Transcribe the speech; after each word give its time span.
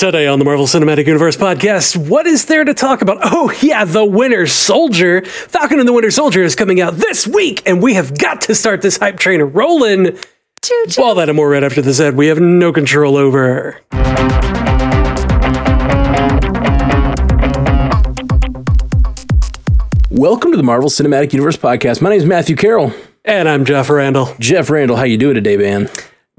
Today 0.00 0.26
on 0.26 0.38
the 0.38 0.46
Marvel 0.46 0.64
Cinematic 0.64 1.06
Universe 1.06 1.36
podcast, 1.36 1.94
what 2.08 2.26
is 2.26 2.46
there 2.46 2.64
to 2.64 2.72
talk 2.72 3.02
about? 3.02 3.18
Oh, 3.20 3.52
yeah, 3.60 3.84
The 3.84 4.02
Winter 4.02 4.46
Soldier. 4.46 5.22
Falcon 5.26 5.78
and 5.78 5.86
the 5.86 5.92
Winter 5.92 6.10
Soldier 6.10 6.42
is 6.42 6.56
coming 6.56 6.80
out 6.80 6.94
this 6.94 7.26
week, 7.26 7.62
and 7.66 7.82
we 7.82 7.92
have 7.92 8.16
got 8.16 8.40
to 8.40 8.54
start 8.54 8.80
this 8.80 8.96
hype 8.96 9.18
train 9.18 9.42
rolling. 9.42 10.18
Choo-choo. 10.62 11.02
All 11.02 11.14
that 11.16 11.28
and 11.28 11.36
more 11.36 11.50
right 11.50 11.62
after 11.62 11.82
this 11.82 12.00
ad 12.00 12.16
we 12.16 12.28
have 12.28 12.40
no 12.40 12.72
control 12.72 13.18
over. 13.18 13.78
Welcome 20.10 20.52
to 20.52 20.56
the 20.56 20.64
Marvel 20.64 20.88
Cinematic 20.88 21.34
Universe 21.34 21.58
podcast. 21.58 22.00
My 22.00 22.08
name 22.08 22.20
is 22.20 22.24
Matthew 22.24 22.56
Carroll. 22.56 22.94
And 23.26 23.46
I'm 23.46 23.66
Jeff 23.66 23.90
Randle. 23.90 24.34
Jeff 24.38 24.70
Randle, 24.70 24.96
how 24.96 25.04
you 25.04 25.18
doing 25.18 25.34
today, 25.34 25.58
man? 25.58 25.90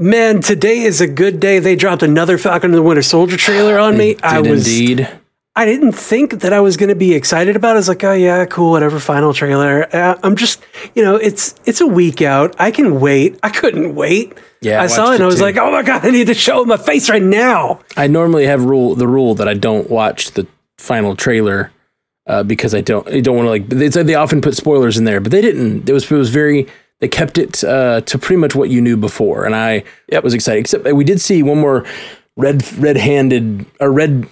Man, 0.01 0.41
today 0.41 0.79
is 0.79 0.99
a 0.99 1.05
good 1.05 1.39
day. 1.39 1.59
They 1.59 1.75
dropped 1.75 2.01
another 2.01 2.39
Falcon 2.39 2.71
and 2.71 2.77
the 2.77 2.81
Winter 2.81 3.03
Soldier 3.03 3.37
trailer 3.37 3.77
on 3.77 3.95
me. 3.97 4.17
I 4.23 4.41
was 4.41 4.67
indeed. 4.67 5.07
I 5.55 5.65
didn't 5.65 5.91
think 5.91 6.39
that 6.39 6.51
I 6.53 6.59
was 6.59 6.75
going 6.75 6.89
to 6.89 6.95
be 6.95 7.13
excited 7.13 7.55
about. 7.55 7.71
it. 7.71 7.73
I 7.73 7.75
was 7.75 7.87
like, 7.87 8.03
oh 8.03 8.13
yeah, 8.13 8.45
cool, 8.45 8.71
whatever. 8.71 8.99
Final 8.99 9.31
trailer. 9.31 9.87
Uh, 9.95 10.17
I'm 10.23 10.35
just, 10.35 10.63
you 10.95 11.03
know, 11.03 11.17
it's 11.17 11.53
it's 11.65 11.81
a 11.81 11.85
week 11.85 12.23
out. 12.23 12.55
I 12.57 12.71
can 12.71 12.99
wait. 12.99 13.37
I 13.43 13.51
couldn't 13.51 13.93
wait. 13.93 14.35
Yeah, 14.61 14.81
I 14.81 14.85
I 14.85 14.87
saw 14.87 15.11
it 15.11 15.15
and 15.15 15.23
I 15.23 15.27
was 15.27 15.35
too. 15.35 15.43
like, 15.43 15.57
oh 15.57 15.69
my 15.71 15.83
god, 15.83 16.03
I 16.03 16.09
need 16.09 16.27
to 16.27 16.33
show 16.33 16.65
my 16.65 16.77
face 16.77 17.07
right 17.07 17.21
now. 17.21 17.79
I 17.95 18.07
normally 18.07 18.47
have 18.47 18.65
rule 18.65 18.95
the 18.95 19.07
rule 19.07 19.35
that 19.35 19.47
I 19.47 19.53
don't 19.53 19.87
watch 19.87 20.31
the 20.31 20.47
final 20.79 21.15
trailer 21.15 21.71
uh, 22.25 22.41
because 22.41 22.73
I 22.73 22.81
don't 22.81 23.07
I 23.07 23.19
don't 23.19 23.35
want 23.35 23.45
to 23.45 23.49
like. 23.51 23.69
They 23.69 23.91
said 23.91 24.07
they 24.07 24.15
often 24.15 24.41
put 24.41 24.55
spoilers 24.55 24.97
in 24.97 25.03
there, 25.03 25.19
but 25.19 25.31
they 25.31 25.41
didn't. 25.41 25.87
It 25.87 25.93
was 25.93 26.11
it 26.11 26.15
was 26.15 26.31
very. 26.31 26.65
They 27.01 27.07
kept 27.09 27.37
it 27.37 27.63
uh, 27.63 28.01
to 28.01 28.17
pretty 28.17 28.39
much 28.39 28.55
what 28.55 28.69
you 28.69 28.79
knew 28.79 28.95
before, 28.95 29.43
and 29.45 29.53
I 29.55 29.83
Yep. 30.09 30.23
was 30.23 30.33
excited. 30.33 30.59
Except 30.61 30.85
we 30.93 31.03
did 31.03 31.19
see 31.19 31.43
one 31.43 31.59
more 31.59 31.83
red 32.37 32.63
red 32.77 32.95
handed 32.97 33.65
or 33.79 33.91
red 33.91 34.27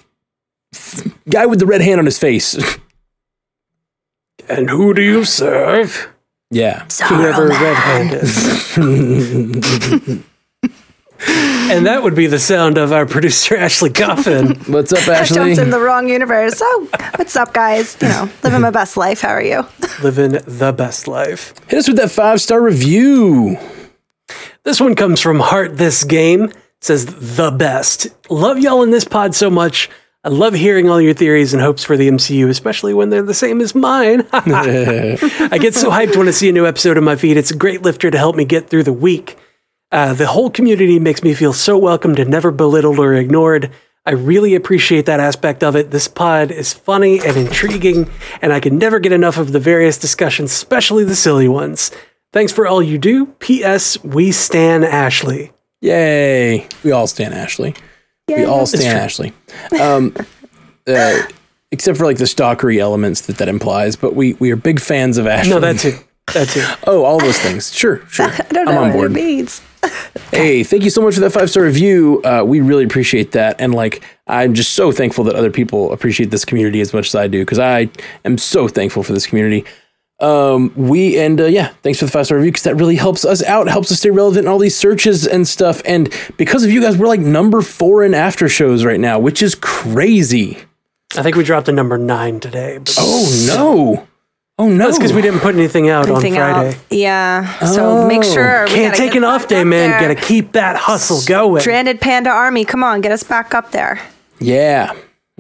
guy 1.29 1.45
with 1.47 1.59
the 1.59 1.65
red 1.65 1.81
hand 1.81 1.99
on 1.99 2.05
his 2.05 2.17
face. 2.19 2.55
And 4.47 4.67
who 4.69 4.93
do 4.95 5.01
you 5.03 5.25
serve? 5.25 6.07
yeah. 6.49 6.85
Whoever 7.07 7.49
red-handed. 7.49 8.23
and 11.27 11.85
that 11.85 12.01
would 12.03 12.15
be 12.15 12.27
the 12.27 12.39
sound 12.39 12.77
of 12.77 12.91
our 12.91 13.05
producer 13.05 13.55
Ashley 13.57 13.89
Coffin. 13.89 14.55
What's 14.67 14.93
up, 14.93 15.07
I 15.07 15.15
Ashley? 15.15 15.35
jumped 15.35 15.57
in 15.59 15.69
the 15.69 15.79
wrong 15.79 16.07
universe. 16.09 16.59
Oh, 16.63 16.87
what's 17.15 17.35
up, 17.35 17.53
guys? 17.53 17.97
You 18.01 18.07
know, 18.07 18.29
living 18.43 18.61
my 18.61 18.71
best 18.71 18.97
life. 18.97 19.21
How 19.21 19.29
are 19.29 19.41
you? 19.43 19.65
living 20.01 20.31
the 20.31 20.73
best 20.75 21.07
life. 21.07 21.53
Hit 21.67 21.79
us 21.79 21.87
with 21.87 21.97
that 21.97 22.11
five 22.11 22.39
star 22.41 22.61
review. 22.61 23.57
This 24.63 24.79
one 24.79 24.95
comes 24.95 25.19
from 25.21 25.39
Heart 25.39 25.77
This 25.77 26.03
Game. 26.03 26.51
Says 26.81 27.05
the 27.35 27.51
best. 27.51 28.07
Love 28.29 28.59
y'all 28.59 28.83
in 28.83 28.91
this 28.91 29.03
pod 29.03 29.35
so 29.35 29.49
much. 29.49 29.89
I 30.23 30.29
love 30.29 30.53
hearing 30.53 30.89
all 30.89 30.99
your 31.01 31.13
theories 31.13 31.53
and 31.53 31.61
hopes 31.61 31.83
for 31.83 31.97
the 31.97 32.09
MCU, 32.09 32.49
especially 32.49 32.93
when 32.93 33.09
they're 33.09 33.23
the 33.23 33.33
same 33.33 33.59
as 33.61 33.73
mine. 33.75 34.21
I 34.33 35.57
get 35.59 35.75
so 35.75 35.89
hyped 35.89 36.15
when 36.17 36.27
I 36.27 36.31
see 36.31 36.49
a 36.49 36.51
new 36.53 36.65
episode 36.65 36.97
on 36.97 37.03
my 37.03 37.15
feed. 37.15 37.35
It's 37.37 37.51
a 37.51 37.55
great 37.57 37.81
lifter 37.81 38.11
to 38.11 38.17
help 38.17 38.35
me 38.35 38.45
get 38.45 38.69
through 38.69 38.83
the 38.83 38.93
week. 38.93 39.37
Uh, 39.91 40.13
the 40.13 40.27
whole 40.27 40.49
community 40.49 40.99
makes 40.99 41.23
me 41.23 41.33
feel 41.33 41.53
so 41.53 41.77
welcomed 41.77 42.19
and 42.19 42.29
never 42.29 42.51
belittled 42.51 42.99
or 42.99 43.13
ignored. 43.15 43.71
I 44.05 44.11
really 44.11 44.55
appreciate 44.55 45.05
that 45.07 45.19
aspect 45.19 45.63
of 45.63 45.75
it. 45.75 45.91
This 45.91 46.07
pod 46.07 46.51
is 46.51 46.73
funny 46.73 47.19
and 47.19 47.35
intriguing, 47.37 48.09
and 48.41 48.53
I 48.53 48.59
can 48.59 48.77
never 48.77 48.99
get 48.99 49.11
enough 49.11 49.37
of 49.37 49.51
the 49.51 49.59
various 49.59 49.97
discussions, 49.97 50.51
especially 50.51 51.03
the 51.03 51.15
silly 51.15 51.47
ones. 51.47 51.91
Thanks 52.31 52.51
for 52.51 52.67
all 52.67 52.81
you 52.81 52.97
do. 52.97 53.25
P.S. 53.39 54.01
We 54.03 54.31
stan 54.31 54.83
Ashley. 54.83 55.51
Yay. 55.81 56.67
We 56.83 56.91
all 56.91 57.07
stand 57.07 57.33
Ashley. 57.33 57.75
We 58.27 58.45
all 58.45 58.67
stand 58.67 58.97
Ashley. 58.97 59.33
Um, 59.79 60.15
uh, 60.87 61.21
except 61.71 61.97
for 61.97 62.05
like 62.05 62.17
the 62.17 62.25
stalkery 62.25 62.77
elements 62.77 63.21
that 63.21 63.37
that 63.39 63.47
implies, 63.47 63.95
but 63.95 64.15
we, 64.15 64.33
we 64.35 64.51
are 64.51 64.55
big 64.55 64.79
fans 64.79 65.17
of 65.17 65.25
Ashley. 65.25 65.51
No, 65.51 65.59
that's 65.59 65.85
it. 65.85 66.03
That's 66.33 66.55
it. 66.55 66.77
Oh, 66.85 67.03
all 67.03 67.19
those 67.19 67.39
things. 67.39 67.73
Sure, 67.73 68.05
sure. 68.07 68.25
I 68.29 68.45
don't 68.51 68.67
I'm 68.67 68.77
on 68.77 68.83
what 68.89 68.93
board. 68.93 69.11
it 69.11 69.15
means. 69.15 69.61
Hey, 70.31 70.63
thank 70.63 70.83
you 70.83 70.89
so 70.89 71.01
much 71.01 71.15
for 71.15 71.21
that 71.21 71.31
five 71.31 71.49
star 71.49 71.63
review. 71.63 72.21
Uh, 72.23 72.43
we 72.45 72.61
really 72.61 72.83
appreciate 72.83 73.31
that. 73.31 73.59
And 73.59 73.73
like, 73.73 74.03
I'm 74.27 74.53
just 74.53 74.73
so 74.73 74.91
thankful 74.91 75.23
that 75.25 75.35
other 75.35 75.49
people 75.49 75.91
appreciate 75.91 76.29
this 76.29 76.45
community 76.45 76.81
as 76.81 76.93
much 76.93 77.07
as 77.07 77.15
I 77.15 77.27
do 77.27 77.41
because 77.41 77.59
I 77.59 77.89
am 78.23 78.37
so 78.37 78.67
thankful 78.67 79.03
for 79.03 79.11
this 79.13 79.25
community. 79.25 79.65
Um, 80.19 80.71
we 80.75 81.17
and 81.17 81.39
uh, 81.41 81.45
yeah, 81.45 81.69
thanks 81.81 81.99
for 81.99 82.05
the 82.05 82.11
five 82.11 82.25
star 82.25 82.37
review 82.37 82.51
because 82.51 82.63
that 82.63 82.75
really 82.75 82.95
helps 82.95 83.25
us 83.25 83.41
out, 83.43 83.67
helps 83.67 83.91
us 83.91 83.99
stay 83.99 84.09
relevant 84.11 84.45
in 84.45 84.51
all 84.51 84.59
these 84.59 84.77
searches 84.77 85.25
and 85.25 85.47
stuff. 85.47 85.81
And 85.83 86.13
because 86.37 86.63
of 86.63 86.71
you 86.71 86.81
guys, 86.81 86.97
we're 86.97 87.07
like 87.07 87.21
number 87.21 87.61
four 87.61 88.03
in 88.03 88.13
after 88.13 88.47
shows 88.47 88.85
right 88.85 88.99
now, 88.99 89.17
which 89.17 89.41
is 89.41 89.55
crazy. 89.55 90.59
I 91.17 91.23
think 91.23 91.37
we 91.37 91.43
dropped 91.43 91.67
a 91.69 91.71
number 91.71 91.97
nine 91.97 92.39
today. 92.39 92.77
But 92.77 92.95
Oh 92.99 93.45
no! 93.47 94.07
Oh 94.59 94.67
no! 94.67 94.77
that's 94.85 94.97
because 94.97 95.13
we 95.13 95.21
didn't 95.21 95.39
put 95.39 95.55
anything 95.55 95.87
out 95.87 96.09
Anything 96.09 96.37
on 96.37 96.53
Friday. 96.53 96.69
out? 96.75 96.83
Yeah. 96.91 97.59
So 97.65 98.05
make 98.07 98.23
sure 98.25 98.65
we 98.65 98.73
Can't 98.73 98.93
take 98.95 99.15
an 99.15 99.23
off 99.23 99.47
day, 99.47 99.63
man. 99.63 99.91
there. 99.91 99.99
Gotta 100.01 100.15
keep 100.15 100.51
that 100.51 100.75
hustle 100.75 101.21
going. 101.25 101.61
Stranded 101.61 102.01
Panda 102.01 102.29
Army. 102.29 102.65
Come 102.65 102.83
on, 102.83 102.99
get 102.99 103.13
us 103.13 103.23
back 103.23 103.55
up 103.55 103.71
there. 103.71 104.01
Yeah. 104.39 104.93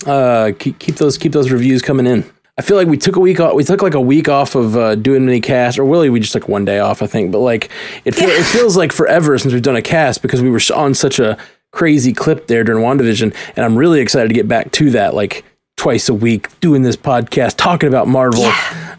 Uh, 0.05 0.53
keep, 0.57 0.79
keep 0.79 0.95
those 0.95 1.17
keep 1.17 1.33
those 1.33 1.51
reviews 1.51 1.81
coming 1.81 2.07
in. 2.07 2.23
I 2.57 2.61
feel 2.61 2.77
like 2.77 2.87
we 2.87 2.97
took 2.97 3.17
a 3.17 3.19
week 3.19 3.39
off. 3.41 3.53
We 3.55 3.63
took 3.65 3.81
like 3.81 3.93
a 3.93 4.01
week 4.01 4.29
off 4.29 4.55
of 4.55 4.75
uh, 4.77 4.95
doing 4.95 5.27
any 5.27 5.41
cast, 5.41 5.79
or 5.79 5.83
really 5.85 6.09
we 6.09 6.19
just 6.21 6.33
took 6.33 6.47
one 6.47 6.63
day 6.65 6.79
off, 6.79 7.01
I 7.01 7.07
think. 7.07 7.31
But 7.31 7.39
like 7.39 7.69
it, 8.05 8.15
feel, 8.15 8.29
it 8.29 8.45
feels 8.45 8.77
like 8.77 8.91
forever 8.93 9.37
since 9.37 9.53
we've 9.53 9.61
done 9.61 9.75
a 9.75 9.81
cast 9.81 10.21
because 10.21 10.41
we 10.41 10.49
were 10.49 10.61
on 10.73 10.93
such 10.93 11.19
a 11.19 11.37
crazy 11.71 12.13
clip 12.13 12.47
there 12.47 12.63
during 12.63 12.83
WandaVision, 12.83 13.35
and 13.55 13.65
I'm 13.65 13.77
really 13.77 13.99
excited 13.99 14.29
to 14.29 14.33
get 14.33 14.47
back 14.47 14.71
to 14.73 14.91
that, 14.91 15.13
like 15.13 15.43
twice 15.79 16.09
a 16.09 16.13
week 16.13 16.47
doing 16.59 16.81
this 16.83 16.97
podcast 16.97 17.55
talking 17.55 17.87
about 17.87 18.05
Marvel. 18.07 18.43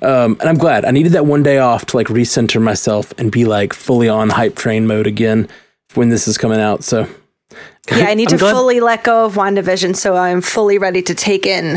Um, 0.03 0.39
and 0.41 0.45
I'm 0.49 0.57
glad 0.57 0.87
I 0.87 0.91
needed 0.93 1.13
that 1.13 1.27
one 1.27 1.43
day 1.43 1.59
off 1.59 1.85
to 1.87 1.97
like 1.99 2.07
recenter 2.07 2.61
myself 2.61 3.13
and 3.19 3.31
be 3.31 3.45
like 3.45 3.75
fully 3.75 4.09
on 4.09 4.31
hype 4.31 4.57
train 4.57 4.87
mode 4.87 5.07
again 5.07 5.47
when 5.95 6.09
this 6.09 6.27
is 6.27 6.39
coming 6.39 6.59
out. 6.59 6.83
So 6.83 7.07
Yeah, 7.91 8.07
I 8.09 8.15
need 8.15 8.29
I'm 8.33 8.39
to 8.39 8.43
glad- 8.43 8.53
fully 8.53 8.81
let 8.81 9.05
go 9.05 9.27
of 9.27 9.35
WandaVision 9.35 9.95
so 9.95 10.17
I'm 10.17 10.41
fully 10.41 10.79
ready 10.79 11.03
to 11.03 11.15
take 11.15 11.45
in 11.47 11.77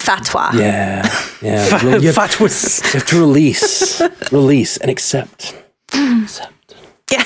Fatwa. 0.00 0.52
yeah, 0.54 1.06
yeah, 1.42 1.78
really, 1.84 2.06
you 2.06 2.12
have- 2.12 2.16
Fatwas. 2.30 2.82
You 2.94 3.00
have 3.00 3.08
to 3.08 3.18
release, 3.20 4.00
release, 4.32 4.78
and 4.78 4.90
accept. 4.90 5.62
accept. 5.92 6.74
Yeah. 7.12 7.24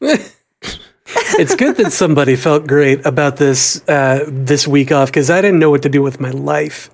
it's 1.38 1.54
good 1.56 1.76
that 1.76 1.92
somebody 1.92 2.36
felt 2.36 2.66
great 2.66 3.04
about 3.06 3.36
this 3.36 3.86
uh, 3.88 4.24
this 4.28 4.66
week 4.66 4.92
off 4.92 5.08
because 5.08 5.30
I 5.30 5.40
didn't 5.40 5.58
know 5.58 5.70
what 5.70 5.82
to 5.82 5.88
do 5.88 6.02
with 6.02 6.20
my 6.20 6.30
life. 6.30 6.90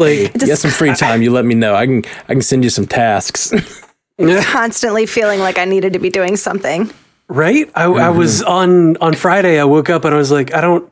like, 0.00 0.34
You 0.40 0.46
got 0.46 0.58
some 0.58 0.70
free 0.70 0.94
time. 0.94 1.22
You 1.22 1.30
let 1.30 1.44
me 1.44 1.54
know. 1.54 1.74
I 1.74 1.86
can 1.86 2.04
I 2.28 2.32
can 2.32 2.42
send 2.42 2.64
you 2.64 2.70
some 2.70 2.86
tasks. 2.86 3.52
Constantly 4.44 5.06
feeling 5.06 5.40
like 5.40 5.58
I 5.58 5.64
needed 5.64 5.94
to 5.94 5.98
be 5.98 6.10
doing 6.10 6.36
something. 6.36 6.90
right? 7.28 7.70
I, 7.74 7.84
I 7.84 8.08
was 8.10 8.42
on 8.42 8.96
on 8.98 9.14
Friday. 9.14 9.58
I 9.58 9.64
woke 9.64 9.88
up 9.90 10.04
and 10.04 10.14
I 10.14 10.18
was 10.18 10.30
like, 10.30 10.52
I 10.54 10.60
don't. 10.60 10.90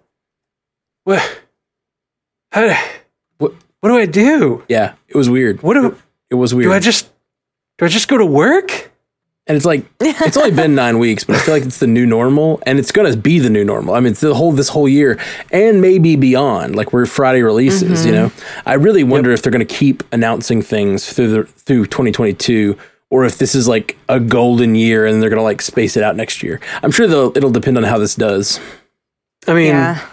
What? 1.05 1.41
How, 2.53 2.75
What- 3.39 3.55
what 3.81 3.91
do 3.91 3.97
I 3.99 4.07
do? 4.07 4.65
yeah, 4.69 4.95
it 5.09 5.17
was 5.17 5.29
weird. 5.31 5.63
What 5.63 5.75
do 5.75 5.97
It 6.31 6.35
was 6.35 6.55
weird. 6.55 6.71
do? 6.71 6.75
I 6.75 6.81
just 6.81 7.09
do 7.79 7.85
I 7.85 7.89
just 7.89 8.09
go 8.09 8.19
to 8.19 8.27
work? 8.27 8.88
And 9.49 9.57
it's 9.57 9.67
like 9.67 9.85
it's 10.01 10.37
only 10.37 10.51
been 10.51 10.75
nine 10.75 10.99
weeks, 10.99 11.25
but 11.25 11.37
I 11.37 11.39
feel 11.41 11.55
like 11.55 11.65
it's 11.65 11.79
the 11.79 11.87
new 11.87 12.07
normal, 12.07 12.63
and 12.67 12.79
it's 12.79 12.93
gonna 12.93 13.17
be 13.17 13.39
the 13.39 13.51
new 13.51 13.65
normal. 13.65 13.95
I 13.95 14.01
mean, 14.01 14.13
it's 14.13 14.21
the 14.21 14.35
whole 14.35 14.53
this 14.53 14.69
whole 14.69 14.89
year, 14.89 15.19
and 15.51 15.81
maybe 15.81 16.17
beyond. 16.17 16.77
Like 16.77 16.93
we're 16.93 17.07
Friday 17.07 17.43
releases. 17.43 18.05
You 18.05 18.13
mm-hmm. 18.13 18.37
know, 18.39 18.45
I 18.67 18.75
really 18.75 19.03
wonder 19.03 19.33
if 19.33 19.43
they're 19.43 19.53
gonna 19.53 19.65
keep 19.65 20.05
announcing 20.13 20.63
things 20.63 21.13
through 21.13 21.29
the 21.29 21.45
through 21.45 21.87
2022. 21.87 22.77
Or 23.11 23.25
if 23.25 23.39
this 23.39 23.55
is 23.55 23.67
like 23.67 23.97
a 24.11 24.21
golden 24.21 24.75
year 24.75 25.07
and 25.07 25.23
they're 25.23 25.31
gonna 25.31 25.43
like 25.43 25.63
space 25.63 25.97
it 25.97 26.03
out 26.03 26.15
next 26.15 26.43
year. 26.43 26.61
I'm 26.83 26.91
sure 26.91 27.07
they'll, 27.07 27.35
it'll 27.35 27.51
depend 27.51 27.79
on 27.79 27.85
how 27.85 27.97
this 27.97 28.15
does. 28.15 28.61
I 29.47 29.55
mean, 29.55 29.69
Yeah. 29.69 30.07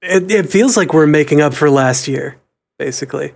it, 0.00 0.30
it 0.30 0.48
feels 0.48 0.76
like 0.76 0.94
we're 0.94 1.08
making 1.08 1.40
up 1.40 1.54
for 1.54 1.68
last 1.68 2.06
year, 2.06 2.36
basically. 2.78 3.34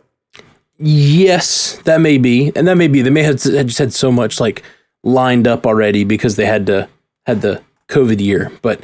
Yes, 0.78 1.76
that 1.86 2.00
may 2.00 2.18
be, 2.18 2.52
and 2.54 2.68
that 2.68 2.76
may 2.76 2.86
be. 2.86 3.02
They 3.02 3.10
may 3.10 3.24
have 3.24 3.42
had 3.42 3.66
just 3.66 3.78
had 3.80 3.92
so 3.92 4.12
much 4.12 4.38
like 4.38 4.62
lined 5.02 5.46
up 5.48 5.66
already 5.66 6.04
because 6.04 6.36
they 6.36 6.46
had 6.46 6.66
to 6.66 6.88
had 7.26 7.42
the 7.42 7.62
COVID 7.88 8.20
year. 8.20 8.50
But 8.62 8.82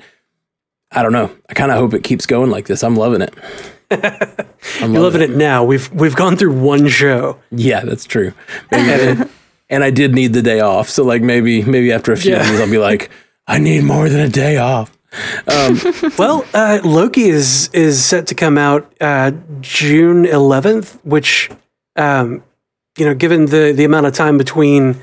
I 0.93 1.03
don't 1.03 1.13
know. 1.13 1.31
I 1.49 1.55
kind 1.55 1.71
of 1.71 1.79
hope 1.79 1.95
it 1.95 2.05
keeps 2.05 2.27
going 2.27 2.51
like 2.51 2.67
this. 2.67 2.83
I'm 2.85 2.97
loving 2.97 3.23
it. 3.23 3.35
I'm 4.81 4.93
You're 4.95 5.03
loving 5.03 5.23
it 5.23 5.31
now. 5.31 5.65
We've 5.65 5.91
we've 5.93 6.17
gone 6.17 6.37
through 6.37 6.59
one 6.61 6.89
show. 6.89 7.39
Yeah, 7.51 7.85
that's 7.85 8.05
true. 8.05 8.33
Maybe, 8.73 9.23
and 9.71 9.85
I 9.85 9.91
did 9.91 10.13
need 10.15 10.33
the 10.33 10.43
day 10.43 10.61
off, 10.61 10.89
so 10.89 11.05
like 11.05 11.23
maybe 11.23 11.63
maybe 11.63 11.93
after 11.93 12.13
a 12.13 12.17
few 12.17 12.33
Yeah. 12.33 12.43
days 12.51 12.61
I'll 12.61 12.71
be 12.71 12.79
like, 12.79 13.11
I 13.47 13.59
need 13.59 13.85
more 13.85 14.09
than 14.09 14.21
a 14.21 14.29
day 14.29 14.57
off. 14.57 14.93
Well, 16.19 16.45
uh, 16.53 16.81
Loki 16.85 17.29
is 17.29 17.69
is 17.73 18.05
set 18.05 18.27
to 18.27 18.35
come 18.35 18.59
out 18.59 18.93
uh, 19.01 19.33
June 19.61 20.25
11th, 20.25 20.99
which, 21.05 21.49
um, 21.95 22.43
you 22.99 23.07
know, 23.07 23.15
given 23.15 23.47
the 23.47 23.73
the 23.75 23.85
amount 23.85 24.07
of 24.07 24.13
time 24.15 24.37
between 24.37 24.97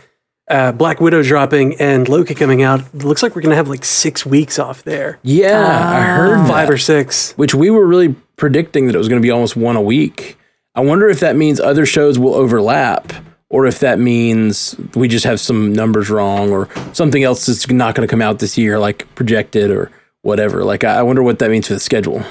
uh, 0.49 0.71
Black 0.73 0.99
Widow 0.99 1.23
dropping 1.23 1.75
and 1.79 2.07
Loki 2.09 2.35
coming 2.35 2.61
out, 2.63 2.81
it 2.93 3.03
looks 3.03 3.23
like 3.23 3.35
we're 3.35 3.41
gonna 3.41 3.55
have 3.55 3.67
like 3.69 3.85
six 3.85 4.25
weeks 4.25 4.59
off 4.59 4.83
there, 4.83 5.19
Yeah, 5.23 5.59
I 5.89 6.01
heard 6.01 6.47
five 6.47 6.67
that. 6.67 6.73
or 6.73 6.77
six. 6.77 7.31
which 7.33 7.55
we 7.55 7.69
were 7.69 7.85
really 7.87 8.15
predicting 8.35 8.87
that 8.87 8.95
it 8.95 8.97
was 8.97 9.07
going 9.07 9.21
to 9.21 9.25
be 9.25 9.31
almost 9.31 9.55
one 9.55 9.75
a 9.75 9.81
week. 9.81 10.37
I 10.75 10.81
wonder 10.81 11.07
if 11.07 11.19
that 11.19 11.35
means 11.35 11.59
other 11.59 11.85
shows 11.85 12.17
will 12.17 12.33
overlap 12.33 13.13
or 13.49 13.67
if 13.67 13.79
that 13.79 13.99
means 13.99 14.75
we 14.95 15.07
just 15.07 15.23
have 15.23 15.39
some 15.39 15.71
numbers 15.71 16.09
wrong 16.09 16.49
or 16.51 16.67
something 16.93 17.23
else 17.23 17.45
that's 17.45 17.69
not 17.69 17.93
going 17.93 18.05
to 18.07 18.11
come 18.11 18.21
out 18.23 18.39
this 18.39 18.57
year, 18.57 18.79
like 18.79 19.05
projected 19.13 19.69
or 19.69 19.91
whatever. 20.23 20.63
Like, 20.63 20.83
I 20.83 20.95
I 20.97 21.01
wonder 21.03 21.21
what 21.21 21.37
that 21.39 21.51
means 21.51 21.67
for 21.67 21.75
the 21.75 21.79
schedule. 21.79 22.23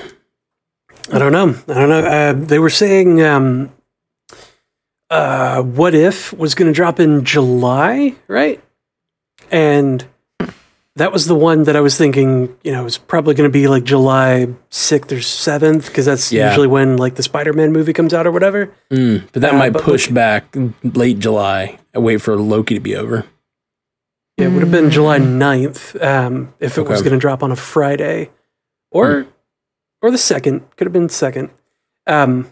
I 1.13 1.19
don't 1.21 1.33
know. 1.33 1.55
I 1.69 1.75
don't 1.75 1.89
know. 1.89 2.05
Uh, 2.05 2.33
they 2.33 2.59
were 2.59 2.71
saying, 2.71 3.23
um, 3.23 3.73
uh, 5.13 5.63
"What 5.63 5.95
if" 5.95 6.33
was 6.33 6.55
going 6.55 6.73
to 6.73 6.75
drop 6.75 6.99
in 6.99 7.25
July, 7.25 8.15
right? 8.29 8.63
And 9.51 10.05
that 10.97 11.13
was 11.13 11.27
the 11.27 11.35
one 11.35 11.65
that 11.65 11.77
I 11.77 11.81
was 11.81 11.97
thinking. 11.97 12.57
You 12.65 12.73
know, 12.73 12.81
it 12.81 12.85
was 12.85 12.99
probably 12.99 13.35
going 13.35 13.49
to 13.49 13.53
be 13.53 13.69
like 13.69 13.85
July 13.85 14.49
sixth 14.71 15.13
or 15.13 15.21
seventh 15.21 15.87
because 15.87 16.07
that's 16.07 16.33
Yeah. 16.33 16.49
usually 16.49 16.69
when 16.69 16.97
like 16.97 17.15
the 17.17 17.23
Spider-Man 17.23 17.73
movie 17.73 17.93
comes 17.93 18.15
out 18.15 18.27
or 18.27 18.31
whatever. 18.31 18.71
Mm, 18.91 19.29
but 19.33 19.43
that 19.43 19.55
Uh, 19.55 19.59
might 19.59 19.73
but 19.73 19.83
push 19.83 20.09
back 20.09 20.55
late 20.83 21.19
July 21.19 21.79
and 21.95 22.05
wait 22.05 22.19
for 22.23 22.37
Loki 22.37 22.75
to 22.75 22.81
be 22.81 22.97
over. 22.97 23.25
Yeah, 24.39 24.47
it 24.47 24.53
would 24.53 24.63
have 24.63 24.73
been 24.73 24.91
July 24.91 25.19
9th 25.19 26.03
um, 26.03 26.55
if 26.59 26.79
it 26.79 26.87
was 26.89 27.03
going 27.03 27.13
to 27.13 27.19
drop 27.19 27.43
on 27.43 27.53
a 27.53 27.57
Friday, 27.57 28.31
or 28.91 29.27
or 30.01 30.11
the 30.11 30.19
second. 30.19 30.63
Could 30.77 30.87
have 30.87 30.93
been 30.93 31.09
second. 31.11 31.51
Um, 32.07 32.51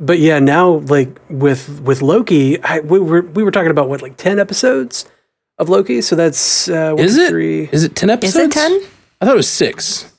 but 0.00 0.18
yeah, 0.18 0.38
now 0.38 0.78
like 0.86 1.08
with 1.28 1.80
with 1.80 2.02
Loki, 2.02 2.62
I, 2.62 2.80
we 2.80 2.98
were 2.98 3.22
we 3.22 3.42
were 3.42 3.50
talking 3.50 3.70
about 3.70 3.88
what 3.88 4.02
like 4.02 4.16
ten 4.16 4.38
episodes 4.38 5.06
of 5.58 5.68
Loki. 5.68 6.00
So 6.02 6.16
that's 6.16 6.68
uh, 6.68 6.92
one, 6.94 7.04
Is 7.04 7.16
two, 7.16 7.22
it? 7.22 7.28
three. 7.30 7.68
Is 7.72 7.84
it 7.84 7.94
10 7.94 8.10
Is 8.22 8.36
it 8.36 8.50
10? 8.50 8.72
I 9.20 9.24
thought 9.24 9.34
it 9.34 9.36
was 9.36 9.48
six. 9.48 10.12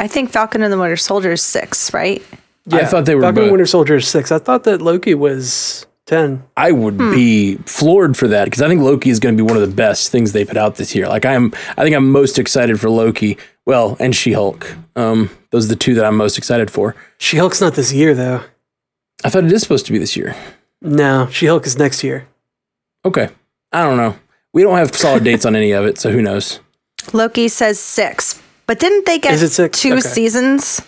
I 0.00 0.06
think 0.06 0.30
Falcon 0.30 0.62
and 0.62 0.72
the 0.72 0.78
Winter 0.78 0.96
Soldier 0.96 1.32
is 1.32 1.42
six, 1.42 1.92
right? 1.92 2.22
Yeah, 2.66 2.78
I 2.78 2.84
thought 2.84 3.04
they 3.06 3.14
were 3.14 3.22
Falcon 3.22 3.38
and 3.38 3.46
both- 3.48 3.52
Winter 3.52 3.66
Soldier 3.66 3.96
is 3.96 4.06
six. 4.06 4.30
I 4.30 4.38
thought 4.38 4.64
that 4.64 4.80
Loki 4.82 5.14
was 5.14 5.86
ten. 6.06 6.44
I 6.56 6.70
would 6.72 6.98
be 6.98 7.56
floored 7.66 8.16
for 8.16 8.28
that 8.28 8.44
because 8.44 8.62
I 8.62 8.68
think 8.68 8.82
Loki 8.82 9.10
is 9.10 9.18
going 9.20 9.36
to 9.36 9.42
be 9.42 9.46
one 9.46 9.60
of 9.60 9.68
the 9.68 9.74
best 9.74 10.10
things 10.12 10.32
they 10.32 10.44
put 10.44 10.56
out 10.56 10.76
this 10.76 10.94
year. 10.94 11.08
Like 11.08 11.24
I'm, 11.24 11.52
I 11.76 11.82
think 11.82 11.96
I'm 11.96 12.10
most 12.10 12.38
excited 12.38 12.78
for 12.80 12.90
Loki. 12.90 13.38
Well, 13.68 13.98
and 14.00 14.16
She 14.16 14.32
Hulk. 14.32 14.76
Um, 14.96 15.28
those 15.50 15.66
are 15.66 15.68
the 15.68 15.76
two 15.76 15.94
that 15.96 16.04
I'm 16.06 16.16
most 16.16 16.38
excited 16.38 16.70
for. 16.70 16.96
She 17.18 17.36
Hulk's 17.36 17.60
not 17.60 17.74
this 17.74 17.92
year 17.92 18.14
though. 18.14 18.42
I 19.22 19.28
thought 19.28 19.44
it 19.44 19.52
is 19.52 19.60
supposed 19.60 19.84
to 19.86 19.92
be 19.92 19.98
this 19.98 20.16
year. 20.16 20.34
No, 20.80 21.28
She 21.30 21.44
Hulk 21.46 21.66
is 21.66 21.76
next 21.78 22.02
year. 22.02 22.26
Okay, 23.04 23.28
I 23.70 23.82
don't 23.84 23.98
know. 23.98 24.16
We 24.54 24.62
don't 24.62 24.78
have 24.78 24.96
solid 24.96 25.22
dates 25.22 25.44
on 25.44 25.54
any 25.54 25.72
of 25.72 25.84
it, 25.84 25.98
so 25.98 26.10
who 26.10 26.22
knows? 26.22 26.60
Loki 27.12 27.48
says 27.48 27.78
six, 27.78 28.40
but 28.66 28.80
didn't 28.80 29.04
they 29.04 29.18
get 29.18 29.34
Is 29.34 29.42
it 29.42 29.50
six? 29.50 29.78
two 29.82 29.92
Okay. 29.92 30.00
seasons? 30.00 30.80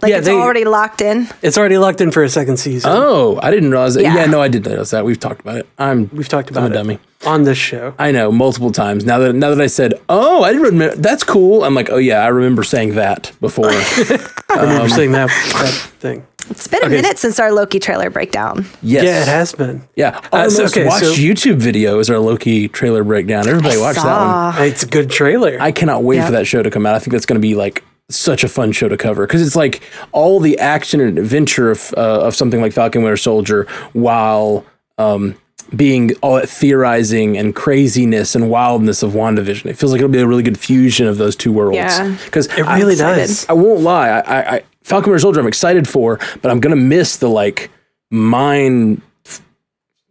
Like 0.00 0.10
Yeah, 0.10 0.18
it's 0.18 0.26
they- 0.26 0.32
already 0.32 0.64
locked 0.64 1.00
in. 1.02 1.28
It's 1.42 1.58
already 1.58 1.76
locked 1.76 2.00
in 2.00 2.10
for 2.10 2.22
a 2.24 2.28
second 2.30 2.56
season. 2.56 2.90
Oh, 2.94 3.38
I 3.42 3.50
didn't 3.50 3.70
realize 3.70 3.94
that. 3.94 4.02
Yeah, 4.04 4.14
Yeah. 4.16 4.24
no, 4.26 4.40
I 4.40 4.48
did 4.48 4.64
notice 4.64 4.90
that. 4.90 5.04
We've 5.04 5.20
talked 5.20 5.40
about 5.42 5.56
it. 5.58 5.66
I'm, 5.78 6.08
We've 6.14 6.28
talked 6.28 6.50
I'm 6.50 6.56
about 6.56 6.70
a 6.70 6.74
it 6.74 6.76
dummy. 6.78 6.98
on 7.26 7.44
this 7.44 7.58
show. 7.58 7.92
I 7.98 8.10
know 8.10 8.32
multiple 8.32 8.72
times. 8.72 9.04
Now 9.04 9.18
that 9.18 9.34
now 9.34 9.50
that 9.50 9.60
I 9.60 9.66
said, 9.66 9.94
oh, 10.08 10.42
I 10.44 10.52
didn't 10.52 10.66
remember. 10.66 10.96
That's 10.96 11.24
cool. 11.24 11.62
I'm 11.62 11.74
like, 11.74 11.90
oh 11.90 11.98
yeah, 11.98 12.20
I 12.24 12.28
remember 12.28 12.62
saying 12.62 12.94
that 12.94 13.32
before. 13.40 13.66
I 13.70 14.60
remember 14.62 14.88
saying 14.88 15.12
that 15.12 15.28
that 15.28 15.92
thing. 16.00 16.26
It's 16.48 16.68
been 16.68 16.82
a 16.82 16.86
Okay. 16.86 16.94
minute 16.96 17.18
since 17.18 17.38
our 17.40 17.52
Loki 17.52 17.78
trailer 17.80 18.08
breakdown. 18.08 18.64
yes. 18.80 19.04
Yeah, 19.04 19.20
it 19.22 19.28
has 19.28 19.52
been. 19.52 19.82
Yeah, 19.96 20.20
Uh, 20.32 20.36
our 20.36 20.50
so- 20.50 20.62
most 20.62 20.76
okay, 20.76 20.86
watched 20.86 21.04
so- 21.04 21.12
YouTube 21.12 21.56
video 21.56 21.98
is 21.98 22.08
our 22.08 22.20
Loki 22.20 22.68
trailer 22.68 23.02
breakdown. 23.04 23.46
Everybody 23.48 23.76
watch 23.78 23.96
that 23.96 24.54
one. 24.56 24.66
It's 24.68 24.84
a 24.84 24.86
good 24.86 25.10
trailer. 25.10 25.58
I 25.60 25.72
cannot 25.72 26.02
wait 26.04 26.16
Yeah. 26.16 26.26
for 26.26 26.32
that 26.32 26.46
show 26.46 26.62
to 26.62 26.70
come 26.70 26.86
out. 26.86 26.94
I 26.94 26.98
think 27.00 27.12
that's 27.12 27.26
going 27.26 27.40
to 27.40 27.46
be 27.46 27.54
like 27.56 27.82
such 28.08 28.44
a 28.44 28.48
fun 28.48 28.70
show 28.72 28.88
to 28.88 28.96
cover 28.96 29.26
because 29.26 29.44
it's 29.44 29.56
like 29.56 29.82
all 30.12 30.38
the 30.40 30.58
action 30.58 31.00
and 31.00 31.18
adventure 31.18 31.70
of 31.70 31.92
uh, 31.96 32.20
of 32.26 32.34
something 32.36 32.60
like 32.60 32.72
Falcon 32.72 33.02
Winter 33.02 33.16
Soldier, 33.16 33.64
while 33.94 34.64
um, 34.98 35.34
being 35.74 36.14
all 36.22 36.36
that 36.36 36.48
theorizing 36.48 37.36
and 37.36 37.54
craziness 37.54 38.34
and 38.36 38.48
wildness 38.48 39.02
of 39.02 39.12
WandaVision. 39.12 39.66
It 39.66 39.74
feels 39.76 39.90
like 39.92 39.98
it'll 39.98 40.10
be 40.10 40.20
a 40.20 40.26
really 40.26 40.44
good 40.44 40.58
fusion 40.58 41.06
of 41.08 41.18
those 41.18 41.34
two 41.34 41.52
worlds. 41.52 41.76
Yeah. 41.76 42.16
because 42.24 42.46
it 42.46 42.62
really 42.62 42.92
excited. 42.92 43.22
does. 43.22 43.48
I 43.48 43.54
won't 43.54 43.80
lie. 43.80 44.08
I, 44.08 44.20
I, 44.20 44.54
I 44.56 44.62
Falcon 44.82 45.10
Winter 45.10 45.22
Soldier, 45.22 45.40
I'm 45.40 45.48
excited 45.48 45.88
for, 45.88 46.18
but 46.42 46.50
I'm 46.50 46.60
gonna 46.60 46.76
miss 46.76 47.16
the 47.16 47.28
like 47.28 47.70
mind 48.10 49.02
f- 49.24 49.42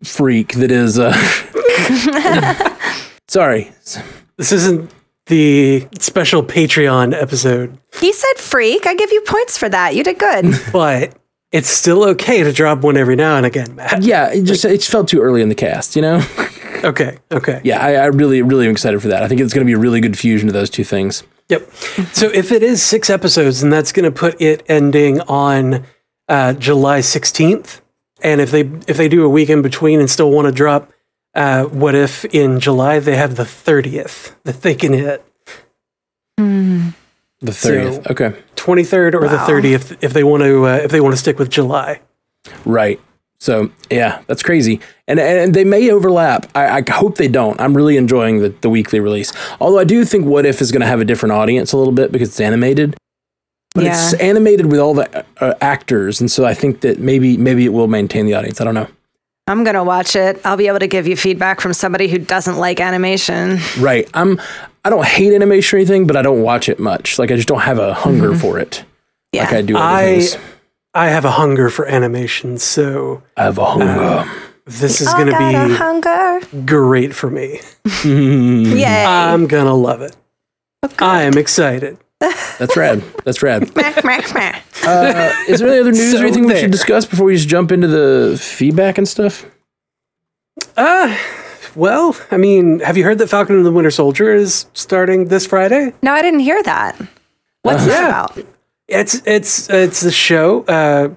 freak 0.03 0.53
that 0.55 0.71
is. 0.71 0.99
Uh, 0.99 1.13
sorry, 3.29 3.71
This 4.37 4.51
isn't 4.51 4.91
the 5.27 5.87
special 5.99 6.43
Patreon 6.43 7.19
episode, 7.19 7.77
He 7.99 8.13
said 8.13 8.37
freak. 8.37 8.85
I 8.85 8.93
give 8.95 9.11
you 9.11 9.21
points 9.21 9.57
for 9.57 9.67
that. 9.69 9.95
You 9.95 10.03
did 10.03 10.19
good. 10.19 10.53
but 10.71 11.13
it's 11.51 11.69
still 11.69 12.03
okay 12.09 12.43
to 12.43 12.51
drop 12.51 12.81
one 12.81 12.97
every 12.97 13.15
now 13.15 13.37
and 13.37 13.45
again, 13.45 13.75
Matt. 13.75 14.03
yeah, 14.03 14.31
it 14.31 14.43
just 14.43 14.65
it 14.65 14.83
felt 14.83 15.07
too 15.07 15.21
early 15.21 15.41
in 15.41 15.49
the 15.49 15.55
cast, 15.55 15.95
you 15.95 16.01
know. 16.01 16.21
Okay, 16.83 17.17
okay. 17.31 17.61
yeah, 17.63 17.79
I, 17.83 17.93
I 17.93 18.05
really 18.07 18.43
really 18.43 18.65
am 18.67 18.71
excited 18.73 19.01
for 19.01 19.07
that. 19.07 19.23
I 19.23 19.27
think 19.27 19.41
it's 19.41 19.53
gonna 19.55 19.65
be 19.65 19.73
a 19.73 19.77
really 19.77 20.01
good 20.01 20.19
fusion 20.19 20.47
of 20.49 20.53
those 20.53 20.69
two 20.69 20.83
things. 20.83 21.23
Yep. 21.49 21.71
So 22.13 22.27
if 22.29 22.51
it 22.51 22.61
is 22.61 22.83
six 22.83 23.09
episodes, 23.09 23.61
then 23.61 23.69
that's 23.71 23.91
going 23.91 24.03
to 24.03 24.11
put 24.11 24.39
it 24.41 24.63
ending 24.67 25.21
on 25.21 25.83
uh, 26.27 26.53
July 26.53 26.99
16th. 26.99 27.81
And 28.23 28.41
if 28.41 28.49
they 28.51 28.61
if 28.87 28.97
they 28.97 29.07
do 29.07 29.23
a 29.25 29.29
week 29.29 29.49
in 29.49 29.61
between 29.61 29.99
and 29.99 30.09
still 30.09 30.31
want 30.31 30.47
to 30.47 30.51
drop, 30.51 30.91
uh, 31.35 31.65
what 31.65 31.95
if 31.95 32.25
in 32.25 32.59
July 32.59 32.99
they 32.99 33.15
have 33.15 33.35
the 33.35 33.43
30th 33.43 34.35
that 34.43 34.61
they 34.61 34.75
can 34.75 34.93
hit? 34.93 35.23
The 37.41 37.51
thirtieth. 37.51 38.09
okay, 38.09 38.33
23rd 38.55 39.13
or 39.13 39.27
the 39.27 39.37
30th 39.37 39.97
if 40.01 40.13
they 40.13 40.23
want 40.23 40.41
to 40.43 40.65
uh, 40.65 40.75
if 40.77 40.89
they 40.89 40.99
want 41.01 41.13
to 41.13 41.17
stick 41.17 41.37
with 41.37 41.49
July. 41.49 42.01
right. 42.65 42.99
So 43.39 43.69
yeah, 43.91 44.23
that's 44.27 44.41
crazy, 44.41 44.79
and 45.07 45.19
and 45.19 45.53
they 45.53 45.65
may 45.65 45.91
overlap. 45.91 46.49
I, 46.55 46.79
I 46.79 46.91
hope 46.91 47.17
they 47.17 47.27
don't. 47.27 47.59
I'm 47.59 47.75
really 47.75 47.97
enjoying 47.97 48.39
the, 48.39 48.49
the 48.61 48.69
weekly 48.69 48.99
release. 48.99 49.31
Although 49.59 49.79
I 49.79 49.83
do 49.83 50.05
think 50.05 50.25
What 50.25 50.45
If 50.45 50.61
is 50.61 50.71
going 50.71 50.81
to 50.81 50.87
have 50.87 51.01
a 51.01 51.05
different 51.05 51.33
audience 51.33 51.73
a 51.73 51.77
little 51.77 51.93
bit 51.93 52.11
because 52.11 52.29
it's 52.29 52.39
animated. 52.39 52.95
But 53.75 53.83
it's 53.83 54.13
animated 54.13 54.67
with 54.71 54.79
all 54.79 54.93
the 54.93 55.25
uh, 55.41 55.53
actors, 55.59 56.21
and 56.21 56.31
so 56.31 56.45
I 56.45 56.53
think 56.53 56.79
that 56.79 56.99
maybe 56.99 57.35
maybe 57.37 57.65
it 57.65 57.73
will 57.73 57.87
maintain 57.87 58.25
the 58.25 58.33
audience. 58.33 58.61
I 58.61 58.63
don't 58.63 58.73
know. 58.73 58.87
I'm 59.47 59.63
gonna 59.63 59.83
watch 59.83 60.15
it. 60.15 60.41
I'll 60.43 60.57
be 60.57 60.67
able 60.67 60.79
to 60.79 60.87
give 60.87 61.07
you 61.07 61.15
feedback 61.15 61.61
from 61.61 61.73
somebody 61.73 62.07
who 62.07 62.17
doesn't 62.17 62.57
like 62.57 62.79
animation. 62.79 63.59
Right. 63.79 64.09
I'm. 64.13 64.41
I 64.83 64.89
don't 64.89 65.05
hate 65.05 65.33
animation 65.33 65.77
or 65.77 65.79
anything, 65.79 66.07
but 66.07 66.15
I 66.15 66.21
don't 66.21 66.41
watch 66.41 66.69
it 66.69 66.79
much. 66.79 67.17
Like 67.17 67.31
I 67.31 67.35
just 67.35 67.47
don't 67.47 67.61
have 67.61 67.79
a 67.79 67.93
hunger 67.93 68.29
mm-hmm. 68.29 68.39
for 68.39 68.59
it. 68.59 68.83
Yeah. 69.31 69.45
Like 69.45 69.53
I 69.53 69.61
do 69.61 69.77
I 69.77 70.19
things. 70.19 70.37
I 70.93 71.09
have 71.09 71.25
a 71.25 71.31
hunger 71.31 71.69
for 71.69 71.85
animation, 71.85 72.57
so 72.57 73.21
I 73.35 73.43
have 73.43 73.57
a 73.57 73.65
hunger. 73.65 74.03
Um, 74.03 74.31
this 74.65 75.01
is 75.01 75.07
I 75.07 75.17
going 75.17 75.29
got 75.29 75.71
a 75.71 75.75
hunger. 75.75 76.65
great 76.65 77.13
for 77.13 77.29
me. 77.29 77.59
Yay. 78.05 79.05
I'm 79.05 79.45
going 79.45 79.65
to 79.65 79.73
love 79.73 80.01
it. 80.01 80.15
Okay. 80.83 81.05
I 81.05 81.23
am 81.23 81.37
excited. 81.37 81.97
That's 82.59 82.75
rad. 82.77 83.01
That's 83.23 83.41
rad. 83.43 83.71
Uh, 84.87 85.33
is 85.47 85.61
there 85.61 85.69
any 85.69 85.79
other 85.79 85.91
news 85.91 86.11
So 86.11 86.19
or 86.19 86.25
anything 86.25 86.45
we 86.45 86.59
should 86.59 86.69
discuss 86.69 87.05
before 87.07 87.25
we 87.25 87.35
just 87.35 87.47
jump 87.47 87.71
into 87.71 87.87
the 87.87 88.37
feedback 88.39 88.99
and 88.99 89.07
stuff? 89.07 89.43
Uh, 90.77 91.17
well, 91.75 92.15
I 92.29 92.37
mean, 92.37 92.81
have 92.81 92.95
you 92.95 93.03
heard 93.03 93.17
that 93.17 93.27
Falcon 93.27 93.55
and 93.55 93.65
the 93.65 93.71
Winter 93.71 93.89
Soldier 93.89 94.31
is 94.35 94.67
starting 94.73 95.25
this 95.29 95.47
Friday? 95.47 95.91
No, 96.03 96.13
I 96.13 96.21
didn't 96.21 96.41
hear 96.41 96.61
that. 96.63 97.01
What's 97.63 97.85
that 97.87 98.07
about? 98.09 98.37
It's 98.87 99.21
it's 99.25 99.67
it's 99.71 100.03
a 100.03 100.11
show 100.11 100.63
uh, 100.65 101.15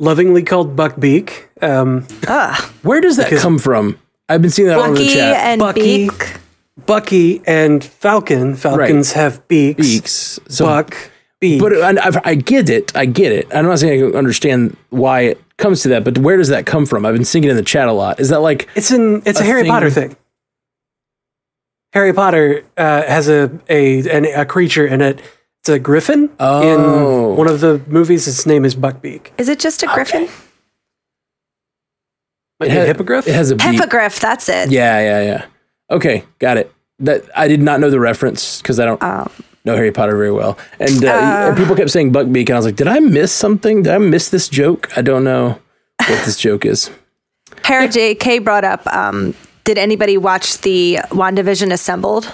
lovingly 0.00 0.42
called 0.42 0.74
Buckbeak. 0.74 1.44
Um, 1.62 2.06
Ugh. 2.26 2.60
Where 2.82 3.00
does 3.00 3.16
that 3.18 3.30
come 3.30 3.58
from? 3.60 4.00
I've 4.28 4.42
been 4.42 4.50
seeing 4.50 4.66
that 4.68 4.78
all 4.78 4.84
over 4.86 4.94
the 4.94 5.04
Bucky 5.04 5.14
chat. 5.14 5.36
and 5.46 5.58
Bucky. 5.60 6.08
Beak. 6.08 6.36
Bucky 6.84 7.40
and 7.46 7.82
Falcon. 7.82 8.54
Falcons 8.54 9.12
have 9.12 9.46
beaks. 9.48 9.80
Beaks. 9.86 10.40
So, 10.48 10.66
Buck 10.66 10.94
beak. 11.40 11.60
but 11.60 11.72
I, 11.72 12.08
I, 12.08 12.20
I 12.24 12.34
get 12.34 12.68
it. 12.68 12.94
I 12.96 13.06
get 13.06 13.32
it. 13.32 13.46
I'm 13.54 13.64
not 13.64 13.78
saying 13.78 14.14
I 14.14 14.18
understand 14.18 14.76
why 14.90 15.20
it 15.22 15.42
comes 15.56 15.80
to 15.82 15.88
that, 15.88 16.04
but 16.04 16.18
where 16.18 16.36
does 16.36 16.48
that 16.48 16.66
come 16.66 16.84
from? 16.84 17.06
I've 17.06 17.14
been 17.14 17.24
seeing 17.24 17.44
it 17.44 17.50
in 17.50 17.56
the 17.56 17.62
chat 17.62 17.88
a 17.88 17.92
lot. 17.92 18.20
Is 18.20 18.28
that 18.28 18.40
like 18.40 18.68
it's 18.74 18.90
an 18.90 19.22
it's 19.24 19.40
a, 19.40 19.42
a 19.42 19.46
Harry 19.46 19.62
thing- 19.62 19.70
Potter 19.70 19.90
thing. 19.90 20.16
Harry 21.94 22.12
Potter 22.12 22.62
uh, 22.76 23.02
has 23.04 23.28
a 23.28 23.50
a 23.70 24.06
an, 24.10 24.26
a 24.26 24.44
creature 24.44 24.86
in 24.86 25.00
it. 25.00 25.22
It's 25.62 25.70
a 25.70 25.78
griffin 25.78 26.30
Oh. 26.38 27.30
in 27.32 27.36
one 27.38 27.48
of 27.48 27.60
the 27.60 27.80
movies. 27.86 28.28
Its 28.28 28.44
name 28.44 28.64
is 28.66 28.76
Buckbeak. 28.76 29.30
Is 29.38 29.48
it 29.48 29.58
just 29.58 29.82
a 29.82 29.86
griffin? 29.86 30.28
Might 32.60 32.66
it 32.66 32.68
be 32.70 32.76
a 32.76 32.78
has, 32.80 32.86
hippogriff. 32.88 33.26
It 33.26 33.34
has 33.34 33.50
a 33.50 33.56
beak. 33.56 33.66
Hippogriff, 33.72 34.20
that's 34.20 34.48
it. 34.48 34.70
Yeah, 34.70 35.00
yeah, 35.00 35.22
yeah. 35.22 35.46
Okay, 35.90 36.24
got 36.38 36.56
it. 36.56 36.72
That 37.00 37.24
I 37.36 37.46
did 37.48 37.60
not 37.62 37.80
know 37.80 37.90
the 37.90 38.00
reference 38.00 38.60
because 38.62 38.80
I 38.80 38.86
don't 38.86 39.02
Um, 39.02 39.30
know 39.64 39.76
Harry 39.76 39.92
Potter 39.92 40.16
very 40.16 40.32
well, 40.32 40.56
and, 40.80 41.04
uh, 41.04 41.08
and 41.48 41.56
people 41.56 41.76
kept 41.76 41.90
saying 41.90 42.12
Buckbeak, 42.12 42.48
and 42.48 42.52
I 42.52 42.56
was 42.56 42.64
like, 42.64 42.76
did 42.76 42.88
I 42.88 42.98
miss 43.00 43.32
something? 43.32 43.82
Did 43.82 43.92
I 43.92 43.98
miss 43.98 44.30
this 44.30 44.48
joke? 44.48 44.88
I 44.96 45.02
don't 45.02 45.22
know 45.24 45.58
what 46.08 46.24
this 46.24 46.38
joke 46.38 46.64
is. 46.64 46.90
Hera 47.64 47.88
J.K. 47.88 48.38
brought 48.40 48.64
up. 48.64 48.86
Um, 48.86 49.34
did 49.64 49.76
anybody 49.76 50.16
watch 50.16 50.58
the 50.62 50.98
WandaVision 51.10 51.70
Assembled? 51.72 52.32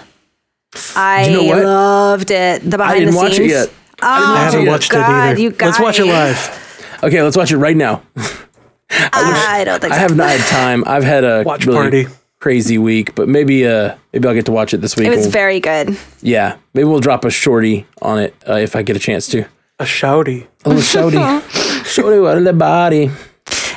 I 0.94 1.26
You 1.28 1.48
know 1.48 1.62
loved 1.64 2.30
it. 2.30 2.62
The 2.62 2.76
behind 2.78 2.94
I 2.96 2.98
didn't 3.00 3.14
the 3.14 3.16
watch 3.20 3.32
it 3.32 3.36
scenes. 3.36 3.50
yet. 3.50 3.68
Oh, 4.00 4.06
I 4.08 4.44
haven't 4.44 4.66
watched 4.66 4.90
God, 4.92 5.00
it 5.00 5.12
either. 5.32 5.40
You 5.40 5.50
guys. 5.50 5.66
Let's 5.70 5.80
watch 5.80 5.98
it 6.00 6.04
live. 6.06 6.98
Okay, 7.02 7.20
let's 7.22 7.36
watch 7.36 7.50
it 7.52 7.58
right 7.58 7.76
now. 7.76 8.02
I 8.90 9.62
don't 9.64 9.80
think 9.80 9.92
I 9.92 9.96
so. 9.96 10.00
have 10.02 10.16
not 10.16 10.28
had 10.30 10.40
time. 10.48 10.84
I've 10.86 11.04
had 11.04 11.24
a 11.24 11.42
Watch 11.44 11.66
really 11.66 11.76
party. 11.78 12.06
Crazy 12.42 12.76
week, 12.76 13.14
but 13.14 13.28
maybe 13.28 13.64
uh 13.66 13.94
maybe 14.12 14.26
I'll 14.28 14.34
get 14.34 14.46
to 14.46 14.52
watch 14.52 14.74
it 14.74 14.80
this 14.80 14.96
week. 14.96 15.06
It 15.06 15.10
was 15.10 15.20
We'll- 15.20 15.30
very 15.30 15.60
good. 15.60 15.96
yeah, 16.20 16.56
maybe 16.74 16.84
we'll 16.88 17.00
drop 17.00 17.24
a 17.24 17.30
shorty 17.30 17.86
on 18.02 18.18
it 18.18 18.34
uh, 18.48 18.54
if 18.56 18.74
I 18.76 18.82
get 18.82 18.96
a 18.96 18.98
chance 18.98 19.26
to. 19.28 19.46
A 19.78 19.84
shouty. 19.84 20.46
A 20.64 20.68
little 20.68 20.82
shorty, 20.82 21.18
shorty 21.84 22.18
what 22.20 22.36
in 22.36 22.44
the 22.44 22.52
body. 22.52 23.10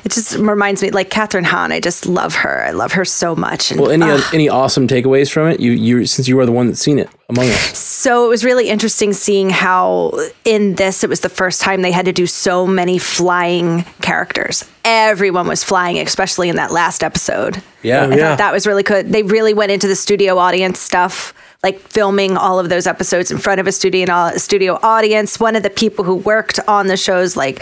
It 0.06 0.12
just 0.12 0.36
reminds 0.38 0.84
me, 0.84 0.92
like 0.92 1.10
Kathryn 1.10 1.44
Hahn. 1.44 1.72
I 1.72 1.80
just 1.80 2.06
love 2.06 2.36
her. 2.36 2.64
I 2.64 2.70
love 2.72 2.92
her 2.92 3.04
so 3.06 3.36
much. 3.36 3.72
And, 3.72 3.82
Well, 3.82 3.90
any 3.90 4.04
uh, 4.06 4.22
any 4.32 4.48
awesome 4.48 4.88
takeaways 4.88 5.32
from 5.32 5.48
it? 5.48 5.60
You 5.60 5.72
you 5.72 6.06
since 6.06 6.28
you 6.28 6.40
are 6.40 6.46
the 6.46 6.52
one 6.52 6.68
that's 6.68 6.80
seen 6.80 7.00
it 7.00 7.10
among 7.28 7.46
us. 7.50 7.76
So 7.78 8.24
it 8.26 8.30
was 8.30 8.46
really 8.46 8.70
interesting 8.70 9.14
seeing 9.14 9.50
how 9.50 10.14
in 10.44 10.76
this 10.76 11.04
it 11.04 11.10
was 11.10 11.22
the 11.22 11.30
first 11.30 11.60
time 11.60 11.82
they 11.82 11.92
had 11.92 12.06
to 12.06 12.14
do 12.14 12.28
so 12.28 12.68
many 12.68 13.00
flying 13.00 13.84
characters. 14.04 14.64
Everyone 14.84 15.48
was 15.48 15.64
flying, 15.64 15.98
especially 15.98 16.50
in 16.50 16.56
that 16.58 16.70
last 16.72 17.04
episode. 17.04 17.64
Yeah, 17.82 18.06
Oh, 18.06 18.12
I 18.12 18.16
yeah. 18.16 18.30
thought 18.30 18.38
that 18.38 18.54
was 18.54 18.68
really 18.68 18.84
good. 18.84 19.12
They 19.12 19.24
really 19.24 19.56
went 19.56 19.72
into 19.72 19.88
the 19.88 19.96
studio 19.96 20.38
audience 20.38 20.80
stuff, 20.80 21.34
like 21.64 21.80
filming 21.80 22.38
all 22.38 22.60
of 22.60 22.70
those 22.70 22.86
episodes 22.86 23.32
in 23.32 23.40
front 23.40 23.60
of 23.60 23.66
a 23.66 23.72
studio 23.72 24.06
studio 24.38 24.78
audience. 24.84 25.40
One 25.40 25.56
of 25.56 25.64
the 25.64 25.72
people 25.72 26.06
who 26.06 26.14
worked 26.18 26.60
on 26.68 26.86
the 26.86 26.98
shows, 26.98 27.36
like 27.36 27.60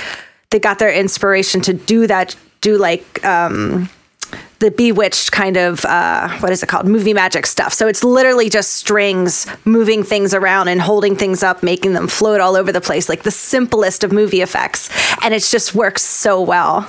they 0.54 0.60
got 0.60 0.78
their 0.80 0.94
inspiration 0.94 1.60
to 1.62 1.74
do 1.74 2.06
that, 2.08 2.36
do 2.62 2.78
like 2.78 3.26
um, 3.26 3.90
the 4.60 4.70
bewitched 4.72 5.32
kind 5.32 5.58
of 5.58 5.84
uh, 5.86 6.30
what 6.40 6.52
is 6.52 6.62
it 6.64 6.68
called 6.70 6.88
movie 6.88 7.14
magic 7.14 7.46
stuff 7.46 7.74
so 7.74 7.88
it's 7.88 8.04
literally 8.04 8.50
just 8.50 8.72
strings 8.74 9.46
moving 9.66 10.04
things 10.04 10.34
around 10.34 10.70
and 10.70 10.80
holding 10.82 11.16
things 11.18 11.44
up 11.44 11.62
making 11.64 11.92
them 11.94 12.08
float 12.08 12.40
all 12.40 12.56
over 12.56 12.72
the 12.72 12.80
place 12.80 13.10
like 13.10 13.24
the 13.24 13.32
simplest 13.32 14.04
of 14.06 14.12
movie 14.14 14.42
effects 14.42 14.90
and 15.22 15.34
it 15.34 15.44
just 15.44 15.76
works 15.76 16.02
so 16.02 16.42
well 16.42 16.88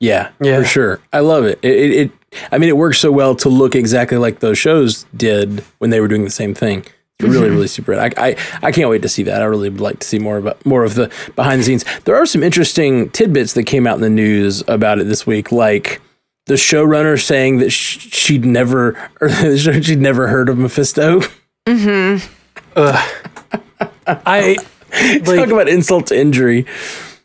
Yeah, 0.00 0.28
Yeah. 0.42 0.60
for 0.60 0.66
sure. 0.66 1.00
I 1.12 1.20
love 1.20 1.44
it. 1.46 1.58
It, 1.62 1.76
it. 1.76 1.90
it 1.92 2.10
I 2.52 2.58
mean, 2.58 2.68
it 2.68 2.76
works 2.76 2.98
so 2.98 3.10
well 3.10 3.34
to 3.36 3.48
look 3.48 3.74
exactly 3.74 4.18
like 4.18 4.40
those 4.40 4.58
shows 4.58 5.06
did 5.16 5.64
when 5.78 5.88
they 5.88 6.00
were 6.00 6.08
doing 6.08 6.24
the 6.24 6.30
same 6.42 6.52
thing. 6.54 6.84
It's 7.18 7.28
really, 7.28 7.48
really 7.48 7.66
super. 7.68 7.94
I, 7.94 8.10
I, 8.16 8.36
I 8.62 8.72
can't 8.72 8.90
wait 8.90 9.02
to 9.02 9.08
see 9.08 9.22
that. 9.22 9.40
I 9.40 9.46
really 9.46 9.70
would 9.70 9.80
like 9.80 10.00
to 10.00 10.06
see 10.06 10.18
more 10.18 10.36
about 10.36 10.64
more 10.66 10.84
of 10.84 10.94
the 10.94 11.10
behind 11.34 11.60
the 11.60 11.64
scenes. 11.64 11.84
There 12.04 12.14
are 12.14 12.26
some 12.26 12.42
interesting 12.42 13.08
tidbits 13.10 13.54
that 13.54 13.64
came 13.64 13.86
out 13.86 13.94
in 13.94 14.02
the 14.02 14.10
news 14.10 14.62
about 14.68 14.98
it 14.98 15.04
this 15.04 15.26
week, 15.26 15.50
like 15.50 16.02
the 16.44 16.54
showrunner 16.54 17.20
saying 17.22 17.58
that 17.58 17.70
sh- 17.70 18.08
she'd 18.12 18.44
never, 18.44 19.10
or 19.20 19.30
she'd 19.56 20.00
never 20.00 20.28
heard 20.28 20.48
of 20.48 20.58
Mephisto. 20.58 21.20
Mm-hmm. 21.66 22.32
I 24.06 24.56
Talk 25.18 25.26
like. 25.26 25.48
about 25.48 25.68
insult 25.68 26.06
to 26.06 26.18
injury. 26.18 26.64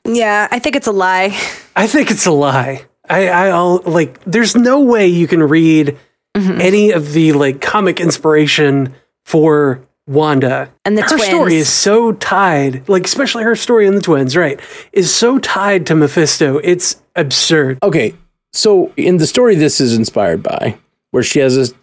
yeah 0.06 0.48
i 0.52 0.60
think 0.60 0.76
it's 0.76 0.88
a 0.88 0.92
lie 0.92 1.38
I 1.76 1.88
think 1.88 2.12
it's 2.12 2.26
a 2.26 2.32
lie. 2.32 2.86
I, 3.10 3.30
I'll 3.50 3.82
like. 3.86 4.24
There's 4.26 4.56
no 4.56 4.82
way 4.82 5.08
you 5.08 5.28
can 5.28 5.42
read 5.44 5.98
mm-hmm. 6.36 6.62
any 6.62 6.92
of 6.92 7.14
the 7.14 7.34
like 7.34 7.62
comic 7.62 8.00
inspiration 8.00 8.94
for 9.26 9.82
Wanda. 10.08 10.72
And 10.84 10.98
the 10.98 11.04
her 11.04 11.08
twins. 11.08 11.24
story 11.24 11.56
is 11.56 11.70
so 11.70 12.14
tied, 12.14 12.88
like 12.90 13.06
especially 13.06 13.44
her 13.44 13.56
story 13.56 13.88
in 13.88 13.96
the 13.96 14.02
twins, 14.02 14.36
right? 14.36 14.60
Is 14.92 15.14
so 15.14 15.40
tied 15.40 15.86
to 15.88 15.96
Mephisto. 15.96 16.58
It's 16.58 17.02
absurd. 17.16 17.80
Okay, 17.84 18.14
so 18.54 18.92
in 18.98 19.18
the 19.18 19.28
story 19.28 19.56
this 19.56 19.80
is 19.80 19.96
inspired 19.96 20.44
by, 20.44 20.78
where 21.12 21.24
she 21.24 21.40
has 21.40 21.58
a 21.58 21.74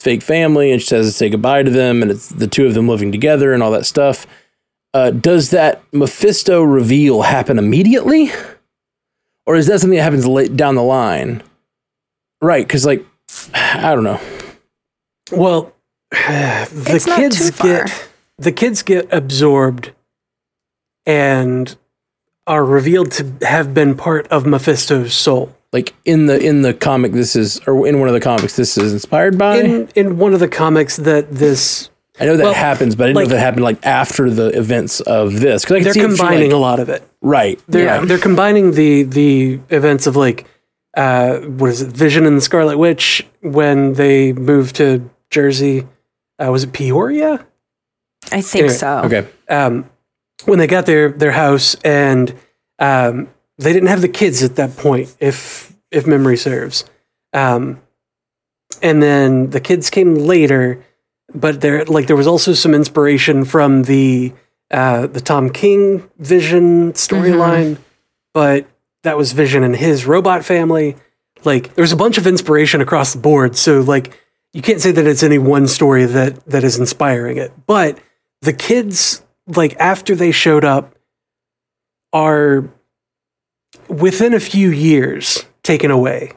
fake 0.00 0.22
family 0.22 0.72
and 0.72 0.82
she 0.82 0.94
has 0.94 1.06
to 1.06 1.12
say 1.12 1.28
goodbye 1.28 1.62
to 1.62 1.70
them, 1.70 2.02
and 2.02 2.10
it's 2.10 2.28
the 2.28 2.48
two 2.48 2.66
of 2.66 2.74
them 2.74 2.88
living 2.88 3.12
together 3.12 3.52
and 3.52 3.62
all 3.62 3.70
that 3.70 3.86
stuff. 3.86 4.26
Uh, 4.94 5.10
does 5.10 5.50
that 5.50 5.82
Mephisto 5.92 6.62
reveal 6.62 7.22
happen 7.22 7.58
immediately, 7.58 8.30
or 9.44 9.54
is 9.54 9.66
that 9.66 9.80
something 9.80 9.96
that 9.96 10.02
happens 10.02 10.26
late 10.26 10.56
down 10.56 10.74
the 10.74 10.82
line? 10.82 11.42
Right, 12.40 12.66
because 12.66 12.86
like 12.86 13.04
I 13.54 13.94
don't 13.94 14.04
know. 14.04 14.20
Well, 15.32 15.72
the 16.28 16.94
It's 16.94 17.06
not 17.06 17.18
kids 17.18 17.38
too 17.38 17.52
far. 17.52 17.84
get 17.84 18.08
the 18.38 18.52
kids 18.52 18.82
get 18.82 19.08
absorbed 19.12 19.92
and 21.06 21.76
are 22.46 22.64
revealed 22.64 23.10
to 23.12 23.32
have 23.42 23.74
been 23.74 23.96
part 23.96 24.26
of 24.28 24.44
Mephisto's 24.46 25.14
soul. 25.14 25.54
Like 25.72 25.94
in 26.04 26.26
the 26.26 26.38
in 26.40 26.62
the 26.62 26.72
comic, 26.74 27.12
this 27.12 27.36
is 27.36 27.60
or 27.66 27.86
in 27.86 27.98
one 27.98 28.08
of 28.08 28.14
the 28.14 28.20
comics, 28.20 28.56
this 28.56 28.78
is 28.78 28.92
inspired 28.92 29.36
by. 29.36 29.56
In 29.58 29.88
in 29.94 30.18
one 30.18 30.32
of 30.32 30.40
the 30.40 30.48
comics 30.48 30.96
that 30.96 31.30
this 31.32 31.90
I 32.18 32.24
know 32.24 32.36
that 32.36 32.44
well, 32.44 32.54
happens, 32.54 32.94
but 32.96 33.04
I 33.04 33.06
didn't 33.08 33.16
like- 33.16 33.28
know 33.28 33.34
if 33.34 33.40
it 33.40 33.44
happened 33.44 33.64
like 33.64 33.84
after 33.84 34.30
the 34.30 34.46
events 34.58 35.00
of 35.00 35.40
this. 35.40 35.64
Because 35.64 35.94
they're 35.94 36.06
combining 36.06 36.52
a 36.52 36.56
lot 36.56 36.80
of 36.80 36.88
it. 36.88 37.06
right. 37.20 37.60
They're 37.68 37.84
yeah. 37.84 38.04
they're 38.04 38.18
combining 38.18 38.72
the 38.72 39.02
the 39.02 39.60
events 39.70 40.06
of 40.06 40.16
like 40.16 40.46
uh 40.96 41.38
what 41.40 41.70
is 41.70 41.82
it 41.82 41.88
Vision 41.88 42.24
and 42.26 42.36
the 42.36 42.40
Scarlet 42.40 42.78
Witch 42.78 43.26
when 43.42 43.94
they 43.94 44.32
move 44.32 44.72
to 44.74 45.10
Jersey. 45.30 45.86
Uh, 46.38 46.50
was 46.50 46.64
it 46.64 46.72
Peoria? 46.72 47.46
i 48.32 48.40
think 48.40 48.64
Anyway, 48.64 48.74
so 48.74 49.02
okay. 49.04 49.28
um, 49.48 49.88
when 50.44 50.58
they 50.58 50.66
got 50.66 50.86
their 50.86 51.10
their 51.10 51.32
house 51.32 51.74
and 51.84 52.34
um, 52.78 53.28
they 53.58 53.72
didn't 53.72 53.88
have 53.88 54.02
the 54.02 54.08
kids 54.08 54.42
at 54.42 54.56
that 54.56 54.76
point, 54.76 55.14
if 55.20 55.74
if 55.90 56.06
memory 56.06 56.36
serves. 56.36 56.84
Um, 57.32 57.80
and 58.82 59.02
then 59.02 59.50
the 59.50 59.60
kids 59.60 59.90
came 59.90 60.14
later, 60.14 60.84
but 61.34 61.60
there 61.60 61.84
like 61.84 62.06
there 62.06 62.16
was 62.16 62.26
also 62.26 62.52
some 62.52 62.74
inspiration 62.74 63.44
from 63.44 63.84
the 63.84 64.32
uh, 64.70 65.06
the 65.06 65.20
Tom 65.20 65.50
King 65.50 66.08
Vision 66.18 66.92
storyline, 66.92 67.78
but 68.34 68.66
that 69.04 69.16
was 69.16 69.32
Vision 69.32 69.62
and 69.62 69.74
his 69.74 70.06
robot 70.06 70.44
family. 70.44 70.96
Like 71.44 71.74
there 71.74 71.82
was 71.82 71.92
a 71.92 71.96
bunch 71.96 72.18
of 72.18 72.26
inspiration 72.26 72.80
across 72.80 73.12
the 73.12 73.20
board, 73.20 73.56
so 73.56 73.80
like 73.80 74.18
you 74.52 74.62
can't 74.62 74.80
say 74.80 74.90
that 74.90 75.06
it's 75.06 75.22
any 75.22 75.38
one 75.38 75.66
story 75.68 76.04
that 76.06 76.44
that 76.46 76.64
is 76.64 76.78
inspiring 76.78 77.36
it, 77.36 77.52
but 77.66 77.98
the 78.42 78.52
kids 78.52 79.22
like 79.46 79.76
after 79.78 80.14
they 80.14 80.32
showed 80.32 80.64
up 80.64 80.94
are 82.12 82.68
within 83.88 84.34
a 84.34 84.40
few 84.40 84.70
years 84.70 85.44
taken 85.62 85.90
away 85.90 86.32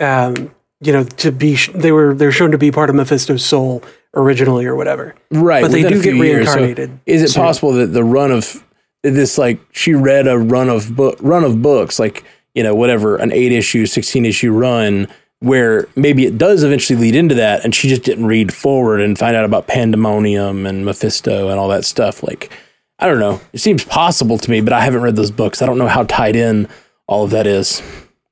um 0.00 0.54
you 0.80 0.92
know 0.92 1.04
to 1.04 1.30
be 1.30 1.54
sh- 1.54 1.70
they 1.74 1.92
were 1.92 2.14
they're 2.14 2.32
shown 2.32 2.50
to 2.50 2.58
be 2.58 2.70
part 2.70 2.90
of 2.90 2.96
mephisto's 2.96 3.44
soul 3.44 3.82
originally 4.14 4.66
or 4.66 4.74
whatever 4.74 5.14
Right. 5.30 5.62
But 5.62 5.70
they 5.70 5.82
do 5.82 6.02
get 6.02 6.14
years. 6.16 6.46
So 6.48 6.54
reincarnated 6.54 7.00
is 7.06 7.22
it 7.22 7.28
soon. 7.30 7.42
possible 7.42 7.72
that 7.74 7.88
the 7.88 8.02
run 8.04 8.32
of 8.32 8.64
this, 9.02 9.38
like, 9.38 9.60
she 9.72 9.94
read 9.94 10.26
a 10.26 10.36
run 10.38 10.68
of 10.68 10.94
book, 10.94 11.16
run 11.22 11.44
of 11.44 11.62
books, 11.62 11.98
like, 11.98 12.24
you 12.54 12.62
know, 12.62 12.74
whatever, 12.74 13.16
an 13.16 13.32
eight 13.32 13.52
issue, 13.52 13.86
16 13.86 14.26
issue 14.26 14.52
run, 14.52 15.08
where 15.40 15.88
maybe 15.96 16.26
it 16.26 16.38
does 16.38 16.62
eventually 16.62 16.98
lead 16.98 17.14
into 17.16 17.34
that, 17.36 17.64
and 17.64 17.74
she 17.74 17.88
just 17.88 18.02
didn't 18.02 18.26
read 18.26 18.52
forward 18.52 19.00
and 19.00 19.18
find 19.18 19.34
out 19.36 19.44
about 19.44 19.66
Pandemonium 19.66 20.66
and 20.66 20.84
Mephisto 20.84 21.48
and 21.48 21.58
all 21.58 21.68
that 21.68 21.84
stuff. 21.84 22.22
Like, 22.22 22.50
I 22.98 23.06
don't 23.06 23.18
know. 23.18 23.40
It 23.52 23.58
seems 23.58 23.84
possible 23.84 24.36
to 24.38 24.50
me, 24.50 24.60
but 24.60 24.72
I 24.74 24.80
haven't 24.80 25.02
read 25.02 25.16
those 25.16 25.30
books. 25.30 25.62
I 25.62 25.66
don't 25.66 25.78
know 25.78 25.88
how 25.88 26.04
tied 26.04 26.36
in 26.36 26.68
all 27.06 27.24
of 27.24 27.30
that 27.30 27.46
is. 27.46 27.82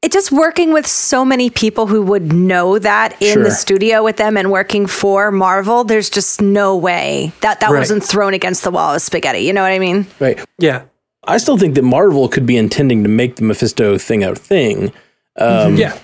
it 0.01 0.13
just 0.13 0.31
working 0.31 0.73
with 0.73 0.87
so 0.87 1.25
many 1.25 1.51
people 1.51 1.89
who 1.89 2.01
would 2.01 2.33
know 2.33 2.79
that 2.79 3.21
in 3.21 3.33
Sure. 3.35 3.43
the 3.43 3.51
studio 3.51 4.05
with 4.05 4.17
them 4.17 4.37
and 4.37 4.49
working 4.53 4.87
for 4.87 5.33
Marvel, 5.33 5.83
there's 5.83 6.09
just 6.09 6.41
no 6.41 6.77
way 6.77 7.33
that 7.41 7.59
that 7.59 7.71
Right. 7.71 7.81
wasn't 7.81 8.05
thrown 8.05 8.33
against 8.33 8.63
the 8.63 8.71
wall 8.71 8.93
as 8.95 9.03
spaghetti. 9.03 9.41
You 9.41 9.53
know 9.53 9.63
what 9.63 9.73
I 9.73 9.81
mean? 9.81 10.07
Right. 10.21 10.39
yeah 10.59 10.83
I 11.27 11.39
still 11.39 11.59
think 11.59 11.75
that 11.75 11.83
Marvel 11.83 12.29
could 12.29 12.47
be 12.47 12.57
intending 12.57 13.03
to 13.03 13.09
make 13.09 13.37
the 13.37 13.43
Mephisto 13.43 13.99
thing 13.99 14.23
a 14.23 14.37
thing. 14.37 14.93
Um, 15.37 15.75
yeah 15.77 15.97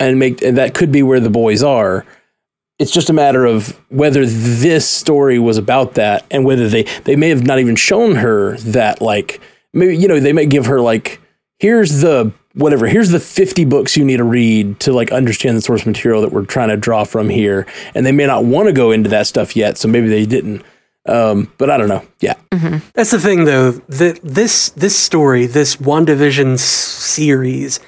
and 0.00 0.18
make 0.18 0.42
and 0.42 0.56
that 0.58 0.74
could 0.74 0.90
be 0.90 1.02
where 1.04 1.20
the 1.20 1.30
boys 1.30 1.62
are. 1.62 2.04
It's 2.80 2.90
just 2.90 3.10
a 3.10 3.12
matter 3.12 3.44
of 3.44 3.78
whether 3.90 4.24
this 4.24 4.88
story 4.88 5.38
was 5.38 5.58
about 5.58 5.94
that 5.94 6.24
and 6.30 6.44
whether 6.44 6.68
they 6.68 6.84
they 7.04 7.14
may 7.14 7.28
have 7.28 7.46
not 7.46 7.58
even 7.60 7.76
shown 7.76 8.16
her 8.16 8.56
that 8.58 9.00
like 9.02 9.40
maybe 9.74 9.96
you 9.96 10.08
know 10.08 10.18
they 10.18 10.32
may 10.32 10.46
give 10.46 10.66
her 10.66 10.80
like 10.80 11.20
here's 11.58 12.00
the 12.00 12.32
whatever 12.54 12.86
here's 12.88 13.10
the 13.10 13.20
50 13.20 13.64
books 13.66 13.96
you 13.96 14.04
need 14.04 14.16
to 14.16 14.24
read 14.24 14.80
to 14.80 14.92
like 14.92 15.12
understand 15.12 15.56
the 15.56 15.60
source 15.60 15.84
material 15.86 16.22
that 16.22 16.32
we're 16.32 16.44
trying 16.46 16.70
to 16.70 16.76
draw 16.76 17.04
from 17.04 17.28
here. 17.28 17.66
And 17.94 18.04
they 18.06 18.12
may 18.12 18.26
not 18.26 18.44
want 18.44 18.66
to 18.68 18.72
go 18.72 18.90
into 18.92 19.10
that 19.10 19.26
stuff 19.26 19.54
yet 19.54 19.76
so 19.76 19.86
maybe 19.86 20.08
they 20.08 20.24
didn't. 20.26 20.64
Um 21.06 21.52
but 21.58 21.68
i 21.70 21.76
don't 21.76 21.88
know. 21.88 22.04
Yeah. 22.20 22.34
That's 22.94 23.10
the 23.10 23.20
thing, 23.20 23.44
though. 23.44 23.72
That 23.72 24.20
this 24.22 24.70
this 24.70 24.96
story, 24.98 25.46
this 25.46 25.76
WandaVision 25.76 26.54
s- 26.54 26.62
series, 26.62 27.78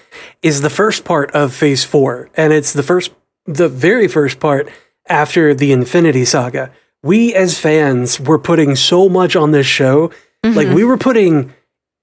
is 0.43 0.61
the 0.61 0.71
first 0.71 1.05
part 1.05 1.31
of 1.33 1.55
Phase 1.55 1.85
Four, 1.85 2.31
and 2.35 2.53
it's 2.53 2.73
the 2.73 2.83
first, 2.83 3.13
the 3.47 3.69
very 3.69 4.09
first 4.09 4.41
part 4.41 4.71
after 5.09 5.55
the 5.55 5.73
Infinity 5.73 6.25
Saga. 6.25 6.73
We 7.03 7.35
as 7.35 7.59
fans 7.59 8.21
were 8.21 8.39
putting 8.39 8.77
so 8.77 9.09
much 9.09 9.35
on 9.35 9.51
this 9.51 9.67
show, 9.67 10.13
like 10.45 10.67
mm-hmm. 10.67 10.75
we 10.75 10.85
were 10.85 10.99
putting 10.99 11.53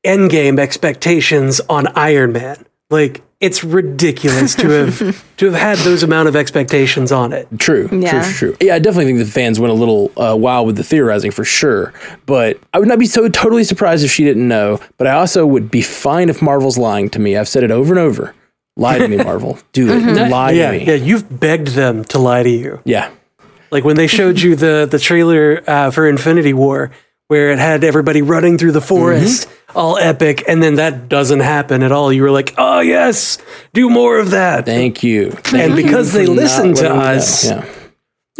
Endgame 0.06 0.60
expectations 0.60 1.60
on 1.70 1.88
Iron 1.88 2.32
Man. 2.32 2.66
Like 2.90 3.22
it's 3.40 3.64
ridiculous 3.64 4.54
to 4.56 4.68
have 4.70 5.24
to 5.38 5.46
have 5.52 5.56
had 5.56 5.78
those 5.80 6.04
amount 6.04 6.28
of 6.28 6.36
expectations 6.36 7.12
on 7.12 7.32
it. 7.34 7.48
True, 7.58 7.88
Yeah. 7.92 8.22
true, 8.24 8.32
true. 8.34 8.58
Yeah, 8.60 8.76
I 8.76 8.80
definitely 8.80 9.06
think 9.06 9.20
the 9.20 9.26
fans 9.32 9.60
went 9.60 9.72
a 9.72 9.76
little 9.76 10.12
uh, 10.18 10.36
wild 10.36 10.68
with 10.68 10.76
the 10.76 10.84
theorizing 10.84 11.32
for 11.32 11.46
sure. 11.46 11.94
But 12.26 12.60
I 12.74 12.80
would 12.80 12.88
not 12.90 13.00
be 13.00 13.06
so 13.06 13.30
totally 13.30 13.64
surprised 13.64 14.04
if 14.04 14.12
she 14.12 14.24
didn't 14.24 14.48
know. 14.48 14.80
But 14.98 15.08
I 15.08 15.14
also 15.14 15.46
would 15.46 15.72
be 15.72 15.82
fine 15.82 16.30
if 16.30 16.42
Marvel's 16.42 16.78
lying 16.78 17.10
to 17.12 17.20
me. 17.20 17.38
I've 17.38 17.48
said 17.48 17.64
it 17.64 17.72
over 17.72 17.94
and 17.94 18.00
over. 18.00 18.36
Lie 18.76 18.98
to 19.00 19.08
me, 19.08 19.18
Marvel. 19.24 19.58
Do 19.74 19.90
it. 19.92 20.30
Lie 20.30 20.52
yeah, 20.52 20.72
to 20.72 20.78
me. 20.78 20.86
yeah, 20.86 20.94
you've 20.96 21.40
begged 21.40 21.70
them 21.70 22.04
to 22.06 22.20
lie 22.20 22.44
to 22.44 22.50
you. 22.50 22.82
Yeah. 22.86 23.10
Like 23.72 23.84
when 23.84 23.96
they 23.96 24.08
showed 24.08 24.40
you 24.42 24.56
the 24.56 24.88
the 24.90 25.00
trailer 25.00 25.64
uh, 25.68 25.92
for 25.92 26.08
Infinity 26.08 26.54
War, 26.54 26.92
where 27.28 27.52
it 27.52 27.60
had 27.60 27.84
everybody 27.84 28.22
running 28.22 28.58
through 28.58 28.72
the 28.72 28.82
forest, 28.82 29.48
all 29.76 29.98
epic, 29.98 30.44
and 30.48 30.62
then 30.64 30.76
that 30.76 31.10
doesn't 31.10 31.42
happen 31.42 31.84
at 31.84 31.92
all. 31.92 32.12
You 32.12 32.24
were 32.24 32.32
like, 32.32 32.54
"Oh 32.58 32.80
yes, 32.80 33.38
do 33.74 33.90
more 33.90 34.18
of 34.20 34.32
that." 34.32 34.66
Thank 34.66 35.04
you. 35.04 35.38
and 35.54 35.76
because 35.76 36.14
they 36.14 36.26
listen 36.26 36.74
to 36.76 36.84
letting 36.84 36.98
me 36.98 37.04
know. 37.06 37.12
us, 37.12 37.46
Yeah. 37.46 37.66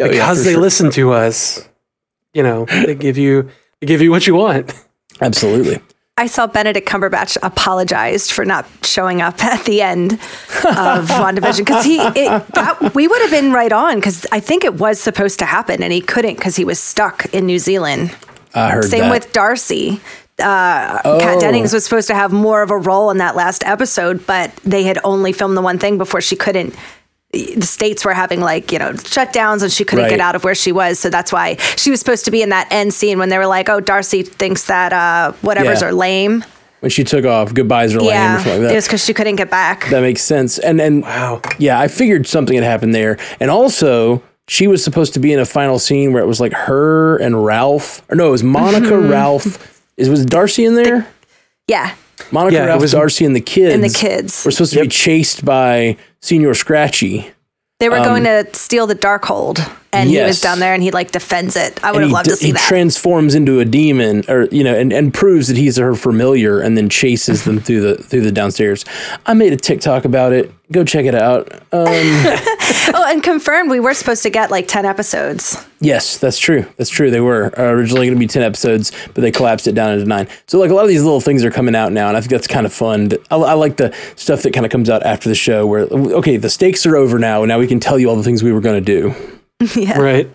Oh, 0.02 0.10
because 0.10 0.38
for 0.40 0.44
they 0.46 0.54
sure. 0.54 0.62
listen 0.62 0.92
to 0.92 1.12
us, 1.12 1.68
you 2.34 2.42
know, 2.44 2.66
they 2.66 2.96
give 2.96 3.18
you 3.18 3.50
they 3.82 3.88
give 3.88 4.02
you 4.02 4.12
what 4.12 4.26
you 4.28 4.36
want. 4.36 4.74
Absolutely. 5.22 5.80
I 6.18 6.28
saw 6.28 6.48
Benedict 6.48 6.86
Cumberbatch 6.88 7.38
apologized 7.44 8.34
for 8.34 8.44
not 8.44 8.66
showing 8.84 9.22
up 9.22 9.42
at 9.44 9.64
the 9.64 9.82
end 9.82 10.14
of 10.14 10.20
WandaVision 11.08 11.60
because 11.60 11.86
he 11.86 11.98
it, 11.98 12.46
that, 12.56 12.94
we 12.94 13.08
would 13.08 13.22
have 13.22 13.32
been 13.32 13.54
right 13.54 13.72
on 13.72 13.96
because 13.96 14.26
I 14.32 14.42
think 14.42 14.66
it 14.66 14.74
was 14.76 15.00
supposed 15.00 15.40
to 15.40 15.46
happen 15.46 15.82
and 15.82 15.94
he 15.94 16.02
couldn't 16.02 16.36
because 16.36 16.58
he 16.58 16.66
was 16.66 16.78
stuck 16.78 17.26
in 17.34 17.46
New 17.46 17.58
Zealand. 17.60 18.14
I 18.54 18.70
heard 18.72 18.84
Same 18.86 19.04
that. 19.04 19.12
with 19.12 19.32
Darcy. 19.32 20.02
Uh, 20.42 21.02
Oh. 21.06 21.20
Kat 21.20 21.40
Dennings 21.40 21.74
was 21.74 21.84
supposed 21.84 22.08
to 22.08 22.16
have 22.16 22.32
more 22.32 22.62
of 22.62 22.72
a 22.72 22.78
role 22.78 23.10
in 23.12 23.18
that 23.18 23.36
last 23.36 23.64
episode, 23.66 24.26
but 24.28 24.56
they 24.64 24.84
had 24.84 24.98
only 25.04 25.32
filmed 25.34 25.56
the 25.58 25.62
one 25.62 25.78
thing 25.80 25.98
before 25.98 26.22
she 26.22 26.36
couldn't. 26.36 26.76
The 27.32 27.62
states 27.62 28.04
were 28.04 28.14
having 28.14 28.42
like 28.42 28.72
you 28.72 28.80
know 28.80 28.92
shutdowns, 28.94 29.62
and 29.62 29.72
she 29.72 29.84
couldn't 29.86 30.06
Right. 30.06 30.10
get 30.10 30.20
out 30.20 30.36
of 30.36 30.44
where 30.44 30.56
she 30.56 30.72
was. 30.72 31.00
So 31.00 31.10
that's 31.10 31.32
why 31.32 31.56
she 31.78 31.92
was 31.92 32.00
supposed 32.00 32.26
to 32.26 32.32
be 32.32 32.42
in 32.42 32.50
that 32.50 32.68
end 32.72 32.94
scene 32.94 33.20
when 33.20 33.30
they 33.30 33.38
were 33.38 33.46
like, 33.48 33.70
"Oh, 33.70 33.80
Darcy 33.80 34.24
thinks 34.24 34.64
that 34.66 34.92
uh, 34.94 35.34
whatever's 35.42 35.82
Yeah. 35.82 35.88
are 35.90 35.94
lame." 35.94 36.44
when 36.82 36.90
she 36.90 37.04
took 37.04 37.26
off, 37.26 37.54
goodbyes 37.54 37.94
are 37.94 38.00
lame 38.00 38.08
or 38.08 38.14
yeah, 38.14 38.36
something 38.38 38.64
like 38.64 38.72
it 38.72 38.76
was 38.76 38.86
because 38.88 39.04
she 39.04 39.14
couldn't 39.14 39.36
get 39.36 39.50
back. 39.52 39.88
That 39.90 40.02
makes 40.02 40.22
sense. 40.22 40.58
And 40.60 40.80
and 40.82 41.04
Wow. 41.04 41.42
yeah, 41.60 41.78
I 41.80 41.88
figured 41.90 42.26
something 42.26 42.56
had 42.56 42.64
happened 42.64 42.96
there. 42.96 43.18
And 43.42 43.52
also, 43.52 44.24
she 44.48 44.66
was 44.68 44.82
supposed 44.84 45.14
to 45.16 45.20
be 45.20 45.32
in 45.34 45.40
a 45.40 45.46
final 45.46 45.78
scene 45.78 46.14
where 46.14 46.24
it 46.24 46.26
was 46.26 46.40
like 46.40 46.54
her 46.54 47.18
and 47.18 47.46
Ralph. 47.46 48.02
Or 48.10 48.16
no, 48.16 48.30
it 48.30 48.32
was 48.32 48.44
Monica, 48.44 48.98
Ralph. 48.98 49.79
Is 50.00 50.10
was 50.10 50.26
Darcy 50.26 50.64
in 50.66 50.76
there? 50.76 51.06
yeah, 51.68 51.94
Monica, 52.32 52.56
Yeah, 52.56 52.64
it 52.64 52.68
Ralph, 52.68 52.82
was- 52.82 52.92
Darcy, 52.94 53.26
and 53.26 53.36
the 53.36 53.42
kids. 53.42 53.74
and 53.76 53.84
the 53.84 53.90
kids 53.90 54.44
were 54.46 54.52
supposed 54.52 54.74
to 54.74 54.82
be 54.82 54.88
chased 54.88 55.44
by 55.46 55.98
Señor 56.22 56.56
Scratchy. 56.56 57.30
they 57.80 57.90
were 57.90 57.98
um, 57.98 58.04
going 58.06 58.24
to 58.24 58.48
steal 58.54 58.88
the 58.88 58.96
Darkhold, 58.96 59.58
and 59.92 60.10
he 60.10 60.20
Um, 60.20 60.28
was 60.28 60.40
down 60.42 60.60
there 60.60 60.74
and 60.74 60.84
he 60.84 60.92
like 60.92 61.12
defends 61.12 61.56
it. 61.56 61.84
I 61.84 61.92
would 61.92 62.02
have 62.02 62.12
loved 62.12 62.26
d- 62.26 62.32
to 62.32 62.38
see 62.38 62.46
he 62.48 62.52
that. 62.54 62.62
He 62.62 62.68
transforms 62.68 63.36
into 63.36 63.60
a 63.60 63.66
demon, 63.66 64.24
or 64.28 64.46
you 64.52 64.64
know, 64.64 64.76
and, 64.76 64.94
and 64.94 65.14
proves 65.14 65.48
that 65.48 65.58
he's 65.58 65.78
her 65.78 65.96
familiar, 65.96 66.60
and 66.60 66.78
then 66.78 66.90
chases 66.90 67.44
them 67.44 67.60
through 67.66 67.82
the 67.82 67.96
through 68.04 68.22
the 68.22 68.32
downstairs. 68.32 68.86
I 69.26 69.34
made 69.34 69.54
a 69.54 69.58
TikTok 69.58 70.06
about 70.06 70.34
it. 70.34 70.52
Go 70.72 70.84
check 70.84 71.06
it 71.06 71.16
out. 71.16 71.52
Um, 71.72 71.88
oh, 72.94 73.06
and 73.08 73.24
confirmed 73.24 73.72
we 73.72 73.80
were 73.80 73.94
supposed 73.96 74.22
to 74.24 74.30
get 74.30 74.52
like 74.52 74.68
ten 74.68 74.86
episodes. 74.86 75.66
Yes, 75.82 76.18
that's 76.18 76.38
true. 76.38 76.66
That's 76.78 76.90
true. 76.90 77.10
They 77.10 77.22
were 77.22 77.52
uh, 77.58 77.64
originally 77.64 78.06
going 78.08 78.18
to 78.18 78.20
be 78.20 78.28
10 78.28 78.44
episodes, 78.44 78.92
but 79.14 79.22
they 79.22 79.32
collapsed 79.32 79.66
it 79.66 79.76
down 79.76 79.94
into 79.94 80.06
nine. 80.06 80.28
So, 80.46 80.60
like, 80.60 80.72
a 80.72 80.74
lot 80.74 80.82
of 80.84 80.90
these 80.90 81.04
little 81.04 81.22
things 81.22 81.46
are 81.46 81.52
coming 81.52 81.74
out 81.74 81.94
now, 81.94 82.10
and 82.10 82.18
I 82.18 82.20
think 82.20 82.32
that's 82.32 82.48
kind 82.48 82.66
of 82.66 82.74
fun. 82.74 83.12
I, 83.32 83.38
I 83.38 83.54
like 83.54 83.78
the 83.78 83.96
stuff 84.18 84.42
that 84.42 84.52
kind 84.52 84.66
of 84.66 84.74
comes 84.74 84.90
out 84.90 85.04
after 85.04 85.30
the 85.30 85.36
show 85.36 85.66
where, 85.66 85.84
okay, 85.84 86.36
the 86.36 86.50
stakes 86.50 86.86
are 86.86 86.98
over 86.98 87.18
now, 87.18 87.44
and 87.44 87.48
now 87.48 87.60
we 87.60 87.66
can 87.66 87.80
tell 87.80 87.98
you 87.98 88.10
all 88.10 88.18
the 88.18 88.24
things 88.24 88.44
we 88.44 88.52
were 88.52 88.60
going 88.60 88.84
to 88.84 89.02
do. 89.02 89.16
Right. 89.98 90.30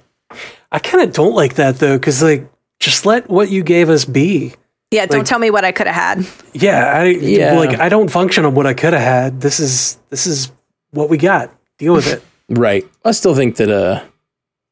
I 0.73 0.79
kind 0.81 1.03
of 1.09 1.13
don't 1.15 1.35
like 1.35 1.55
that 1.55 1.77
though, 1.79 1.97
because 1.99 2.23
like, 2.23 2.49
just 2.81 3.07
let 3.07 3.29
what 3.31 3.49
you 3.51 3.63
gave 3.63 3.89
us 3.89 4.05
be. 4.05 4.55
Yeah, 4.91 5.07
don't 5.07 5.27
tell 5.27 5.39
me 5.39 5.51
what 5.51 5.65
I 5.65 5.73
could 5.73 5.87
have 5.87 5.97
had. 6.19 6.27
Yeah, 6.53 6.85
I 6.97 7.05
Yeah. 7.07 7.55
like 7.59 7.79
I 7.81 7.89
don't 7.89 8.11
function 8.11 8.45
on 8.45 8.55
what 8.55 8.67
I 8.67 8.75
could 8.75 8.93
have 8.93 9.03
had. 9.03 9.41
This 9.41 9.59
is 9.61 9.99
this 10.11 10.27
is 10.27 10.51
what 10.91 11.09
we 11.09 11.17
got. 11.19 11.51
Deal 11.79 11.95
with 11.95 12.13
it. 12.13 12.23
Right. 12.49 12.85
I 13.05 13.13
still 13.13 13.35
think 13.35 13.57
that, 13.57 13.71
uh, 13.71 14.03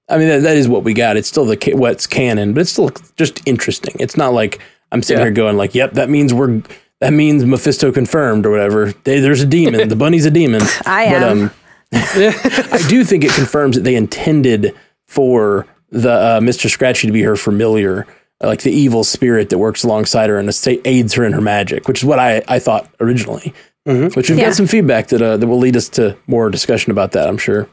I 0.09 0.19
mean, 0.19 0.29
that, 0.29 0.43
that 0.43 0.57
is 0.57 0.69
what 0.69 0.85
we 0.85 0.93
got. 0.95 1.17
It's 1.17 1.27
still 1.29 1.45
the 1.47 1.57
ca- 1.57 1.75
what's 1.75 2.07
canon, 2.07 2.53
but 2.53 2.61
it's 2.61 2.71
still 2.71 2.91
just 3.17 3.41
interesting. 3.47 3.95
It's 3.99 4.17
not 4.17 4.33
like 4.35 4.61
I'm 4.93 5.03
sitting 5.03 5.21
Yeah. 5.21 5.25
here 5.27 5.33
going, 5.33 5.57
like, 5.57 5.75
yep, 5.75 5.93
that 5.95 6.11
means 6.11 6.35
we're, 6.35 6.63
that 7.01 7.13
means 7.13 7.45
Mephisto 7.45 7.91
confirmed 7.91 8.45
or 8.47 8.51
whatever. 8.51 8.93
They, 9.05 9.21
there's 9.21 9.41
a 9.41 9.47
demon. 9.47 9.89
the 9.89 9.97
bunny's 9.97 10.27
a 10.27 10.31
demon. 10.31 10.61
I 10.87 11.09
But, 11.11 11.23
am. 11.23 11.43
um, 11.45 11.51
I 11.93 12.85
do 12.89 13.05
think 13.05 13.25
it 13.25 13.33
confirms 13.33 13.77
that 13.77 13.83
they 13.85 13.95
intended 13.97 14.75
for 15.07 15.67
the 15.91 16.11
uh, 16.13 16.41
Mr. 16.41 16.71
Scratchy 16.71 17.07
to 17.07 17.13
be 17.13 17.23
her 17.23 17.37
familiar, 17.37 18.07
uh, 18.43 18.47
like 18.47 18.63
the 18.63 18.73
evil 18.73 19.05
spirit 19.05 19.51
that 19.51 19.59
works 19.59 19.85
alongside 19.85 20.31
her 20.31 20.39
and 20.39 20.51
aids 20.85 21.15
her 21.15 21.25
in 21.25 21.33
her 21.33 21.41
magic, 21.43 21.87
which 21.89 21.99
is 22.01 22.05
what 22.05 22.19
I, 22.19 22.43
I 22.49 22.59
thought 22.59 22.89
originally. 23.01 23.53
Which 23.85 24.31
we've 24.31 24.39
Yeah. 24.39 24.45
got 24.47 24.55
some 24.55 24.67
feedback 24.69 25.09
that 25.09 25.21
uh, 25.21 25.37
that 25.37 25.47
will 25.47 25.59
lead 25.59 25.77
us 25.77 25.89
to 25.91 26.17
more 26.29 26.49
discussion 26.51 26.93
about 26.93 27.13
that. 27.13 27.29
I'm 27.29 27.37
sure. 27.37 27.69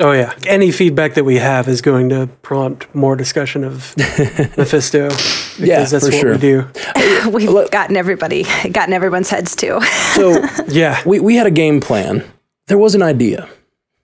Oh 0.00 0.12
yeah. 0.12 0.32
Any 0.46 0.70
feedback 0.70 1.14
that 1.14 1.24
we 1.24 1.38
have 1.38 1.66
is 1.66 1.82
going 1.82 2.08
to 2.10 2.28
prompt 2.42 2.86
more 2.94 3.16
discussion 3.16 3.64
of 3.64 3.94
Mephisto. 4.56 5.08
Because 5.08 5.58
Yeah, 5.58 5.82
that's 5.84 6.06
for 6.06 6.12
what 6.12 6.20
sure. 6.20 6.32
we 6.34 6.38
do. 6.38 6.66
We've 7.32 7.70
gotten 7.72 7.96
everybody, 7.96 8.44
gotten 8.70 8.94
everyone's 8.94 9.28
heads 9.28 9.56
too. 9.56 9.80
So 10.14 10.40
Yeah. 10.68 11.02
we 11.04 11.18
we 11.18 11.34
had 11.34 11.48
a 11.48 11.50
game 11.50 11.80
plan. 11.80 12.22
There 12.68 12.78
was 12.78 12.94
an 12.94 13.02
idea. 13.02 13.48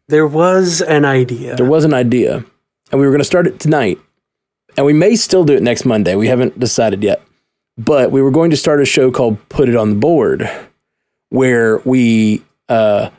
There 0.08 0.26
was 0.26 0.80
an 0.80 1.04
idea. 1.04 1.54
There 1.54 1.68
was 1.68 1.84
an 1.84 1.92
idea, 1.92 2.36
and 2.90 3.00
we 3.00 3.06
were 3.06 3.12
going 3.12 3.20
to 3.20 3.24
start 3.24 3.46
it 3.46 3.60
tonight, 3.60 3.98
and 4.78 4.86
we 4.86 4.94
may 4.94 5.16
still 5.16 5.44
do 5.44 5.54
it 5.54 5.62
next 5.62 5.84
Monday. 5.84 6.14
We 6.14 6.28
haven't 6.28 6.58
decided 6.58 7.02
yet, 7.02 7.22
but 7.76 8.10
we 8.10 8.22
were 8.22 8.30
going 8.30 8.50
to 8.50 8.56
start 8.56 8.80
a 8.80 8.86
show 8.86 9.10
called 9.10 9.36
"Put 9.50 9.68
It 9.68 9.76
on 9.76 9.90
the 9.90 9.96
Board," 9.96 10.50
where 11.28 11.78
we 11.84 12.42
uh, 12.70 13.10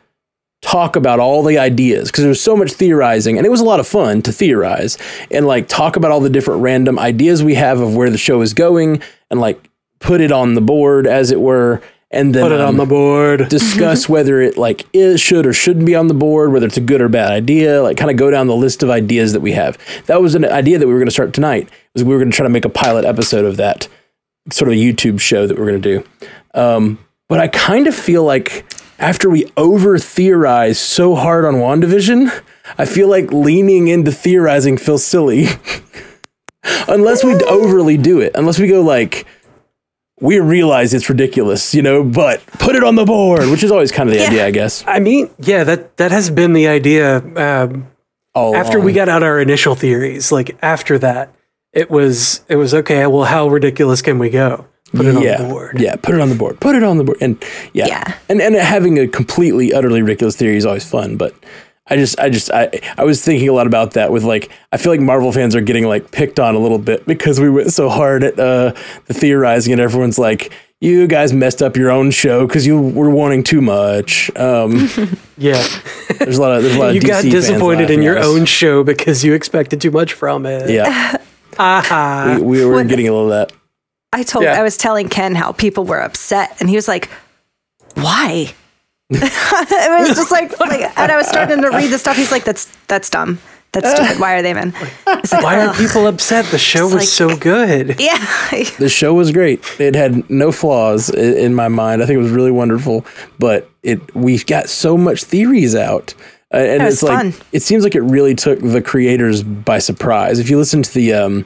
talk 0.63 0.95
about 0.95 1.19
all 1.19 1.43
the 1.43 1.59
ideas 1.59 2.09
because 2.09 2.23
there 2.23 2.29
was 2.29 2.41
so 2.41 2.57
much 2.57 2.71
theorizing, 2.71 3.37
and 3.37 3.45
it 3.45 3.51
was 3.51 3.61
a 3.61 3.65
lot 3.65 3.79
of 3.79 3.87
fun 3.87 4.23
to 4.23 4.31
theorize 4.31 4.97
and 5.29 5.45
like 5.45 5.67
talk 5.67 5.95
about 5.95 6.09
all 6.09 6.21
the 6.21 6.29
different 6.29 6.63
random 6.63 6.97
ideas 6.97 7.43
we 7.43 7.53
have 7.53 7.79
of 7.79 7.95
where 7.95 8.09
the 8.09 8.17
show 8.17 8.41
is 8.41 8.55
going, 8.55 8.99
and 9.29 9.39
like 9.39 9.69
put 9.99 10.21
it 10.21 10.31
on 10.31 10.55
the 10.55 10.61
board, 10.61 11.05
as 11.05 11.29
it 11.29 11.39
were. 11.39 11.83
And 12.15 12.33
then 12.33 12.43
Put 12.43 12.53
it 12.53 12.61
on 12.61 12.69
um, 12.69 12.77
the 12.77 12.85
board. 12.85 13.49
discuss 13.49 14.07
whether 14.09 14.41
it 14.41 14.57
like 14.57 14.85
is 14.93 15.19
should 15.19 15.45
or 15.45 15.53
shouldn't 15.53 15.85
be 15.85 15.95
on 15.95 16.07
the 16.07 16.13
board, 16.13 16.53
whether 16.53 16.65
it's 16.65 16.77
a 16.77 16.81
good 16.81 17.01
or 17.01 17.09
bad 17.09 17.31
idea, 17.31 17.83
like 17.83 17.97
kind 17.97 18.09
of 18.09 18.17
go 18.17 18.31
down 18.31 18.47
the 18.47 18.55
list 18.55 18.81
of 18.83 18.89
ideas 18.89 19.33
that 19.33 19.41
we 19.41 19.51
have. 19.51 19.77
That 20.05 20.21
was 20.21 20.33
an 20.33 20.45
idea 20.45 20.79
that 20.79 20.87
we 20.87 20.93
were 20.93 20.99
going 20.99 21.07
to 21.07 21.11
start 21.11 21.33
tonight. 21.33 21.69
Was 21.93 22.03
we 22.03 22.13
were 22.13 22.19
going 22.19 22.31
to 22.31 22.35
try 22.35 22.45
to 22.45 22.49
make 22.49 22.65
a 22.65 22.69
pilot 22.69 23.03
episode 23.05 23.45
of 23.45 23.57
that 23.57 23.87
sort 24.51 24.69
of 24.69 24.73
a 24.73 24.77
YouTube 24.77 25.19
show 25.19 25.45
that 25.45 25.57
we're 25.57 25.69
going 25.69 25.81
to 25.81 26.01
do. 26.01 26.29
Um, 26.59 26.99
but 27.27 27.39
I 27.39 27.47
kind 27.49 27.87
of 27.87 27.95
feel 27.95 28.23
like 28.23 28.65
after 28.97 29.29
we 29.29 29.51
over 29.57 29.99
theorize 29.99 30.79
so 30.79 31.15
hard 31.15 31.43
on 31.43 31.55
WandaVision, 31.55 32.43
I 32.77 32.85
feel 32.85 33.09
like 33.09 33.31
leaning 33.33 33.87
into 33.87 34.11
theorizing 34.11 34.77
feels 34.77 35.03
silly. 35.03 35.47
unless 36.87 37.23
we 37.23 37.33
overly 37.43 37.97
do 37.97 38.19
it, 38.19 38.31
unless 38.35 38.59
we 38.59 38.67
go 38.67 38.81
like, 38.81 39.25
we 40.21 40.39
realize 40.39 40.93
it's 40.93 41.09
ridiculous, 41.09 41.75
you 41.75 41.81
know, 41.81 42.03
but 42.03 42.45
put 42.45 42.75
it 42.75 42.83
on 42.83 42.95
the 42.95 43.05
board, 43.05 43.49
which 43.49 43.63
is 43.63 43.71
always 43.71 43.91
kind 43.91 44.09
of 44.09 44.15
the 44.15 44.25
idea, 44.25 44.45
I 44.45 44.51
guess. 44.51 44.83
I 44.87 44.99
mean, 44.99 45.29
yeah, 45.39 45.63
that 45.65 45.97
that 45.97 46.11
has 46.11 46.29
been 46.29 46.53
the 46.53 46.67
idea. 46.67 47.17
Um, 47.35 47.87
All 48.33 48.55
after 48.55 48.79
we 48.79 48.93
got 48.93 49.09
out 49.09 49.23
our 49.23 49.39
initial 49.41 49.75
theories, 49.75 50.31
like 50.31 50.57
after 50.61 50.97
that, 50.99 51.33
it 51.73 51.89
was 51.89 52.41
it 52.47 52.55
was 52.55 52.73
okay. 52.73 53.05
Well, 53.07 53.25
how 53.25 53.47
ridiculous 53.49 54.01
can 54.01 54.17
we 54.19 54.29
go? 54.29 54.65
Put 54.93 55.07
it 55.07 55.21
yeah, 55.21 55.35
on 55.35 55.43
the 55.43 55.49
board. 55.49 55.79
yeah, 55.81 55.95
put 55.97 56.15
it 56.15 56.21
on 56.21 56.29
the 56.29 56.35
board, 56.35 56.61
put 56.61 56.75
it 56.75 56.83
on 56.83 56.97
the 56.97 57.03
board, 57.03 57.17
and 57.19 57.43
yeah, 57.73 57.87
Yeah. 57.87 58.17
and 58.29 58.41
and 58.41 58.55
having 58.55 58.97
a 58.97 59.07
completely 59.07 59.73
utterly 59.73 60.01
ridiculous 60.01 60.37
theory 60.37 60.55
is 60.55 60.65
always 60.65 60.89
fun, 60.89 61.17
but. 61.17 61.33
I 61.87 61.97
just, 61.97 62.19
I 62.19 62.29
just, 62.29 62.49
I, 62.51 62.69
I 62.97 63.03
was 63.03 63.23
thinking 63.23 63.47
a 63.47 63.53
lot 63.53 63.67
about 63.67 63.91
that 63.91 64.11
with 64.11 64.23
like, 64.23 64.49
I 64.71 64.77
feel 64.77 64.91
like 64.91 65.01
Marvel 65.01 65.31
fans 65.31 65.55
are 65.55 65.61
getting 65.61 65.85
like 65.85 66.09
picked 66.11 66.39
on 66.39 66.55
a 66.55 66.59
little 66.59 66.79
bit 66.79 67.05
because 67.05 67.39
we 67.39 67.47
went 67.49 67.71
so 67.73 67.89
hard 67.89 68.23
at 68.23 68.39
uh, 68.39 68.73
the 69.05 69.13
theorizing 69.13 69.71
and 69.71 69.79
everyone's 69.79 70.17
like, 70.17 70.51
you 70.81 71.05
guys 71.07 71.31
messed 71.31 71.61
up 71.61 71.77
your 71.77 71.91
own 71.91 72.09
show 72.11 72.47
because 72.47 72.65
you 72.65 72.79
were 72.81 73.09
wanting 73.09 73.43
too 73.43 73.61
much. 73.61 74.29
Um, 74.35 74.89
Yeah, 75.37 75.61
there's 76.19 76.37
a 76.37 76.41
lot 76.41 76.53
of, 76.57 76.63
there's 76.63 76.75
a 76.75 76.79
lot 76.79 76.89
of 76.89 76.95
you 76.95 77.01
DC 77.01 77.07
got 77.07 77.23
disappointed 77.23 77.89
in 77.91 78.01
your 78.01 78.17
us. 78.17 78.25
own 78.25 78.45
show 78.45 78.83
because 78.83 79.23
you 79.23 79.33
expected 79.33 79.81
too 79.81 79.91
much 79.91 80.13
from 80.13 80.45
it. 80.45 80.69
Yeah, 80.69 81.17
Aha. 81.59 82.37
we, 82.39 82.59
we 82.59 82.65
were 82.65 82.75
When- 82.75 82.87
getting 82.87 83.07
a 83.07 83.11
little 83.11 83.31
of 83.33 83.49
that. 83.49 83.55
I 84.13 84.23
told, 84.23 84.45
Yeah. 84.45 84.53
I 84.59 84.63
was 84.63 84.77
telling 84.77 85.09
Ken 85.09 85.35
how 85.35 85.51
people 85.51 85.83
were 85.83 85.99
upset, 86.01 86.55
and 86.61 86.69
he 86.69 86.75
was 86.77 86.87
like, 86.87 87.09
"Why?" 87.95 88.53
it 89.11 89.99
was 90.07 90.15
just 90.15 90.31
like, 90.31 90.57
like, 90.59 90.81
and 90.97 91.11
I 91.11 91.17
was 91.17 91.27
starting 91.27 91.61
to 91.61 91.69
read 91.69 91.91
the 91.91 91.99
stuff. 91.99 92.15
He's 92.17 92.31
like, 92.31 92.43
"That's 92.43 92.65
that's 92.87 93.09
dumb. 93.09 93.39
That's 93.71 93.91
stupid. 93.91 94.19
Why 94.21 94.35
are 94.35 94.41
they 94.41 94.53
men? 94.53 94.71
Like, 95.05 95.31
Why 95.43 95.59
are 95.59 95.69
ugh. 95.69 95.75
people 95.75 96.07
upset? 96.07 96.45
The 96.45 96.57
show 96.57 96.85
was 96.85 96.93
like- 96.93 97.03
so 97.03 97.35
good. 97.35 97.99
Yeah. 97.99 98.17
The 98.79 98.87
show 98.89 99.13
was 99.13 99.31
great. 99.33 99.61
It 99.81 99.95
had 99.95 100.29
no 100.29 100.53
flaws 100.53 101.11
i- 101.13 101.17
in 101.19 101.53
my 101.53 101.67
mind. 101.67 102.01
I 102.01 102.05
think 102.05 102.15
it 102.15 102.21
was 102.21 102.31
really 102.31 102.51
wonderful. 102.51 103.05
But 103.37 103.69
it 103.83 104.15
we 104.15 104.39
got 104.39 104.69
so 104.69 104.97
much 104.97 105.23
theories 105.25 105.75
out, 105.75 106.13
uh, 106.53 106.57
and 106.57 106.81
It 106.81 106.85
was 106.85 106.93
it's 106.95 107.03
like 107.03 107.33
fun. 107.33 107.33
it 107.51 107.61
seems 107.63 107.83
like 107.83 107.95
it 107.95 108.01
really 108.01 108.33
took 108.33 108.59
the 108.59 108.81
creators 108.81 109.43
by 109.43 109.79
surprise. 109.79 110.39
If 110.39 110.49
you 110.49 110.57
listen 110.57 110.81
to 110.81 110.93
the 110.93 111.13
um, 111.13 111.45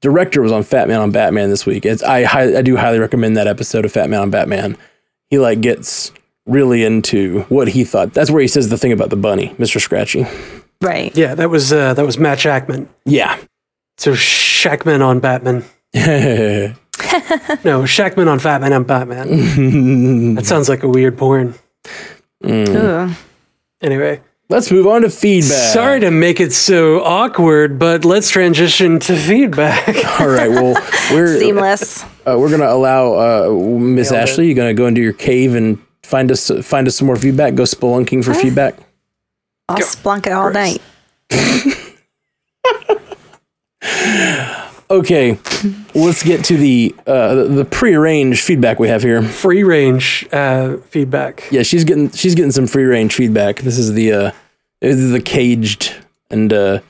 director 0.00 0.42
was 0.42 0.50
on 0.52 0.64
Fat 0.64 0.88
Man 0.88 1.00
on 1.00 1.10
Batman 1.12 1.48
this 1.48 1.64
week. 1.64 1.86
It's 1.86 2.02
I 2.02 2.24
hi- 2.24 2.58
I 2.58 2.62
do 2.62 2.76
highly 2.76 2.98
recommend 2.98 3.36
that 3.36 3.46
episode 3.46 3.84
of 3.84 3.92
Fat 3.92 4.10
Man 4.10 4.20
on 4.20 4.30
Batman. 4.30 4.76
He 5.30 5.38
like 5.38 5.60
gets 5.60 6.10
really 6.46 6.84
into 6.84 7.42
what 7.48 7.68
he 7.68 7.84
thought. 7.84 8.12
That's 8.14 8.30
where 8.30 8.42
he 8.42 8.48
says 8.48 8.68
the 8.68 8.78
thing 8.78 8.92
about 8.92 9.10
the 9.10 9.16
bunny, 9.16 9.54
Mister 9.58 9.78
Scratchy. 9.80 10.26
right. 10.80 11.16
Yeah, 11.16 11.34
that 11.34 11.50
was 11.50 11.72
uh, 11.72 11.94
that 11.94 12.04
was 12.06 12.18
Matt 12.18 12.38
Shakman. 12.38 12.88
Yeah. 13.04 13.38
So 13.98 14.12
Shakman 14.12 15.04
on 15.04 15.20
Batman. 15.20 15.64
No, 17.64 17.82
Shakman 17.82 18.28
on 18.28 18.38
Fatman 18.38 18.74
on 18.74 18.84
Batman. 18.84 20.34
that 20.36 20.46
sounds 20.46 20.68
like 20.68 20.82
a 20.82 20.88
weird 20.88 21.18
porn. 21.18 21.54
Ugh. 22.44 23.10
Anyway, 23.82 24.20
Let's 24.48 24.70
move 24.70 24.86
on 24.86 25.02
to 25.02 25.10
feedback. 25.10 25.50
sorry 25.72 26.00
to 26.00 26.10
make 26.10 26.40
it 26.40 26.52
so 26.52 27.02
awkward, 27.02 27.78
but 27.78 28.04
let's 28.04 28.30
transition 28.30 28.98
to 29.00 29.16
feedback. 29.16 29.88
All 30.20 30.28
right. 30.28 30.50
Well, 30.50 30.74
we're 31.10 31.38
Seamless. 31.38 32.02
Uh, 32.26 32.36
we're 32.38 32.50
gonna 32.50 32.68
allow 32.70 33.14
uh, 33.14 33.50
Miss 33.78 34.10
Nailed 34.10 34.20
it. 34.20 34.30
Ashley. 34.30 34.46
You're 34.46 34.54
gonna 34.56 34.74
go 34.74 34.86
into 34.86 35.00
your 35.00 35.12
cave 35.14 35.54
and 35.54 35.78
find 36.12 36.30
us 36.30 36.50
find 36.62 36.86
us 36.86 36.94
some 36.96 37.06
more 37.06 37.16
feedback. 37.16 37.54
Go 37.54 37.62
spelunking 37.62 38.22
for 38.22 38.34
feedback. 38.34 38.74
I'll 39.68 39.78
splunk 39.78 40.26
it 40.26 40.32
all 40.32 40.50
Gross. 40.52 40.54
night. 40.54 40.82
Okay, 44.90 45.38
let's 45.94 46.22
get 46.22 46.44
to 46.44 46.56
the 46.58 46.94
uh, 47.06 47.34
the, 47.34 47.44
the 47.44 47.64
prearranged 47.64 48.44
feedback 48.44 48.78
we 48.78 48.88
have 48.88 49.02
here. 49.02 49.22
Free 49.22 49.62
range 49.62 50.28
uh, 50.34 50.76
feedback. 50.90 51.48
Yeah, 51.50 51.62
she's 51.62 51.84
getting 51.84 52.10
she's 52.10 52.34
getting 52.34 52.50
some 52.52 52.66
free 52.66 52.84
range 52.84 53.14
feedback. 53.14 53.60
This 53.60 53.78
is 53.78 53.94
the 53.94 54.12
uh, 54.12 54.30
this 54.82 54.96
is 54.98 55.10
the 55.12 55.20
caged 55.22 55.94
and 56.30 56.52
uh, 56.52 56.80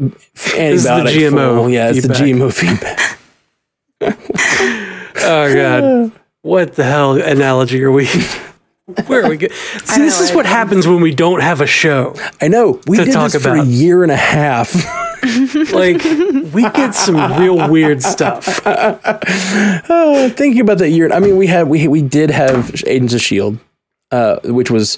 antibiotic. 0.00 1.12
GMO 1.12 1.56
full- 1.56 1.68
Yeah, 1.68 1.90
it's 1.90 2.06
the. 2.06 2.14
GMO 2.14 2.50
feedback. 2.52 3.18
Oh 5.20 5.52
god, 5.52 6.12
what 6.42 6.74
the 6.74 6.84
hell 6.84 7.12
analogy 7.20 7.82
are 7.84 7.92
we? 7.92 8.06
Where 9.06 9.24
are 9.24 9.28
we? 9.28 9.36
Go- 9.36 9.48
See, 9.84 10.00
this 10.00 10.18
know, 10.18 10.24
is 10.24 10.32
what 10.34 10.46
happens 10.46 10.86
when 10.86 11.00
we 11.02 11.14
don't 11.14 11.40
have 11.40 11.60
a 11.60 11.66
show. 11.66 12.14
I 12.40 12.48
know 12.48 12.80
we 12.86 12.96
To 12.96 13.04
did 13.04 13.12
talk 13.12 13.32
this 13.32 13.42
for 13.42 13.54
a 13.54 13.64
year 13.64 14.02
and 14.02 14.12
a 14.12 14.16
half. 14.16 14.74
Like, 15.72 16.04
we 16.54 16.62
get 16.70 16.94
some 16.94 17.16
real 17.40 17.68
weird 17.68 18.04
stuff. 18.04 18.64
Uh, 18.64 20.28
thinking 20.30 20.60
about 20.60 20.78
that 20.78 20.90
year, 20.90 21.12
I 21.12 21.18
mean, 21.18 21.36
we 21.36 21.48
had 21.48 21.68
we 21.68 21.88
we 21.88 22.02
did 22.02 22.30
have 22.30 22.72
Agents 22.86 23.14
of 23.14 23.20
Shield, 23.20 23.58
uh, 24.12 24.38
which 24.44 24.70
was 24.70 24.96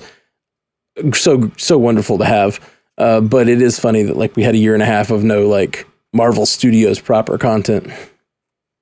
so 1.15 1.51
so 1.57 1.79
wonderful 1.79 2.19
to 2.19 2.27
have. 2.27 2.61
Uh, 2.99 3.23
but 3.23 3.49
it 3.49 3.63
is 3.63 3.81
funny 3.81 4.03
that 4.03 4.17
like 4.19 4.37
we 4.37 4.43
had 4.43 4.55
a 4.55 4.59
year 4.59 4.75
and 4.75 4.83
a 4.83 4.87
half 4.87 5.11
of 5.11 5.25
no 5.25 5.49
like 5.49 5.87
Marvel 6.13 6.45
Studios 6.45 7.01
proper 7.01 7.39
content, 7.39 7.87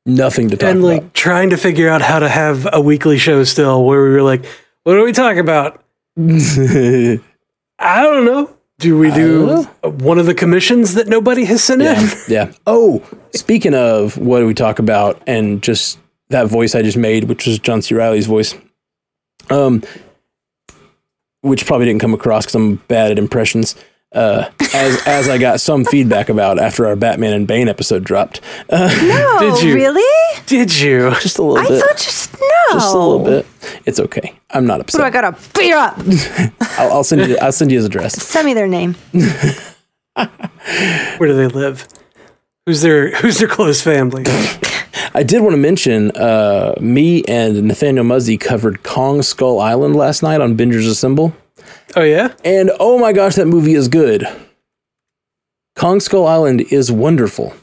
nothing 0.08 0.48
to 0.50 0.56
talk 0.56 0.62
about. 0.62 0.74
And 0.74 0.84
like 0.84 1.12
trying 1.12 1.50
to 1.50 1.56
figure 1.56 1.88
out 1.88 2.02
how 2.02 2.18
to 2.18 2.28
have 2.28 2.66
a 2.72 2.80
weekly 2.80 3.18
show 3.18 3.44
still, 3.44 3.84
where 3.84 4.02
we 4.02 4.08
were 4.10 4.22
like, 4.22 4.44
what 4.82 4.94
do 4.94 5.04
we 5.04 5.12
talk 5.12 5.36
about? 5.36 5.82
I 6.18 8.02
don't 8.02 8.24
know. 8.24 8.50
Do 8.78 8.96
we 8.96 9.10
do 9.10 9.64
one 9.82 10.18
of 10.18 10.26
the 10.26 10.34
commissions 10.34 10.94
that 10.94 11.08
nobody 11.08 11.44
has 11.44 11.62
sent 11.64 11.82
in? 11.82 11.86
yeah, 11.96 12.14
yeah. 12.28 12.52
Oh, 12.66 13.02
speaking 13.34 13.74
of 13.74 14.16
what 14.16 14.38
do 14.38 14.46
we 14.46 14.54
talk 14.54 14.78
about, 14.78 15.20
and 15.26 15.62
just 15.62 15.98
that 16.28 16.46
voice 16.46 16.74
I 16.74 16.82
just 16.82 16.96
made, 16.96 17.24
which 17.24 17.46
was 17.46 17.58
John 17.58 17.82
C. 17.82 17.94
Reilly's 17.94 18.26
voice, 18.26 18.54
um, 19.50 19.82
which 21.40 21.66
probably 21.66 21.86
didn't 21.86 22.00
come 22.00 22.14
across 22.14 22.44
because 22.44 22.54
I'm 22.54 22.76
bad 22.86 23.10
at 23.10 23.18
impressions. 23.18 23.74
Uh, 24.10 24.48
as 24.74 25.06
as 25.06 25.28
I 25.28 25.36
got 25.36 25.60
some 25.60 25.84
feedback 25.84 26.30
about 26.30 26.58
after 26.58 26.86
our 26.86 26.96
Batman 26.96 27.34
and 27.34 27.46
Bane 27.46 27.68
episode 27.68 28.04
dropped, 28.04 28.40
uh, 28.70 28.88
Oh, 28.90 29.38
Did 29.60 29.68
you? 29.68 29.74
really? 29.74 30.40
Did 30.46 30.78
you? 30.78 31.10
just 31.20 31.38
a 31.38 31.42
little 31.42 31.58
I 31.58 31.68
bit, 31.68 31.82
I 31.82 31.86
thought 31.86 31.98
just 31.98 32.32
no. 32.32 32.72
just 32.72 32.94
a 32.94 32.98
little 32.98 33.22
bit. 33.24 33.46
It's 33.84 34.00
okay. 34.00 34.34
I'm 34.50 34.66
not 34.66 34.90
So 34.90 35.02
I 35.02 35.10
gotta 35.10 35.36
beat 35.58 35.70
her 35.72 35.76
up. 35.76 35.98
I'll, 36.78 36.92
I'll 36.94 37.04
send 37.04 37.28
you. 37.28 37.36
I'll 37.42 37.52
send 37.52 37.70
you 37.70 37.76
his 37.76 37.84
address. 37.84 38.14
Send 38.22 38.46
me 38.46 38.54
their 38.54 38.66
name. 38.66 38.94
Where 40.14 41.28
do 41.28 41.34
they 41.36 41.48
live? 41.48 41.86
Who's 42.66 42.80
their 42.82 43.14
Who's 43.16 43.38
their 43.38 43.48
close 43.48 43.82
family? 43.82 44.24
I 45.14 45.22
did 45.22 45.42
want 45.42 45.52
to 45.52 45.58
mention 45.58 46.10
uh, 46.12 46.74
me 46.80 47.24
and 47.24 47.62
Nathaniel 47.64 48.04
Muzzy 48.04 48.36
covered 48.38 48.82
Kong 48.82 49.22
Skull 49.22 49.60
Island 49.60 49.96
last 49.96 50.22
night 50.22 50.40
on 50.40 50.56
Bingers 50.56 50.88
Assemble. 50.88 51.34
Oh 51.96 52.02
yeah, 52.02 52.34
And 52.44 52.70
oh 52.80 52.98
my 52.98 53.12
gosh, 53.12 53.34
that 53.36 53.46
movie 53.46 53.74
is 53.74 53.88
good. 53.88 54.26
Kong 55.76 56.00
Skull 56.00 56.26
Island 56.26 56.60
is 56.72 56.90
wonderful. 56.90 57.54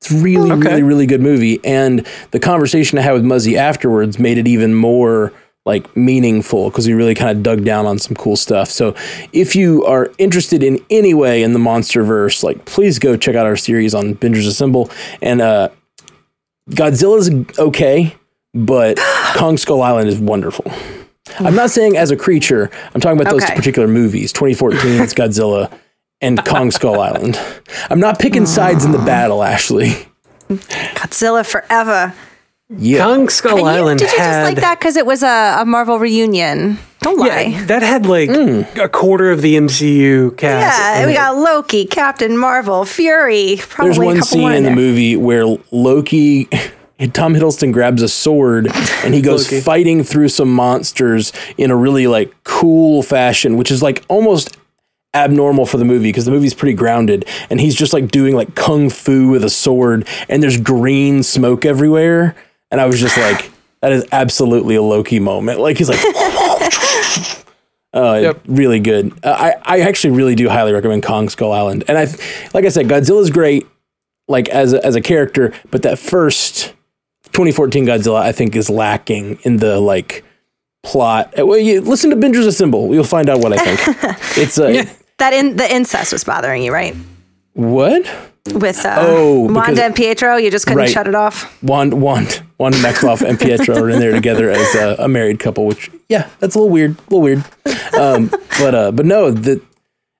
It's 0.00 0.10
really, 0.10 0.50
Okay. 0.50 0.68
really, 0.68 0.82
really 0.82 1.06
good 1.06 1.20
movie. 1.20 1.60
And 1.64 2.04
the 2.32 2.40
conversation 2.40 2.98
I 2.98 3.02
had 3.02 3.12
with 3.12 3.24
Muzzy 3.24 3.56
afterwards 3.56 4.18
made 4.18 4.36
it 4.38 4.48
even 4.48 4.74
more 4.74 5.32
like 5.64 5.96
meaningful 5.96 6.70
because 6.70 6.88
we 6.88 6.92
really 6.92 7.14
kind 7.14 7.36
of 7.36 7.44
dug 7.44 7.64
down 7.64 7.86
on 7.86 7.96
some 7.98 8.16
cool 8.16 8.34
stuff. 8.36 8.68
So 8.68 8.96
if 9.32 9.54
you 9.54 9.84
are 9.84 10.10
interested 10.18 10.60
in 10.64 10.84
any 10.90 11.14
way 11.14 11.44
in 11.44 11.52
the 11.52 11.60
monster 11.60 12.02
verse, 12.02 12.42
like 12.42 12.64
please 12.64 12.98
go 12.98 13.16
check 13.16 13.36
out 13.36 13.46
our 13.46 13.54
series 13.54 13.94
on 13.94 14.16
Bingers 14.16 14.48
Assemble. 14.48 14.90
And 15.22 15.40
uh 15.40 15.68
Godzilla's 16.70 17.30
okay, 17.60 18.16
but 18.54 18.98
Kong 19.36 19.56
Skull 19.56 19.82
Island 19.82 20.08
is 20.08 20.18
wonderful. 20.18 20.64
I'm 21.38 21.54
not 21.54 21.70
saying 21.70 21.96
as 21.96 22.10
a 22.10 22.16
creature. 22.16 22.70
I'm 22.94 23.00
talking 23.00 23.20
about 23.20 23.30
those 23.32 23.44
Okay. 23.44 23.54
particular 23.54 23.88
movies, 23.88 24.32
2014's 24.32 25.14
Godzilla 25.14 25.72
and 26.20 26.44
Kong 26.44 26.70
Skull 26.70 27.00
Island. 27.00 27.38
I'm 27.90 28.00
not 28.00 28.18
picking 28.18 28.46
sides 28.46 28.84
in 28.84 28.92
the 28.92 28.98
battle, 28.98 29.42
Ashley. 29.42 30.06
Godzilla 30.48 31.44
forever. 31.46 32.14
Yeah. 32.74 33.04
Kong 33.04 33.28
Skull 33.28 33.58
you- 33.58 33.64
Island 33.64 33.98
did 34.00 34.10
you 34.12 34.18
had 34.18 34.42
just 34.44 34.54
like 34.54 34.60
that 34.62 34.78
because 34.78 34.96
it 34.96 35.04
was 35.04 35.22
a, 35.22 35.56
a 35.60 35.64
Marvel 35.66 35.98
reunion? 35.98 36.78
Don't 37.00 37.18
lie. 37.18 37.26
yeah, 37.42 37.64
that 37.66 37.82
had 37.82 38.06
like 38.06 38.30
Hmm. 38.30 38.62
a 38.80 38.88
quarter 38.88 39.30
of 39.32 39.42
the 39.42 39.56
MCU 39.56 40.30
cast. 40.36 40.78
Yeah, 40.78 41.04
we 41.06 41.12
it. 41.12 41.16
got 41.16 41.36
Loki, 41.36 41.84
Captain 41.84 42.38
Marvel, 42.38 42.84
Fury. 42.84 43.56
Probably 43.68 43.88
There's 43.88 43.98
a 43.98 44.04
one 44.04 44.14
couple 44.16 44.26
scene 44.28 44.40
more 44.42 44.52
in 44.52 44.62
the 44.62 44.68
there. 44.68 44.76
movie 44.76 45.16
where 45.16 45.44
Loki, 45.72 46.48
Tom 47.08 47.34
Hiddleston 47.34 47.72
grabs 47.72 48.02
a 48.02 48.08
sword 48.08 48.68
and 49.04 49.14
he 49.14 49.20
goes 49.22 49.48
fighting 49.64 50.04
through 50.04 50.28
some 50.28 50.52
monsters 50.52 51.32
in 51.58 51.70
a 51.70 51.76
really 51.76 52.06
like 52.06 52.32
cool 52.44 53.02
fashion, 53.02 53.56
which 53.56 53.70
is 53.70 53.82
like 53.82 54.04
almost 54.08 54.56
abnormal 55.14 55.66
for 55.66 55.76
the 55.76 55.84
movie 55.84 56.08
because 56.08 56.24
the 56.24 56.30
movie's 56.30 56.54
pretty 56.54 56.74
grounded. 56.74 57.24
And 57.50 57.60
he's 57.60 57.74
just 57.74 57.92
like 57.92 58.10
doing 58.10 58.34
like 58.34 58.54
kung 58.54 58.88
fu 58.90 59.28
with 59.28 59.44
a 59.44 59.50
sword 59.50 60.06
and 60.28 60.42
there's 60.42 60.58
green 60.58 61.22
smoke 61.22 61.64
everywhere. 61.64 62.34
And 62.70 62.80
I 62.80 62.86
was 62.86 62.98
just 63.00 63.16
like 63.18 63.50
that 63.80 63.92
is 63.92 64.06
absolutely 64.12 64.76
a 64.76 64.82
Loki 64.82 65.18
moment. 65.20 65.60
Like 65.60 65.76
he's 65.78 65.88
like 65.88 65.98
uh, 67.94 68.18
Yep. 68.22 68.40
really 68.46 68.80
good. 68.80 69.12
Uh, 69.24 69.52
I, 69.64 69.78
I 69.78 69.80
actually 69.80 70.16
really 70.16 70.34
do 70.34 70.48
highly 70.48 70.72
recommend 70.72 71.02
Kong 71.02 71.28
Skull 71.28 71.52
Island. 71.52 71.84
And 71.88 71.98
I 71.98 72.04
like 72.54 72.64
I 72.64 72.68
said 72.68 72.86
Godzilla's 72.86 73.30
great 73.30 73.66
like 74.28 74.48
as 74.50 74.72
a, 74.72 74.84
as 74.86 74.94
a 74.94 75.00
character 75.00 75.52
but 75.70 75.82
that 75.82 75.98
first 75.98 76.72
2014 77.32 77.86
Godzilla 77.86 78.20
I 78.20 78.32
think 78.32 78.54
is 78.56 78.68
lacking 78.70 79.38
in 79.42 79.58
the 79.58 79.80
like 79.80 80.24
plot 80.82 81.32
Uh, 81.38 81.46
well 81.46 81.58
you 81.58 81.80
listen 81.80 82.10
to 82.10 82.16
Bingers 82.16 82.46
Assemble 82.46 82.92
you'll 82.94 83.04
find 83.04 83.28
out 83.28 83.40
what 83.40 83.52
I 83.52 83.58
think 83.58 84.18
it's 84.36 84.58
uh, 84.58 84.84
That 85.18 85.32
in 85.32 85.56
the 85.56 85.72
incest 85.72 86.12
was 86.12 86.24
bothering 86.24 86.62
you, 86.62 86.72
right? 86.72 86.94
what 87.54 88.02
With 88.54 88.84
uh, 88.84 88.96
Oh, 88.98 89.46
because- 89.48 89.66
Wanda 89.68 89.84
and 89.84 89.94
Pietro, 89.94 90.36
you 90.36 90.50
just 90.50 90.66
couldn't 90.66 90.78
Right. 90.78 90.90
shut 90.90 91.06
it 91.06 91.14
off. 91.14 91.62
Wand, 91.62 91.94
Wand, 92.02 92.42
Wanda 92.58 92.78
Maximoff 92.78 93.22
and 93.22 93.38
Pietro 93.38 93.76
are 93.76 93.88
in 93.90 94.00
there 94.00 94.10
together 94.12 94.50
as 94.50 94.74
a, 94.74 94.96
a 95.04 95.06
married 95.08 95.38
couple, 95.38 95.64
which 95.66 95.90
yeah, 96.08 96.28
that's 96.40 96.54
a 96.56 96.58
little 96.58 96.72
weird, 96.72 96.92
a 96.98 97.02
little 97.14 97.20
weird. 97.20 97.44
Um, 97.96 98.30
but 98.58 98.74
uh, 98.74 98.90
but 98.90 99.06
no, 99.06 99.30
the 99.30 99.60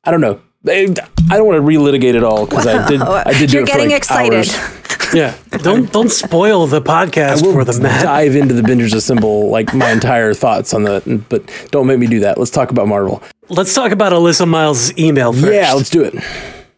I 0.05 0.11
don't 0.13 0.21
know. 0.21 0.41
I 0.69 0.95
I 1.31 1.37
don't 1.37 1.47
want 1.49 1.59
to 1.59 1.67
relitigate 1.67 2.15
it 2.15 2.23
all 2.23 2.47
because 2.47 2.67
I 2.67 2.87
did 2.89 3.01
I 3.03 3.33
did 3.33 3.51
do 3.51 3.55
You're 3.57 3.63
it 3.65 3.69
for 3.71 3.73
getting 3.79 3.89
like 3.91 3.97
excited. 3.99 4.35
hours. 4.35 4.82
Yeah, 5.13 5.37
don't 5.59 5.93
don't 5.93 6.11
spoil 6.11 6.67
the 6.67 6.81
podcast 6.81 7.43
for 7.43 7.65
the 7.65 7.79
Matt. 7.81 8.03
dive 8.03 8.35
into 8.37 8.55
the 8.55 8.63
Bingers 8.63 8.95
Assemble 8.95 9.49
like 9.51 9.75
my 9.75 9.91
entire 9.91 10.35
thoughts 10.35 10.73
on 10.75 10.85
that, 10.85 11.27
but 11.29 11.43
don't 11.71 11.87
make 11.87 11.99
me 11.99 12.07
do 12.07 12.21
that. 12.21 12.39
Let's 12.39 12.51
talk 12.51 12.71
about 12.71 12.89
Marvel. 12.89 13.23
Let's 13.49 13.75
talk 13.75 13.93
about 13.93 14.13
Alyssa 14.13 14.49
Miles' 14.49 14.97
email 14.99 15.33
first. 15.33 15.53
Yeah, 15.53 15.73
let's 15.75 15.91
do 15.91 16.03
it. 16.03 16.15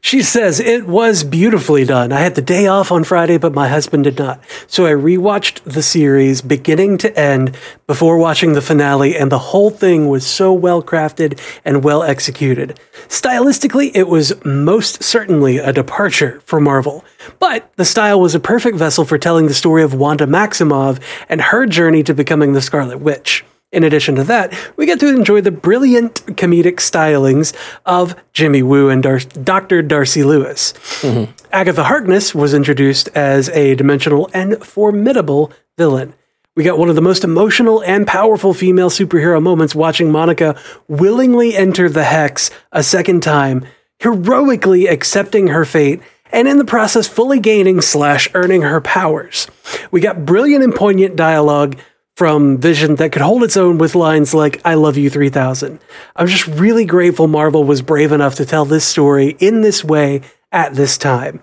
She 0.04 0.22
says 0.22 0.60
it 0.60 0.86
was 0.86 1.24
beautifully 1.24 1.86
done. 1.86 2.12
I 2.12 2.20
had 2.20 2.34
the 2.34 2.42
day 2.42 2.66
off 2.66 2.92
on 2.92 3.04
Friday, 3.04 3.38
but 3.38 3.54
my 3.54 3.68
husband 3.68 4.04
did 4.04 4.18
not. 4.18 4.38
So 4.66 4.84
I 4.84 4.90
rewatched 4.90 5.62
the 5.64 5.82
series 5.82 6.42
beginning 6.42 6.98
to 6.98 7.18
end 7.18 7.56
before 7.86 8.18
watching 8.18 8.52
the 8.52 8.60
finale, 8.60 9.16
and 9.16 9.32
the 9.32 9.38
whole 9.38 9.70
thing 9.70 10.08
was 10.10 10.26
so 10.26 10.52
well 10.52 10.82
crafted 10.82 11.40
and 11.64 11.82
well 11.82 12.02
executed. 12.02 12.78
Stylistically, 13.08 13.92
it 13.94 14.06
was 14.06 14.34
most 14.44 15.02
certainly 15.02 15.56
a 15.56 15.72
departure 15.72 16.42
for 16.44 16.60
Marvel, 16.60 17.02
but 17.38 17.72
the 17.76 17.86
style 17.86 18.20
was 18.20 18.34
a 18.34 18.40
perfect 18.40 18.76
vessel 18.76 19.06
for 19.06 19.16
telling 19.16 19.46
the 19.46 19.54
story 19.54 19.82
of 19.82 19.94
Wanda 19.94 20.26
Maximoff 20.26 21.00
and 21.30 21.40
her 21.40 21.64
journey 21.64 22.02
to 22.02 22.12
becoming 22.12 22.52
the 22.52 22.60
Scarlet 22.60 23.00
Witch. 23.00 23.42
In 23.74 23.82
addition 23.82 24.14
to 24.14 24.24
that, 24.24 24.54
we 24.76 24.86
get 24.86 25.00
to 25.00 25.08
enjoy 25.08 25.40
the 25.40 25.50
brilliant 25.50 26.24
comedic 26.36 26.76
stylings 26.76 27.52
of 27.84 28.14
Jimmy 28.32 28.62
Woo 28.62 28.88
and 28.88 29.02
Dar- 29.02 29.18
Dr. 29.18 29.82
Darcy 29.82 30.22
Lewis. 30.22 30.74
Mm-hmm. 31.00 31.32
Agatha 31.52 31.82
Harkness 31.82 32.36
was 32.36 32.54
introduced 32.54 33.08
as 33.16 33.48
a 33.48 33.74
dimensional 33.74 34.30
and 34.32 34.64
formidable 34.64 35.52
villain. 35.76 36.14
We 36.54 36.62
got 36.62 36.78
one 36.78 36.88
of 36.88 36.94
the 36.94 37.02
most 37.02 37.24
emotional 37.24 37.82
and 37.82 38.06
powerful 38.06 38.54
female 38.54 38.90
superhero 38.90 39.42
moments 39.42 39.74
watching 39.74 40.12
Monica 40.12 40.56
willingly 40.86 41.56
enter 41.56 41.88
the 41.88 42.04
Hex 42.04 42.52
a 42.70 42.84
second 42.84 43.24
time, 43.24 43.64
heroically 43.98 44.86
accepting 44.86 45.48
her 45.48 45.64
fate, 45.64 46.00
and 46.30 46.46
in 46.46 46.58
the 46.58 46.64
process 46.64 47.08
fully 47.08 47.40
gaining 47.40 47.80
slash 47.80 48.28
earning 48.34 48.62
her 48.62 48.80
powers. 48.80 49.48
We 49.90 50.00
got 50.00 50.24
brilliant 50.24 50.62
and 50.62 50.72
poignant 50.72 51.16
dialogue 51.16 51.76
from 52.16 52.58
Vision 52.58 52.94
that 52.96 53.10
could 53.12 53.22
hold 53.22 53.42
its 53.42 53.56
own 53.56 53.78
with 53.78 53.94
lines 53.94 54.32
like 54.34 54.60
"I 54.64 54.74
love 54.74 54.96
you 54.96 55.10
3000." 55.10 55.78
I'm 56.16 56.26
just 56.26 56.46
really 56.46 56.84
grateful 56.84 57.26
Marvel 57.26 57.64
was 57.64 57.82
brave 57.82 58.12
enough 58.12 58.36
to 58.36 58.44
tell 58.46 58.64
this 58.64 58.84
story 58.84 59.36
in 59.40 59.62
this 59.62 59.82
way 59.84 60.20
at 60.52 60.74
this 60.74 60.96
time. 60.96 61.42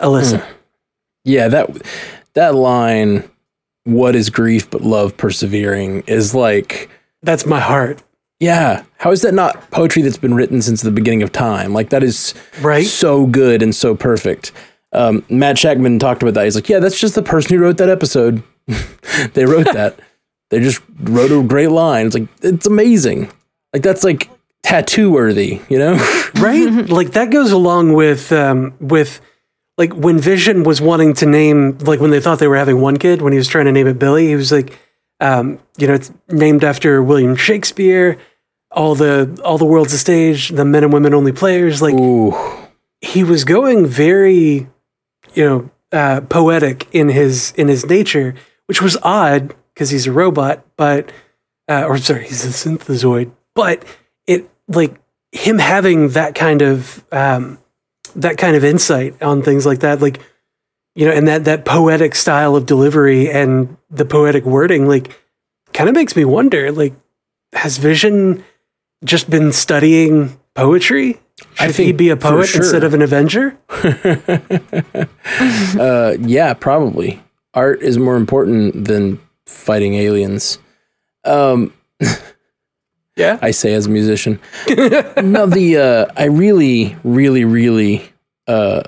Alyssa, 0.00 0.44
Yeah, 1.24 1.48
that 1.48 1.70
that 2.34 2.54
line, 2.54 3.28
"What 3.84 4.14
is 4.16 4.30
grief 4.30 4.70
but 4.70 4.82
love 4.82 5.16
persevering?" 5.16 6.04
is 6.06 6.34
like, 6.34 6.88
that's 7.22 7.44
my 7.44 7.60
heart. 7.60 8.02
yeah, 8.38 8.84
how 8.98 9.10
is 9.10 9.20
that 9.22 9.34
not 9.34 9.70
poetry 9.70 10.00
that's 10.02 10.16
been 10.16 10.32
written 10.34 10.62
since 10.62 10.80
the 10.82 10.90
beginning 10.90 11.22
of 11.22 11.30
time? 11.32 11.74
Like 11.74 11.90
that 11.90 12.02
is 12.02 12.32
Right? 12.62 12.86
so 12.86 13.26
good 13.26 13.60
and 13.62 13.74
so 13.74 13.94
perfect. 13.94 14.52
Um, 14.92 15.24
Matt 15.28 15.56
Shakman 15.56 16.00
talked 16.00 16.22
about 16.22 16.34
that. 16.34 16.44
He's 16.44 16.54
like, 16.54 16.68
yeah, 16.68 16.78
that's 16.80 16.98
just 16.98 17.14
the 17.14 17.22
person 17.22 17.54
who 17.56 17.62
wrote 17.62 17.76
that 17.76 17.90
episode. 17.90 18.42
they 19.34 19.44
wrote 19.44 19.72
that. 19.72 19.98
They 20.50 20.60
just 20.60 20.82
wrote 21.00 21.30
a 21.30 21.46
great 21.46 21.70
line. 21.70 22.06
It's 22.06 22.14
like 22.14 22.28
it's 22.42 22.66
amazing. 22.66 23.30
Like 23.72 23.82
that's 23.82 24.02
like 24.02 24.28
tattoo 24.62 25.10
worthy, 25.10 25.60
you 25.68 25.78
know? 25.78 25.94
right? 26.36 26.66
like 26.88 27.12
that 27.12 27.30
goes 27.30 27.52
along 27.52 27.92
with 27.92 28.32
um, 28.32 28.74
with 28.80 29.20
like 29.78 29.92
when 29.94 30.18
Vision 30.18 30.62
was 30.62 30.80
wanting 30.80 31.14
to 31.14 31.26
name 31.26 31.78
like 31.78 32.00
when 32.00 32.10
they 32.10 32.20
thought 32.20 32.38
they 32.38 32.48
were 32.48 32.56
having 32.56 32.80
one 32.80 32.96
kid 32.96 33.22
when 33.22 33.32
he 33.32 33.38
was 33.38 33.48
trying 33.48 33.66
to 33.66 33.72
name 33.72 33.86
it 33.86 33.98
Billy, 33.98 34.28
he 34.28 34.36
was 34.36 34.52
like, 34.52 34.78
um, 35.20 35.58
you 35.78 35.86
know, 35.86 35.94
it's 35.94 36.12
named 36.28 36.64
after 36.64 37.02
William 37.02 37.36
Shakespeare. 37.36 38.18
All 38.72 38.94
the 38.94 39.40
all 39.44 39.58
the 39.58 39.64
world's 39.64 39.92
a 39.92 39.98
stage. 39.98 40.50
The 40.50 40.64
men 40.64 40.84
and 40.84 40.92
women 40.92 41.14
only 41.14 41.32
players. 41.32 41.82
Like 41.82 41.94
Ooh, 41.94 42.34
he 43.00 43.24
was 43.24 43.44
going 43.44 43.86
very, 43.86 44.68
you 45.34 45.44
know, 45.44 45.70
uh, 45.92 46.20
poetic 46.22 46.86
in 46.92 47.08
his 47.08 47.52
in 47.56 47.68
his 47.68 47.86
nature, 47.86 48.34
which 48.70 48.80
was 48.80 48.96
odd 49.02 49.52
because 49.74 49.90
he's 49.90 50.06
a 50.06 50.12
robot, 50.12 50.64
but 50.76 51.10
uh, 51.66 51.86
or 51.88 51.98
sorry, 51.98 52.28
he's 52.28 52.44
a 52.44 52.50
synthezoid. 52.50 53.32
But 53.52 53.84
it 54.28 54.48
like 54.68 54.94
him 55.32 55.58
having 55.58 56.10
that 56.10 56.36
kind 56.36 56.62
of 56.62 57.04
um, 57.10 57.58
that 58.14 58.38
kind 58.38 58.54
of 58.54 58.62
insight 58.62 59.20
on 59.20 59.42
things 59.42 59.66
like 59.66 59.80
that, 59.80 60.00
like 60.00 60.20
you 60.94 61.04
know, 61.04 61.10
and 61.10 61.26
that 61.26 61.46
that 61.46 61.64
poetic 61.64 62.14
style 62.14 62.54
of 62.54 62.64
delivery 62.66 63.28
and 63.28 63.76
the 63.90 64.04
poetic 64.04 64.44
wording, 64.44 64.86
like, 64.86 65.20
kind 65.72 65.88
of 65.88 65.96
makes 65.96 66.14
me 66.14 66.24
wonder, 66.24 66.70
like, 66.70 66.94
has 67.52 67.76
Vision 67.76 68.44
just 69.04 69.28
been 69.28 69.50
studying 69.50 70.38
poetry? 70.54 71.18
I 71.58 71.66
Should 71.66 71.76
he 71.76 71.84
think 71.86 71.96
be 71.96 72.10
a 72.10 72.16
poet 72.16 72.46
sure. 72.46 72.62
instead 72.62 72.84
of 72.84 72.94
an 72.94 73.02
Avenger? 73.02 73.58
uh, 75.76 76.16
yeah, 76.20 76.54
probably. 76.54 77.20
Art 77.54 77.82
is 77.82 77.98
more 77.98 78.16
important 78.16 78.84
than 78.86 79.20
fighting 79.46 79.94
aliens. 79.94 80.58
Um, 81.24 81.72
Yeah. 83.16 83.38
I 83.42 83.50
say 83.50 83.74
as 83.74 83.86
a 83.86 83.90
musician. 83.90 84.40
no, 84.68 85.46
the 85.46 85.76
uh, 85.76 86.12
I 86.16 86.24
really, 86.24 86.96
really, 87.04 87.44
really 87.44 88.08
uh, 88.46 88.82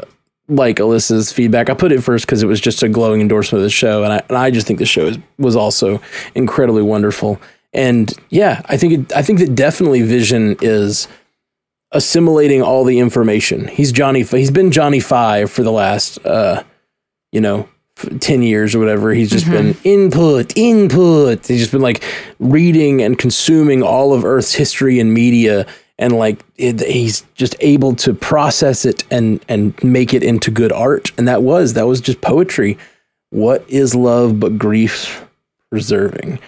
like 0.48 0.76
Alyssa's 0.76 1.30
feedback. 1.30 1.68
I 1.68 1.74
put 1.74 1.92
it 1.92 2.02
first 2.02 2.24
because 2.24 2.42
it 2.42 2.46
was 2.46 2.60
just 2.60 2.82
a 2.82 2.88
glowing 2.88 3.20
endorsement 3.20 3.60
of 3.60 3.64
the 3.64 3.70
show, 3.70 4.04
and 4.04 4.12
I 4.12 4.22
and 4.28 4.38
I 4.38 4.50
just 4.50 4.66
think 4.66 4.78
the 4.78 4.86
show 4.86 5.06
is, 5.06 5.18
was 5.38 5.54
also 5.54 6.00
incredibly 6.34 6.82
wonderful. 6.82 7.40
And 7.74 8.10
yeah, 8.30 8.62
I 8.66 8.78
think 8.78 8.92
it, 8.92 9.16
I 9.16 9.22
think 9.22 9.38
that 9.40 9.54
definitely 9.54 10.00
Vision 10.00 10.56
is 10.62 11.08
assimilating 11.90 12.62
all 12.62 12.84
the 12.84 13.00
information. 13.00 13.68
He's 13.68 13.92
Johnny. 13.92 14.22
He's 14.22 14.50
been 14.50 14.70
Johnny 14.70 15.00
Five 15.00 15.50
for 15.50 15.62
the 15.62 15.72
last, 15.72 16.24
uh, 16.24 16.62
you 17.32 17.40
know, 17.42 17.68
f- 18.04 18.18
ten 18.20 18.42
years 18.42 18.74
or 18.74 18.78
whatever. 18.78 19.12
He's 19.12 19.30
just 19.30 19.46
been 19.50 19.76
input, 19.84 20.52
input. 20.56 21.46
He's 21.46 21.60
just 21.60 21.72
been 21.72 21.80
like 21.82 22.02
reading 22.38 23.02
and 23.02 23.18
consuming 23.18 23.82
all 23.82 24.12
of 24.12 24.24
Earth's 24.24 24.54
history 24.54 24.98
and 25.00 25.12
media, 25.14 25.66
and 25.98 26.12
like 26.14 26.44
it, 26.56 26.80
he's 26.80 27.24
just 27.34 27.54
able 27.60 27.94
to 27.96 28.14
process 28.14 28.84
it 28.84 29.04
and 29.10 29.44
and 29.48 29.74
make 29.84 30.14
it 30.14 30.22
into 30.22 30.50
good 30.50 30.72
art. 30.72 31.12
And 31.18 31.28
that 31.28 31.42
was 31.42 31.74
that 31.74 31.86
was 31.86 32.00
just 32.00 32.20
poetry. 32.20 32.78
What 33.30 33.64
is 33.68 33.94
love 33.94 34.38
but 34.40 34.58
grief 34.58 35.24
preserving? 35.70 36.38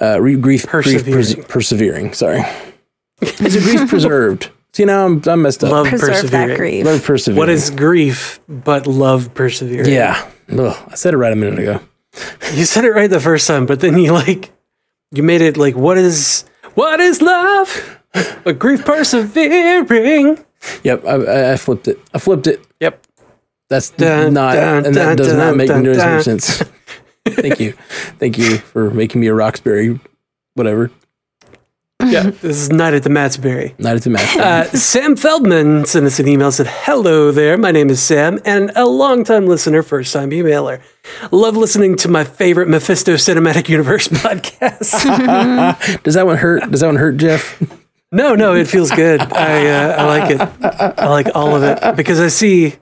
Uh, 0.00 0.20
re- 0.20 0.36
grief, 0.36 0.66
grief 0.66 1.04
pers- 1.04 1.34
Persevering. 1.34 1.44
persevering. 1.48 2.12
Sorry, 2.14 2.40
is 3.20 3.54
it 3.56 3.62
grief 3.62 3.88
preserved? 3.88 4.50
See 4.74 4.84
now 4.86 5.04
I'm 5.06 5.22
I'm 5.26 5.42
messed 5.42 5.62
up. 5.64 5.70
Love 5.72 5.86
Preserve 5.88 6.08
that 6.30 6.48
persevering. 6.48 6.56
grief. 6.56 6.84
Love 6.86 7.04
persevering. 7.04 7.38
What 7.38 7.48
is 7.50 7.70
grief 7.70 8.40
but 8.48 8.86
love 8.86 9.34
persevering? 9.34 9.90
Yeah. 9.92 10.26
Ugh, 10.50 10.76
I 10.88 10.94
said 10.94 11.14
it 11.14 11.18
right 11.18 11.32
a 11.32 11.36
minute 11.36 11.58
ago. 11.58 11.80
You 12.54 12.64
said 12.64 12.84
it 12.84 12.90
right 12.92 13.08
the 13.10 13.20
first 13.20 13.46
time, 13.46 13.66
but 13.66 13.80
then 13.80 13.98
you 13.98 14.12
like 14.12 14.50
you 15.10 15.22
made 15.22 15.40
it 15.42 15.56
like 15.56 15.76
what 15.76 15.98
is 15.98 16.44
what 16.74 17.00
is 17.00 17.20
love? 17.22 17.98
But 18.44 18.58
grief 18.58 18.84
persevering. 18.84 20.38
Yep, 20.84 21.04
I, 21.06 21.10
I, 21.14 21.52
I 21.52 21.56
flipped 21.56 21.88
it. 21.88 21.98
I 22.14 22.18
flipped 22.18 22.46
it. 22.46 22.64
Yep. 22.80 23.06
That's 23.68 23.88
Dun, 23.90 24.34
not, 24.34 24.54
dun, 24.54 24.84
and 24.86 24.94
that 24.96 25.06
dun, 25.06 25.16
does 25.16 25.32
not 25.32 25.38
dun, 25.48 25.56
make 25.56 25.68
dun, 25.68 25.82
no 25.82 25.94
dun. 25.94 26.22
sense. 26.22 26.62
Thank 27.26 27.58
you, 27.60 27.72
thank 28.18 28.36
you 28.36 28.58
for 28.58 28.90
making 28.90 29.20
me 29.22 29.28
a 29.28 29.34
Roxbury, 29.34 29.98
whatever. 30.54 30.90
Yeah. 32.10 32.30
This 32.30 32.56
is 32.56 32.70
Night 32.70 32.94
at 32.94 33.02
the 33.02 33.10
Matsbury. 33.10 33.74
Not 33.78 33.96
at 33.96 34.02
the 34.02 34.10
match. 34.10 34.36
Uh, 34.36 34.64
Sam 34.76 35.16
Feldman 35.16 35.84
sent 35.86 36.06
us 36.06 36.18
an 36.18 36.28
email 36.28 36.50
said, 36.52 36.66
Hello 36.68 37.30
there. 37.30 37.56
My 37.56 37.70
name 37.70 37.90
is 37.90 38.02
Sam 38.02 38.40
and 38.44 38.70
a 38.74 38.86
longtime 38.86 39.46
listener, 39.46 39.82
first 39.82 40.12
time 40.12 40.30
emailer. 40.30 40.80
Love 41.30 41.56
listening 41.56 41.96
to 41.96 42.08
my 42.08 42.24
favorite 42.24 42.68
Mephisto 42.68 43.14
Cinematic 43.14 43.68
Universe 43.68 44.08
podcast. 44.08 46.02
does 46.02 46.14
that 46.14 46.26
one 46.26 46.36
hurt? 46.38 46.70
Does 46.70 46.80
that 46.80 46.86
one 46.86 46.96
hurt, 46.96 47.16
Jeff? 47.16 47.60
No, 48.12 48.34
no, 48.34 48.54
it 48.54 48.68
feels 48.68 48.90
good. 48.90 49.20
I, 49.20 49.68
uh, 49.68 49.96
I 49.96 50.04
like 50.04 50.30
it. 50.30 50.40
I 50.98 51.08
like 51.08 51.28
all 51.34 51.56
of 51.56 51.62
it 51.62 51.96
because 51.96 52.20
I 52.20 52.28
see, 52.28 52.74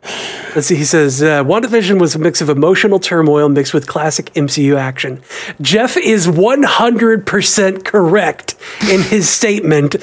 let's 0.56 0.66
see, 0.66 0.74
he 0.74 0.84
says, 0.84 1.22
uh, 1.22 1.44
WandaVision 1.44 2.00
was 2.00 2.16
a 2.16 2.18
mix 2.18 2.40
of 2.40 2.48
emotional 2.48 2.98
turmoil 2.98 3.48
mixed 3.48 3.72
with 3.72 3.86
classic 3.86 4.34
MCU 4.34 4.76
action. 4.76 5.22
Jeff 5.60 5.96
is 5.96 6.26
100% 6.26 7.84
correct 7.84 8.56
in 8.90 9.02
his 9.02 9.30
statement 9.30 9.94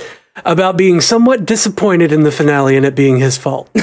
about 0.45 0.77
being 0.77 1.01
somewhat 1.01 1.45
disappointed 1.45 2.13
in 2.13 2.23
the 2.23 2.31
finale 2.31 2.77
and 2.77 2.85
it 2.85 2.95
being 2.95 3.17
his 3.17 3.37
fault. 3.37 3.69
I 3.75 3.81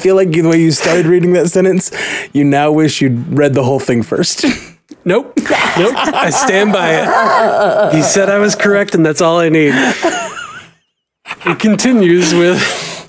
feel 0.00 0.16
like 0.16 0.32
the 0.32 0.42
way 0.42 0.60
you 0.60 0.72
started 0.72 1.06
reading 1.06 1.32
that 1.34 1.48
sentence, 1.48 1.92
you 2.32 2.42
now 2.44 2.72
wish 2.72 3.00
you'd 3.00 3.38
read 3.38 3.54
the 3.54 3.62
whole 3.62 3.78
thing 3.78 4.02
first. 4.02 4.44
Nope. 5.04 5.32
Nope. 5.36 5.94
I 5.96 6.30
stand 6.30 6.72
by 6.72 6.90
it. 6.94 7.94
He 7.94 8.02
said 8.02 8.28
I 8.28 8.38
was 8.38 8.54
correct, 8.54 8.94
and 8.94 9.04
that's 9.04 9.20
all 9.20 9.38
I 9.38 9.48
need. 9.48 9.74
He 11.42 11.54
continues 11.54 12.34
with 12.34 12.58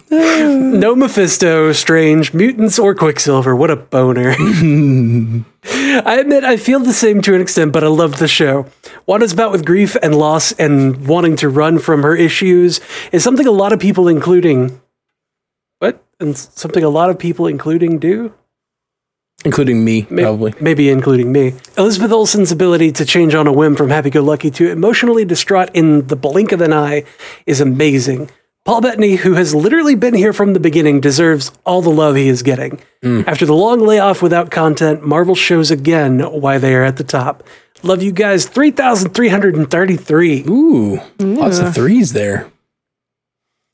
no 0.10 0.95
Mephisto, 0.95 1.71
Strange, 1.71 2.34
mutants, 2.34 2.77
or 2.77 2.93
Quicksilver. 2.93 3.56
What 3.56 3.71
a 3.71 3.75
boner. 3.75 4.36
I 5.63 6.17
admit 6.19 6.43
I 6.43 6.58
feel 6.58 6.80
the 6.80 6.93
same 6.93 7.21
to 7.21 7.36
an 7.36 7.41
extent, 7.41 7.71
but 7.71 7.84
I 7.84 7.88
love 7.88 8.19
the 8.19 8.27
show. 8.27 8.65
Wanda's 9.06 9.34
bout 9.34 9.51
with 9.51 9.65
grief 9.65 9.95
and 10.01 10.15
loss 10.15 10.51
and 10.54 11.08
wanting 11.08 11.36
to 11.38 11.49
run 11.49 11.80
from 11.80 12.04
her 12.04 12.15
issues 12.15 12.80
is 13.12 13.23
something 13.23 13.47
a 13.47 13.51
lot 13.51 13.73
of 13.73 13.80
people, 13.80 14.08
including. 14.08 14.82
What? 15.80 16.04
And 16.19 16.38
something 16.38 16.84
a 16.84 16.89
lot 16.89 17.10
of 17.10 17.17
people, 17.17 17.47
including, 17.47 17.99
do? 17.99 18.34
Including 19.45 19.84
me, 19.84 20.08
May- 20.10 20.23
probably. 20.23 20.54
Maybe 20.60 20.89
including 20.89 21.32
me. 21.32 21.54
Elizabeth 21.77 22.12
Olsen's 22.12 22.51
ability 22.51 22.91
to 22.93 23.06
change 23.06 23.34
on 23.36 23.47
a 23.47 23.54
whim 23.54 23.75
from 23.75 23.89
happy 23.89 24.10
go 24.10 24.21
lucky 24.21 24.51
to 24.51 24.69
emotionally 24.69 25.25
distraught 25.25 25.69
in 25.73 26.08
the 26.08 26.15
blink 26.15 26.51
of 26.51 26.62
an 26.62 26.73
eye 26.73 27.04
is 27.45 27.62
amazing. 27.62 28.30
Paul 28.63 28.82
Bettany, 28.82 29.15
who 29.15 29.34
has 29.34 29.56
literally 29.56 29.95
been 29.95 30.13
here 30.13 30.34
from 30.34 30.54
the 30.54 30.60
beginning, 30.60 30.99
deserves 30.99 31.51
all 31.65 31.82
the 31.82 31.89
love 31.89 32.15
he 32.15 32.27
is 32.27 32.43
getting. 32.43 32.80
Hmm. 33.01 33.23
After 33.25 33.47
the 33.47 33.56
long 33.56 33.80
layoff 33.80 34.21
without 34.21 34.51
content, 34.51 35.01
Marvel 35.04 35.34
shows 35.34 35.71
again 35.71 36.19
why 36.19 36.60
they 36.60 36.75
are 36.75 36.84
at 36.84 36.97
the 36.97 37.04
top. 37.04 37.43
Love 37.82 38.04
you 38.04 38.12
guys. 38.12 38.45
3,333. 38.47 40.43
Ooh, 40.47 40.99
lots 41.19 41.58
of 41.58 41.73
threes 41.73 42.13
there. 42.13 42.51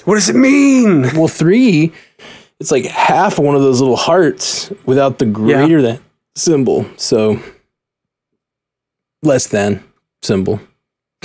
What 0.05 0.15
does 0.15 0.29
it 0.29 0.37
mean? 0.37 1.01
Well, 1.15 1.27
three, 1.27 1.91
it's 2.59 2.71
like 2.71 2.85
half 2.85 3.39
one 3.39 3.55
of 3.55 3.61
those 3.61 3.79
little 3.79 3.95
hearts 3.95 4.71
without 4.85 5.19
the 5.19 5.25
greater 5.25 5.81
than 5.81 5.99
symbol. 6.35 6.85
So 6.97 7.39
less 9.23 9.47
than 9.47 9.83
symbol. 10.21 10.59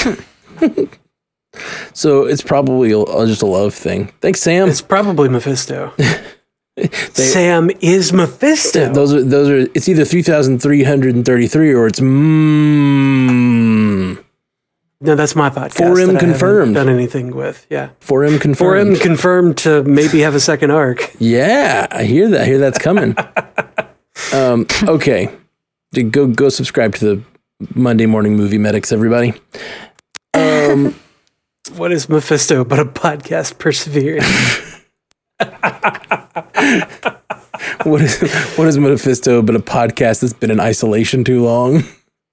so 1.93 2.25
it's 2.25 2.43
probably 2.43 2.93
a, 2.93 3.05
just 3.27 3.43
a 3.43 3.47
love 3.47 3.75
thing. 3.75 4.13
Thanks, 4.21 4.41
Sam. 4.41 4.69
It's 4.69 4.83
probably 4.83 5.29
Mephisto. 5.29 5.93
Sam 7.13 7.71
is 7.81 8.13
Mephisto. 8.13 8.93
those 8.93 9.13
are 9.13 9.23
those 9.23 9.49
are. 9.49 9.71
It's 9.75 9.89
either 9.89 10.05
three 10.07 10.23
thousand 10.23 10.61
three 10.61 10.85
hundred 10.85 11.15
and 11.15 11.25
thirty 11.25 11.47
three 11.47 11.73
or 11.75 11.87
it's 11.87 12.01
mm, 12.01 13.42
no, 15.03 15.15
that's 15.17 15.35
my 15.37 15.51
podcast. 15.51 15.75
4M 15.75 16.07
that 16.07 16.17
I 16.17 16.21
confirmed. 16.21 16.75
Done 16.77 16.89
anything 16.89 17.35
with? 17.35 17.67
Yeah. 17.69 17.91
for 18.01 18.25
him 18.25 18.35
For 18.35 18.41
confirmed. 18.41 18.95
him 18.95 19.01
confirmed 19.01 19.59
to 19.59 19.83
maybe 19.85 20.21
have 20.21 20.35
a 20.35 20.41
second 20.41 20.71
arc. 20.71 21.15
Yeah, 21.19 21.87
I 21.91 22.05
hear 22.05 22.29
that. 22.31 22.43
I 22.43 22.45
hear 22.45 22.59
that's 22.59 22.79
coming. 22.79 23.15
um, 24.33 24.67
okay, 24.85 25.31
go 26.11 26.27
go 26.27 26.49
subscribe 26.49 26.95
to 26.97 27.05
the 27.17 27.23
Monday 27.75 28.07
Morning 28.07 28.37
Movie 28.37 28.59
Medics, 28.59 28.93
everybody. 28.93 29.35
Um, 30.35 30.95
What 31.77 31.93
is 31.93 32.09
Mephisto 32.09 32.65
but 32.65 32.81
a 32.81 32.85
podcast 32.85 33.59
persevering? 33.59 34.23
what 37.85 38.03
is 38.03 38.21
what 38.57 38.69
is 38.69 38.79
Mephisto 38.79 39.43
but 39.43 39.55
a 39.55 39.59
podcast 39.61 40.21
that's 40.21 40.33
been 40.33 40.51
in 40.51 40.61
isolation 40.61 41.25
too 41.25 41.43
long? 41.45 41.85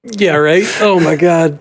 yeah, 0.04 0.36
right? 0.36 0.64
Oh 0.82 1.00
my 1.00 1.16
god. 1.16 1.60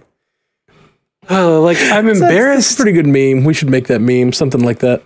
Oh, 1.30 1.62
like 1.64 1.78
I'm 1.80 2.06
That's, 2.06 2.20
that's 2.20 2.30
embarrassed. 2.30 2.76
pretty 2.76 2.92
good 2.92 3.06
meme. 3.06 3.44
We 3.44 3.54
should 3.54 3.70
make 3.70 3.88
that 3.88 4.00
meme, 4.00 4.32
something 4.32 4.62
like 4.62 4.80
that. 4.80 5.02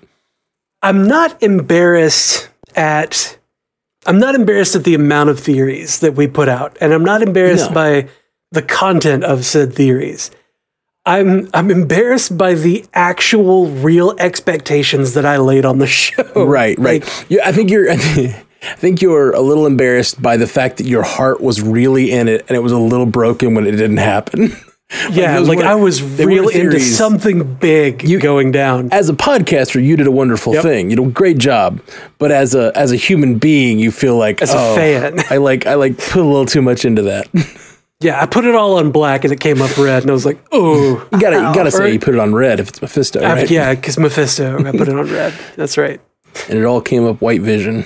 I'm 0.83 1.07
not 1.07 1.41
embarrassed 1.43 2.49
at 2.75 3.39
I'm 4.07 4.19
not 4.19 4.35
embarrassed 4.35 4.75
at 4.75 4.83
the 4.85 4.95
amount 4.95 5.31
of 5.31 5.39
theories 5.39 6.01
that 6.01 6.15
we 6.15 6.27
put 6.27 6.49
out, 6.49 6.77
and 6.81 6.93
I'm 6.93 7.05
not 7.05 7.23
embarrassed 7.23 7.71
No. 7.71 7.75
by 7.75 8.09
the 8.51 8.63
content 8.63 9.23
of 9.25 9.45
said 9.45 9.73
theories. 9.75 10.31
I'm 11.07 11.49
I'm 11.55 11.71
embarrassed 11.71 12.37
by 12.37 12.55
the 12.55 12.85
actual 12.95 13.67
real 13.69 14.15
expectations 14.19 15.15
that 15.15 15.25
I 15.25 15.37
laid 15.39 15.65
on 15.65 15.79
the 15.79 15.87
show. 16.03 16.25
Right, 16.35 16.79
right. 16.79 17.27
You, 17.29 17.41
I 17.45 17.53
think 17.53 17.71
you're. 17.71 17.91
I 18.65 18.75
think 18.77 19.03
you're 19.03 19.33
a 19.33 19.41
little 19.41 19.67
embarrassed 19.67 20.23
by 20.23 20.37
the 20.37 20.47
fact 20.47 20.77
that 20.77 20.87
your 20.87 21.03
heart 21.03 21.41
was 21.41 21.61
really 21.61 22.13
in 22.13 22.29
it 22.29 22.45
and 22.49 22.57
it 22.57 22.61
was 22.61 22.71
a 22.71 22.79
little 22.79 23.07
broken 23.07 23.57
when 23.57 23.67
it 23.67 23.73
didn't 23.73 23.97
happen. 23.97 24.53
Yeah, 25.11 25.39
like 25.39 25.59
were- 25.59 25.65
I 25.65 25.75
was 25.75 26.03
real 26.03 26.49
into 26.49 26.79
something 26.81 27.55
big 27.55 28.21
going 28.21 28.53
down. 28.53 28.89
as 28.93 29.09
a 29.09 29.15
podcaster, 29.15 29.83
you 29.83 29.97
did 29.97 30.07
a 30.07 30.11
wonderful 30.11 30.55
Yep. 30.55 30.63
thing. 30.63 30.91
You 30.91 30.97
know, 30.97 31.07
great 31.07 31.39
job. 31.39 31.81
But 32.19 32.31
as 32.31 32.55
a 32.55 32.73
as 32.75 32.93
a 32.93 32.97
human 32.97 33.39
being, 33.39 33.79
you 33.79 33.91
feel 33.91 34.17
like 34.17 34.43
As 34.43 34.53
a 34.53 34.59
oh, 34.59 34.75
fan. 34.75 35.21
I 35.31 35.39
like 35.39 35.67
I 35.67 35.75
like 35.75 35.97
put 35.99 36.23
a 36.23 36.25
little 36.27 36.47
too 36.47 36.63
much 36.63 36.85
into 36.85 37.03
that. 37.03 37.29
Yeah, 38.03 38.21
I 38.21 38.27
put 38.27 38.45
it 38.45 38.57
all 38.57 38.79
on 38.79 38.91
black 38.91 39.23
and 39.23 39.33
it 39.33 39.39
came 39.39 39.63
up 39.63 39.79
red, 39.79 40.03
and 40.03 40.11
I 40.11 40.13
was 40.13 40.27
like, 40.27 40.45
oh, 40.51 41.07
you 41.13 41.21
gotta 41.21 41.37
you 41.37 41.55
gotta 41.55 41.71
say 41.79 41.93
you 41.93 42.01
put 42.01 42.15
it 42.15 42.19
on 42.19 42.35
red 42.35 42.59
if 42.59 42.69
it's 42.71 42.83
Mephisto, 42.83 43.23
right? 43.23 43.49
yeah, 43.49 43.73
because 43.77 43.97
Mephisto. 43.97 44.59
I 44.59 44.73
put 44.73 44.89
it 44.89 44.99
on 44.99 45.09
red. 45.09 45.33
That's 45.55 45.79
right. 45.79 46.01
And 46.49 46.59
it 46.59 46.65
all 46.65 46.81
came 46.81 47.07
up 47.07 47.21
white 47.21 47.43
vision. 47.43 47.85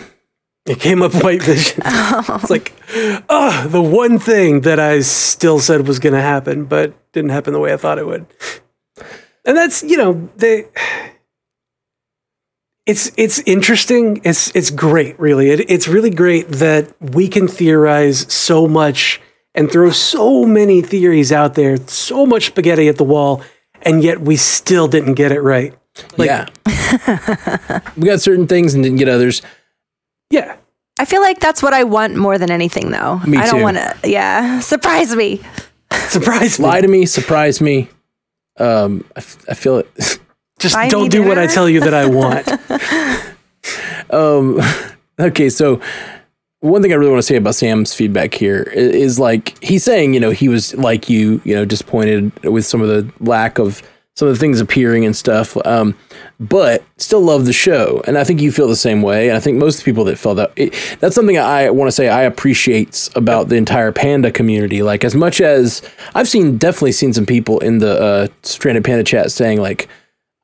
It 0.66 0.81
came 0.81 1.02
up 1.02 1.14
white 1.22 1.42
vision. 1.42 1.81
It's 1.85 2.50
like, 2.50 2.72
oh, 3.29 3.68
the 3.68 3.83
one 3.83 4.18
thing 4.18 4.62
that 4.62 4.81
I 4.81 5.00
still 5.00 5.61
said 5.61 5.87
was 5.87 5.98
going 5.98 6.14
to 6.14 6.20
happen, 6.20 6.64
but 6.64 6.92
didn't 7.12 7.31
happen 7.31 7.52
the 7.52 7.61
way 7.61 7.72
I 7.72 7.76
thought 7.76 7.98
it 7.98 8.07
would. 8.07 8.26
And 9.44 9.57
that's, 9.57 9.83
you 9.83 9.96
know, 9.96 10.29
they. 10.37 10.66
It's 12.85 13.11
it's 13.16 13.40
interesting. 13.40 14.20
It's 14.24 14.55
it's 14.55 14.70
great, 14.70 15.18
really. 15.18 15.50
It, 15.50 15.70
it's 15.70 15.88
really 15.88 16.11
great 16.11 16.48
that 16.48 16.94
we 17.00 17.26
can 17.26 17.48
theorize 17.48 18.33
so 18.33 18.68
much 18.68 19.20
and 19.57 19.70
throw 19.70 19.90
so 19.90 20.44
many 20.44 20.83
theories 20.83 21.33
out 21.33 21.55
there, 21.55 21.76
so 21.88 22.26
much 22.26 22.46
spaghetti 22.46 22.88
at 22.88 22.96
the 22.96 23.05
wall, 23.05 23.42
and 23.83 24.05
yet 24.05 24.20
we 24.20 24.37
still 24.37 24.87
didn't 24.87 25.14
get 25.14 25.33
it 25.33 25.40
right. 25.40 25.74
Like- 26.16 26.26
yeah. 26.29 27.81
we 27.96 28.05
got 28.05 28.20
certain 28.20 28.46
things 28.46 28.74
and 28.74 28.85
didn't 28.85 28.98
get 28.98 29.09
others. 29.09 29.42
Yeah, 30.30 30.56
I 30.98 31.04
feel 31.04 31.20
like 31.20 31.40
that's 31.40 31.62
what 31.62 31.72
I 31.74 31.84
want 31.84 32.16
more 32.16 32.38
than 32.38 32.50
anything, 32.50 32.90
though. 32.90 33.18
Me 33.26 33.38
I 33.38 33.46
don't 33.46 33.58
too. 33.58 33.62
want 33.62 33.76
to. 33.76 33.96
Yeah, 34.04 34.60
surprise 34.60 35.14
me. 35.14 35.40
surprise 36.08 36.58
me. 36.58 36.66
Lie 36.66 36.80
to 36.80 36.88
me, 36.88 37.06
surprise 37.06 37.60
me. 37.60 37.88
Um, 38.58 39.04
I, 39.14 39.18
f- 39.20 39.44
I 39.48 39.54
feel 39.54 39.78
it. 39.78 39.88
Just 40.58 40.74
Buy 40.74 40.88
don't 40.88 41.04
me 41.04 41.08
do 41.10 41.22
what 41.22 41.38
I 41.38 41.46
tell 41.46 41.68
you 41.68 41.80
that 41.80 41.92
I 41.92 42.06
want. 42.06 42.48
Um, 44.10 44.60
okay, 45.20 45.50
so 45.50 45.80
one 46.60 46.80
thing 46.80 46.92
I 46.92 46.94
really 46.96 47.10
want 47.10 47.18
to 47.18 47.26
say 47.26 47.36
about 47.36 47.54
Sam's 47.54 47.92
feedback 47.92 48.32
here 48.32 48.62
is, 48.62 48.94
is, 48.94 49.18
like 49.18 49.62
he's 49.62 49.84
saying, 49.84 50.14
you 50.14 50.20
know, 50.20 50.30
he 50.30 50.48
was 50.48 50.74
like 50.76 51.10
you, 51.10 51.42
you 51.44 51.54
know, 51.54 51.64
disappointed 51.66 52.32
with 52.44 52.64
some 52.64 52.80
of 52.80 52.88
the 52.88 53.12
lack 53.20 53.58
of 53.58 53.82
some 54.16 54.29
of 54.29 54.35
the 54.35 54.40
things 54.40 54.62
appearing 54.62 55.05
and 55.05 55.14
stuff, 55.14 55.57
um, 55.66 55.94
but 56.40 56.83
still 56.96 57.20
love 57.20 57.44
the 57.44 57.52
show, 57.52 58.02
and 58.07 58.16
I 58.16 58.24
think 58.24 58.40
you 58.40 58.50
feel 58.50 58.66
the 58.66 58.74
same 58.74 59.02
way, 59.02 59.29
and 59.29 59.37
I 59.37 59.40
think 59.40 59.59
most 59.59 59.85
people 59.85 60.05
that 60.05 60.16
felt 60.16 60.38
that 60.38 60.52
it, 60.57 60.74
that's 61.00 61.14
something 61.14 61.37
I 61.37 61.68
want 61.70 61.88
to 61.88 61.92
say 61.92 62.09
I 62.09 62.22
appreciate 62.22 63.11
about 63.14 63.50
the 63.50 63.57
entire 63.57 63.92
panda 63.92 64.33
community. 64.33 64.83
Like 64.83 65.05
as 65.05 65.14
much 65.14 65.40
as 65.42 65.83
I've 66.14 66.29
seen, 66.29 66.57
definitely 66.57 66.92
seen 66.92 67.12
some 67.12 67.26
people 67.26 67.59
in 67.59 67.79
the 67.79 68.00
uh, 68.00 68.29
stranded 68.42 68.85
panda 68.85 69.05
chat 69.05 69.31
saying 69.31 69.61
like. 69.61 69.88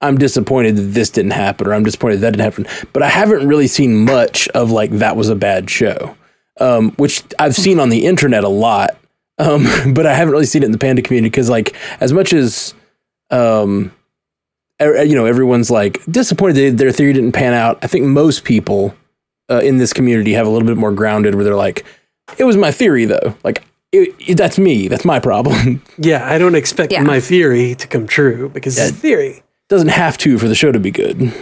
I'm 0.04 0.18
disappointed 0.18 0.74
that 0.74 0.82
this 0.82 1.10
didn't 1.10 1.30
happen, 1.30 1.68
or 1.68 1.74
I'm 1.74 1.84
disappointed 1.84 2.22
that 2.22 2.32
didn't 2.32 2.42
happen. 2.42 2.66
But 2.92 3.04
I 3.04 3.08
haven't 3.08 3.46
really 3.46 3.68
seen 3.68 4.04
much 4.04 4.48
of 4.48 4.72
like 4.72 4.90
that 4.90 5.14
was 5.14 5.28
a 5.28 5.36
bad 5.36 5.70
show, 5.70 6.16
um, 6.58 6.90
which 6.96 7.22
I've 7.38 7.54
seen 7.54 7.78
on 7.78 7.88
the 7.88 8.04
internet 8.04 8.42
a 8.42 8.48
lot. 8.48 8.98
Um, 9.38 9.64
but 9.94 10.04
I 10.04 10.14
haven't 10.14 10.32
really 10.32 10.46
seen 10.46 10.64
it 10.64 10.66
in 10.66 10.72
the 10.72 10.78
panda 10.78 11.02
community 11.02 11.30
because, 11.30 11.48
like, 11.48 11.76
as 12.00 12.12
much 12.12 12.32
as 12.32 12.74
um, 13.32 13.92
you 14.80 15.14
know, 15.14 15.26
everyone's 15.26 15.70
like 15.70 16.04
disappointed 16.06 16.72
that 16.72 16.76
their 16.78 16.92
theory 16.92 17.12
didn't 17.12 17.32
pan 17.32 17.54
out. 17.54 17.78
I 17.82 17.86
think 17.86 18.04
most 18.06 18.44
people 18.44 18.94
uh, 19.50 19.58
in 19.60 19.78
this 19.78 19.92
community 19.92 20.32
have 20.32 20.46
a 20.46 20.50
little 20.50 20.66
bit 20.66 20.76
more 20.76 20.92
grounded, 20.92 21.34
where 21.34 21.44
they're 21.44 21.54
like, 21.56 21.84
"It 22.38 22.44
was 22.44 22.56
my 22.56 22.70
theory, 22.72 23.04
though. 23.04 23.36
Like, 23.44 23.62
it, 23.92 24.14
it- 24.18 24.36
that's 24.36 24.58
me. 24.58 24.88
That's 24.88 25.04
my 25.04 25.20
problem. 25.20 25.82
yeah, 25.98 26.28
I 26.28 26.38
don't 26.38 26.54
expect 26.54 26.92
Yeah. 26.92 27.02
my 27.02 27.20
theory 27.20 27.74
to 27.76 27.86
come 27.86 28.06
true 28.06 28.48
because 28.48 28.78
it's 28.78 28.90
a 28.90 28.94
theory. 28.94 29.42
Doesn't 29.68 29.88
have 29.88 30.18
to 30.18 30.38
for 30.38 30.48
the 30.48 30.54
show 30.54 30.72
to 30.72 30.80
be 30.80 30.90
good." 30.90 31.32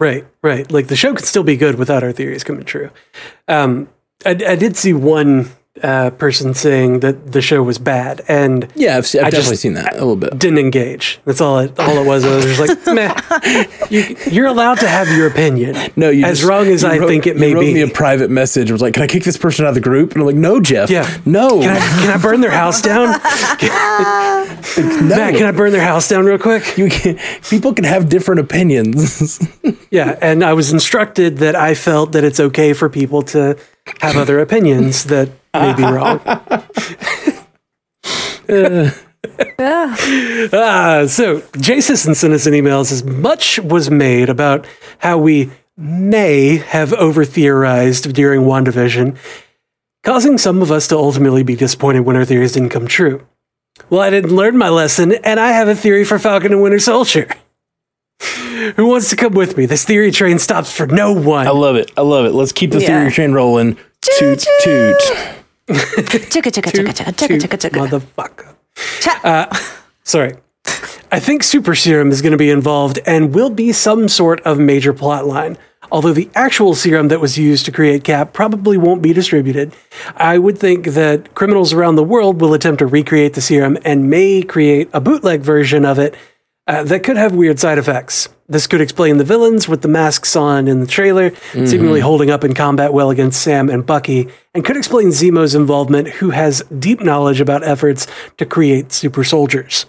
Right, 0.00 0.26
right. 0.42 0.70
Like 0.72 0.88
the 0.88 0.96
show 0.96 1.14
could 1.14 1.24
still 1.26 1.44
be 1.44 1.56
good 1.56 1.76
without 1.76 2.02
our 2.02 2.10
theories 2.12 2.42
coming 2.42 2.64
true. 2.64 2.90
Um, 3.46 3.88
I, 4.26 4.30
I 4.30 4.56
did 4.56 4.76
see 4.76 4.92
one 4.92 5.48
uh, 5.82 6.10
person 6.10 6.52
saying 6.52 7.00
that 7.00 7.32
the 7.32 7.40
show 7.40 7.62
was 7.62 7.78
bad 7.78 8.20
and 8.28 8.68
Yeah, 8.74 8.98
I've, 8.98 9.06
se- 9.06 9.20
I've 9.20 9.26
I 9.28 9.30
definitely 9.30 9.56
seen 9.56 9.72
that 9.74 9.92
a 9.94 10.00
little 10.00 10.16
bit. 10.16 10.38
didn't 10.38 10.58
engage. 10.58 11.18
That's 11.24 11.40
all 11.40 11.60
it, 11.60 11.78
all 11.80 11.96
it 11.96 12.06
was. 12.06 12.24
I 12.26 12.36
was 12.36 12.44
just 12.44 12.60
like, 12.60 12.86
meh. 12.94 13.64
You, 13.88 14.14
you're 14.30 14.46
allowed 14.46 14.80
to 14.80 14.88
have 14.88 15.08
your 15.16 15.26
opinion. 15.28 15.74
No, 15.96 16.10
you 16.10 16.26
as 16.26 16.40
just- 16.40 16.48
wrong 16.50 16.66
as 16.66 16.82
you 16.82 16.88
I 16.90 16.98
wrote- 16.98 17.08
think 17.08 17.26
it 17.26 17.34
you 17.36 17.40
may 17.40 17.54
wrote 17.54 17.60
be. 17.62 17.72
me 17.72 17.80
a 17.80 17.88
private 17.88 18.28
message. 18.30 18.68
It 18.68 18.72
was 18.74 18.82
like, 18.82 18.92
"Can 18.94 19.02
I 19.02 19.06
kick 19.06 19.24
this 19.24 19.38
person 19.38 19.64
out 19.64 19.70
of 19.70 19.74
the 19.74 19.80
group?" 19.80 20.12
And 20.12 20.20
I'm 20.20 20.26
like, 20.26 20.36
"No, 20.36 20.60
Jeff. 20.60 20.90
Yeah. 20.90 21.08
no, 21.24 21.60
can 21.60 21.70
I, 21.70 21.78
can 21.78 22.10
I 22.10 22.22
burn 22.22 22.42
their 22.42 22.50
house 22.50 22.82
down? 22.82 23.06
no." 23.62 25.16
Matt, 25.16 25.34
can 25.34 25.46
I 25.46 25.52
burn 25.52 25.72
their 25.72 25.82
house 25.84 26.08
down 26.08 26.24
real 26.26 26.38
quick? 26.38 26.76
you 26.76 26.88
can, 26.88 27.18
people 27.48 27.72
can 27.74 27.84
have 27.84 28.08
different 28.08 28.40
opinions. 28.40 29.40
Yeah, 29.92 30.18
and 30.22 30.42
I 30.42 30.54
was 30.54 30.72
instructed 30.72 31.36
that 31.38 31.54
I 31.54 31.74
felt 31.74 32.12
that 32.12 32.24
it's 32.24 32.40
okay 32.40 32.72
for 32.72 32.88
people 32.88 33.20
to 33.24 33.58
have 34.00 34.16
other 34.16 34.40
opinions 34.40 35.04
that 35.04 35.30
may 35.54 35.74
be 35.74 35.82
wrong. 35.82 36.20
Ah, 39.58 41.04
so 41.08 41.42
Jason 41.58 42.14
sent 42.14 42.34
us 42.34 42.46
an 42.46 42.54
email. 42.54 42.80
It 42.80 42.86
says 42.86 43.04
much 43.04 43.58
was 43.60 43.90
made 43.90 44.28
about 44.28 44.66
how 44.98 45.18
we 45.18 45.50
may 45.76 46.56
have 46.56 46.92
over 46.94 47.24
theorized 47.24 48.12
during 48.14 48.42
WandaVision, 48.42 49.16
causing 50.02 50.38
some 50.38 50.60
of 50.60 50.70
us 50.70 50.88
to 50.88 50.96
ultimately 50.96 51.42
be 51.42 51.56
disappointed 51.56 52.00
when 52.00 52.16
our 52.16 52.24
theories 52.24 52.52
didn't 52.52 52.70
come 52.70 52.86
true. 52.86 53.26
Well, 53.88 54.00
I 54.00 54.10
didn't 54.10 54.34
learn 54.34 54.58
my 54.58 54.68
lesson, 54.68 55.12
and 55.12 55.40
I 55.40 55.52
have 55.52 55.68
a 55.68 55.74
theory 55.76 56.04
for 56.04 56.18
Falcon 56.18 56.52
and 56.52 56.62
Winter 56.62 56.80
Soldier. 56.80 57.28
Who 58.76 58.86
wants 58.86 59.10
to 59.10 59.16
come 59.16 59.34
with 59.34 59.56
me? 59.56 59.66
This 59.66 59.84
theory 59.84 60.10
train 60.10 60.38
stops 60.38 60.72
for 60.74 60.86
no 60.86 61.12
one. 61.12 61.46
I 61.46 61.50
love 61.50 61.76
it. 61.76 61.90
I 61.96 62.02
love 62.02 62.24
it. 62.26 62.32
Let's 62.32 62.52
keep 62.52 62.70
the 62.70 62.80
Yeah. 62.80 62.86
theory 63.00 63.10
train 63.10 63.32
rolling. 63.32 63.76
Toot 64.18 64.40
Choo-choo. 64.40 64.94
toot. 64.98 65.18
Chicka 65.68 66.50
chicka 66.50 66.50
chicka 66.50 66.70
chicka 66.72 66.92
chicka 66.92 67.16
Toot, 67.16 67.40
chicka 67.40 67.58
chicka. 67.70 67.86
Motherfucker. 67.88 68.54
Cha- 69.00 69.20
uh, 69.24 69.56
Sorry. 70.04 70.34
I 71.10 71.20
think 71.20 71.42
Super 71.42 71.74
Serum 71.74 72.10
is 72.10 72.22
going 72.22 72.32
to 72.32 72.38
be 72.38 72.50
involved 72.50 72.98
and 73.06 73.34
will 73.34 73.50
be 73.50 73.72
some 73.72 74.08
sort 74.08 74.40
of 74.42 74.58
major 74.58 74.92
plot 74.92 75.26
line. 75.26 75.58
Although 75.90 76.14
the 76.14 76.30
actual 76.34 76.74
serum 76.74 77.08
that 77.08 77.20
was 77.20 77.36
used 77.38 77.66
to 77.66 77.72
create 77.72 78.02
Cap 78.02 78.32
probably 78.32 78.78
won't 78.78 79.02
be 79.02 79.12
distributed, 79.12 79.74
I 80.16 80.38
would 80.38 80.56
think 80.56 80.86
that 80.86 81.34
criminals 81.34 81.74
around 81.74 81.96
the 81.96 82.02
world 82.04 82.40
will 82.40 82.54
attempt 82.54 82.78
to 82.78 82.86
recreate 82.86 83.34
the 83.34 83.42
serum 83.42 83.76
and 83.84 84.08
may 84.08 84.40
create 84.42 84.88
a 84.94 85.00
bootleg 85.02 85.42
version 85.42 85.84
of 85.84 85.98
it 85.98 86.14
uh, 86.66 86.84
that 86.84 87.02
could 87.02 87.16
have 87.16 87.34
weird 87.34 87.58
side 87.58 87.78
effects. 87.78 88.28
This 88.48 88.66
could 88.66 88.80
explain 88.80 89.16
the 89.16 89.24
villains 89.24 89.66
with 89.66 89.82
the 89.82 89.88
masks 89.88 90.36
on 90.36 90.68
in 90.68 90.80
the 90.80 90.86
trailer, 90.86 91.32
seemingly 91.52 92.00
holding 92.00 92.30
up 92.30 92.44
in 92.44 92.54
combat 92.54 92.92
well 92.92 93.10
against 93.10 93.40
Sam 93.40 93.70
and 93.70 93.84
Bucky, 93.84 94.28
and 94.54 94.64
could 94.64 94.76
explain 94.76 95.10
Zemo's 95.10 95.54
involvement, 95.54 96.08
who 96.08 96.30
has 96.30 96.62
deep 96.78 97.00
knowledge 97.00 97.40
about 97.40 97.62
efforts 97.64 98.06
to 98.36 98.46
create 98.46 98.92
super 98.92 99.24
soldiers. 99.24 99.86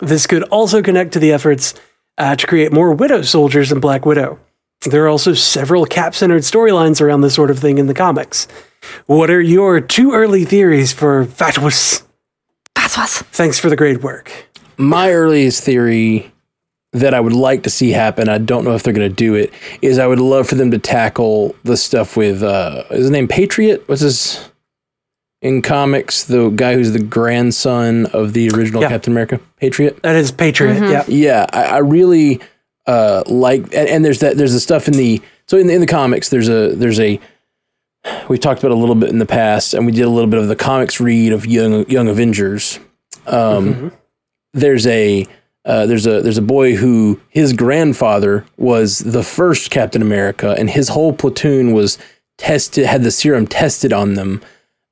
This 0.00 0.26
could 0.26 0.42
also 0.44 0.82
connect 0.82 1.12
to 1.12 1.18
the 1.18 1.32
efforts 1.32 1.74
uh, 2.18 2.36
to 2.36 2.46
create 2.46 2.72
more 2.72 2.92
Widow 2.92 3.22
soldiers 3.22 3.72
in 3.72 3.80
Black 3.80 4.04
Widow. 4.04 4.38
There 4.82 5.04
are 5.04 5.08
also 5.08 5.32
several 5.32 5.86
cap 5.86 6.14
centered 6.14 6.42
storylines 6.42 7.00
around 7.00 7.20
this 7.20 7.34
sort 7.34 7.50
of 7.50 7.58
thing 7.58 7.78
in 7.78 7.86
the 7.86 7.94
comics. 7.94 8.48
What 9.06 9.30
are 9.30 9.40
your 9.40 9.80
two 9.80 10.12
early 10.12 10.44
theories 10.44 10.92
for 10.92 11.24
FATWS? 11.24 12.02
FATWS. 12.76 13.22
Thanks 13.26 13.58
for 13.58 13.70
the 13.70 13.76
great 13.76 14.02
work. 14.02 14.48
My 14.82 15.12
earliest 15.12 15.62
theory 15.64 16.30
that 16.92 17.14
I 17.14 17.20
would 17.20 17.32
like 17.32 17.62
to 17.62 17.70
see 17.70 17.90
happen, 17.90 18.28
I 18.28 18.38
don't 18.38 18.64
know 18.64 18.74
if 18.74 18.82
they're 18.82 18.92
going 18.92 19.08
to 19.08 19.14
do 19.14 19.34
it, 19.34 19.52
is 19.80 19.98
I 19.98 20.06
would 20.06 20.18
love 20.20 20.48
for 20.48 20.56
them 20.56 20.70
to 20.72 20.78
tackle 20.78 21.54
the 21.64 21.76
stuff 21.76 22.16
with, 22.16 22.42
uh, 22.42 22.84
is 22.90 23.00
his 23.02 23.10
name 23.10 23.28
Patriot? 23.28 23.88
What's 23.88 24.02
his, 24.02 24.50
in 25.40 25.62
comics, 25.62 26.24
the 26.24 26.50
guy 26.50 26.74
who's 26.74 26.92
the 26.92 27.02
grandson 27.02 28.06
of 28.06 28.32
the 28.32 28.50
original 28.50 28.82
Yeah. 28.82 28.88
Captain 28.90 29.12
America? 29.12 29.40
Patriot? 29.56 30.02
That 30.02 30.16
is 30.16 30.30
Patriot. 30.30 30.80
Yeah. 30.88 31.04
Yeah, 31.08 31.46
I, 31.52 31.64
I 31.64 31.78
really 31.78 32.40
uh, 32.86 33.22
like, 33.26 33.62
and, 33.74 33.88
and 33.88 34.04
there's 34.04 34.20
that. 34.20 34.36
There's 34.36 34.52
the 34.52 34.60
stuff 34.60 34.88
in 34.88 34.94
the 34.94 35.22
so 35.46 35.56
in 35.56 35.66
the, 35.68 35.74
in 35.74 35.80
the 35.80 35.86
comics. 35.86 36.28
There's 36.28 36.48
a 36.48 36.74
there's 36.74 36.98
a 37.00 37.20
we've 38.28 38.40
talked 38.40 38.60
about 38.62 38.72
a 38.72 38.76
little 38.76 38.94
bit 38.96 39.10
in 39.10 39.18
the 39.18 39.26
past, 39.26 39.74
and 39.74 39.86
we 39.86 39.92
did 39.92 40.02
a 40.02 40.08
little 40.10 40.28
bit 40.28 40.40
of 40.40 40.48
the 40.48 40.56
comics 40.56 41.00
read 41.00 41.32
of 41.32 41.46
Young 41.46 41.88
Young 41.88 42.08
Avengers. 42.08 42.80
Um, 43.26 43.92
There's 44.52 44.86
a 44.86 45.26
uh, 45.64 45.86
there's 45.86 46.06
a 46.06 46.20
there's 46.22 46.38
a 46.38 46.42
boy 46.42 46.74
who 46.74 47.20
his 47.28 47.52
grandfather 47.52 48.44
was 48.56 48.98
the 48.98 49.22
first 49.22 49.70
Captain 49.70 50.02
America, 50.02 50.54
and 50.58 50.68
his 50.68 50.88
whole 50.88 51.12
platoon 51.12 51.72
was 51.72 51.98
tested 52.38 52.84
had 52.84 53.02
the 53.04 53.10
serum 53.10 53.46
tested 53.46 53.92
on 53.92 54.14
them. 54.14 54.42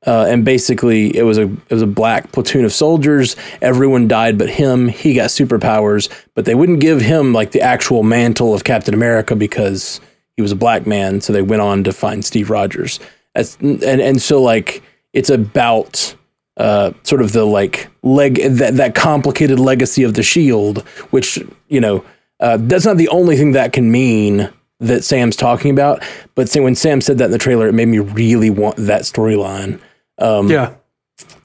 Uh, 0.06 0.24
and 0.28 0.46
basically, 0.46 1.14
it 1.14 1.24
was 1.24 1.36
a 1.36 1.42
it 1.42 1.70
was 1.70 1.82
a 1.82 1.86
black 1.86 2.32
platoon 2.32 2.64
of 2.64 2.72
soldiers. 2.72 3.36
Everyone 3.60 4.08
died 4.08 4.38
but 4.38 4.48
him. 4.48 4.88
He 4.88 5.12
got 5.12 5.28
superpowers, 5.28 6.08
but 6.34 6.44
they 6.44 6.54
wouldn't 6.54 6.80
give 6.80 7.00
him 7.02 7.32
like 7.32 7.50
the 7.50 7.60
actual 7.60 8.02
mantle 8.02 8.54
of 8.54 8.64
Captain 8.64 8.94
America 8.94 9.36
because 9.36 10.00
he 10.36 10.42
was 10.42 10.52
a 10.52 10.56
black 10.56 10.86
man. 10.86 11.20
So 11.20 11.32
they 11.32 11.42
went 11.42 11.60
on 11.60 11.84
to 11.84 11.92
find 11.92 12.24
Steve 12.24 12.48
Rogers. 12.48 12.98
And 13.34 13.82
and 13.82 14.22
so 14.22 14.40
like 14.40 14.82
it's 15.12 15.30
about 15.30 16.14
uh, 16.60 16.92
sort 17.04 17.22
of 17.22 17.32
the 17.32 17.44
like 17.44 17.88
leg 18.02 18.34
that 18.42 18.74
that 18.76 18.94
complicated 18.94 19.58
legacy 19.58 20.02
of 20.02 20.14
the 20.14 20.22
Shield, 20.22 20.82
which 21.10 21.38
you 21.68 21.80
know 21.80 22.04
uh, 22.40 22.58
that's 22.60 22.84
not 22.84 22.96
the 22.98 23.08
only 23.08 23.36
thing 23.36 23.52
that 23.52 23.72
can 23.72 23.90
mean 23.90 24.50
that 24.78 25.02
Sam's 25.04 25.36
talking 25.36 25.70
about. 25.70 26.02
But 26.34 26.48
say, 26.48 26.60
when 26.60 26.74
Sam 26.74 27.00
said 27.00 27.18
that 27.18 27.26
in 27.26 27.30
the 27.30 27.38
trailer, 27.38 27.66
it 27.68 27.72
made 27.72 27.88
me 27.88 27.98
really 27.98 28.50
want 28.50 28.76
that 28.76 29.02
storyline 29.02 29.80
Yeah. 30.20 30.74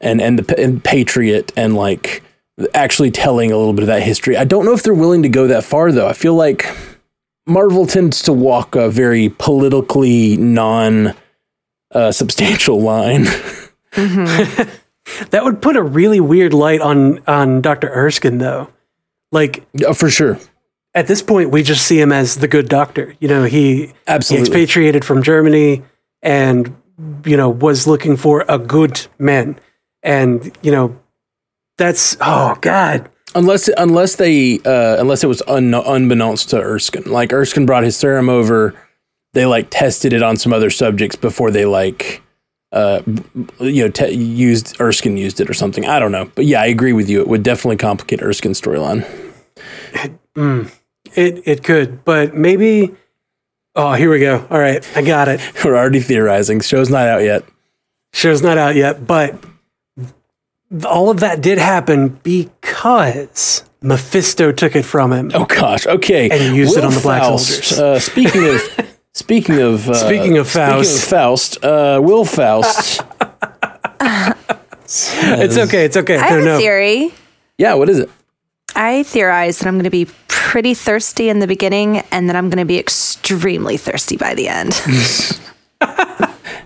and 0.02 0.22
and 0.22 0.40
the 0.40 0.62
and 0.62 0.84
Patriot 0.84 1.52
and 1.56 1.76
like 1.76 2.22
actually 2.74 3.12
telling 3.12 3.52
a 3.52 3.58
little 3.58 3.74
bit 3.74 3.84
of 3.84 3.88
that 3.88 4.04
history. 4.04 4.38
I 4.38 4.44
don't 4.46 4.66
know 4.66 4.74
if 4.74 4.84
they're 4.84 4.94
willing 4.94 5.24
to 5.24 5.30
go 5.30 5.48
that 5.48 5.64
far 5.64 5.92
though. 5.92 6.08
I 6.08 6.14
feel 6.14 6.36
like 6.36 6.66
Marvel 7.48 7.86
tends 7.86 8.22
to 8.24 8.34
walk 8.34 8.76
a 8.76 8.90
very 8.90 9.30
politically 9.30 10.36
non 10.38 11.14
uh, 11.92 12.12
substantial 12.12 12.82
line. 12.82 13.26
That 15.30 15.44
would 15.44 15.62
put 15.62 15.76
a 15.76 15.84
really 15.84 16.20
weird 16.20 16.54
light 16.54 16.82
on 16.82 17.20
on 17.28 17.62
Dr. 17.62 17.90
Erskine 17.90 18.38
though. 18.40 18.70
Like 19.32 19.64
Oh, 19.86 19.94
for 19.94 20.10
sure. 20.10 20.40
at 20.94 21.08
this 21.08 21.22
point 21.22 21.52
we 21.52 21.62
just 21.64 21.86
see 21.86 22.00
him 22.00 22.12
as 22.12 22.38
the 22.38 22.48
good 22.48 22.70
doctor. 22.70 23.16
You 23.20 23.28
know, 23.28 23.44
he 23.44 23.88
he 23.88 23.94
Absolutely. 24.08 24.48
expatriated 24.48 25.06
from 25.06 25.22
Germany 25.24 25.84
and 26.22 26.76
you 27.26 27.38
know 27.38 27.50
was 27.50 27.86
looking 27.88 28.18
for 28.18 28.46
a 28.48 28.58
good 28.58 29.06
man. 29.20 29.60
And 30.04 30.56
you 30.62 30.72
know 30.72 30.98
that's 31.78 32.18
oh 32.22 32.58
god. 32.62 33.10
Unless 33.36 33.70
unless 33.78 34.16
they 34.16 34.60
uh, 34.66 34.96
unless 35.00 35.24
it 35.24 35.28
was 35.28 35.42
un, 35.48 35.74
unbeknownst 35.74 36.50
to 36.52 36.62
Erskine. 36.62 37.04
Like 37.04 37.34
Erskine 37.34 37.66
brought 37.66 37.84
his 37.84 37.98
serum 37.98 38.30
over, 38.30 38.74
they 39.34 39.46
like 39.46 39.68
tested 39.70 40.14
it 40.14 40.24
on 40.24 40.38
some 40.38 40.54
other 40.54 40.70
subjects 40.70 41.18
before 41.18 41.52
they 41.52 41.66
like 41.66 42.22
uh 42.76 43.02
you 43.60 43.84
know 43.86 43.90
te- 43.90 44.12
used 44.14 44.80
Erskine 44.80 45.18
used 45.18 45.40
it 45.42 45.50
or 45.50 45.54
something. 45.56 45.86
I 45.88 45.98
don't 45.98 46.12
know. 46.12 46.30
But 46.36 46.46
yeah, 46.46 46.62
I 46.62 46.68
agree 46.68 46.94
with 46.94 47.10
you. 47.10 47.22
It 47.22 47.28
would 47.28 47.42
definitely 47.42 47.78
complicate 47.78 48.20
Erskine's 48.20 48.62
storyline. 48.62 49.04
It 51.16 51.48
it 51.48 51.64
could, 51.64 52.04
but 52.06 52.36
maybe 52.36 52.94
Oh, 53.78 53.92
here 53.94 54.10
we 54.10 54.20
go. 54.20 54.46
All 54.50 54.60
right, 54.60 54.88
I 54.96 55.02
got 55.02 55.28
it. 55.28 55.42
We're 55.66 55.76
already 55.76 56.00
theorizing. 56.00 56.62
Show's 56.62 56.90
not 56.90 57.08
out 57.08 57.24
yet. 57.24 57.44
Show's 58.14 58.42
not 58.42 58.58
out 58.58 58.76
yet, 58.76 59.06
but 59.06 59.36
all 60.88 61.10
of 61.10 61.20
that 61.20 61.42
did 61.42 61.58
happen 61.58 62.20
because 62.24 63.64
Mephisto 63.82 64.52
took 64.54 64.76
it 64.76 64.84
from 64.84 65.12
him. 65.12 65.32
Oh 65.34 65.46
gosh. 65.46 65.86
Okay. 65.86 66.30
And 66.30 66.42
he 66.42 66.56
used 66.56 66.78
it 66.78 66.84
on 66.86 66.94
the 66.94 67.02
black 67.02 67.22
Faust, 67.24 67.64
soldiers. 67.66 67.80
Uh, 67.80 68.00
speaking 68.00 68.46
of 68.48 68.62
speaking 69.16 69.60
of 69.60 69.90
uh, 69.90 69.94
Speaking 69.96 70.38
of 70.38 70.48
Faust. 70.48 70.90
Speaking 70.90 71.04
of 71.04 71.10
Faust, 71.10 71.66
uh, 71.66 72.00
Will 72.04 72.26
Faust. 72.26 73.02
It's 74.88 75.58
okay. 75.58 75.86
It's 75.86 75.98
okay. 75.98 76.16
I 76.16 76.30
no, 76.30 76.36
have 76.36 76.44
no. 76.46 76.56
a 76.58 76.60
theory. 76.60 77.12
yeah. 77.58 77.74
What 77.74 77.90
is 77.90 77.98
it? 77.98 78.10
I 78.76 79.02
theorize 79.02 79.58
that 79.58 79.68
I'm 79.68 79.76
going 79.76 79.86
to 79.86 79.90
be 79.90 80.08
pretty 80.28 80.76
thirsty 80.76 81.28
in 81.28 81.40
the 81.40 81.48
beginning 81.48 82.04
and 82.12 82.30
then 82.30 82.36
I'm 82.36 82.50
going 82.50 82.60
to 82.60 82.66
be 82.66 82.78
extremely 82.78 83.78
thirsty 83.78 84.16
by 84.16 84.36
the 84.36 84.48
end. 84.48 84.80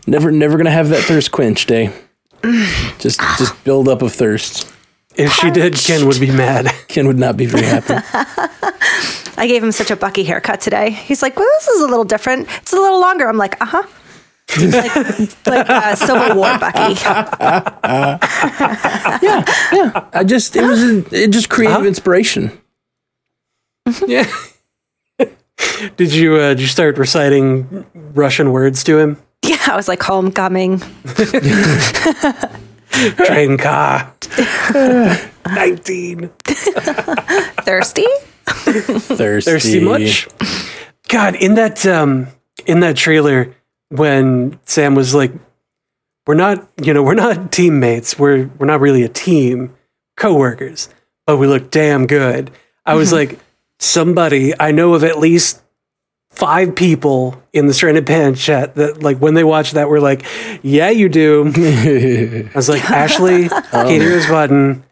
Never, 0.08 0.32
never 0.32 0.58
gonna 0.58 0.72
have 0.72 0.90
that 0.90 1.04
thirst 1.04 1.32
quenched, 1.32 1.70
eh? 1.70 1.92
Just, 2.98 3.20
just 3.38 3.64
build 3.64 3.88
up 3.88 4.02
of 4.02 4.12
thirst. 4.12 4.68
If 5.16 5.34
she 5.34 5.50
did, 5.50 5.76
Ken 5.76 6.06
would 6.08 6.20
be 6.20 6.32
mad. 6.32 6.74
Ken 6.88 7.08
would 7.08 7.18
not 7.18 7.36
be 7.36 7.46
very 7.46 7.66
happy. 7.66 7.96
I 9.38 9.48
gave 9.48 9.64
him 9.64 9.72
such 9.72 9.92
a 9.92 9.96
Bucky 9.96 10.24
haircut 10.24 10.62
today. 10.62 10.92
He's 10.92 11.22
like, 11.22 11.36
well, 11.38 11.48
this 11.60 11.68
is 11.70 11.82
a 11.82 11.88
little 11.88 12.04
different. 12.06 12.48
It's 12.62 12.74
a 12.74 12.76
little 12.76 13.00
longer. 13.02 13.28
I'm 13.28 13.38
like, 13.38 13.60
uh 13.62 13.66
huh. 13.66 13.84
like 14.60 15.46
like 15.46 15.70
uh, 15.70 15.96
Civil 15.96 16.36
War 16.36 16.58
Bucky. 16.58 17.00
Yeah, 19.22 19.46
yeah. 19.72 20.10
I 20.12 20.24
just, 20.24 20.56
it 20.56 20.64
was, 20.64 20.82
it 21.14 21.32
just 21.32 21.50
creative 21.50 21.86
inspiration. 21.86 22.52
yeah. 24.08 24.26
did 25.98 26.14
you 26.14 26.36
uh, 26.36 26.50
did 26.50 26.62
you 26.62 26.68
start 26.68 26.98
reciting 26.98 27.86
Russian 27.94 28.52
words 28.52 28.84
to 28.86 28.98
him? 28.98 29.18
Yeah, 29.46 29.60
I 29.68 29.76
was 29.76 29.88
like, 29.88 30.02
homecoming. 30.02 30.82
Train 33.26 33.58
car. 33.58 34.14
Nineteen. 35.46 36.30
Thirsty? 36.46 38.06
Thirsty. 38.46 39.52
Thirsty 39.52 39.80
much? 39.80 40.28
God, 41.08 41.36
in 41.36 41.56
that 41.56 41.86
um 41.86 42.28
in 42.66 42.82
that 42.82 42.96
trailer 42.98 43.56
when 43.90 44.60
Sam 44.66 44.96
was 44.96 45.14
like, 45.16 45.32
"We're 46.28 46.36
not, 46.36 46.68
you 46.82 46.94
know, 46.94 47.04
we're 47.04 47.16
not 47.16 47.52
teammates. 47.52 48.18
We're 48.20 48.48
we're 48.58 48.68
not 48.68 48.82
really 48.82 49.04
a 49.04 49.10
team, 49.10 49.76
coworkers, 50.18 50.90
but 51.26 51.38
we 51.38 51.48
look 51.48 51.72
damn 51.72 52.06
good." 52.08 52.52
I 52.86 52.96
was 52.96 53.14
like, 53.14 53.40
somebody 53.80 54.54
I 54.60 54.72
know 54.72 54.94
of 54.94 55.04
at 55.04 55.20
least 55.20 55.62
five 56.32 56.76
people 56.76 57.42
in 57.54 57.68
the 57.68 57.74
stranded 57.74 58.06
pan 58.06 58.36
chat 58.36 58.76
that 58.76 59.02
like 59.04 59.18
when 59.18 59.34
they 59.34 59.44
watch 59.44 59.72
that 59.74 59.90
were 59.90 60.00
like, 60.00 60.26
"Yeah, 60.64 60.90
you 60.90 61.10
do." 61.10 61.52
I 62.54 62.56
was 62.56 62.70
like, 62.70 62.90
Ashley, 62.90 63.50
Katie 63.72 64.06
Rose 64.06 64.28
Button, 64.28 64.84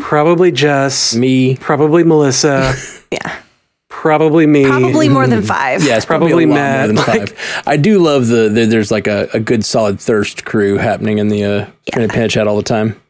probably 0.00 0.52
Jess, 0.52 1.14
Me. 1.14 1.56
probably 1.56 2.04
Melissa, 2.04 2.74
Yeah. 3.10 3.40
probably 3.88 4.46
me. 4.46 4.66
Probably 4.66 5.08
more 5.08 5.26
than 5.26 5.42
five. 5.56 5.82
Yeah, 5.84 5.96
it's 5.96 6.04
probably, 6.04 6.28
Probably 6.30 6.46
Matt, 6.46 6.88
more 6.94 7.04
than 7.04 7.20
like- 7.20 7.28
five. 7.36 7.62
I 7.66 7.76
do 7.76 7.98
love 7.98 8.26
the, 8.26 8.48
the 8.48 8.66
there's 8.66 8.90
like 8.90 9.06
a, 9.06 9.28
a 9.32 9.40
good 9.40 9.64
solid 9.64 10.00
thirst 10.00 10.44
crew 10.44 10.76
happening 10.76 11.18
in 11.18 11.28
the 11.28 11.44
uh, 11.44 11.66
in 11.94 12.02
the 12.02 12.08
pan 12.08 12.28
chat 12.28 12.46
all 12.46 12.56
the 12.56 12.62
time. 12.62 13.00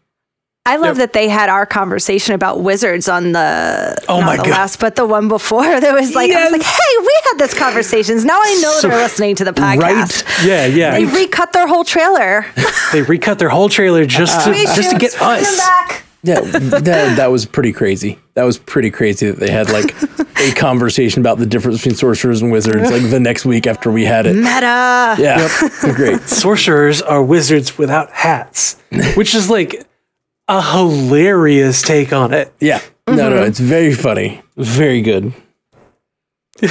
I 0.67 0.77
love 0.77 0.97
that 0.97 1.13
they 1.13 1.29
had 1.29 1.49
our 1.49 1.65
conversation 1.65 2.35
about 2.35 2.61
wizards 2.61 3.09
on 3.09 3.33
the 3.33 3.97
Oh 4.09 4.21
not 4.21 4.27
my 4.27 4.37
the 4.37 4.43
God. 4.43 4.51
last, 4.51 4.81
but 4.81 4.97
the 4.97 5.07
one 5.07 5.29
before. 5.29 5.63
That 5.63 5.95
was 5.95 6.15
like 6.15 6.31
I 6.33 6.43
was 6.45 6.53
like, 6.53 6.63
hey, 6.63 6.97
we 7.01 7.15
had 7.31 7.39
this 7.39 7.55
conversations. 7.55 8.25
Now 8.25 8.39
I 8.43 8.59
know 8.63 8.73
So- 8.81 8.89
they're 8.89 8.99
listening 8.99 9.37
to 9.37 9.45
the 9.45 9.53
podcast. 9.53 10.25
Right? 10.25 10.45
Yeah, 10.47 10.67
yeah. 10.67 10.91
They 10.93 11.05
recut 11.05 11.53
their 11.53 11.67
whole 11.67 11.85
trailer. 11.85 12.45
They 12.93 13.03
recut 13.03 13.39
their 13.41 13.49
whole 13.49 13.69
trailer 13.69 14.07
just 14.07 14.45
to 14.47 14.53
just 14.55 14.91
to 14.93 14.99
get 14.99 15.13
Reshoots, 15.13 15.19
bring 15.19 15.31
them 15.35 15.43
us. 15.43 15.57
back. 15.59 16.05
Yeah, 16.23 16.41
that, 16.41 17.15
that 17.17 17.27
was 17.31 17.47
pretty 17.47 17.73
crazy. 17.73 18.19
That 18.35 18.45
was 18.45 18.59
pretty 18.59 18.91
crazy 18.91 19.27
that 19.31 19.39
they 19.39 19.51
had 19.51 19.71
like 19.71 19.95
a 20.39 20.53
conversation 20.55 21.21
about 21.21 21.39
the 21.39 21.47
difference 21.47 21.79
between 21.79 21.95
sorcerers 21.97 22.43
and 22.43 22.51
wizards 22.53 22.91
like 22.91 23.11
the 23.11 23.21
next 23.21 23.45
week 23.45 23.67
after 23.67 23.91
we 23.91 24.05
had 24.05 24.27
it. 24.27 24.35
Meta. 24.35 25.17
Yeah, 25.19 25.49
great. 25.95 26.23
Sorcerers 26.23 27.03
are 27.03 27.23
wizards 27.23 27.77
without 27.79 28.11
hats, 28.11 28.77
which 29.17 29.35
is 29.35 29.51
like 29.51 29.85
a 30.49 30.63
hilarious 30.63 31.83
take 31.83 32.13
on 32.13 32.33
it. 32.33 32.53
Yeah, 32.61 32.81
no, 33.09 33.31
no, 33.31 33.43
it's 33.43 33.61
very 33.61 33.95
funny, 33.95 34.43
very 34.57 35.03
good. 35.03 35.33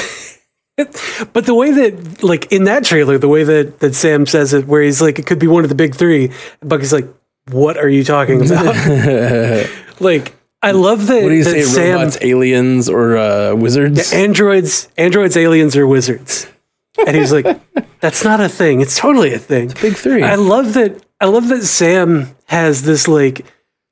But 1.31 1.45
the 1.45 1.55
way 1.55 1.71
that, 1.71 2.21
like 2.21 2.51
in 2.51 2.65
that 2.65 2.83
trailer, 2.83 3.17
the 3.17 3.29
way 3.29 3.45
that 3.45 3.79
that 3.79 3.95
Sam 3.95 4.25
says 4.25 4.53
it, 4.53 4.67
where 4.67 4.81
he's 4.81 5.01
like, 5.01 5.19
it 5.19 5.25
could 5.25 5.39
be 5.39 5.47
one 5.47 5.63
of 5.63 5.69
the 5.69 5.75
big 5.75 5.95
three. 5.95 6.31
Bucky's 6.59 6.91
like, 6.91 7.07
"What 7.49 7.77
are 7.77 7.87
you 7.87 8.03
talking 8.03 8.45
about?" 8.45 8.75
like, 10.01 10.35
I 10.61 10.71
love 10.71 11.07
that. 11.07 11.23
What 11.23 11.29
do 11.29 11.35
you 11.35 11.45
that 11.45 11.49
say, 11.49 11.61
Sam, 11.61 11.99
robots, 11.99 12.17
aliens, 12.19 12.89
or 12.89 13.15
uh, 13.15 13.55
wizards? 13.55 14.11
androids, 14.11 14.89
androids, 14.97 15.37
aliens, 15.37 15.77
or 15.77 15.87
wizards? 15.87 16.47
And 17.07 17.15
he's 17.15 17.31
like, 17.31 17.45
"That's 18.01 18.25
not 18.25 18.41
a 18.41 18.49
thing. 18.49 18.81
It's 18.81 18.97
totally 18.97 19.33
a 19.33 19.39
thing." 19.39 19.71
A 19.71 19.75
Big 19.75 19.95
three. 19.95 20.23
I 20.23 20.35
love 20.35 20.73
that. 20.73 21.01
I 21.21 21.27
love 21.27 21.47
that 21.47 21.63
Sam 21.63 22.35
has 22.47 22.83
this 22.83 23.07
like 23.07 23.45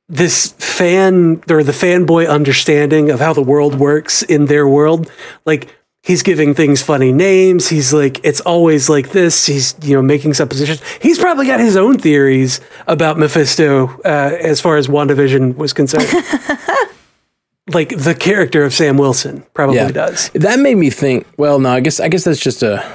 this 0.09 0.51
fan 0.53 1.41
or 1.49 1.63
the 1.63 1.71
fanboy 1.71 2.29
understanding 2.29 3.09
of 3.09 3.19
how 3.19 3.33
the 3.33 3.41
world 3.41 3.75
works 3.75 4.21
in 4.21 4.45
their 4.45 4.67
world. 4.67 5.09
Like 5.45 5.73
he's 6.03 6.21
giving 6.21 6.53
things 6.53 6.81
funny 6.81 7.11
names. 7.11 7.69
He's 7.69 7.93
like 7.93 8.23
it's 8.23 8.41
always 8.41 8.89
like 8.89 9.11
this. 9.11 9.45
He's 9.45 9.75
you 9.81 9.95
know 9.95 10.01
making 10.01 10.33
suppositions. 10.33 10.81
He's 11.01 11.17
probably 11.17 11.47
got 11.47 11.59
his 11.59 11.75
own 11.75 11.97
theories 11.97 12.59
about 12.87 13.17
Mephisto 13.17 13.87
uh, 14.05 14.37
as 14.39 14.61
far 14.61 14.77
as 14.77 14.87
WandaVision 14.87 15.55
was 15.55 15.73
concerned. 15.73 16.07
like 17.73 17.89
the 17.89 18.15
character 18.17 18.63
of 18.63 18.73
Sam 18.73 18.97
Wilson 18.97 19.45
probably 19.53 19.77
yeah, 19.77 19.91
does. 19.91 20.29
That 20.33 20.59
made 20.59 20.75
me 20.75 20.89
think. 20.89 21.25
Well, 21.37 21.59
no, 21.59 21.69
I 21.69 21.79
guess 21.79 21.99
I 21.99 22.09
guess 22.09 22.25
that's 22.25 22.41
just 22.41 22.61
a 22.61 22.85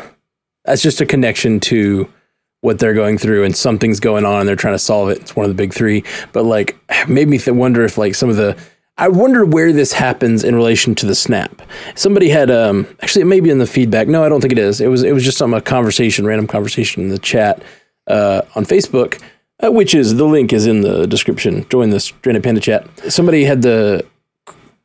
that's 0.65 0.83
just 0.83 1.01
a 1.01 1.07
connection 1.07 1.61
to 1.61 2.13
what 2.61 2.79
they're 2.79 2.95
going 2.95 3.19
through, 3.19 3.45
and 3.45 3.57
something's 3.57 4.01
going 4.01 4.25
on, 4.25 4.41
and 4.41 4.49
they're 4.49 4.57
trying 4.57 4.75
to 4.75 4.79
solve 4.79 5.11
it. 5.11 5.19
It's 5.19 5.37
one 5.37 5.45
of 5.45 5.51
the 5.51 5.55
big 5.55 5.73
three. 5.73 6.05
But 6.33 6.45
like, 6.45 6.77
made 7.09 7.29
me 7.29 7.39
th- 7.39 7.55
wonder 7.57 7.85
if 7.85 7.99
like 7.99 8.15
some 8.15 8.29
of 8.29 8.37
the. 8.37 8.57
I 9.01 9.07
wonder 9.07 9.45
where 9.45 9.73
this 9.73 9.93
happens 9.93 10.43
in 10.43 10.57
relation 10.57 10.97
to 10.97 11.07
the 11.07 11.15
snap. 11.15 11.63
Somebody 11.95 12.31
had 12.31 12.51
um 12.51 12.85
actually 13.01 13.23
it 13.23 13.27
may 13.27 13.39
be 13.39 13.49
in 13.49 13.59
the 13.59 13.67
feedback. 13.67 14.09
No, 14.09 14.25
I 14.25 14.29
don't 14.29 14.41
think 14.41 14.53
it 14.53 14.59
is. 14.59 14.81
It 14.81 14.89
was 14.89 15.05
it 15.05 15.13
was 15.13 15.23
just 15.23 15.39
some 15.39 15.55
a 15.55 15.61
conversation, 15.61 16.27
random 16.27 16.49
conversation 16.49 17.05
in 17.05 17.09
the 17.11 17.19
chat 17.19 17.63
uh, 18.09 18.43
on 18.57 18.65
Facebook, 18.65 19.23
uh, 19.63 19.71
which 19.71 19.95
is 19.95 20.17
the 20.17 20.25
link 20.25 20.53
is 20.53 20.67
in 20.67 20.81
the 20.81 21.07
description. 21.07 21.65
Join 21.69 21.91
the 21.91 22.01
Stranded 22.01 22.43
Panda 22.43 22.61
chat. 22.61 22.89
Somebody 23.09 23.45
had 23.45 23.63
the 23.63 24.05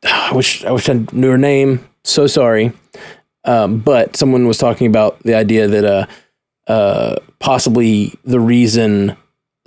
I 0.04 0.32
wish 0.32 0.64
I 0.64 0.70
wish 0.70 0.88
I 0.88 1.04
knew 1.12 1.30
her 1.30 1.38
name. 1.38 1.86
So 2.04 2.26
sorry. 2.26 2.72
Um, 3.44 3.78
but 3.78 4.16
someone 4.16 4.46
was 4.46 4.58
talking 4.58 4.86
about 4.86 5.20
the 5.20 5.34
idea 5.34 5.66
that 5.68 5.84
uh, 5.84 6.06
uh, 6.70 7.16
possibly 7.38 8.14
the 8.24 8.40
reason 8.40 9.16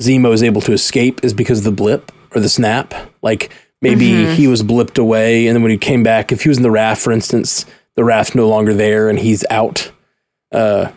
Zemo 0.01 0.33
is 0.33 0.43
able 0.43 0.61
to 0.61 0.73
escape 0.73 1.23
is 1.23 1.33
because 1.33 1.59
of 1.59 1.63
the 1.65 1.71
blip 1.71 2.11
or 2.35 2.41
the 2.41 2.49
snap. 2.49 2.93
Like 3.21 3.51
maybe 3.81 4.25
he 4.35 4.47
was 4.47 4.63
blipped 4.63 4.97
away, 4.99 5.47
and 5.47 5.55
then 5.55 5.61
when 5.63 5.71
he 5.71 5.77
came 5.77 6.03
back, 6.03 6.31
if 6.31 6.43
he 6.43 6.49
was 6.49 6.57
in 6.57 6.63
the 6.63 6.71
raft, 6.71 7.01
for 7.01 7.11
instance, 7.11 7.65
the 7.95 8.03
raft's 8.03 8.35
no 8.35 8.47
longer 8.47 8.73
there 8.73 9.09
and 9.09 9.17
he's 9.19 9.43
out, 9.49 9.91
uh, 10.51 10.91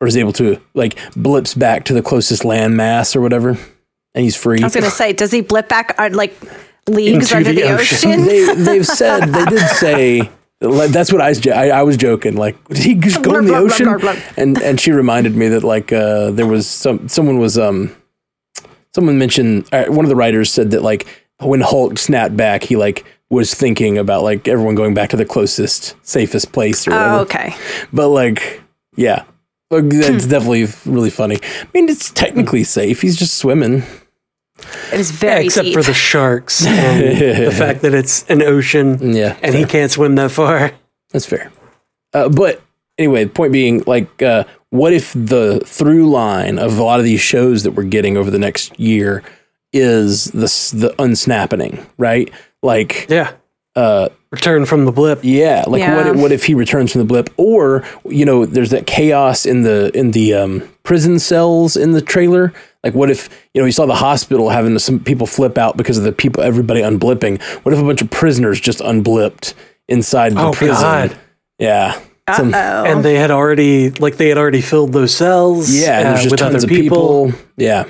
or 0.00 0.06
is 0.06 0.16
able 0.16 0.32
to 0.34 0.60
like 0.74 0.96
blips 1.14 1.54
back 1.54 1.84
to 1.86 1.92
the 1.94 2.02
closest 2.02 2.42
landmass 2.42 3.16
or 3.16 3.20
whatever, 3.20 3.50
and 4.14 4.24
he's 4.24 4.36
free. 4.36 4.60
I 4.60 4.64
was 4.66 4.74
gonna 4.74 4.90
say, 4.90 5.12
does 5.12 5.32
he 5.32 5.40
blip 5.40 5.68
back 5.68 5.94
uh, 5.98 6.10
like 6.12 6.34
leagues 6.88 7.32
Into 7.32 7.36
under 7.36 7.52
the 7.52 7.62
the, 7.62 7.72
ocean. 7.74 8.10
ocean? 8.10 8.24
they 8.26 8.54
they've 8.54 8.86
said 9.02 9.26
they 9.26 9.44
did 9.46 9.66
say 9.70 10.30
that's 10.60 11.12
what 11.12 11.20
I 11.20 11.28
was 11.28 11.46
I, 11.46 11.68
I 11.68 11.82
was 11.82 11.96
joking 11.96 12.36
like 12.36 12.62
did 12.68 12.78
he 12.84 12.94
just 12.94 13.22
go 13.22 13.36
in 13.36 13.46
the 13.46 13.54
ocean 13.54 13.88
and 14.36 14.60
and 14.60 14.80
she 14.80 14.92
reminded 14.92 15.36
me 15.36 15.48
that 15.48 15.64
like 15.64 15.92
uh 15.92 16.30
there 16.30 16.46
was 16.46 16.66
some 16.66 17.08
someone 17.08 17.38
was 17.38 17.58
um 17.58 17.94
someone 18.94 19.18
mentioned 19.18 19.68
uh, 19.72 19.84
one 19.86 20.04
of 20.04 20.08
the 20.08 20.16
writers 20.16 20.50
said 20.50 20.70
that 20.70 20.82
like 20.82 21.06
when 21.40 21.60
Hulk 21.60 21.98
snapped 21.98 22.36
back 22.36 22.62
he 22.62 22.76
like 22.76 23.04
was 23.28 23.52
thinking 23.52 23.98
about 23.98 24.22
like 24.22 24.48
everyone 24.48 24.74
going 24.74 24.94
back 24.94 25.10
to 25.10 25.16
the 25.16 25.26
closest 25.26 25.96
safest 26.02 26.52
place 26.52 26.86
or 26.86 26.92
whatever. 26.92 27.14
Oh, 27.14 27.20
okay. 27.20 27.54
but 27.92 28.08
like 28.08 28.62
yeah. 28.96 29.24
Like, 29.68 29.88
that's 29.88 30.26
definitely 30.26 30.68
really 30.86 31.10
funny. 31.10 31.38
I 31.42 31.66
mean 31.74 31.88
it's 31.88 32.10
technically 32.12 32.64
safe. 32.64 33.02
He's 33.02 33.16
just 33.16 33.34
swimming 33.34 33.82
It 34.92 34.98
was 34.98 35.10
Yeah, 35.10 35.30
very 35.30 35.44
except 35.46 35.66
deep. 35.66 35.74
for 35.74 35.82
the 35.82 35.92
sharks 35.94 36.66
and 36.66 37.46
the 37.46 37.50
fact 37.52 37.82
that 37.82 37.94
it's 37.94 38.24
an 38.30 38.42
ocean 38.42 39.14
yeah 39.14 39.36
and 39.42 39.54
he 39.54 39.64
can't 39.64 39.90
swim 39.92 40.14
that 40.16 40.30
far. 40.30 40.72
That's 41.12 41.26
fair. 41.26 41.52
Uh, 42.14 42.28
but 42.28 42.62
anyway, 42.98 43.26
point 43.26 43.52
being, 43.52 43.82
like, 43.86 44.22
uh, 44.22 44.44
what 44.70 44.92
if 44.92 45.12
the 45.12 45.60
through 45.64 46.08
line 46.10 46.58
of 46.58 46.78
a 46.78 46.82
lot 46.82 46.98
of 46.98 47.04
these 47.04 47.20
shows 47.20 47.62
that 47.64 47.72
we're 47.72 47.84
getting 47.84 48.16
over 48.16 48.30
the 48.30 48.38
next 48.38 48.78
year 48.80 49.22
is 49.72 50.26
the 50.26 50.46
the 50.76 50.94
unsnapping, 50.98 51.84
right? 51.98 52.32
Like, 52.62 53.06
Yeah. 53.10 53.32
uh, 53.74 54.08
Return 54.32 54.64
from 54.66 54.84
the 54.84 54.92
blip. 54.92 55.20
yeah, 55.22 55.64
like 55.66 55.80
what 55.82 56.06
Yeah. 56.06 56.10
if, 56.10 56.16
what 56.16 56.32
if 56.32 56.44
he 56.44 56.54
returns 56.54 56.92
from 56.92 57.00
the 57.00 57.04
blip, 57.06 57.30
or 57.36 57.84
you 58.08 58.24
know, 58.24 58.44
there's 58.46 58.70
that 58.70 58.86
chaos 58.86 59.46
in 59.46 59.62
the 59.62 59.90
in 59.96 60.10
the 60.12 60.34
um, 60.34 60.68
prison 60.86 61.18
cells 61.18 61.76
in 61.76 61.90
the 61.92 62.00
trailer. 62.00 62.52
Like, 62.82 62.94
what 62.94 63.10
if 63.10 63.28
you 63.52 63.60
know 63.60 63.66
you 63.66 63.72
saw 63.72 63.84
the 63.84 63.94
hospital 63.96 64.48
having 64.48 64.78
some 64.78 65.00
people 65.00 65.26
flip 65.26 65.58
out 65.58 65.76
because 65.76 65.98
of 65.98 66.04
the 66.04 66.12
people, 66.12 66.42
everybody 66.42 66.80
unblipping? 66.80 67.42
What 67.64 67.74
if 67.74 67.80
a 67.80 67.82
bunch 67.82 68.00
of 68.00 68.10
prisoners 68.10 68.60
just 68.60 68.80
unblipped 68.80 69.54
inside 69.88 70.34
the 70.34 70.40
Oh, 70.46 70.52
prison? 70.52 70.80
God. 70.82 71.16
Yeah. 71.58 72.00
Some- 72.34 72.54
Oh, 72.54 72.84
And 72.84 73.04
they 73.04 73.14
had 73.16 73.30
already, 73.30 73.90
like, 73.90 74.16
they 74.16 74.28
had 74.28 74.38
already 74.38 74.60
filled 74.60 74.92
those 74.92 75.14
cells. 75.14 75.70
Yeah, 75.74 75.98
and 75.98 76.08
uh, 76.08 76.10
there's 76.12 76.22
just 76.22 76.32
with 76.32 76.40
tons 76.40 76.54
other 76.64 76.64
of 76.64 76.70
people. 76.70 77.32
Yeah, 77.56 77.84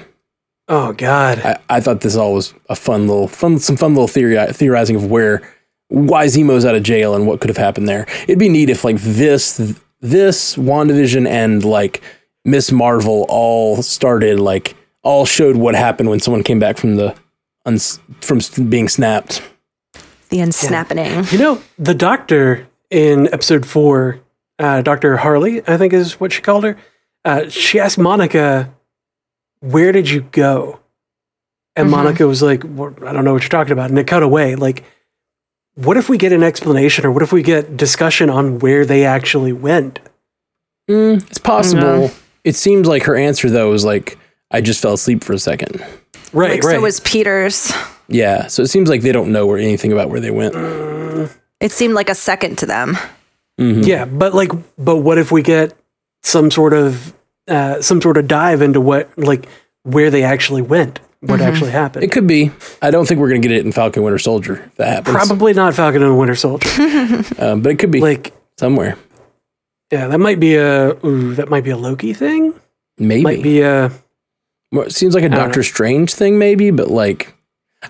Oh 0.69 0.93
God. 0.93 1.39
I, 1.45 1.59
I 1.71 1.81
thought 1.81 2.01
this 2.01 2.17
all 2.17 2.35
was 2.35 2.53
a 2.69 2.75
fun 2.75 3.07
little, 3.07 3.29
fun, 3.29 3.59
some 3.61 3.77
fun 3.77 3.95
little 3.95 4.09
theory 4.09 4.37
theorizing 4.53 4.97
of 4.97 5.05
where, 5.11 5.43
why 5.89 6.27
Zemo's 6.27 6.65
out 6.65 6.75
of 6.75 6.83
jail 6.83 7.15
and 7.15 7.27
what 7.27 7.41
could 7.41 7.49
have 7.51 7.57
happened 7.57 7.89
there. 7.89 8.07
It'd 8.25 8.39
be 8.39 8.49
neat 8.49 8.69
if 8.69 8.83
like 8.85 8.97
this, 8.99 9.57
this 10.01 10.57
Wandavision 10.57 11.27
and 11.29 11.65
like 11.65 12.03
Miss 12.47 12.71
Marvel 12.71 13.27
all 13.29 13.83
started 13.83 14.39
like 14.39 14.77
all 15.03 15.27
showed 15.27 15.57
what 15.57 15.75
happened 15.75 16.09
when 16.09 16.21
someone 16.21 16.43
came 16.45 16.61
back 16.61 16.79
from 16.79 16.95
the 16.95 17.15
uns, 17.67 18.01
from 18.21 18.41
being 18.71 18.89
snapped. 18.89 19.43
the 20.31 20.41
unsnapping. 20.41 20.99
You 21.31 21.39
know, 21.39 21.63
the 21.79 21.95
doctor 21.95 22.67
in 22.89 23.27
episode 23.33 23.67
four, 23.67 24.21
uh, 24.61 24.81
Dr. 24.83 25.17
Harley, 25.17 25.61
I 25.69 25.77
think 25.77 25.93
is 25.93 26.21
what 26.21 26.33
she 26.33 26.41
called 26.41 26.65
her. 26.65 26.77
Uh, 27.25 27.49
she 27.49 27.81
asked 27.81 27.99
Monica, 27.99 28.73
Where 29.61 29.91
did 29.91 30.09
you 30.09 30.23
go? 30.23 30.79
And 31.75 31.91
Monica 31.91 32.27
was 32.27 32.43
like, 32.43 32.63
well, 32.65 32.95
I 33.05 33.13
don't 33.13 33.25
know 33.25 33.35
what 33.35 33.43
you're 33.43 33.51
talking 33.51 33.73
about. 33.73 33.91
And 33.91 33.99
it 33.99 34.07
cut 34.07 34.23
away. 34.23 34.55
Like, 34.55 34.83
what 35.75 35.99
if 35.99 36.09
we 36.09 36.17
get 36.17 36.33
an 36.33 36.43
explanation 36.43 37.05
or 37.05 37.11
what 37.11 37.23
if 37.23 37.33
we 37.33 37.43
get 37.43 37.77
discussion 37.77 38.31
on 38.31 38.61
where 38.61 38.87
they 38.87 39.05
actually 39.05 39.53
went? 39.53 39.99
It's 40.89 41.39
possible. 41.39 42.11
It 42.47 42.55
seems 42.55 42.87
like 42.87 43.03
her 43.03 43.17
answer 43.17 43.51
though 43.51 43.71
was 43.71 43.85
like, 43.85 44.19
I 44.53 44.61
just 44.61 44.81
fell 44.81 44.95
asleep 44.95 45.25
for 45.25 45.33
a 45.33 45.39
second. 45.39 45.85
Right, 46.33 46.53
Like, 46.53 46.63
right. 46.63 46.77
So 46.77 46.81
was 46.81 47.01
Peter's. 47.01 47.73
Yeah, 48.09 48.47
so 48.47 48.63
it 48.63 48.69
seems 48.69 48.89
like 48.89 49.01
they 49.03 49.11
don't 49.11 49.33
know 49.33 49.47
where 49.47 49.59
anything 49.59 49.91
about 49.93 50.11
where 50.11 50.21
they 50.21 50.31
went. 50.31 50.55
It 51.61 51.73
seemed 51.73 51.95
like 51.95 52.09
a 52.09 52.15
second 52.15 52.57
to 52.59 52.67
them. 52.67 52.97
Yeah, 53.59 54.05
but 54.05 54.33
like, 54.33 54.53
but 54.79 54.99
what 54.99 55.19
if 55.19 55.33
we 55.33 55.43
get 55.43 55.77
some 56.23 56.51
sort 56.51 56.73
of 56.73 57.15
uh, 57.49 57.81
some 57.83 58.01
sort 58.01 58.17
of 58.17 58.29
dive 58.29 58.63
into 58.63 58.81
what 58.81 59.11
like 59.19 59.49
where 59.83 60.11
they 60.11 60.23
actually 60.23 60.63
went, 60.63 61.01
what 61.21 61.41
actually 61.41 61.71
happened? 61.73 62.05
It 62.05 62.13
could 62.13 62.27
be. 62.29 62.53
I 62.83 62.91
don't 62.93 63.07
think 63.09 63.19
we're 63.19 63.31
going 63.31 63.43
to 63.43 63.49
get 63.49 63.57
it 63.57 63.65
in 63.65 63.73
Falcon 63.73 64.03
Winter 64.05 64.19
Soldier 64.19 64.63
if 64.67 64.75
that 64.77 64.89
happens. 65.05 65.17
Probably 65.17 65.53
not 65.53 65.75
Falcon 65.75 66.03
and 66.03 66.17
Winter 66.19 66.37
Soldier. 66.37 66.69
Um, 67.39 67.63
but 67.63 67.73
it 67.73 67.79
could 67.79 67.91
be 67.91 68.01
like, 68.01 68.33
somewhere. 68.59 68.97
Yeah, 69.91 70.09
that 70.09 70.19
might 70.19 70.41
be 70.41 70.57
a 70.57 70.95
ooh, 71.05 71.35
that 71.35 71.49
might 71.49 71.65
be 71.65 71.71
a 71.71 71.77
Loki 71.77 72.13
thing. 72.13 72.55
Maybe. 72.99 73.23
Might 73.23 73.43
be 73.43 73.61
a 73.61 73.93
Well, 74.73 74.87
it 74.87 74.93
seems 74.93 75.15
like 75.15 75.25
a 75.25 75.29
don't 75.29 75.39
Doctor 75.39 75.63
Strange 75.63 76.15
thing, 76.15 76.39
maybe, 76.39 76.71
but 76.71 76.89
like, 76.89 77.35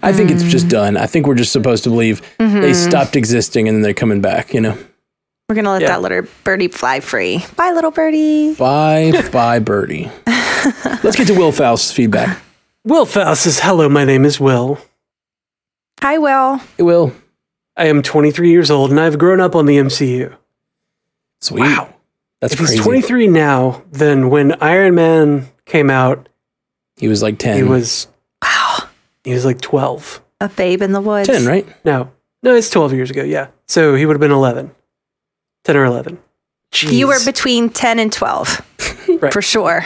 I 0.02 0.12
think 0.12 0.30
it's 0.30 0.42
just 0.42 0.66
mm. 0.66 0.70
done. 0.70 0.96
I 0.96 1.06
think 1.06 1.26
we're 1.26 1.34
just 1.36 1.52
supposed 1.52 1.84
to 1.84 1.90
believe 1.90 2.20
they 2.38 2.44
mm-hmm. 2.44 2.72
stopped 2.72 3.16
existing 3.16 3.68
and 3.68 3.76
then 3.76 3.82
they're 3.82 3.94
coming 3.94 4.20
back, 4.20 4.52
you 4.52 4.60
know? 4.60 4.76
We're 5.48 5.54
gonna 5.54 5.70
let 5.70 5.82
Yeah. 5.82 5.88
that 5.88 6.02
little 6.02 6.22
birdie 6.42 6.68
fly 6.68 7.00
free. 7.00 7.44
Bye, 7.54 7.70
little 7.70 7.92
birdie. 7.92 8.54
Bye, 8.54 9.28
bye, 9.32 9.60
Birdie. 9.60 10.10
Let's 11.04 11.16
get 11.16 11.28
to 11.28 11.34
Will 11.34 11.52
Faust's 11.52 11.92
feedback. 11.92 12.42
Will 12.84 13.06
Faust 13.06 13.42
says, 13.42 13.60
"Hello, 13.60 13.88
my 13.88 14.04
name 14.04 14.24
is 14.24 14.40
Will. 14.40 14.78
Hi, 16.02 16.18
Will. 16.18 16.60
It 16.76 16.82
will. 16.82 17.12
I 17.76 17.86
am 17.86 18.02
23 18.02 18.50
years 18.50 18.70
old 18.70 18.90
and 18.90 18.98
I've 18.98 19.18
grown 19.18 19.40
up 19.40 19.54
on 19.54 19.66
the 19.66 19.76
MCU. 19.76 20.34
Sweet. 21.40 21.60
Wow. 21.60 21.92
That's 22.40 22.54
crazy. 22.54 22.74
if 22.78 22.84
crazy. 22.84 22.98
he's 22.98 23.06
23 23.06 23.28
now, 23.28 23.82
then 23.90 24.30
when 24.30 24.52
Iron 24.62 24.94
Man 24.94 25.46
came 25.64 25.90
out, 25.90 26.28
he 26.96 27.08
was 27.08 27.22
like 27.22 27.38
10. 27.38 27.56
he 27.56 27.62
was 27.62 28.08
Wow. 28.42 28.88
he 29.24 29.32
was 29.32 29.44
like 29.44 29.60
12. 29.60 30.22
A 30.40 30.48
babe 30.50 30.82
in 30.82 30.92
the 30.92 31.00
woods. 31.00 31.28
10, 31.28 31.46
right? 31.46 31.66
No, 31.84 32.10
no, 32.42 32.54
it's 32.54 32.68
12 32.70 32.92
years 32.92 33.10
ago. 33.10 33.22
Yeah, 33.22 33.48
so 33.66 33.94
he 33.94 34.04
would 34.06 34.14
have 34.14 34.20
been 34.20 34.30
11, 34.32 34.70
10 35.64 35.76
or 35.76 35.84
11. 35.84 36.18
You 36.82 37.06
were 37.08 37.18
between 37.24 37.70
10 37.70 37.98
and 37.98 38.12
12. 38.12 38.62
Right. 39.20 39.32
For 39.32 39.40
sure. 39.40 39.82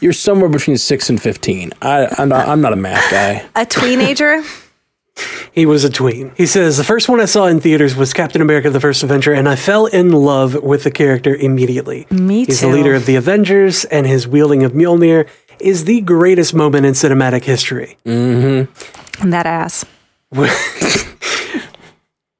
You're 0.00 0.12
somewhere 0.12 0.50
between 0.50 0.76
6 0.76 1.08
and 1.08 1.22
15. 1.22 1.72
I, 1.80 2.12
I'm, 2.18 2.28
not, 2.28 2.48
I'm 2.48 2.60
not 2.60 2.72
a 2.72 2.76
math 2.76 3.10
guy. 3.10 3.48
A 3.54 3.64
teenager? 3.64 4.42
He 5.52 5.66
was 5.66 5.84
a 5.84 5.90
tween. 5.90 6.32
He 6.36 6.46
says, 6.46 6.78
The 6.78 6.84
first 6.84 7.08
one 7.10 7.20
I 7.20 7.26
saw 7.26 7.46
in 7.46 7.60
theaters 7.60 7.94
was 7.94 8.14
Captain 8.14 8.40
America 8.40 8.70
the 8.70 8.80
First 8.80 9.02
Avenger, 9.02 9.32
and 9.34 9.46
I 9.48 9.56
fell 9.56 9.84
in 9.86 10.10
love 10.10 10.54
with 10.62 10.84
the 10.84 10.90
character 10.90 11.34
immediately. 11.34 12.06
Me 12.10 12.46
He's 12.46 12.60
too. 12.60 12.66
the 12.66 12.72
leader 12.72 12.94
of 12.94 13.04
the 13.04 13.16
Avengers, 13.16 13.84
and 13.84 14.06
his 14.06 14.26
wielding 14.26 14.62
of 14.62 14.72
Mjolnir 14.72 15.28
is 15.60 15.84
the 15.84 16.00
greatest 16.00 16.54
moment 16.54 16.86
in 16.86 16.94
cinematic 16.94 17.44
history. 17.44 17.98
And 18.06 18.68
that 19.24 19.46
ass. 19.46 19.84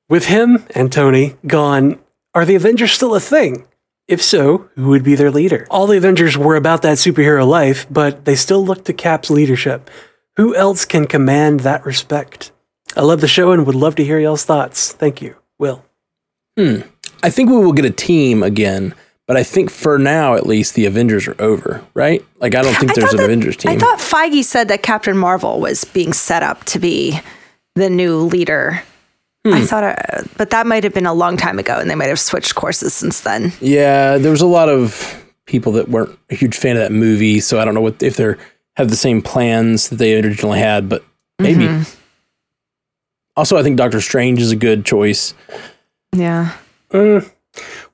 With 0.08 0.26
him 0.26 0.64
and 0.74 0.90
Tony 0.92 1.36
gone, 1.46 1.98
are 2.34 2.44
the 2.44 2.54
Avengers 2.54 2.92
still 2.92 3.14
a 3.14 3.20
thing? 3.20 3.66
If 4.08 4.22
so, 4.22 4.68
who 4.74 4.88
would 4.88 5.04
be 5.04 5.14
their 5.14 5.30
leader? 5.30 5.66
All 5.70 5.86
the 5.86 5.96
Avengers 5.96 6.36
were 6.36 6.56
about 6.56 6.82
that 6.82 6.98
superhero 6.98 7.46
life, 7.46 7.86
but 7.90 8.24
they 8.24 8.36
still 8.36 8.64
look 8.64 8.84
to 8.84 8.92
Cap's 8.92 9.30
leadership. 9.30 9.90
Who 10.36 10.54
else 10.54 10.84
can 10.84 11.06
command 11.06 11.60
that 11.60 11.84
respect? 11.86 12.51
I 12.97 13.03
love 13.03 13.20
the 13.20 13.28
show 13.28 13.53
and 13.53 13.66
would 13.66 13.74
love 13.74 13.95
to 13.97 14.05
hear 14.05 14.18
y'all's 14.18 14.45
thoughts. 14.45 14.93
Thank 14.93 15.22
you, 15.22 15.36
Will. 15.59 15.84
Hmm. 16.59 16.80
I 17.22 17.30
think 17.30 17.51
we 17.51 17.57
will 17.57 17.72
get 17.72 17.84
a 17.84 17.90
team 17.90 18.43
again, 18.43 18.95
but 19.26 19.36
I 19.36 19.43
think 19.45 19.70
for 19.70 19.99
now, 19.99 20.34
at 20.34 20.47
least, 20.47 20.74
the 20.74 20.86
Avengers 20.86 21.26
are 21.28 21.36
over, 21.40 21.82
right? 21.95 22.24
Like, 22.40 22.55
I 22.55 22.62
don't 22.62 22.74
think 22.76 22.90
I 22.93 22.95
there's 22.95 23.12
an 23.12 23.18
that- 23.18 23.24
Avengers 23.24 23.57
team. 23.57 23.72
I 23.72 23.78
thought 23.78 23.99
Feige 23.99 24.45
said 24.45 24.68
that 24.68 24.82
Captain 24.82 25.16
Marvel 25.16 25.61
was 25.61 25.84
being 25.84 26.12
set 26.12 26.43
up 26.43 26.64
to 26.64 26.78
be 26.78 27.18
the 27.74 27.88
new 27.88 28.18
leader. 28.18 28.82
Hmm. 29.47 29.55
I 29.55 29.61
thought, 29.64 29.84
uh, 29.84 30.22
but 30.36 30.51
that 30.51 30.66
might 30.66 30.84
have 30.84 30.93
been 30.95 31.07
a 31.07 31.14
long 31.14 31.36
time 31.36 31.59
ago, 31.59 31.78
and 31.78 31.88
they 31.90 31.95
might 31.95 32.09
have 32.11 32.20
switched 32.20 32.55
courses 32.55 32.93
since 32.95 33.20
then. 33.22 33.53
yeah, 33.61 34.18
there 34.18 34.30
was 34.30 34.43
a 34.43 34.47
lot 34.47 34.68
of 34.68 35.18
people 35.47 35.72
that 35.72 35.88
weren't 35.88 36.16
a 36.30 36.34
huge 36.34 36.57
fan 36.57 36.76
of 36.76 36.82
that 36.82 36.93
movie, 36.93 37.40
so 37.40 37.59
I 37.59 37.64
don't 37.64 37.74
know 37.74 37.80
what 37.80 38.03
if 38.03 38.16
they're 38.16 38.38
have 38.76 38.88
the 38.88 38.97
same 38.97 39.20
plans 39.20 39.88
that 39.90 39.97
they 39.97 40.14
originally 40.20 40.59
had, 40.59 40.88
but 40.88 41.05
maybe. 41.38 41.64
Mm-hmm. 41.66 41.99
Also, 43.36 43.56
I 43.56 43.62
think 43.62 43.76
Doctor 43.76 44.00
Strange 44.00 44.40
is 44.40 44.50
a 44.52 44.56
good 44.56 44.84
choice. 44.84 45.34
Yeah. 46.14 46.52
Mm. 46.90 47.30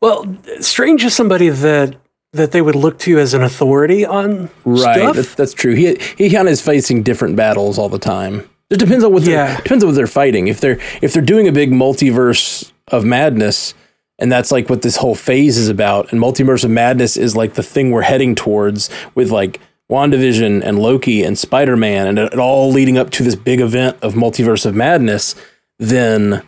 Well, 0.00 0.36
Strange 0.60 1.04
is 1.04 1.14
somebody 1.14 1.48
that 1.48 1.96
that 2.34 2.52
they 2.52 2.60
would 2.60 2.74
look 2.76 2.98
to 3.00 3.18
as 3.18 3.32
an 3.34 3.42
authority 3.42 4.04
on 4.04 4.50
Right, 4.64 4.96
stuff. 4.98 5.16
that, 5.16 5.36
that's 5.36 5.54
true. 5.54 5.74
He 5.74 5.96
he 6.16 6.30
kind 6.30 6.46
of 6.48 6.52
is 6.52 6.60
facing 6.60 7.02
different 7.02 7.36
battles 7.36 7.78
all 7.78 7.88
the 7.88 7.98
time. 7.98 8.48
It 8.70 8.78
depends 8.78 9.02
on 9.04 9.12
what 9.12 9.22
Yeah. 9.22 9.46
they're 9.46 9.56
depends 9.62 9.84
on 9.84 9.88
what 9.90 9.96
they're 9.96 10.06
fighting. 10.06 10.48
If 10.48 10.60
they're 10.60 10.78
if 11.00 11.12
they're 11.12 11.22
doing 11.22 11.48
a 11.48 11.52
big 11.52 11.70
multiverse 11.70 12.70
of 12.88 13.04
madness, 13.04 13.74
and 14.18 14.30
that's 14.30 14.50
like 14.52 14.68
what 14.68 14.82
this 14.82 14.96
whole 14.96 15.14
phase 15.14 15.56
is 15.56 15.68
about, 15.68 16.12
and 16.12 16.20
multiverse 16.20 16.64
of 16.64 16.70
madness 16.70 17.16
is 17.16 17.34
like 17.36 17.54
the 17.54 17.62
thing 17.62 17.90
we're 17.92 18.02
heading 18.02 18.34
towards 18.34 18.90
with 19.14 19.30
like 19.30 19.60
WandaVision 19.90 20.62
and 20.62 20.78
Loki 20.78 21.22
and 21.22 21.38
Spider 21.38 21.76
Man, 21.76 22.06
and 22.06 22.18
it, 22.18 22.38
all 22.38 22.70
leading 22.70 22.98
up 22.98 23.10
to 23.10 23.22
this 23.22 23.34
big 23.34 23.60
event 23.60 23.96
of 24.02 24.14
multiverse 24.14 24.66
of 24.66 24.74
madness, 24.74 25.34
then 25.78 26.42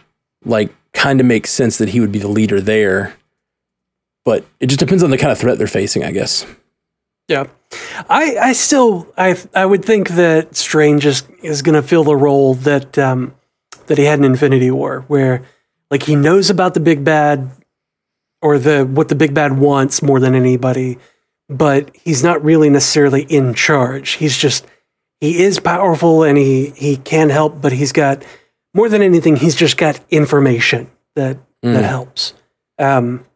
like 0.44 0.74
kind 0.92 1.20
of 1.20 1.26
makes 1.26 1.50
sense 1.50 1.78
that 1.78 1.90
he 1.90 2.00
would 2.00 2.12
be 2.12 2.18
the 2.18 2.28
leader 2.28 2.60
there. 2.60 3.14
But 4.24 4.44
it 4.60 4.66
just 4.66 4.80
depends 4.80 5.02
on 5.02 5.10
the 5.10 5.18
kind 5.18 5.32
of 5.32 5.38
threat 5.38 5.58
they're 5.58 5.66
facing, 5.66 6.04
I 6.04 6.10
guess. 6.10 6.44
Yeah, 7.28 7.46
I 8.08 8.36
I 8.40 8.52
still 8.52 9.06
I 9.16 9.36
I 9.54 9.64
would 9.64 9.84
think 9.84 10.10
that 10.10 10.56
Strange 10.56 11.06
is 11.06 11.22
is 11.42 11.62
going 11.62 11.80
to 11.80 11.86
fill 11.86 12.04
the 12.04 12.16
role 12.16 12.54
that 12.54 12.98
um, 12.98 13.34
that 13.86 13.98
he 13.98 14.04
had 14.04 14.18
in 14.18 14.24
Infinity 14.24 14.70
War, 14.70 15.04
where 15.08 15.42
like 15.90 16.02
he 16.02 16.16
knows 16.16 16.50
about 16.50 16.74
the 16.74 16.80
big 16.80 17.04
bad 17.04 17.50
or 18.42 18.58
the 18.58 18.84
what 18.84 19.08
the 19.08 19.14
big 19.14 19.32
bad 19.32 19.58
wants 19.58 20.02
more 20.02 20.20
than 20.20 20.34
anybody, 20.34 20.98
but 21.50 21.90
he's 21.94 22.22
not 22.22 22.42
really 22.44 22.70
necessarily 22.70 23.22
in 23.22 23.52
charge. 23.54 24.12
He's 24.12 24.36
just 24.38 24.66
he 25.20 25.42
is 25.42 25.60
powerful 25.60 26.22
and 26.22 26.38
he 26.38 26.70
he 26.70 26.96
can 26.96 27.28
help, 27.28 27.60
but 27.60 27.72
he's 27.72 27.92
got 27.92 28.22
more 28.72 28.88
than 28.88 29.02
anything, 29.02 29.36
he's 29.36 29.56
just 29.56 29.76
got 29.76 30.00
information 30.10 30.88
that 31.16 31.36
that 31.62 31.84
helps. 31.84 32.32
Um, 32.78 33.26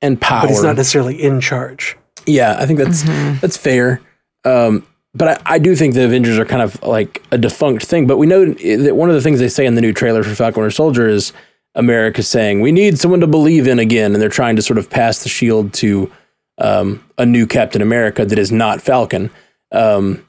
And 0.00 0.20
power. 0.20 0.42
but 0.42 0.50
he's 0.50 0.62
not 0.62 0.76
necessarily 0.76 1.20
in 1.20 1.40
charge. 1.40 1.96
Yeah, 2.26 2.56
I 2.58 2.66
think 2.66 2.78
that's 2.78 3.02
that's 3.40 3.56
fair. 3.56 4.00
Um, 4.44 4.86
but 5.14 5.28
I, 5.46 5.54
I 5.54 5.58
do 5.58 5.74
think 5.74 5.94
the 5.94 6.04
Avengers 6.04 6.38
are 6.38 6.44
kind 6.44 6.62
of 6.62 6.80
like 6.82 7.22
a 7.32 7.38
defunct 7.38 7.84
thing. 7.84 8.06
But 8.06 8.18
we 8.18 8.26
know 8.26 8.46
that 8.52 8.94
one 8.96 9.08
of 9.08 9.14
the 9.14 9.20
things 9.20 9.40
they 9.40 9.48
say 9.48 9.66
in 9.66 9.74
the 9.74 9.80
new 9.80 9.92
trailer 9.92 10.22
for 10.22 10.34
Falcon 10.34 10.62
Winter 10.62 10.70
Soldier 10.74 11.08
is 11.08 11.32
America 11.74 12.22
saying 12.22 12.60
we 12.60 12.70
need 12.72 12.98
someone 12.98 13.20
to 13.20 13.26
believe 13.26 13.66
in 13.66 13.78
again, 13.78 14.12
and 14.12 14.22
they're 14.22 14.28
trying 14.28 14.56
to 14.56 14.62
sort 14.62 14.78
of 14.78 14.88
pass 14.90 15.22
the 15.22 15.28
shield 15.28 15.72
to 15.74 16.10
um, 16.58 17.04
a 17.18 17.26
new 17.26 17.46
Captain 17.46 17.82
America 17.82 18.24
that 18.24 18.38
is 18.38 18.52
not 18.52 18.80
Falcon. 18.80 19.30
Um, 19.72 20.26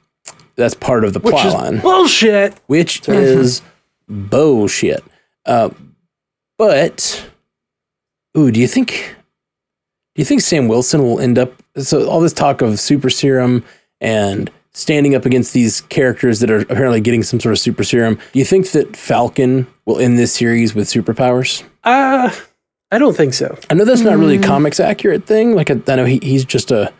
that's 0.56 0.74
part 0.74 1.04
of 1.04 1.12
the 1.12 1.18
Which 1.20 1.32
plot 1.34 1.52
line 1.52 1.80
bullshit. 1.80 2.54
which 2.66 3.06
is 3.08 3.60
bullshit. 4.08 5.02
Uh, 5.46 5.70
but, 6.58 7.28
ooh, 8.38 8.50
do 8.50 8.60
you 8.60 8.68
think? 8.68 9.16
Do 10.14 10.20
you 10.20 10.24
think 10.24 10.42
Sam 10.42 10.68
Wilson 10.68 11.02
will 11.02 11.18
end 11.18 11.38
up? 11.38 11.52
So 11.76 12.08
all 12.08 12.20
this 12.20 12.32
talk 12.32 12.62
of 12.62 12.78
super 12.78 13.10
serum 13.10 13.64
and 14.00 14.48
standing 14.72 15.14
up 15.14 15.24
against 15.26 15.52
these 15.52 15.80
characters 15.82 16.40
that 16.40 16.50
are 16.50 16.60
apparently 16.60 17.00
getting 17.00 17.22
some 17.24 17.40
sort 17.40 17.52
of 17.52 17.58
super 17.58 17.82
serum. 17.84 18.14
Do 18.32 18.38
you 18.38 18.44
think 18.44 18.70
that 18.70 18.96
Falcon 18.96 19.66
will 19.86 19.98
end 19.98 20.18
this 20.18 20.32
series 20.32 20.74
with 20.74 20.88
superpowers? 20.88 21.64
Uh, 21.82 22.30
I 22.94 22.98
don't 22.98 23.16
think 23.16 23.34
so. 23.34 23.58
I 23.70 23.74
know 23.74 23.84
that's 23.84 24.00
not 24.02 24.16
really 24.16 24.36
a 24.36 24.42
comics 24.42 24.78
accurate 24.80 25.26
thing. 25.26 25.54
Like 25.54 25.70
I, 25.70 25.80
I 25.88 25.96
know 25.96 26.04
he, 26.04 26.18
he's 26.22 26.44
just 26.44 26.70
a 26.70 26.92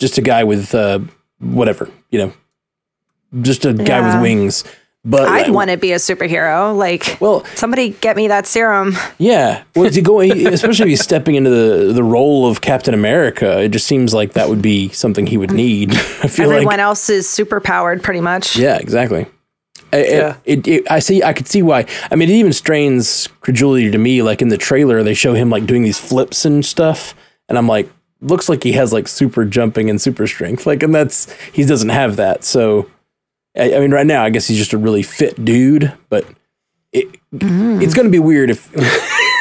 just 0.00 0.18
a 0.18 0.22
guy 0.22 0.44
with 0.44 0.74
uh, 0.74 1.00
whatever 1.40 1.88
you 2.10 2.18
know, 2.18 2.32
just 3.42 3.64
a 3.64 3.72
guy 3.72 3.98
Yeah. 4.00 4.14
with 4.14 4.22
wings. 4.22 4.64
But 5.06 5.28
I'd 5.28 5.50
uh, 5.50 5.52
want 5.52 5.70
to 5.70 5.76
be 5.76 5.92
a 5.92 5.96
superhero. 5.96 6.74
Like, 6.74 7.18
well, 7.20 7.44
somebody 7.56 7.90
get 7.90 8.16
me 8.16 8.28
that 8.28 8.46
serum. 8.46 8.96
Yeah, 9.18 9.62
well, 9.76 9.90
to 9.90 10.00
go, 10.00 10.20
especially 10.22 10.84
if 10.84 10.88
he's 10.88 11.02
stepping 11.02 11.34
into 11.34 11.50
the 11.50 11.92
the 11.92 12.02
role 12.02 12.46
of 12.48 12.62
Captain 12.62 12.94
America, 12.94 13.60
it 13.60 13.68
just 13.68 13.86
seems 13.86 14.14
like 14.14 14.32
that 14.32 14.48
would 14.48 14.62
be 14.62 14.88
something 14.90 15.26
he 15.26 15.36
would 15.36 15.50
need. 15.52 15.90
I 15.94 16.28
feel 16.28 16.44
Everyone 16.50 16.66
like, 16.66 16.78
else 16.78 17.10
is 17.10 17.28
super 17.28 17.60
powered, 17.60 18.02
pretty 18.02 18.22
much. 18.22 18.56
yeah, 18.56 18.76
exactly. 18.78 19.26
Yeah. 19.96 20.36
It, 20.44 20.66
it, 20.66 20.90
I 20.90 20.98
see. 20.98 21.22
I 21.22 21.32
could 21.32 21.48
see 21.48 21.62
why. 21.62 21.86
I 22.10 22.16
mean, 22.16 22.28
it 22.28 22.34
even 22.34 22.52
strains 22.52 23.28
credulity 23.40 23.90
to 23.90 23.98
me. 23.98 24.22
Like 24.22 24.42
in 24.42 24.48
the 24.48 24.58
trailer, 24.58 25.02
they 25.02 25.14
show 25.14 25.34
him 25.34 25.50
like 25.50 25.66
doing 25.66 25.82
these 25.82 25.98
flips 25.98 26.44
and 26.44 26.64
stuff, 26.64 27.14
and 27.48 27.58
I'm 27.58 27.68
like, 27.68 27.90
looks 28.20 28.48
like 28.48 28.62
he 28.62 28.72
has 28.72 28.92
like 28.92 29.08
super 29.08 29.44
jumping 29.44 29.90
and 29.90 30.00
super 30.00 30.26
strength. 30.26 30.66
Like, 30.66 30.82
and 30.82 30.94
that's 30.94 31.32
he 31.52 31.64
doesn't 31.64 31.90
have 31.90 32.16
that. 32.16 32.44
So, 32.44 32.90
I, 33.56 33.74
I 33.74 33.80
mean, 33.80 33.92
right 33.92 34.06
now, 34.06 34.24
I 34.24 34.30
guess 34.30 34.46
he's 34.46 34.58
just 34.58 34.72
a 34.72 34.78
really 34.78 35.02
fit 35.02 35.44
dude, 35.44 35.92
but 36.08 36.26
it, 36.92 37.08
mm. 37.32 37.82
it's 37.82 37.94
going 37.94 38.06
to 38.06 38.12
be 38.12 38.18
weird 38.18 38.50
if 38.50 38.70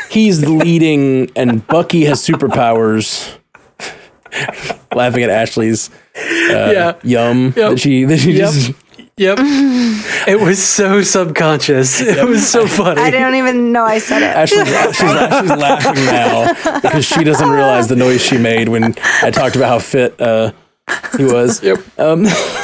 he's 0.10 0.45
leading 0.47 1.32
and 1.36 1.66
Bucky 1.68 2.06
has 2.06 2.22
superpowers. 2.26 3.38
Laughing 4.95 5.24
at 5.24 5.30
Ashley's 5.30 5.89
uh, 6.16 6.72
yeah. 6.72 6.93
yum 7.04 7.54
Yep. 7.56 7.72
that 7.72 7.80
she 7.80 8.04
that 8.06 8.18
she 8.18 8.32
Yep. 8.34 8.51
just 8.51 8.72
Yep. 9.18 9.38
it 10.28 10.39
was 10.41 10.64
so 10.64 11.01
subconscious. 11.03 12.01
It 12.01 12.28
was 12.28 12.47
so 12.49 12.66
funny. 12.66 12.99
I 12.99 13.11
don't 13.11 13.36
even 13.36 13.72
know 13.72 13.84
I 13.86 13.99
said 13.99 14.24
it. 14.24 14.36
Ashley's, 14.36 14.68
she's, 14.68 14.95
she's 14.97 15.03
laughing 15.57 16.05
now 16.05 16.80
because 16.82 17.05
she 17.05 17.24
doesn't 17.24 17.49
realize 17.49 17.88
the 17.88 17.95
noise 17.95 18.22
she 18.22 18.38
made 18.39 18.70
when 18.70 18.95
I 19.22 19.30
talked 19.30 19.55
about 19.55 19.70
how 19.70 19.80
fit 19.80 20.20
uh, 20.20 20.51
he 21.16 21.26
was. 21.26 21.61
Yep. 21.61 21.80
Um, 21.99 22.26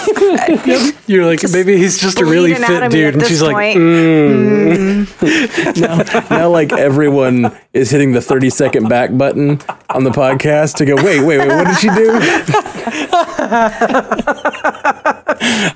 You're 1.08 1.26
like, 1.26 1.40
maybe 1.52 1.78
he's 1.78 1.98
just 1.98 2.20
a 2.20 2.26
really 2.26 2.52
bleeding 2.52 2.68
fit 2.68 2.76
out 2.78 2.84
of 2.84 2.92
me 2.94 3.00
dude. 3.00 3.14
And 3.14 3.22
this 3.22 3.30
she's 3.30 3.42
like, 3.42 3.56
point. 3.56 3.80
mm. 3.80 5.80
now, 5.82 6.04
now, 6.38 6.50
like 6.50 6.72
everyone 6.72 7.56
is 7.74 7.90
hitting 7.90 8.12
the 8.12 8.22
30 8.22 8.50
second 8.50 8.90
back 8.90 9.16
button 9.18 9.60
on 9.90 10.04
the 10.04 10.12
podcast 10.12 10.76
to 10.78 10.86
go, 10.86 10.96
wait, 10.96 11.22
wait, 11.24 11.40
wait, 11.40 11.48
what 11.48 11.68
did 11.68 11.78
she 11.78 11.90
do? 11.90 12.12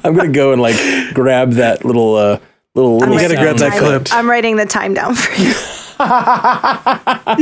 I'm 0.04 0.14
going 0.16 0.32
to 0.32 0.36
go 0.36 0.52
and 0.54 0.62
like 0.62 0.76
grab 1.14 1.52
that 1.54 1.86
little, 1.86 2.16
uh, 2.16 2.40
little, 2.76 2.98
little 2.98 3.18
gotta 3.18 3.36
grab 3.36 3.58
that 3.58 3.78
clip. 3.80 4.08
I'm 4.12 4.30
writing 4.30 4.56
the 4.58 4.66
time 4.66 4.94
down 4.94 5.16
for 5.16 5.34
you. 5.42 5.54
I'm 6.00 7.38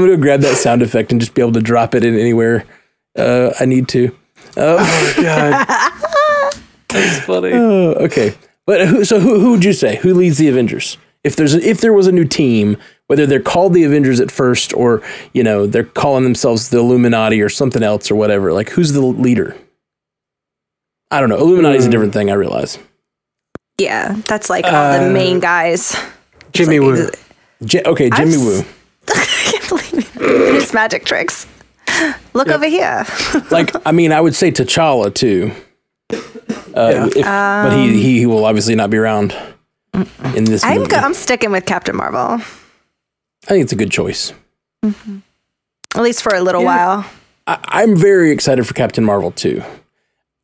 going 0.00 0.10
to 0.10 0.16
grab 0.16 0.40
that 0.40 0.56
sound 0.56 0.82
effect 0.82 1.12
and 1.12 1.20
just 1.20 1.34
be 1.34 1.42
able 1.42 1.52
to 1.52 1.60
drop 1.60 1.94
it 1.94 2.04
in 2.04 2.18
anywhere 2.18 2.64
uh, 3.16 3.52
I 3.58 3.64
need 3.64 3.88
to. 3.88 4.16
oh, 4.56 5.14
my 5.16 5.22
God. 5.22 5.66
That's 6.88 7.24
funny. 7.24 7.50
Oh, 7.54 7.94
okay. 8.04 8.34
But 8.66 8.88
who, 8.88 9.04
so 9.04 9.20
who 9.20 9.38
who 9.40 9.52
would 9.52 9.64
you 9.64 9.72
say 9.72 9.96
who 9.96 10.12
leads 10.12 10.38
the 10.38 10.48
Avengers? 10.48 10.98
If 11.22 11.36
there's 11.36 11.54
a, 11.54 11.68
if 11.68 11.80
there 11.80 11.92
was 11.92 12.06
a 12.06 12.12
new 12.12 12.24
team, 12.24 12.76
whether 13.06 13.26
they're 13.26 13.40
called 13.40 13.74
the 13.74 13.84
Avengers 13.84 14.20
at 14.20 14.30
first 14.30 14.74
or 14.74 15.02
you 15.32 15.44
know 15.44 15.66
they're 15.66 15.84
calling 15.84 16.24
themselves 16.24 16.68
the 16.68 16.78
Illuminati 16.78 17.40
or 17.40 17.48
something 17.48 17.82
else 17.82 18.10
or 18.10 18.16
whatever, 18.16 18.52
like 18.52 18.70
who's 18.70 18.92
the 18.92 19.00
leader? 19.00 19.56
I 21.10 21.20
don't 21.20 21.28
know. 21.28 21.38
Illuminati 21.38 21.76
is 21.76 21.84
a 21.84 21.86
hmm. 21.86 21.92
different 21.92 22.12
thing. 22.12 22.30
I 22.30 22.34
realize. 22.34 22.78
Yeah, 23.78 24.16
that's 24.26 24.50
like 24.50 24.64
all 24.64 24.98
the 24.98 25.08
uh, 25.08 25.12
main 25.12 25.38
guys. 25.38 25.96
Jimmy 26.52 26.80
like- 26.80 26.98
Woo. 26.98 27.10
J- 27.64 27.82
okay, 27.84 28.10
Jimmy 28.10 28.34
s- 28.34 28.38
Woo. 28.38 28.64
I 29.08 29.24
can't 29.24 29.68
believe 29.68 30.16
it. 30.16 30.54
His 30.54 30.72
magic 30.74 31.04
tricks. 31.04 31.46
Look 32.34 32.48
over 32.48 32.66
here. 32.66 33.04
Like 33.50 33.70
I 33.86 33.92
mean, 33.92 34.12
I 34.12 34.20
would 34.20 34.34
say 34.34 34.50
T'Challa 34.50 35.14
too. 35.14 35.52
Uh, 36.76 37.08
if, 37.16 37.24
but 37.24 37.70
he, 37.76 37.92
he 38.02 38.18
he 38.20 38.26
will 38.26 38.44
obviously 38.44 38.74
not 38.74 38.90
be 38.90 38.98
around 38.98 39.34
in 40.34 40.44
this 40.44 40.62
I'm 40.62 40.78
movie. 40.78 40.90
go- 40.90 40.98
I'm 40.98 41.14
sticking 41.14 41.50
with 41.50 41.64
Captain 41.64 41.96
Marvel, 41.96 42.20
I 43.44 43.46
think 43.48 43.62
it's 43.64 43.72
a 43.72 43.76
good 43.76 43.90
choice. 43.90 44.32
at 44.84 46.02
least 46.02 46.22
for 46.22 46.34
a 46.34 46.40
little 46.40 46.64
while. 46.64 47.04
I, 47.46 47.58
I'm 47.64 47.96
very 47.96 48.30
excited 48.30 48.66
for 48.66 48.74
Captain 48.74 49.04
Marvel 49.04 49.30
too, 49.30 49.62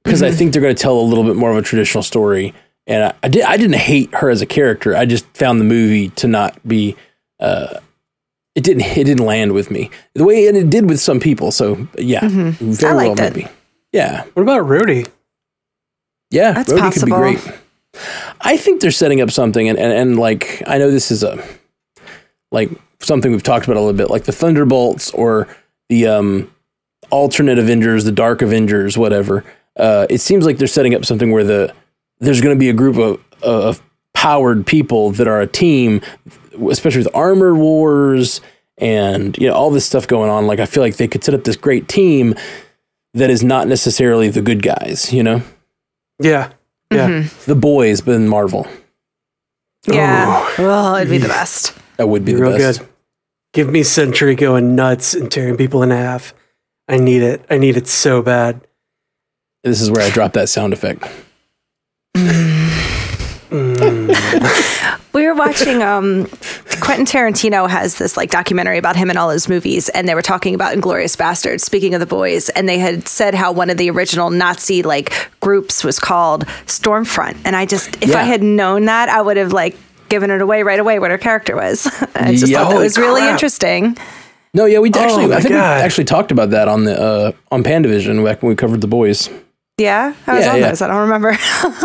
because 0.04 0.22
I 0.22 0.30
think 0.30 0.52
they're 0.52 0.62
going 0.62 0.74
to 0.74 0.82
tell 0.82 0.98
a 0.98 1.02
little 1.02 1.24
bit 1.24 1.36
more 1.36 1.50
of 1.50 1.56
a 1.56 1.62
traditional 1.62 2.02
story. 2.02 2.54
And 2.86 3.04
I, 3.04 3.14
I 3.22 3.28
did 3.28 3.42
I 3.44 3.56
didn't 3.56 3.76
hate 3.76 4.14
her 4.14 4.30
as 4.30 4.40
a 4.42 4.46
character. 4.46 4.96
I 4.96 5.04
just 5.04 5.26
found 5.36 5.60
the 5.60 5.64
movie 5.64 6.08
to 6.10 6.26
not 6.28 6.66
be. 6.66 6.96
Uh, 7.38 7.78
it 8.54 8.64
didn't 8.64 8.82
it 8.84 9.04
didn't 9.04 9.24
land 9.26 9.52
with 9.52 9.70
me 9.70 9.90
the 10.14 10.24
way 10.24 10.46
and 10.46 10.56
it 10.56 10.70
did 10.70 10.88
with 10.88 11.00
some 11.00 11.20
people. 11.20 11.50
So 11.50 11.86
yeah, 11.98 12.20
very 12.22 12.92
I 12.92 13.08
well 13.08 13.12
it. 13.12 13.18
maybe. 13.34 13.48
Yeah, 13.92 14.24
What 14.34 14.42
about 14.42 14.66
Rhodey? 14.66 15.08
Yeah, 16.32 16.52
That's 16.52 16.72
Rhodey 16.72 16.92
could 16.92 17.04
be 17.04 17.12
great. 17.12 17.38
I 18.40 18.56
think 18.56 18.80
they're 18.80 18.90
setting 18.90 19.20
up 19.20 19.30
something, 19.30 19.68
and, 19.68 19.78
and 19.78 19.92
and 19.92 20.18
like 20.18 20.62
I 20.66 20.78
know 20.78 20.90
this 20.90 21.10
is 21.10 21.22
a 21.22 21.42
like 22.50 22.70
something 23.00 23.30
we've 23.30 23.42
talked 23.42 23.66
about 23.66 23.76
a 23.76 23.80
little 23.80 23.96
bit, 23.96 24.10
like 24.10 24.24
the 24.24 24.32
Thunderbolts 24.32 25.10
or 25.10 25.48
the 25.88 26.06
um 26.06 26.52
alternate 27.10 27.58
Avengers, 27.58 28.04
the 28.04 28.12
Dark 28.12 28.42
Avengers, 28.42 28.96
whatever. 28.96 29.44
Uh, 29.76 30.06
it 30.10 30.18
seems 30.18 30.44
like 30.44 30.58
they're 30.58 30.66
setting 30.66 30.94
up 30.94 31.04
something 31.04 31.30
where 31.30 31.44
the 31.44 31.74
there's 32.18 32.40
going 32.40 32.54
to 32.54 32.58
be 32.58 32.70
a 32.70 32.74
group 32.74 32.96
of 32.96 33.20
of 33.42 33.82
powered 34.14 34.66
people 34.66 35.10
that 35.12 35.28
are 35.28 35.40
a 35.40 35.46
team, 35.46 36.00
especially 36.68 37.02
with 37.02 37.14
armor 37.14 37.54
wars 37.54 38.40
and 38.78 39.36
you 39.36 39.48
know 39.48 39.54
all 39.54 39.70
this 39.70 39.84
stuff 39.84 40.06
going 40.06 40.30
on. 40.30 40.46
Like 40.46 40.60
I 40.60 40.66
feel 40.66 40.82
like 40.82 40.96
they 40.96 41.08
could 41.08 41.22
set 41.22 41.34
up 41.34 41.44
this 41.44 41.56
great 41.56 41.88
team 41.88 42.34
that 43.14 43.28
is 43.28 43.44
not 43.44 43.68
necessarily 43.68 44.28
the 44.28 44.42
good 44.42 44.62
guys. 44.62 45.12
You 45.12 45.22
know, 45.22 45.42
Yeah. 46.22 46.52
Yeah. 46.90 47.08
Mm-hmm. 47.08 47.50
the 47.50 47.54
boys, 47.54 48.02
but 48.02 48.16
in 48.16 48.28
Marvel. 48.28 48.66
Yeah. 49.86 50.48
Oh, 50.58 50.96
it'd 50.96 51.10
be 51.10 51.18
the 51.18 51.28
best. 51.28 51.74
That 51.96 52.08
would 52.08 52.24
be 52.24 52.34
the 52.34 52.42
Real 52.42 52.56
best. 52.56 52.80
good. 52.80 52.88
Give 53.52 53.70
me 53.70 53.82
Sentry 53.82 54.34
going 54.34 54.74
nuts 54.74 55.14
and 55.14 55.30
tearing 55.30 55.56
people 55.56 55.82
in 55.82 55.90
half. 55.90 56.34
I 56.88 56.98
need 56.98 57.22
it. 57.22 57.44
I 57.50 57.58
need 57.58 57.76
it 57.76 57.86
so 57.86 58.22
bad. 58.22 58.66
This 59.64 59.80
is 59.80 59.90
where 59.90 60.02
I 60.02 60.10
drop 60.10 60.32
that 60.34 60.48
sound 60.48 60.72
effect. 60.72 61.04
We 65.12 65.26
were 65.26 65.34
watching 65.34 65.82
um 65.82 66.26
Quentin 66.80 67.04
Tarantino 67.06 67.68
has 67.68 67.96
this 67.96 68.16
like 68.16 68.30
documentary 68.30 68.78
about 68.78 68.96
him 68.96 69.10
and 69.10 69.18
all 69.18 69.30
his 69.30 69.48
movies 69.48 69.88
and 69.90 70.08
they 70.08 70.14
were 70.14 70.22
talking 70.22 70.54
about 70.54 70.74
Inglourious 70.74 71.16
Basterds 71.16 71.60
speaking 71.60 71.92
of 71.94 72.00
the 72.00 72.06
boys 72.06 72.48
and 72.50 72.68
they 72.68 72.78
had 72.78 73.06
said 73.06 73.34
how 73.34 73.52
one 73.52 73.68
of 73.70 73.76
the 73.76 73.90
original 73.90 74.30
Nazi 74.30 74.82
like 74.82 75.12
groups 75.40 75.84
was 75.84 75.98
called 75.98 76.46
Stormfront 76.66 77.36
and 77.44 77.54
I 77.54 77.66
just 77.66 78.02
if 78.02 78.14
I 78.14 78.22
had 78.22 78.42
known 78.42 78.86
that 78.86 79.08
I 79.08 79.20
would 79.20 79.36
have 79.36 79.52
like 79.52 79.76
given 80.08 80.30
it 80.30 80.40
away 80.42 80.62
right 80.62 80.78
away 80.80 80.98
what 80.98 81.10
her 81.10 81.18
character 81.18 81.56
was. 81.56 81.86
I 82.14 82.34
just 82.34 82.48
Yeah, 82.48 82.58
thought 82.58 82.68
that 82.70 82.74
holy 82.74 82.84
was 82.84 82.98
really 82.98 83.26
interesting. 83.28 83.96
No, 84.54 84.66
yeah, 84.66 84.78
we 84.80 84.90
actually 84.90 85.26
my 85.26 85.36
I 85.36 85.40
think 85.40 85.54
God. 85.54 85.78
we 85.78 85.82
actually 85.82 86.04
talked 86.04 86.30
about 86.30 86.50
that 86.50 86.68
on 86.68 86.84
the 86.84 87.00
uh, 87.00 87.32
on 87.50 87.62
Pandavision 87.62 88.22
back 88.24 88.42
when 88.42 88.50
we 88.50 88.56
covered 88.56 88.80
the 88.82 88.86
boys. 88.88 89.30
Yeah, 89.82 90.14
I 90.26 90.34
was 90.36 90.44
Yeah, 90.46 90.52
on 90.52 90.60
yeah. 90.60 90.68
those. 90.68 90.82
I 90.82 90.86
don't 90.88 91.00
remember. 91.00 91.36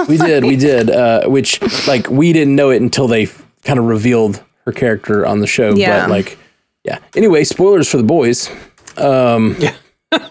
We 0.08 0.18
did, 0.18 0.43
we 0.43 0.56
did. 0.56 0.89
Uh, 0.89 1.28
which 1.28 1.60
like 1.88 2.10
we 2.10 2.32
didn't 2.34 2.56
know 2.56 2.70
it 2.70 2.82
until 2.82 3.08
they 3.08 3.28
kind 3.64 3.80
of 3.80 3.86
revealed 3.86 4.43
her 4.66 4.72
character 4.72 5.26
on 5.26 5.39
the 5.39 5.48
show. 5.48 5.74
Yeah. 5.76 6.02
But 6.02 6.10
like, 6.12 6.38
yeah. 6.84 7.00
Anyway, 7.16 7.43
spoilers 7.43 7.89
for 7.89 7.98
the 7.98 8.04
boys. 8.04 8.50
Um, 8.98 9.56
Yeah. 9.60 9.76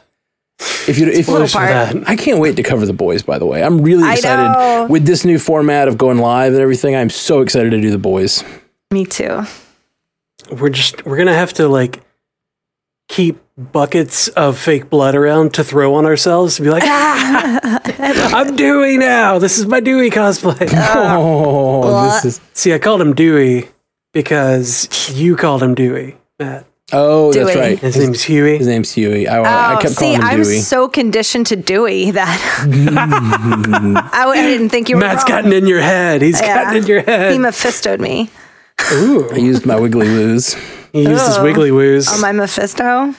If 0.88 0.98
you, 0.98 1.06
if 1.08 1.26
Spoilers 1.26 1.52
for 1.52 1.58
part. 1.58 1.70
that. 1.92 2.08
I 2.08 2.14
can't 2.16 2.38
wait 2.38 2.54
to 2.56 2.62
cover 2.62 2.86
the 2.86 2.92
boys. 2.92 3.22
By 3.22 3.38
the 3.38 3.44
way, 3.44 3.62
I'm 3.62 3.82
really 3.82 4.10
excited 4.10 4.88
with 4.88 5.04
this 5.04 5.24
new 5.24 5.38
format 5.38 5.88
of 5.88 5.98
going 5.98 6.18
live 6.18 6.52
and 6.52 6.62
everything. 6.62 6.94
I'm 6.94 7.10
so 7.10 7.40
excited 7.40 7.70
to 7.70 7.80
do 7.80 7.90
the 7.90 7.98
boys. 7.98 8.42
Me 8.92 9.04
too. 9.04 9.42
We're 10.50 10.70
just 10.70 11.04
we're 11.04 11.16
gonna 11.18 11.34
have 11.34 11.52
to 11.54 11.66
like 11.68 12.00
keep 13.08 13.38
buckets 13.58 14.28
of 14.28 14.58
fake 14.58 14.90
blood 14.90 15.14
around 15.14 15.54
to 15.54 15.64
throw 15.64 15.94
on 15.94 16.04
ourselves 16.04 16.56
to 16.56 16.62
be 16.62 16.70
like, 16.70 16.82
ah, 16.84 17.80
I'm 18.34 18.54
Dewey 18.56 18.98
now. 18.98 19.38
This 19.38 19.58
is 19.58 19.66
my 19.66 19.80
Dewey 19.80 20.10
cosplay. 20.10 20.56
Oh, 20.98 21.82
oh, 21.84 22.04
this 22.04 22.24
is. 22.24 22.40
See, 22.52 22.72
I 22.74 22.78
called 22.78 23.00
him 23.00 23.14
Dewey 23.14 23.68
because 24.12 25.10
you 25.18 25.36
called 25.36 25.62
him 25.62 25.74
Dewey, 25.74 26.16
Matt. 26.38 26.66
Oh, 26.92 27.32
that's 27.32 27.56
right. 27.56 27.78
His 27.78 27.96
name's 27.96 28.22
Hughie. 28.22 28.58
His 28.58 28.66
name's 28.68 28.92
Hughie. 28.92 29.26
I, 29.26 29.40
I 29.40 29.74
Oh, 29.74 29.80
kept 29.80 29.94
see, 29.94 30.04
calling 30.04 30.20
him 30.20 30.24
I'm 30.24 30.42
Dewey. 30.42 30.58
so 30.60 30.86
conditioned 30.88 31.46
to 31.48 31.56
Dewey 31.56 32.12
that 32.12 32.64
mm. 32.64 34.10
I 34.12 34.34
didn't 34.36 34.68
think 34.68 34.88
you 34.88 34.96
were 34.96 35.00
Matt's 35.00 35.22
wrong. 35.28 35.42
gotten 35.42 35.52
in 35.52 35.66
your 35.66 35.80
head. 35.80 36.22
He's 36.22 36.40
Yeah. 36.40 36.62
gotten 36.64 36.82
in 36.82 36.86
your 36.86 37.00
head. 37.00 37.32
He 37.32 37.38
head. 37.38 37.40
Mephistoed 37.52 37.98
me. 38.00 38.30
Ooh, 38.92 39.28
I 39.32 39.36
used 39.36 39.66
my 39.66 39.80
wiggly 39.80 40.06
woos. 40.08 40.54
He 40.96 41.08
used 41.08 41.26
his 41.26 41.38
wiggly 41.40 41.70
woos. 41.70 42.08
Oh, 42.10 42.20
my 42.20 42.32
Mephisto. 42.32 43.14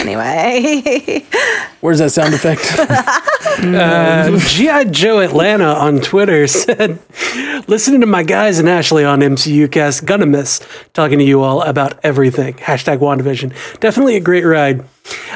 anyway, 0.00 1.24
Where's 1.80 1.98
that 1.98 2.10
sound 2.10 2.34
effect? 2.34 2.62
Uh, 3.54 4.36
G.I. 4.36 4.84
Joe 4.84 5.20
Atlanta 5.20 5.64
on 5.66 6.00
Twitter 6.00 6.46
said, 6.48 6.98
listening 7.68 8.00
to 8.00 8.06
my 8.06 8.24
guys 8.24 8.58
and 8.58 8.68
Ashley 8.68 9.04
on 9.04 9.20
MCU 9.20 9.70
cast, 9.70 10.04
gonna 10.04 10.26
miss 10.26 10.60
talking 10.92 11.18
to 11.20 11.24
you 11.24 11.40
all 11.40 11.62
about 11.62 12.00
everything. 12.02 12.54
Hashtag 12.54 12.98
WandaVision. 12.98 13.78
Definitely 13.78 14.16
a 14.16 14.20
great 14.20 14.42
ride. 14.44 14.84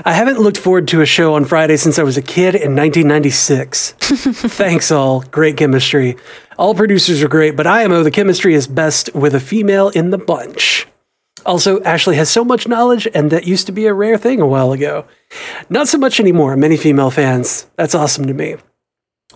I 0.04 0.14
haven't 0.14 0.40
looked 0.40 0.58
forward 0.58 0.88
to 0.88 1.00
a 1.00 1.06
show 1.06 1.34
on 1.34 1.44
Friday 1.44 1.76
since 1.76 1.96
I 1.96 2.02
was 2.02 2.16
a 2.16 2.22
kid 2.22 2.56
in 2.56 2.74
1996. 2.74 3.92
Thanks 3.92 4.90
all. 4.90 5.20
Great 5.30 5.56
chemistry. 5.56 6.16
All 6.58 6.74
producers 6.74 7.22
are 7.22 7.28
great, 7.28 7.54
but 7.54 7.68
IMO, 7.68 8.02
the 8.02 8.10
chemistry 8.10 8.54
is 8.54 8.66
best 8.66 9.14
with 9.14 9.32
a 9.32 9.40
female 9.40 9.90
in 9.90 10.10
the 10.10 10.18
bunch. 10.18 10.88
Also, 11.46 11.82
Ashley 11.82 12.16
has 12.16 12.30
so 12.30 12.44
much 12.44 12.68
knowledge, 12.68 13.08
and 13.14 13.30
that 13.30 13.46
used 13.46 13.66
to 13.66 13.72
be 13.72 13.86
a 13.86 13.94
rare 13.94 14.18
thing 14.18 14.40
a 14.40 14.46
while 14.46 14.72
ago. 14.72 15.06
Not 15.68 15.88
so 15.88 15.98
much 15.98 16.20
anymore. 16.20 16.56
Many 16.56 16.76
female 16.76 17.10
fans. 17.10 17.66
That's 17.76 17.94
awesome 17.94 18.26
to 18.26 18.34
me. 18.34 18.56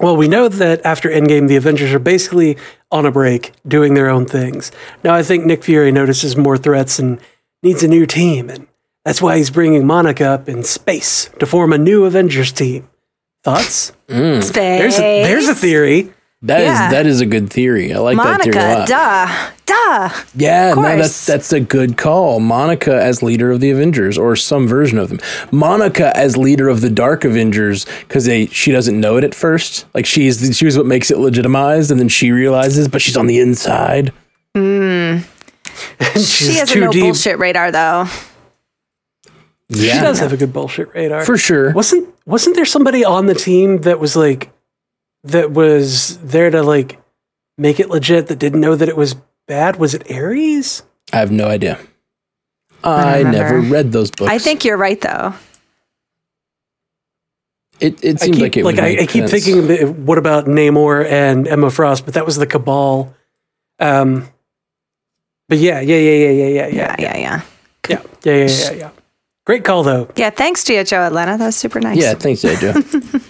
Well, 0.01 0.17
we 0.17 0.29
know 0.29 0.49
that 0.49 0.85
after 0.87 1.11
Endgame, 1.11 1.49
the 1.49 1.57
Avengers 1.57 1.93
are 1.93 1.99
basically 1.99 2.57
on 2.91 3.05
a 3.05 3.13
break, 3.13 3.53
doing 3.67 3.95
their 3.95 4.09
own 4.09 4.27
things. 4.27 4.73
Now, 5.05 5.15
I 5.15 5.23
think 5.23 5.45
Nick 5.45 5.65
Fury 5.65 5.93
notices 5.93 6.37
more 6.37 6.57
threats 6.57 6.99
and 6.99 7.21
needs 7.63 7.83
a 7.83 7.89
new 7.89 8.07
team, 8.07 8.49
and 8.49 8.67
that's 9.05 9.21
why 9.21 9.37
he's 9.37 9.51
bringing 9.51 9.87
Monica 9.87 10.25
up 10.27 10.49
in 10.49 10.63
space 10.63 11.29
to 11.39 11.47
form 11.47 11.73
a 11.73 11.79
new 11.79 12.05
Avengers 12.05 12.53
team. 12.53 12.89
Thoughts? 13.45 13.93
Mm. 14.09 14.43
space. 14.43 14.55
There's 14.55 14.99
a, 14.99 15.23
there's 15.25 15.49
a 15.49 15.55
theory. 15.55 16.13
That 16.45 16.61
is 16.61 16.67
Yeah. 16.67 16.91
that 16.91 17.07
is 17.07 17.21
a 17.21 17.27
good 17.27 17.51
theory. 17.51 17.93
I 17.95 17.99
like 17.99 18.17
that 18.17 18.43
theory 18.43 18.57
a 18.57 18.61
Monica. 18.61 18.79
lot. 18.81 18.89
Duh, 18.89 19.51
duh. 19.67 20.23
Yeah, 20.35 20.75
no, 20.75 20.83
that's 20.83 21.25
that's 21.25 21.53
a 21.53 21.61
good 21.61 21.97
call. 21.97 22.41
Monica 22.41 23.01
as 23.01 23.23
leader 23.23 23.53
of 23.53 23.61
the 23.61 23.71
Avengers, 23.71 24.19
or 24.19 24.35
some 24.35 24.67
version 24.67 24.99
of 24.99 25.09
them. 25.09 25.21
Monica 25.53 26.17
as 26.17 26.37
leader 26.37 26.69
of 26.69 26.81
the 26.81 26.91
Dark 26.91 27.25
Avengers, 27.25 27.87
because 28.09 28.25
they 28.25 28.47
she 28.47 28.73
doesn't 28.73 28.99
know 28.99 29.17
it 29.19 29.25
at 29.25 29.35
first. 29.37 29.87
Like 29.95 30.05
she's 30.05 30.57
she 30.57 30.65
was 30.65 30.77
what 30.77 30.87
makes 30.87 31.11
it 31.13 31.19
legitimized, 31.19 31.93
and 31.93 32.01
then 32.01 32.09
she 32.09 32.33
realizes, 32.33 32.89
but 32.89 33.01
she's 33.03 33.17
on 33.17 33.29
the 33.29 33.39
inside. 33.39 34.13
Hmm. 34.57 35.19
She's 36.17 36.29
She 36.29 36.55
has 36.55 36.75
a 36.75 36.81
no 36.81 36.93
deep. 36.93 37.03
bullshit 37.05 37.39
radar 37.39 37.71
though. 37.71 38.07
Yeah, 39.69 39.95
She 39.95 40.01
does 40.01 40.19
have 40.19 40.33
a 40.33 40.37
good 40.37 40.53
bullshit 40.53 40.93
radar. 40.95 41.25
for 41.25 41.39
sure. 41.39 41.73
wasn't 41.73 42.09
wasn't 42.27 42.57
there 42.57 42.67
somebody 42.67 43.05
on 43.05 43.27
the 43.27 43.35
team 43.35 43.79
that 43.83 43.99
was 43.99 44.15
like 44.17 44.51
that 45.25 45.53
was 45.53 46.19
there 46.19 46.51
to 46.51 46.63
like 46.63 47.01
make 47.59 47.81
it 47.81 47.89
legit 47.89 48.27
that 48.29 48.39
didn't 48.39 48.61
know 48.61 48.75
that 48.75 48.89
it 48.89 48.97
was 48.97 49.17
bad? 49.47 49.77
Was 49.77 49.95
it 49.95 50.11
Ares? 50.11 50.83
I 51.13 51.19
have 51.19 51.31
no 51.31 51.47
idea. 51.47 51.79
I, 52.85 53.19
remember. 53.19 53.39
never 53.39 53.61
read 53.61 53.93
those 53.93 54.11
books. 54.11 54.31
I 54.31 54.39
think 54.39 54.65
you're 54.65 54.77
right 54.77 55.01
though. 55.01 55.35
it. 57.83 58.03
It 58.03 58.21
seems 58.21 58.37
keep, 58.37 58.43
like 58.43 58.57
it. 58.57 58.65
like 58.65 58.77
would 58.77 58.85
I, 58.85 58.89
make 58.89 59.01
I 59.01 59.07
keep 59.07 59.29
sense. 59.29 59.45
thinking, 59.45 60.07
what 60.07 60.19
about 60.19 60.47
Namor 60.47 61.05
and 61.05 61.47
Emma 61.47 61.71
Frost? 61.71 62.05
But 62.05 62.15
that 62.15 62.27
was 62.27 62.37
the 62.37 62.47
Cabal. 62.47 63.15
Um, 63.79 64.29
but 65.49 65.59
yeah, 65.59 65.81
yeah, 65.81 65.97
yeah, 65.97 66.13
yeah, 66.13 66.31
yeah, 66.31 66.49
yeah, 66.49 66.49
Yeah, 66.49 66.69
yeah, 66.69 66.69
yeah, 66.69 66.97
yeah. 66.99 67.19
yeah, 67.19 67.43
yeah, 67.89 68.01
yeah, 68.25 68.47
yeah, 68.47 68.73
yeah. 68.73 68.91
Great 69.45 69.65
call 69.65 69.83
though. 69.83 70.09
Yeah, 70.17 70.31
thanks, 70.31 70.63
Gia 70.63 70.85
Joe 70.85 71.01
Atlanta. 71.03 71.37
That 71.37 71.47
was 71.47 71.57
super 71.57 71.81
nice. 71.81 71.99
Yeah, 71.99 72.15
thanks, 72.15 72.43
Joe. 72.43 72.55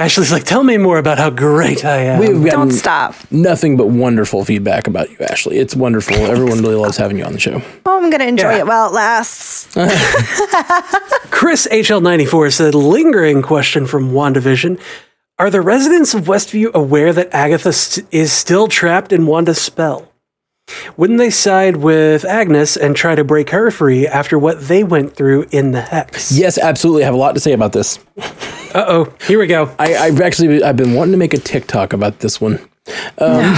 Ashley's 0.00 0.32
like, 0.32 0.44
tell 0.44 0.64
me 0.64 0.78
more 0.78 0.96
about 0.98 1.18
how 1.18 1.28
great 1.28 1.84
I 1.84 1.96
am. 2.04 2.20
We've 2.20 2.30
gotten 2.42 2.68
Don't 2.68 2.70
stop. 2.72 3.14
nothing 3.30 3.76
but 3.76 3.88
wonderful 3.88 4.44
feedback 4.46 4.86
about 4.86 5.10
you, 5.10 5.16
Ashley. 5.20 5.58
It's 5.58 5.76
wonderful. 5.76 6.16
Everyone 6.34 6.62
really 6.62 6.74
loves 6.76 6.96
having 6.96 7.18
you 7.18 7.24
on 7.24 7.34
the 7.34 7.38
show. 7.38 7.60
Oh, 7.84 8.02
I'm 8.02 8.08
gonna 8.08 8.24
enjoy 8.24 8.50
Yeah. 8.52 8.58
it 8.60 8.66
while 8.66 8.88
it 8.88 8.92
lasts. 8.94 9.66
Chris 11.30 11.68
HL94 11.70 12.52
said, 12.52 12.74
lingering 12.74 13.42
question 13.42 13.86
from 13.86 14.12
WandaVision. 14.12 14.80
Are 15.38 15.50
the 15.50 15.60
residents 15.60 16.14
of 16.14 16.24
Westview 16.24 16.72
aware 16.72 17.12
that 17.12 17.34
Agatha 17.34 17.72
st- 17.72 18.06
is 18.10 18.32
still 18.32 18.68
trapped 18.68 19.12
in 19.12 19.26
Wanda's 19.26 19.60
spell? 19.60 20.06
Wouldn't 20.96 21.18
they 21.18 21.30
side 21.30 21.76
with 21.76 22.24
Agnes 22.24 22.76
and 22.76 22.94
try 22.94 23.14
to 23.14 23.24
break 23.24 23.50
her 23.50 23.70
free 23.70 24.06
after 24.06 24.38
what 24.38 24.60
they 24.68 24.84
went 24.84 25.14
through 25.16 25.46
in 25.50 25.72
the 25.72 25.80
Hex? 25.80 26.30
Yes, 26.32 26.58
absolutely. 26.58 27.02
I 27.02 27.06
have 27.06 27.14
a 27.14 27.18
lot 27.18 27.32
to 27.34 27.40
say 27.40 27.52
about 27.52 27.72
this. 27.72 27.98
Uh 28.74 28.84
oh, 28.86 29.14
here 29.26 29.38
we 29.38 29.46
go. 29.46 29.74
I, 29.78 29.96
I've 29.96 30.20
actually 30.20 30.62
I've 30.62 30.76
been 30.76 30.94
wanting 30.94 31.12
to 31.12 31.18
make 31.18 31.34
a 31.34 31.38
TikTok 31.38 31.92
about 31.92 32.20
this 32.20 32.40
one 32.40 32.58
um, 33.18 33.54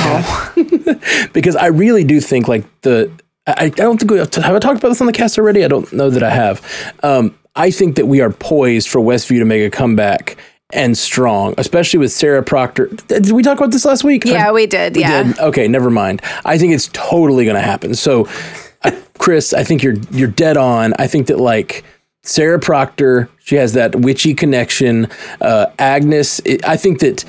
because 1.33 1.57
I 1.57 1.67
really 1.67 2.05
do 2.05 2.21
think 2.21 2.49
like 2.49 2.65
the 2.83 3.11
I, 3.47 3.65
I 3.65 3.69
don't 3.69 3.99
think 3.99 4.11
we 4.11 4.19
have 4.19 4.29
I 4.39 4.59
talked 4.59 4.79
about 4.79 4.89
this 4.89 5.01
on 5.01 5.07
the 5.07 5.13
cast 5.13 5.39
already. 5.39 5.65
I 5.65 5.69
don't 5.69 5.91
know 5.93 6.11
that 6.11 6.23
I 6.23 6.31
have. 6.31 6.95
Um, 7.03 7.37
I 7.55 7.71
think 7.71 7.97
that 7.97 8.07
we 8.07 8.21
are 8.21 8.31
poised 8.31 8.89
for 8.89 9.01
Westview 9.01 9.39
to 9.41 9.45
make 9.45 9.63
a 9.63 9.71
comeback 9.71 10.37
and 10.73 10.97
strong, 10.97 11.55
especially 11.59 11.99
with 11.99 12.13
Sarah 12.13 12.43
Proctor. 12.43 12.87
Did 13.09 13.31
we 13.33 13.43
talk 13.43 13.59
about 13.59 13.73
this 13.73 13.85
last 13.85 14.05
week? 14.05 14.25
Yeah, 14.25 14.53
we 14.53 14.67
did. 14.67 14.97
yeah. 14.97 15.25
did? 15.25 15.39
Okay, 15.39 15.69
never 15.69 15.91
mind. 15.91 16.23
I 16.45 16.57
think 16.57 16.73
it's 16.73 16.89
totally 16.93 17.45
going 17.45 17.57
to 17.57 17.63
happen. 17.63 17.95
So, 17.95 18.27
uh, 18.83 18.93
Chris, 19.19 19.53
I 19.53 19.65
think 19.65 19.83
you're 19.83 19.97
you're 20.11 20.29
dead 20.29 20.57
on. 20.57 20.95
I 20.99 21.07
think 21.07 21.27
that 21.27 21.39
like 21.39 21.85
Sarah 22.23 22.59
Proctor, 22.59 23.29
she 23.39 23.57
has 23.57 23.73
that 23.73 23.97
witchy 23.97 24.35
connection. 24.35 25.09
Uh, 25.41 25.67
Agnes, 25.79 26.41
it, 26.45 26.65
I 26.65 26.77
think 26.77 27.01
that 27.01 27.25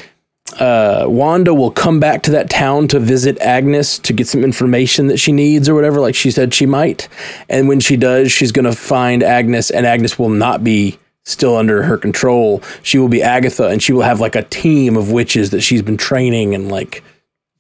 uh, 0.59 1.05
Wanda 1.07 1.53
will 1.53 1.71
come 1.71 1.99
back 1.99 2.21
to 2.23 2.31
that 2.31 2.49
town 2.49 2.87
to 2.89 2.99
visit 2.99 3.39
Agnes 3.39 3.97
to 3.99 4.13
get 4.13 4.27
some 4.27 4.43
information 4.43 5.07
that 5.07 5.17
she 5.17 5.31
needs 5.31 5.67
or 5.67 5.73
whatever, 5.73 5.99
like 5.99 6.13
she 6.13 6.29
said 6.29 6.53
she 6.53 6.67
might. 6.67 7.07
And 7.49 7.67
when 7.67 7.79
she 7.79 7.97
does, 7.97 8.31
she's 8.31 8.51
going 8.51 8.65
to 8.65 8.73
find 8.73 9.23
Agnes, 9.23 9.71
and 9.71 9.85
Agnes 9.85 10.19
will 10.19 10.29
not 10.29 10.63
be 10.63 10.99
still 11.23 11.55
under 11.55 11.83
her 11.83 11.97
control. 11.97 12.61
She 12.83 12.99
will 12.99 13.07
be 13.07 13.23
Agatha, 13.23 13.67
and 13.67 13.81
she 13.81 13.93
will 13.93 14.03
have 14.03 14.19
like 14.19 14.35
a 14.35 14.43
team 14.43 14.95
of 14.95 15.11
witches 15.11 15.49
that 15.51 15.61
she's 15.61 15.81
been 15.81 15.97
training, 15.97 16.53
and 16.53 16.69
like, 16.69 17.03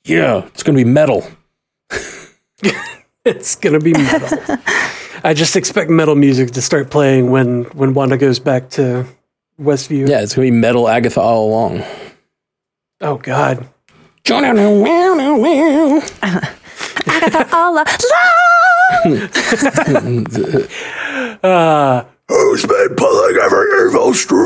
yeah, 0.03 0.45
it's 0.47 0.61
going 0.61 0.77
to 0.77 0.83
be 0.83 0.89
metal. 0.89 1.25
It's 3.25 3.55
gonna 3.55 3.79
be 3.79 3.93
metal. 3.93 4.37
I 5.23 5.33
just 5.33 5.55
expect 5.55 5.89
metal 5.89 6.15
music 6.15 6.51
to 6.51 6.61
start 6.61 6.89
playing 6.89 7.31
when 7.31 7.63
when 7.75 7.93
Wanda 7.93 8.17
goes 8.17 8.39
back 8.39 8.69
to 8.71 9.05
Westview. 9.59 10.07
Yeah, 10.09 10.21
it's 10.21 10.35
going 10.35 10.47
to 10.47 10.51
be 10.51 10.57
metal 10.59 10.89
Agatha 10.89 11.21
all 11.21 11.47
along. 11.47 11.83
Oh 13.01 13.17
God. 13.17 13.67
All 17.53 17.77
Uh, 21.43 22.05
Who's 22.29 22.65
been 22.65 22.95
pulling 22.95 23.35
every 23.43 23.89
evil 23.89 24.13
string? 24.13 24.39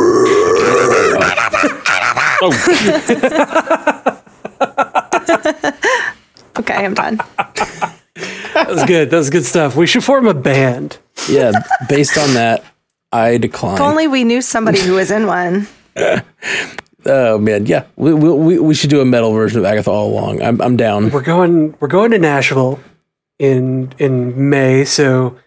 okay, 6.59 6.85
I'm 6.85 6.93
done. 6.93 7.19
That 8.57 8.69
was 8.69 8.83
good. 8.85 9.09
That 9.09 9.17
was 9.17 9.29
good 9.29 9.45
stuff. 9.45 9.75
We 9.75 9.87
should 9.87 10.03
form 10.03 10.27
a 10.27 10.33
band. 10.33 10.97
yeah, 11.29 11.51
based 11.89 12.17
on 12.17 12.33
that, 12.33 12.63
I 13.11 13.37
decline. 13.37 13.75
If 13.75 13.81
only 13.81 14.07
we 14.07 14.23
knew 14.23 14.41
somebody 14.41 14.79
who 14.81 14.95
was 14.95 15.11
in 15.11 15.27
one. 15.27 15.67
Oh 17.09 17.37
man, 17.37 17.67
yeah, 17.67 17.85
we, 17.95 18.13
we, 18.13 18.29
we, 18.29 18.59
we 18.59 18.73
should 18.73 18.89
do 18.89 18.99
a 18.99 19.05
metal 19.05 19.31
version 19.31 19.59
of 19.59 19.65
Agatha 19.65 19.89
all 19.89 20.11
along. 20.11 20.41
I'm 20.41 20.61
I'm 20.61 20.75
down. 20.75 21.09
We're 21.09 21.21
going. 21.21 21.73
We're 21.79 21.87
going 21.87 22.11
to 22.11 22.17
Nashville 22.17 22.81
in 23.39 23.93
in 23.97 24.49
May, 24.49 24.83
so 24.83 25.37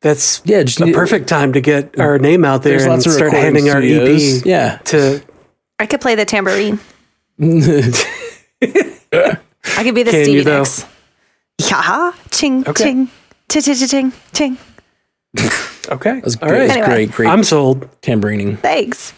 that's 0.00 0.40
Yeah, 0.46 0.62
just 0.62 0.78
the 0.78 0.92
perfect 0.92 1.28
time 1.28 1.52
to 1.52 1.60
get 1.60 2.00
our 2.00 2.18
name 2.18 2.42
out 2.42 2.62
there 2.62 2.76
and 2.90 3.02
start 3.02 3.20
recording 3.20 3.66
handing 3.66 3.70
our. 3.70 3.82
EP. 3.82 4.46
Yeah. 4.46 4.78
To 4.86 5.20
I 5.78 5.84
could 5.84 6.00
play 6.00 6.14
the 6.14 6.24
tambourine. 6.24 6.78
I 7.38 7.92
could 9.82 9.94
be 9.94 10.04
the 10.04 10.10
Can 10.10 10.24
Stevie 10.24 10.32
you, 10.32 10.44
though? 10.44 10.64
Nicks. 11.58 11.70
Yeah, 11.70 12.12
ching, 12.30 12.64
Okay. 12.68 12.84
ching, 12.84 13.08
ching, 13.48 13.62
ching, 13.62 13.88
ching, 13.88 14.12
ching. 14.32 14.58
okay. 15.90 16.20
That's 16.20 16.36
All 16.36 16.48
great. 16.48 16.58
right. 16.60 16.68
That's 16.68 16.86
great. 16.86 17.10
Great 17.12 17.28
I'm 17.28 17.44
sold. 17.44 17.88
tambourining. 18.02 18.58
Thanks. 18.58 19.12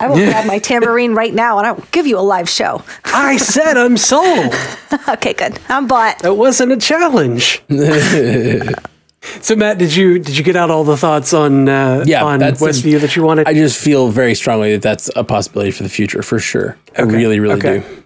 I 0.00 0.08
will 0.08 0.16
grab 0.16 0.46
my 0.46 0.58
tambourine 0.70 1.14
right 1.14 1.32
now 1.32 1.58
and 1.58 1.66
I'll 1.66 1.84
give 1.92 2.06
you 2.08 2.18
a 2.18 2.20
live 2.20 2.48
show. 2.48 2.82
I 3.04 3.36
said 3.36 3.76
I'm 3.76 3.96
sold. 3.96 4.54
Okay, 5.08 5.32
good. 5.32 5.58
I'm 5.70 5.86
bought. 5.86 6.18
That 6.18 6.34
wasn't 6.34 6.72
a 6.72 6.76
challenge. 6.76 7.62
so 9.40 9.56
Matt, 9.56 9.78
did 9.78 9.94
you 9.96 10.18
did 10.18 10.36
you 10.36 10.44
get 10.44 10.54
out 10.54 10.70
all 10.70 10.84
the 10.84 10.98
thoughts 10.98 11.32
on 11.32 11.66
uh, 11.68 12.04
Yeah, 12.06 12.22
on 12.24 12.40
that's- 12.40 12.60
Westview 12.60 13.00
that 13.00 13.16
you 13.16 13.22
wanted? 13.22 13.46
I 13.48 13.54
just 13.54 13.82
feel 13.82 14.08
very 14.10 14.34
strongly 14.34 14.72
that 14.72 14.82
that's 14.82 15.08
a 15.16 15.24
possibility 15.24 15.70
for 15.70 15.82
the 15.82 15.88
future, 15.88 16.22
for 16.22 16.38
sure. 16.38 16.76
I 16.98 17.02
really, 17.02 17.40
really 17.40 17.54
okay. 17.54 17.78
do. 17.80 18.02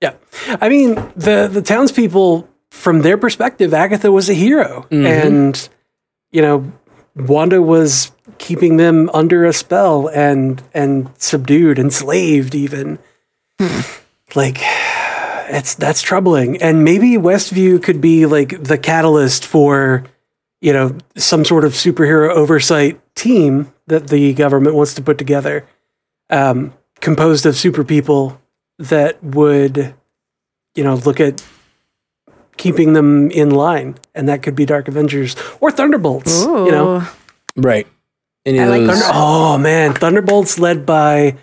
Yeah, 0.00 0.14
I 0.60 0.68
mean 0.70 0.94
the 1.16 1.48
the 1.52 1.60
townspeople 1.60 2.48
from 2.76 3.02
their 3.02 3.16
perspective, 3.16 3.74
Agatha 3.74 4.12
was 4.12 4.28
a 4.28 4.34
hero, 4.34 4.86
Mm-hmm. 4.90 5.06
and 5.06 5.68
you 6.30 6.42
know 6.42 6.72
Wanda 7.16 7.62
was 7.62 8.12
keeping 8.38 8.76
them 8.76 9.08
under 9.14 9.44
a 9.44 9.52
spell 9.52 10.08
and 10.08 10.62
and 10.74 11.10
subdued, 11.18 11.78
enslaved, 11.78 12.54
even. 12.54 12.98
Like 14.34 14.58
it's 14.60 15.76
that's 15.76 16.02
troubling, 16.02 16.60
and 16.60 16.82
maybe 16.84 17.12
Westview 17.12 17.80
could 17.82 18.00
be 18.00 18.26
like 18.26 18.60
the 18.62 18.76
catalyst 18.76 19.46
for 19.46 20.04
you 20.60 20.72
know 20.72 20.98
some 21.16 21.44
sort 21.44 21.64
of 21.64 21.72
superhero 21.72 22.30
oversight 22.34 23.00
team 23.14 23.72
that 23.86 24.08
the 24.08 24.34
government 24.34 24.74
wants 24.74 24.94
to 24.94 25.02
put 25.02 25.16
together, 25.16 25.64
um, 26.28 26.74
composed 27.00 27.46
of 27.46 27.56
super 27.56 27.84
people 27.84 28.38
that 28.78 29.22
would, 29.22 29.94
you 30.74 30.82
know, 30.84 30.96
look 30.96 31.20
at 31.20 31.40
keeping 32.56 32.92
them 32.92 33.30
in 33.30 33.50
line, 33.50 33.96
and 34.14 34.28
that 34.28 34.42
could 34.42 34.54
be 34.54 34.64
Dark 34.66 34.88
Avengers 34.88 35.36
or 35.60 35.70
Thunderbolts. 35.70 36.42
You 36.44 36.70
know, 36.70 37.06
Right. 37.56 37.86
Any 38.44 38.58
of 38.58 38.68
I 38.68 38.78
like 38.78 38.86
those? 38.86 39.00
that. 39.00 39.12
oh 39.14 39.58
man, 39.58 39.92
Thunderbolts 39.94 40.58
led 40.58 40.86
by 40.86 41.36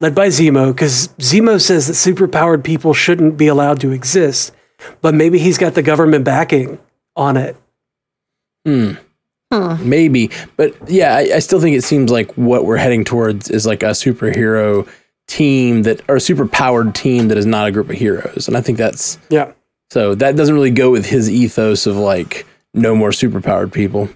led 0.00 0.14
by 0.14 0.28
Zemo 0.28 0.72
because 0.72 1.08
Zemo 1.18 1.60
says 1.60 1.86
that 1.88 1.94
superpowered 1.94 2.62
people 2.62 2.94
shouldn't 2.94 3.36
be 3.36 3.46
allowed 3.48 3.80
to 3.80 3.90
exist, 3.90 4.52
but 5.00 5.14
maybe 5.14 5.38
he's 5.38 5.58
got 5.58 5.74
the 5.74 5.82
government 5.82 6.24
backing 6.24 6.78
on 7.16 7.36
it. 7.36 7.56
Hmm. 8.64 8.92
Maybe, 9.82 10.30
but 10.56 10.74
yeah, 10.90 11.14
I, 11.14 11.36
I 11.36 11.38
still 11.38 11.60
think 11.60 11.76
it 11.76 11.84
seems 11.84 12.10
like 12.10 12.32
what 12.32 12.64
we're 12.64 12.76
heading 12.76 13.04
towards 13.04 13.50
is 13.50 13.64
like 13.66 13.84
a 13.84 13.90
superhero 13.90 14.88
team 15.28 15.82
that, 15.84 16.00
or 16.08 16.16
a 16.16 16.20
super 16.20 16.46
powered 16.48 16.92
team 16.94 17.28
that 17.28 17.38
is 17.38 17.46
not 17.46 17.68
a 17.68 17.70
group 17.70 17.88
of 17.88 17.94
heroes, 17.96 18.48
and 18.48 18.56
I 18.56 18.60
think 18.60 18.78
that's 18.78 19.16
Yeah. 19.28 19.52
So 19.94 20.16
that 20.16 20.34
doesn't 20.34 20.56
really 20.56 20.72
go 20.72 20.90
with 20.90 21.06
his 21.06 21.30
ethos 21.30 21.86
of 21.86 21.96
like 21.96 22.46
no 22.74 22.96
more 22.96 23.10
superpowered 23.10 23.72
people. 23.72 24.08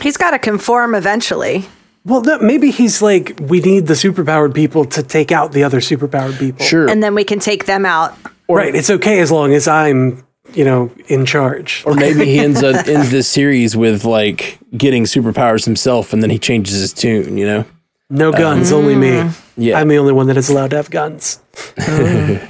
He's 0.00 0.16
got 0.16 0.32
to 0.32 0.40
conform 0.40 0.96
eventually. 0.96 1.66
Well, 2.04 2.22
no, 2.22 2.40
maybe 2.40 2.72
he's 2.72 3.00
like, 3.00 3.38
we 3.40 3.60
need 3.60 3.86
the 3.86 3.94
superpowered 3.94 4.54
people 4.54 4.84
to 4.86 5.04
take 5.04 5.30
out 5.30 5.52
the 5.52 5.62
other 5.62 5.78
superpowered 5.78 6.36
people. 6.40 6.66
Sure, 6.66 6.90
And 6.90 7.00
then 7.00 7.14
we 7.14 7.22
can 7.22 7.38
take 7.38 7.66
them 7.66 7.86
out. 7.86 8.18
right. 8.48 8.74
It's 8.74 8.90
okay 8.90 9.20
as 9.20 9.30
long 9.30 9.54
as 9.54 9.68
I'm, 9.68 10.26
you 10.52 10.64
know, 10.64 10.90
in 11.06 11.26
charge. 11.26 11.84
or 11.86 11.94
maybe 11.94 12.24
he 12.24 12.40
ends 12.40 12.64
up 12.64 12.88
ends 12.88 13.12
this 13.12 13.28
series 13.28 13.76
with 13.76 14.04
like 14.04 14.58
getting 14.76 15.04
superpowers 15.04 15.64
himself, 15.64 16.12
and 16.12 16.20
then 16.24 16.30
he 16.30 16.40
changes 16.40 16.74
his 16.80 16.92
tune. 16.92 17.38
You 17.38 17.46
know? 17.46 17.64
No 18.10 18.30
uh, 18.30 18.36
guns, 18.36 18.72
only 18.72 18.96
me. 18.96 19.10
Mm. 19.10 19.42
Yeah. 19.56 19.78
I'm 19.78 19.86
the 19.86 19.98
only 19.98 20.12
one 20.12 20.26
that 20.26 20.36
is 20.36 20.48
allowed 20.48 20.70
to 20.70 20.76
have 20.76 20.90
guns. 20.90 21.40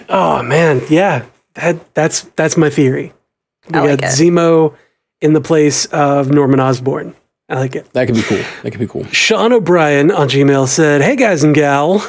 oh 0.08 0.42
man, 0.42 0.80
yeah. 0.88 1.26
That 1.56 1.94
that's 1.94 2.22
that's 2.36 2.56
my 2.56 2.70
theory. 2.70 3.12
We 3.70 3.78
I 3.78 3.80
like 3.82 4.00
got 4.00 4.12
it. 4.12 4.12
Zemo 4.16 4.74
in 5.20 5.32
the 5.32 5.40
place 5.40 5.86
of 5.86 6.30
Norman 6.30 6.60
Osborn. 6.60 7.14
I 7.48 7.56
like 7.56 7.76
it. 7.76 7.90
That 7.92 8.06
could 8.06 8.16
be 8.16 8.22
cool. 8.22 8.42
That 8.62 8.70
could 8.72 8.80
be 8.80 8.86
cool. 8.86 9.04
Sean 9.06 9.52
O'Brien 9.52 10.10
on 10.10 10.28
Gmail 10.28 10.66
said, 10.68 11.00
Hey 11.00 11.14
guys 11.16 11.44
and 11.44 11.54
gal, 11.54 12.04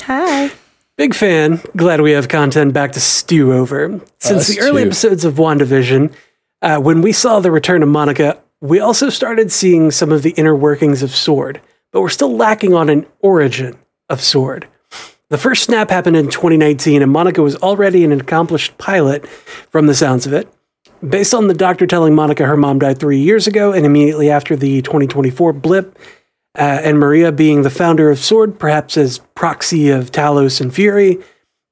Hi. 0.00 0.50
big 0.96 1.14
fan. 1.14 1.60
Glad 1.76 2.00
we 2.00 2.10
have 2.12 2.28
content 2.28 2.72
back 2.74 2.92
to 2.92 3.00
stew 3.00 3.52
over. 3.52 4.00
Since 4.18 4.48
Us 4.50 4.56
the 4.56 4.60
early 4.60 4.82
too. 4.82 4.88
episodes 4.88 5.24
of 5.24 5.34
WandaVision, 5.34 6.12
uh, 6.62 6.78
when 6.80 7.02
we 7.02 7.12
saw 7.12 7.38
the 7.40 7.50
return 7.52 7.82
of 7.82 7.88
Monica, 7.88 8.38
we 8.60 8.80
also 8.80 9.10
started 9.10 9.52
seeing 9.52 9.90
some 9.92 10.10
of 10.10 10.22
the 10.22 10.30
inner 10.32 10.56
workings 10.56 11.02
of 11.02 11.10
Sword, 11.14 11.60
but 11.92 12.00
we're 12.00 12.08
still 12.08 12.34
lacking 12.36 12.74
on 12.74 12.88
an 12.90 13.06
origin 13.20 13.76
of 14.08 14.20
Sword. 14.20 14.66
The 15.30 15.38
first 15.38 15.64
snap 15.64 15.90
happened 15.90 16.16
in 16.16 16.28
2019, 16.28 17.02
and 17.02 17.10
Monica 17.10 17.42
was 17.42 17.56
already 17.56 18.04
an 18.04 18.12
accomplished 18.12 18.76
pilot 18.78 19.26
from 19.26 19.86
the 19.86 19.94
sounds 19.94 20.26
of 20.26 20.32
it. 20.32 20.48
Based 21.06 21.34
on 21.34 21.48
the 21.48 21.54
doctor 21.54 21.86
telling 21.86 22.14
Monica 22.14 22.46
her 22.46 22.56
mom 22.56 22.78
died 22.78 22.98
three 22.98 23.18
years 23.18 23.46
ago, 23.46 23.72
and 23.72 23.86
immediately 23.86 24.30
after 24.30 24.54
the 24.54 24.82
2024 24.82 25.52
blip, 25.54 25.98
uh, 26.56 26.80
and 26.84 26.98
Maria 26.98 27.32
being 27.32 27.62
the 27.62 27.70
founder 27.70 28.10
of 28.10 28.18
Sword, 28.18 28.58
perhaps 28.58 28.96
as 28.96 29.18
proxy 29.34 29.90
of 29.90 30.12
Talos 30.12 30.60
and 30.60 30.72
Fury. 30.72 31.18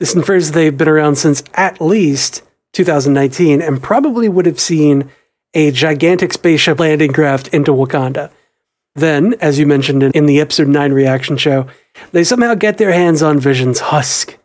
This 0.01 0.15
infers 0.15 0.51
they've 0.51 0.77
been 0.77 0.89
around 0.89 1.17
since 1.17 1.45
at 1.55 1.81
least 1.81 2.43
2019 2.73 3.63
and 3.63 3.83
probably 3.83 4.29
would 4.29 4.47
have 4.47 4.59
seen 4.59 5.11
a 5.55 5.71
gigantic 5.71 6.33
spaceship 6.33 6.81
landing 6.81 7.13
craft 7.13 7.49
into 7.49 7.73
Wakanda. 7.73 8.31
Then, 8.95 9.35
as 9.41 9.59
you 9.59 9.67
mentioned 9.67 10.03
in, 10.03 10.27
the 10.27 10.41
episode 10.41 10.69
9 10.69 10.93
reaction 10.93 11.37
show, 11.37 11.67
they 12.13 12.25
somehow 12.25 12.55
get 12.55 12.79
their 12.79 12.93
hands 12.93 13.23
on 13.23 13.39
Vision's 13.39 13.81
husk. 13.81 14.39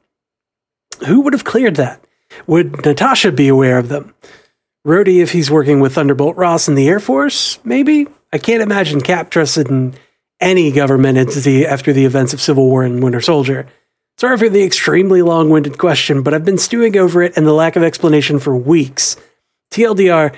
Who 1.05 1.21
would 1.21 1.33
have 1.33 1.43
cleared 1.43 1.75
that? 1.75 2.01
Would 2.47 2.85
Natasha 2.85 3.31
be 3.31 3.47
aware 3.47 3.77
of 3.77 3.89
them? 3.89 4.13
Rhodey, 4.85 5.21
if 5.21 5.31
he's 5.31 5.51
working 5.51 5.81
with 5.81 5.95
Thunderbolt 5.95 6.37
Ross 6.37 6.67
in 6.69 6.75
the 6.75 6.87
Air 6.87 7.01
Force, 7.01 7.59
maybe? 7.65 8.07
I 8.31 8.37
can't 8.37 8.61
imagine 8.61 9.01
Cap 9.01 9.29
trusted 9.29 9.67
in 9.67 9.95
any 10.39 10.71
government 10.71 11.17
entity 11.17 11.65
after 11.65 11.91
the 11.91 12.05
events 12.05 12.33
of 12.33 12.41
Civil 12.41 12.67
War 12.67 12.83
and 12.83 13.03
Winter 13.03 13.21
Soldier. 13.21 13.67
Sorry 14.17 14.37
for 14.37 14.49
the 14.49 14.63
extremely 14.63 15.21
long 15.21 15.49
winded 15.49 15.77
question, 15.77 16.23
but 16.23 16.33
I've 16.33 16.45
been 16.45 16.57
stewing 16.57 16.97
over 16.97 17.21
it 17.21 17.35
and 17.35 17.45
the 17.45 17.53
lack 17.53 17.75
of 17.75 17.83
explanation 17.83 18.39
for 18.39 18.55
weeks. 18.55 19.17
TLDR, 19.71 20.35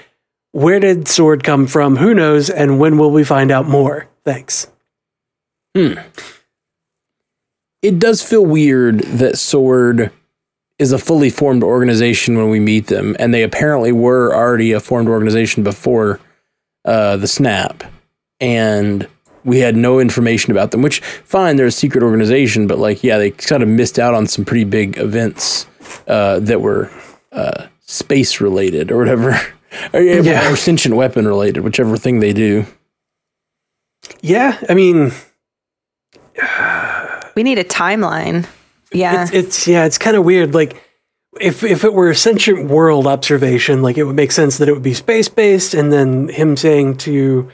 where 0.52 0.80
did 0.80 1.08
Sword 1.08 1.44
come 1.44 1.68
from? 1.68 1.98
Who 1.98 2.14
knows? 2.14 2.50
And 2.50 2.80
when 2.80 2.98
will 2.98 3.12
we 3.12 3.24
find 3.24 3.52
out 3.52 3.68
more? 3.68 4.08
Thanks. 4.24 4.68
Hmm. 5.76 5.94
It 7.82 8.00
does 8.00 8.22
feel 8.22 8.46
weird 8.46 9.00
that 9.00 9.38
Sword 9.38 10.12
is 10.80 10.92
a 10.92 10.98
fully 10.98 11.30
formed 11.30 11.64
organization 11.64 12.38
when 12.38 12.50
we 12.50 12.60
meet 12.60 12.88
them, 12.88 13.16
and 13.20 13.34
they 13.34 13.44
apparently 13.44 13.92
were 13.92 14.34
already 14.34 14.72
a 14.72 14.80
formed 14.80 15.10
organization 15.10 15.64
before 15.64 16.20
uh, 16.86 17.18
the 17.18 17.28
snap, 17.28 17.84
and 18.40 19.08
we 19.44 19.60
had 19.60 19.76
no 19.76 20.00
information 20.00 20.52
about 20.52 20.72
them. 20.72 20.82
Which 20.82 21.02
fine, 21.02 21.58
they're 21.58 21.68
a 21.68 21.72
secret 21.72 22.04
organization, 22.04 22.66
but 22.66 22.80
like, 22.80 23.04
yeah, 23.04 23.18
they 23.18 23.32
kind 23.32 23.62
of 23.62 23.70
missed 23.70 24.00
out 24.00 24.14
on 24.14 24.26
some 24.26 24.46
pretty 24.46 24.64
big 24.64 24.98
events 24.98 25.68
uh, 26.08 26.40
that 26.40 26.62
were 26.62 26.90
uh, 27.32 27.68
space 27.82 28.42
related 28.42 28.92
or 28.92 28.98
whatever, 28.98 29.40
or, 29.94 30.02
Yeah. 30.02 30.52
or 30.52 30.56
sentient 30.56 30.96
weapon 30.96 31.28
related, 31.28 31.62
whichever 31.62 31.98
thing 31.98 32.20
they 32.20 32.34
do. 32.34 32.66
Yeah, 34.22 34.58
I 34.70 34.74
mean, 34.74 35.12
We 37.36 37.44
need 37.44 37.60
a 37.60 37.64
timeline. 37.64 38.48
Yeah. 38.92 39.24
it's, 39.24 39.32
it's 39.34 39.68
yeah, 39.68 39.86
it's 39.86 39.98
kind 39.98 40.18
of 40.18 40.26
weird. 40.26 40.54
Like, 40.54 40.82
if 41.40 41.64
if 41.64 41.84
it 41.84 41.94
were 41.94 42.10
a 42.10 42.16
sentient 42.16 42.70
world 42.70 43.06
observation, 43.08 43.82
like 43.82 43.98
it 43.98 44.04
would 44.04 44.16
make 44.16 44.32
sense 44.32 44.58
that 44.58 44.68
it 44.68 44.74
would 44.74 44.84
be 44.84 44.94
space 44.94 45.30
based, 45.30 45.74
and 45.74 45.94
then 45.94 46.28
him 46.30 46.58
saying 46.58 46.98
to, 46.98 47.50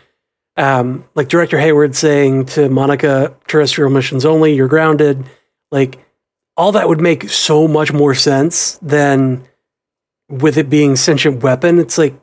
um, 0.58 1.04
like 1.14 1.28
Director 1.28 1.60
Hayward 1.60 1.96
saying 1.96 2.46
to 2.48 2.70
Monica, 2.70 3.36
terrestrial 3.48 3.90
missions 3.92 4.26
only, 4.26 4.54
you're 4.56 4.70
grounded. 4.70 5.26
Like, 5.72 5.98
all 6.56 6.72
that 6.72 6.88
would 6.88 7.02
make 7.02 7.30
so 7.30 7.68
much 7.68 7.92
more 7.92 8.16
sense 8.16 8.80
than 8.82 9.44
with 10.30 10.58
it 10.58 10.70
being 10.70 10.96
sentient 10.96 11.44
weapon. 11.44 11.80
It's 11.80 11.98
like, 11.98 12.20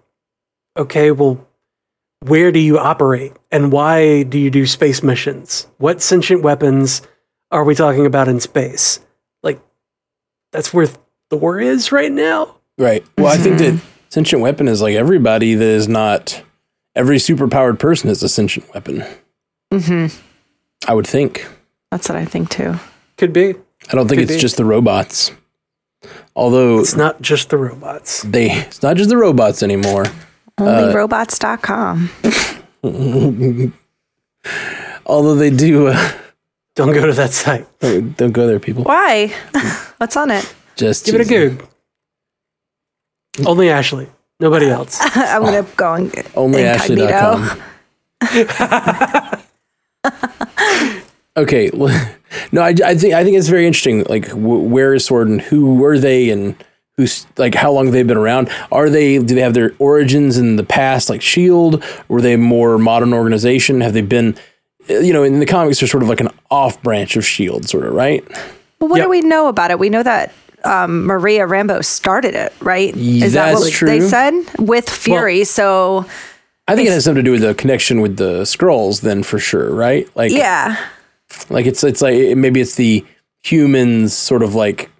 okay, 0.76 1.10
well, 1.10 1.46
where 2.20 2.52
do 2.52 2.58
you 2.60 2.78
operate, 2.78 3.32
and 3.50 3.72
why 3.72 4.22
do 4.22 4.38
you 4.38 4.50
do 4.50 4.64
space 4.66 5.02
missions? 5.02 5.66
What 5.78 6.00
sentient 6.00 6.42
weapons 6.42 7.02
are 7.50 7.64
we 7.64 7.74
talking 7.74 8.06
about 8.06 8.28
in 8.28 8.38
space? 8.38 9.00
Like, 9.42 9.60
that's 10.52 10.72
where 10.72 10.88
Thor 11.30 11.60
is 11.60 11.90
right 11.90 12.12
now. 12.12 12.56
Right. 12.78 13.04
Well, 13.18 13.26
I 13.26 13.38
think 13.38 13.58
that 13.58 13.82
sentient 14.08 14.42
weapon 14.42 14.68
is 14.68 14.80
like 14.80 14.94
everybody 14.94 15.54
that 15.54 15.64
is 15.64 15.88
not 15.88 16.42
every 16.94 17.16
superpowered 17.16 17.78
person 17.78 18.08
is 18.08 18.22
a 18.22 18.28
sentient 18.28 18.72
weapon. 18.72 19.04
Mm-hmm. 19.72 20.16
I 20.86 20.94
would 20.94 21.06
think. 21.06 21.48
That's 21.90 22.08
what 22.08 22.16
I 22.16 22.24
think 22.24 22.50
too. 22.50 22.76
Could 23.18 23.32
be. 23.32 23.54
I 23.90 23.94
don't 23.94 24.08
think 24.08 24.20
Could 24.20 24.30
it's 24.30 24.34
be. 24.34 24.40
just 24.40 24.56
the 24.56 24.64
robots. 24.64 25.32
Although 26.34 26.80
It's 26.80 26.96
not 26.96 27.20
just 27.22 27.50
the 27.50 27.56
robots. 27.58 28.22
they 28.22 28.50
it's 28.50 28.82
not 28.82 28.96
just 28.96 29.08
the 29.10 29.16
robots 29.16 29.62
anymore. 29.62 30.04
Onlyrobots.com. 30.58 32.10
Although 35.06 35.34
they 35.34 35.50
do 35.50 35.88
uh, 35.88 36.12
Don't 36.74 36.92
go 36.92 37.06
to 37.06 37.12
that 37.12 37.30
site. 37.32 37.66
don't 37.80 38.32
go 38.32 38.46
there 38.46 38.58
people. 38.60 38.84
Why? 38.84 39.32
What's 39.98 40.16
on 40.16 40.30
it? 40.30 40.52
Just 40.76 41.06
Give 41.06 41.14
it 41.16 41.20
a 41.20 41.24
teasing. 41.24 41.56
go. 41.58 41.68
Only 43.50 43.70
Ashley. 43.70 44.08
Nobody 44.40 44.68
else. 44.68 44.98
I'm 45.14 45.42
gonna 45.42 45.62
go 45.76 45.94
and 45.94 46.10
get 46.12 46.26
incognito. 46.34 47.38
Onlyashley.com. 48.22 49.42
okay. 51.36 51.70
well, 51.72 52.10
No, 52.52 52.62
I, 52.62 52.74
I 52.84 52.94
think 52.94 53.14
I 53.14 53.24
think 53.24 53.36
it's 53.36 53.48
very 53.48 53.66
interesting. 53.66 54.04
Like, 54.08 54.28
wh- 54.30 54.64
where 54.70 54.94
is 54.94 55.04
Sword 55.04 55.28
and 55.28 55.40
who 55.40 55.74
were 55.74 55.98
they 55.98 56.30
and 56.30 56.54
who's 56.96 57.26
like 57.38 57.54
how 57.54 57.72
long 57.72 57.90
they've 57.90 58.06
been 58.06 58.16
around? 58.16 58.50
Are 58.70 58.88
they 58.90 59.18
do 59.18 59.34
they 59.34 59.40
have 59.40 59.54
their 59.54 59.72
origins 59.78 60.38
in 60.38 60.56
the 60.56 60.64
past, 60.64 61.08
like 61.10 61.22
Shield? 61.22 61.82
Were 62.08 62.20
they 62.20 62.34
a 62.34 62.38
more 62.38 62.78
modern 62.78 63.12
organization? 63.12 63.80
Have 63.80 63.92
they 63.94 64.02
been, 64.02 64.36
uh, 64.90 64.94
you 64.98 65.12
know, 65.12 65.22
in 65.22 65.40
the 65.40 65.46
comics, 65.46 65.80
they're 65.80 65.88
sort 65.88 66.02
of 66.02 66.08
like 66.08 66.20
an 66.20 66.28
off 66.50 66.82
branch 66.82 67.16
of 67.16 67.24
Shield, 67.24 67.68
sort 67.68 67.84
of, 67.86 67.94
right? 67.94 68.24
But 68.78 68.86
what 68.90 68.96
Yep. 68.98 69.06
do 69.06 69.10
we 69.10 69.20
know 69.20 69.48
about 69.48 69.70
it? 69.70 69.78
We 69.78 69.88
know 69.90 70.02
that 70.02 70.32
um, 70.64 71.04
Maria 71.06 71.46
Rambeau 71.46 71.84
started 71.84 72.34
it, 72.34 72.52
right? 72.60 72.94
Is 72.96 73.32
that 73.34 73.54
what 73.54 73.72
true. 73.72 73.88
they 73.88 74.00
said 74.00 74.32
with 74.58 74.88
Fury? 74.88 75.44
so 75.44 76.04
I 76.68 76.76
think 76.76 76.88
it 76.88 76.92
has 76.92 77.04
something 77.04 77.24
to 77.24 77.28
do 77.28 77.32
with 77.32 77.42
the 77.42 77.54
connection 77.54 78.00
with 78.00 78.16
the 78.16 78.42
Skrulls, 78.42 79.00
then 79.00 79.22
for 79.24 79.38
sure, 79.38 79.74
right? 79.74 80.08
Like, 80.16 80.30
yeah, 80.30 80.76
like 81.50 81.66
it's 81.66 81.82
it's 81.84 82.00
like 82.02 82.36
maybe 82.36 82.60
it's 82.60 82.74
the 82.76 83.04
humans 83.42 84.12
sort 84.14 84.42
of 84.42 84.54
like 84.54 84.90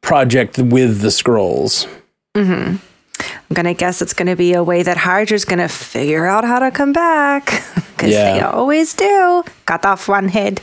project 0.00 0.58
with 0.58 1.00
the 1.00 1.08
Skrulls. 1.08 1.86
Mm-hmm. 2.34 2.76
I'm 3.20 3.54
gonna 3.54 3.74
guess 3.74 4.00
it's 4.02 4.14
gonna 4.14 4.36
be 4.36 4.54
a 4.54 4.62
way 4.64 4.82
that 4.82 4.96
Hydra's 4.96 5.44
gonna 5.44 5.68
figure 5.68 6.26
out 6.26 6.44
how 6.44 6.58
to 6.58 6.70
come 6.70 6.92
back 6.92 7.44
because 7.96 8.10
Yeah. 8.10 8.32
they 8.34 8.40
always 8.40 8.94
do. 8.94 9.44
Cut 9.66 9.84
off 9.84 10.08
one 10.08 10.28
head. 10.28 10.60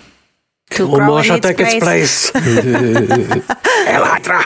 To 0.71 0.85
Will 0.87 0.97
grow 0.97 1.17
in 1.17 1.23
Moshe 1.25 1.37
its 1.37 1.47
take 1.47 1.59
its 1.59 1.83
place. 1.83 2.31
place? 2.31 2.45
Elatra. 3.89 4.45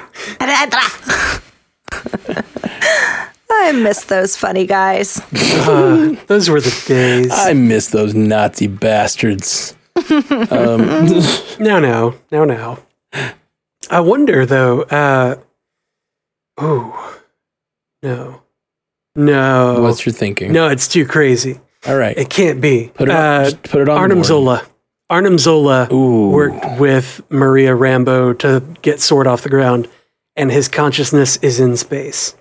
I 3.64 3.72
miss 3.72 4.04
those 4.06 4.36
funny 4.36 4.66
guys. 4.66 5.16
Those 6.28 6.50
were 6.50 6.60
the 6.62 6.84
days. 6.88 7.30
I 7.32 7.54
miss 7.54 7.88
those 7.88 8.14
Nazi 8.14 8.68
bastards. 8.68 9.76
No, 11.60 11.80
no, 11.80 12.16
no, 12.32 12.46
no. 12.46 12.80
I 13.90 14.00
wonder 14.00 14.46
though. 14.46 14.82
Uh, 14.82 15.36
oh, 16.58 17.20
no, 18.02 18.42
no, 19.16 19.82
What's 19.82 20.06
your 20.06 20.14
thinking? 20.14 20.52
no. 20.52 20.68
It's 20.68 20.88
too 20.88 21.06
crazy. 21.06 21.60
All 21.88 21.96
right. 21.98 22.18
It 22.18 22.30
can't 22.30 22.60
be. 22.60 22.92
Put 22.96 23.10
it 23.10 23.12
on- 23.12 23.18
uh, 23.18 23.44
just 23.46 23.64
put 23.64 23.82
it 23.82 23.90
on 23.90 23.96
the 23.96 24.02
Arnim 24.02 24.18
board. 24.20 24.26
Zola. 24.26 24.66
Arnim 25.10 25.38
Zola 25.38 25.88
Ooh. 25.94 26.30
worked 26.32 26.80
with 26.80 27.22
Maria 27.30 27.72
Rambeau 27.76 28.38
to 28.40 28.64
get 28.82 29.00
Sword 29.00 29.28
off 29.28 29.42
the 29.44 29.50
ground, 29.50 29.88
and 30.36 30.52
his 30.52 30.68
consciousness 30.68 31.38
is 31.38 31.60
in 31.60 31.78
space. 31.78 32.36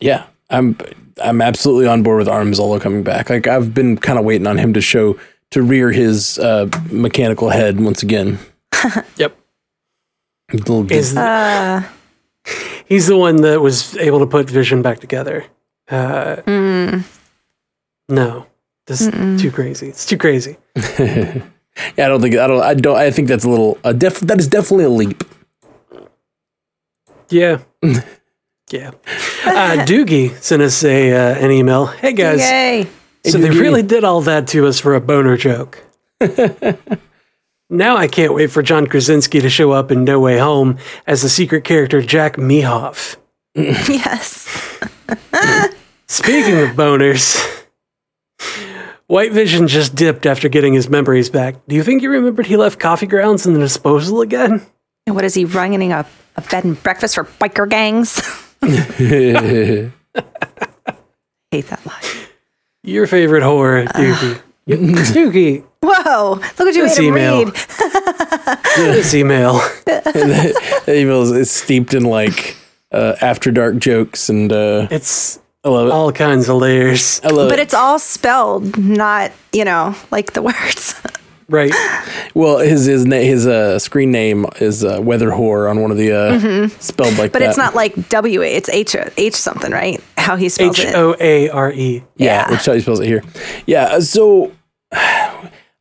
Yeah, 0.00 0.26
I'm 0.50 0.76
I'm 1.22 1.42
absolutely 1.42 1.86
on 1.86 2.02
board 2.02 2.18
with 2.18 2.28
Arnim 2.28 2.54
Zola 2.54 2.80
coming 2.80 3.02
back. 3.02 3.28
Like 3.30 3.46
I've 3.46 3.74
been 3.74 3.96
kind 3.98 4.18
of 4.18 4.24
waiting 4.24 4.46
on 4.46 4.58
him 4.58 4.72
to 4.74 4.80
show 4.80 5.18
to 5.50 5.62
rear 5.62 5.90
his 5.90 6.38
uh, 6.38 6.68
mechanical 6.90 7.50
head 7.50 7.80
once 7.80 8.02
again. 8.02 8.38
Yep. 9.16 9.36
Little 10.52 10.84
bit- 10.84 10.96
Is 10.98 11.16
Uh, 11.16 11.82
he's 12.86 13.06
the 13.08 13.16
one 13.16 13.36
that 13.42 13.60
was 13.60 13.96
able 13.98 14.18
to 14.20 14.26
put 14.26 14.48
Vision 14.48 14.80
back 14.82 14.98
together? 15.00 15.44
Uh, 15.90 16.36
mm, 16.46 17.04
no, 18.08 18.46
this 18.86 19.02
is 19.02 19.42
too 19.42 19.50
crazy. 19.50 19.88
It's 19.88 20.06
too 20.06 20.16
crazy. 20.16 20.56
yeah, 20.98 21.42
I 21.98 22.08
don't 22.08 22.20
think 22.22 22.36
I 22.36 22.46
don't 22.46 22.62
I 22.62 22.74
don't 22.74 22.96
I 22.96 23.10
think 23.10 23.28
that's 23.28 23.44
a 23.44 23.48
little 23.50 23.78
uh, 23.84 23.92
def, 23.92 24.20
that 24.20 24.38
is 24.38 24.48
definitely 24.48 24.84
a 24.84 24.88
leap. 24.90 25.24
Yeah. 27.28 27.58
yeah. 28.72 28.90
Uh, 29.44 29.84
Doogie 29.86 30.36
sent 30.42 30.62
us 30.62 30.82
a 30.84 31.12
uh, 31.12 31.44
an 31.44 31.50
email. 31.50 31.86
Hey 31.86 32.12
guys, 32.12 32.40
yay! 32.40 32.88
so 33.24 33.38
they 33.38 33.50
really 33.50 33.82
did 33.82 34.04
all 34.04 34.20
that 34.22 34.48
to 34.48 34.66
us 34.66 34.80
for 34.80 34.94
a 34.94 35.00
boner 35.00 35.36
joke. 35.36 35.82
now 37.70 37.96
I 37.96 38.08
can't 38.08 38.34
wait 38.34 38.50
for 38.50 38.62
John 38.62 38.86
Krasinski 38.86 39.40
to 39.40 39.50
show 39.50 39.72
up 39.72 39.90
in 39.90 40.04
No 40.04 40.20
Way 40.20 40.38
Home 40.38 40.78
as 41.06 41.22
the 41.22 41.28
secret 41.28 41.64
character 41.64 42.02
Jack 42.02 42.36
Mehoff. 42.36 43.16
Yes. 43.54 44.46
Speaking 46.06 46.60
of 46.60 46.70
boners, 46.76 47.66
White 49.06 49.32
Vision 49.32 49.66
just 49.66 49.96
dipped 49.96 50.24
after 50.24 50.48
getting 50.48 50.72
his 50.72 50.88
memories 50.88 51.30
back. 51.30 51.56
Do 51.66 51.74
you 51.74 51.82
think 51.82 52.00
he 52.00 52.06
remembered 52.06 52.46
he 52.46 52.56
left 52.56 52.78
coffee 52.78 53.08
grounds 53.08 53.44
in 53.44 53.54
the 53.54 53.58
disposal 53.58 54.20
again? 54.20 54.64
And 55.06 55.16
what 55.16 55.24
is 55.24 55.34
he 55.34 55.44
running 55.44 55.90
a, 55.90 56.06
a 56.36 56.40
bed 56.42 56.64
and 56.64 56.80
breakfast 56.80 57.16
for 57.16 57.24
biker 57.24 57.68
gangs? 57.68 58.20
Hate 61.50 61.66
that 61.68 61.84
line. 61.86 62.26
Your 62.82 63.06
favorite 63.06 63.42
horror, 63.42 63.84
Doogie. 63.86 64.40
Dookie, 64.68 65.64
Whoa! 65.82 66.34
Look 66.34 66.58
what 66.58 66.74
you 66.74 66.82
This 66.84 66.98
made 66.98 67.06
him 67.08 67.14
email. 67.16 67.44
read. 67.46 67.54
this 68.76 69.14
email. 69.14 69.54
that 69.86 70.84
email 70.88 71.22
is 71.22 71.32
is 71.32 71.50
steeped 71.50 71.94
in 71.94 72.04
like 72.04 72.56
uh, 72.92 73.16
after 73.20 73.50
dark 73.50 73.78
jokes, 73.78 74.28
and 74.28 74.52
uh, 74.52 74.86
It's 74.90 75.38
I 75.64 75.68
love 75.70 75.88
it. 75.88 75.92
all 75.92 76.12
kinds 76.12 76.48
of 76.48 76.56
layers. 76.56 77.20
I 77.24 77.28
love 77.28 77.48
But 77.48 77.58
it. 77.58 77.62
it's 77.62 77.74
all 77.74 77.98
spelled, 77.98 78.78
not 78.78 79.32
you 79.52 79.64
know, 79.64 79.94
like 80.10 80.32
the 80.34 80.42
words. 80.42 80.94
Right. 81.50 81.72
Well, 82.34 82.58
his 82.58 82.86
his 82.86 83.04
na- 83.04 83.16
his 83.16 83.44
uh, 83.46 83.78
screen 83.80 84.12
name 84.12 84.46
is 84.60 84.84
uh, 84.84 85.00
Weather 85.02 85.30
Whore 85.30 85.68
on 85.68 85.82
one 85.82 85.90
of 85.90 85.96
the 85.96 86.12
uh, 86.12 86.68
spelled 86.78 87.18
like 87.18 87.32
But 87.32 87.40
that. 87.40 87.48
it's 87.48 87.58
not 87.58 87.74
like 87.74 88.08
W. 88.08 88.40
It's 88.42 88.68
H 88.68 88.94
H 89.16 89.34
something, 89.34 89.72
right? 89.72 90.00
How 90.16 90.36
he 90.36 90.48
spells 90.48 90.78
H 90.78 90.84
it. 90.86 90.88
H 90.90 90.94
O 90.94 91.16
A 91.18 91.48
R 91.50 91.72
E. 91.72 92.04
Yeah, 92.16 92.26
Yeah. 92.46 92.50
which 92.52 92.64
how 92.66 92.72
he 92.74 92.80
spells 92.80 93.00
it 93.00 93.06
here. 93.06 93.22
Yeah, 93.66 93.84
uh, 93.86 94.00
so 94.00 94.52
I, 94.92 95.32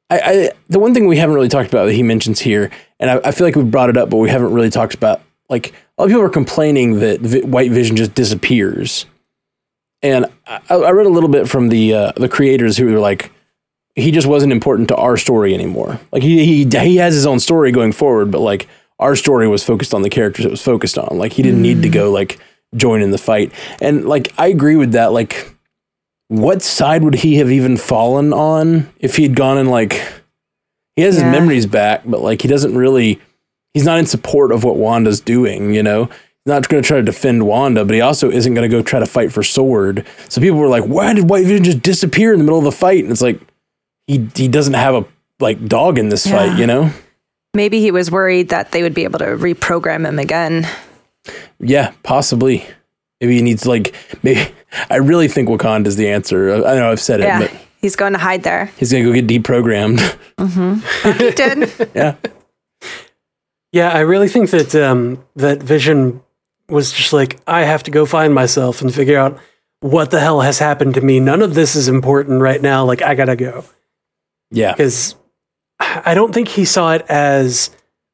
I 0.09 0.51
the 0.70 0.80
one 0.80 0.93
thing 0.95 1.05
we 1.07 1.17
haven't 1.17 1.36
really 1.36 1.49
talked 1.49 1.70
about 1.70 1.86
that 1.86 1.93
he 1.93 2.01
mentions 2.03 2.39
here, 2.39 2.72
and 2.99 3.11
I, 3.11 3.22
I 3.26 3.32
feel 3.32 3.45
like 3.45 3.55
we 3.55 3.63
brought 3.63 3.89
it 3.89 3.97
up, 3.97 4.09
but 4.09 4.17
we 4.17 4.30
haven't 4.30 4.51
really 4.53 4.72
talked 4.72 4.95
about 4.95 5.22
like 5.49 5.67
a 5.97 6.01
lot 6.01 6.05
of 6.05 6.09
people 6.09 6.24
are 6.24 6.30
complaining 6.30 6.99
that 6.99 7.20
vi- 7.22 7.41
white 7.43 7.72
vision 7.72 7.95
just 7.95 8.15
disappears, 8.15 9.05
and 10.01 10.26
I, 10.47 10.61
I 10.70 10.89
read 10.89 11.05
a 11.05 11.09
little 11.09 11.30
bit 11.30 11.47
from 11.47 11.70
the 11.70 11.93
uh, 11.93 12.11
the 12.17 12.28
creators 12.30 12.78
who 12.78 12.86
were 12.91 12.99
like. 12.99 13.32
He 14.00 14.12
just 14.12 14.28
wasn't 14.28 14.52
important 14.52 14.88
to 14.89 14.95
our 14.95 15.18
story 15.18 15.54
anymore. 15.54 16.00
Like 16.12 16.24
he, 16.24 16.45
he 16.45 16.80
he 16.80 16.97
has 16.97 17.14
his 17.14 17.26
own 17.26 17.39
story 17.39 17.72
going 17.72 17.91
forward, 17.91 18.32
but 18.32 18.39
like 18.39 18.68
our 19.00 19.16
story 19.16 19.47
was 19.47 19.64
focused 19.64 19.93
on 19.93 20.02
the 20.02 20.10
characters 20.10 20.45
it 20.45 20.52
was 20.52 20.62
focused 20.62 20.97
on. 20.97 21.18
Like 21.18 21.34
he 21.34 21.43
didn't 21.43 21.62
need 21.62 21.82
to 21.84 21.89
go 21.89 22.12
like 22.12 22.39
join 22.76 23.02
in 23.02 23.12
the 23.12 23.18
fight. 23.18 23.52
And 23.82 24.06
like 24.06 24.34
I 24.38 24.47
agree 24.47 24.76
with 24.76 24.91
that. 24.93 25.12
Like 25.14 25.56
what 26.28 26.62
side 26.62 27.04
would 27.04 27.16
he 27.16 27.36
have 27.38 27.52
even 27.52 27.78
fallen 27.78 28.34
on 28.34 28.91
if 29.00 29.16
he'd 29.16 29.36
gone 29.36 29.58
and 29.58 29.70
like 29.70 29.93
he 30.95 31.02
has 31.04 31.18
Yeah. 31.18 31.24
his 31.26 31.32
memories 31.32 31.66
back, 31.66 32.02
but 32.06 32.22
like 32.22 32.41
he 32.41 32.47
doesn't 32.47 32.76
really 32.76 33.20
he's 33.74 33.86
not 33.86 34.00
in 34.00 34.06
support 34.06 34.52
of 34.52 34.64
what 34.64 34.78
Wanda's 34.78 35.22
doing, 35.22 35.74
you 35.74 35.82
know? 35.84 36.06
He's 36.06 36.54
not 36.54 36.68
going 36.70 36.82
to 36.82 36.88
try 36.88 36.97
to 36.97 37.04
defend 37.04 37.45
Wanda, 37.45 37.84
but 37.86 37.93
he 37.93 38.02
also 38.02 38.30
isn't 38.32 38.54
going 38.54 38.70
to 38.70 38.76
go 38.76 38.82
try 38.82 39.00
to 39.00 39.06
fight 39.06 39.32
for 39.32 39.43
Sword. 39.43 40.06
So 40.30 40.39
people 40.41 40.58
were 40.58 40.70
like, 40.70 40.84
"Why 40.86 41.14
did 41.14 41.30
White 41.30 41.45
Vision 41.45 41.64
just 41.66 41.82
disappear 41.82 42.32
in 42.34 42.39
the 42.39 42.45
middle 42.45 42.60
of 42.60 42.66
the 42.66 42.72
fight?" 42.72 43.04
And 43.04 43.12
it's 43.12 43.22
like 43.22 43.39
he 44.10 44.28
he 44.36 44.47
doesn't 44.47 44.74
have 44.74 44.95
a 44.95 45.05
like 45.39 45.64
dog 45.68 45.97
in 45.99 46.10
this 46.10 46.26
Yeah. 46.26 46.34
fight, 46.49 46.57
you 46.60 46.66
know? 46.68 46.89
Maybe 47.53 47.80
he 47.80 47.91
was 47.91 48.10
worried 48.12 48.49
that 48.49 48.72
they 48.72 48.82
would 48.84 48.93
be 48.93 49.03
able 49.05 49.20
to 49.20 49.26
reprogram 49.38 50.05
him 50.07 50.20
again. 50.20 50.68
Yeah, 51.60 51.93
possibly. 52.03 52.66
Maybe 53.22 53.36
he 53.36 53.41
needs 53.41 53.66
like 53.66 53.93
maybe 54.24 54.51
I 54.89 54.97
really 54.97 55.28
think 55.28 55.47
Wakanda's 55.49 55.95
the 55.95 56.10
answer. 56.10 56.51
I 56.51 56.74
I 56.74 56.76
know 56.76 56.91
I've 56.91 56.99
said 57.01 57.20
it, 57.22 57.24
Yeah, 57.24 57.39
but 57.39 57.51
he's 57.82 57.95
going 57.95 58.14
to 58.14 58.20
hide 58.20 58.43
there. 58.43 58.66
he's 58.78 58.91
going 58.91 59.03
to 59.03 59.10
go 59.10 59.22
get 59.22 59.28
deprogrammed. 59.28 59.99
He 61.20 61.32
did. 61.32 61.91
yeah. 61.95 62.16
Yeah, 63.72 63.89
I 63.89 63.99
really 63.99 64.28
think 64.30 64.49
that 64.49 64.74
um, 64.76 65.24
that 65.36 65.62
Vision 65.62 66.22
was 66.70 66.91
just 66.91 67.14
like, 67.14 67.39
I 67.45 67.62
have 67.64 67.84
to 67.84 67.91
go 67.91 68.05
find 68.05 68.34
myself 68.34 68.82
and 68.82 68.93
figure 68.93 69.18
out 69.20 69.38
what 69.82 70.12
the 70.12 70.20
hell 70.20 70.41
has 70.41 70.60
happened 70.60 70.93
to 70.95 71.01
me. 71.01 71.20
None 71.20 71.41
of 71.41 71.53
this 71.53 71.76
is 71.76 71.88
important 71.88 72.41
right 72.41 72.62
now. 72.62 72.84
Like, 72.86 73.01
I 73.01 73.16
gotta 73.16 73.36
go. 73.36 73.64
Yeah. 74.52 74.74
Because 74.74 75.16
I 75.80 76.14
don't 76.14 76.34
think 76.34 76.47
he 76.47 76.66
saw 76.66 76.93
it 76.93 77.06
as 77.10 77.70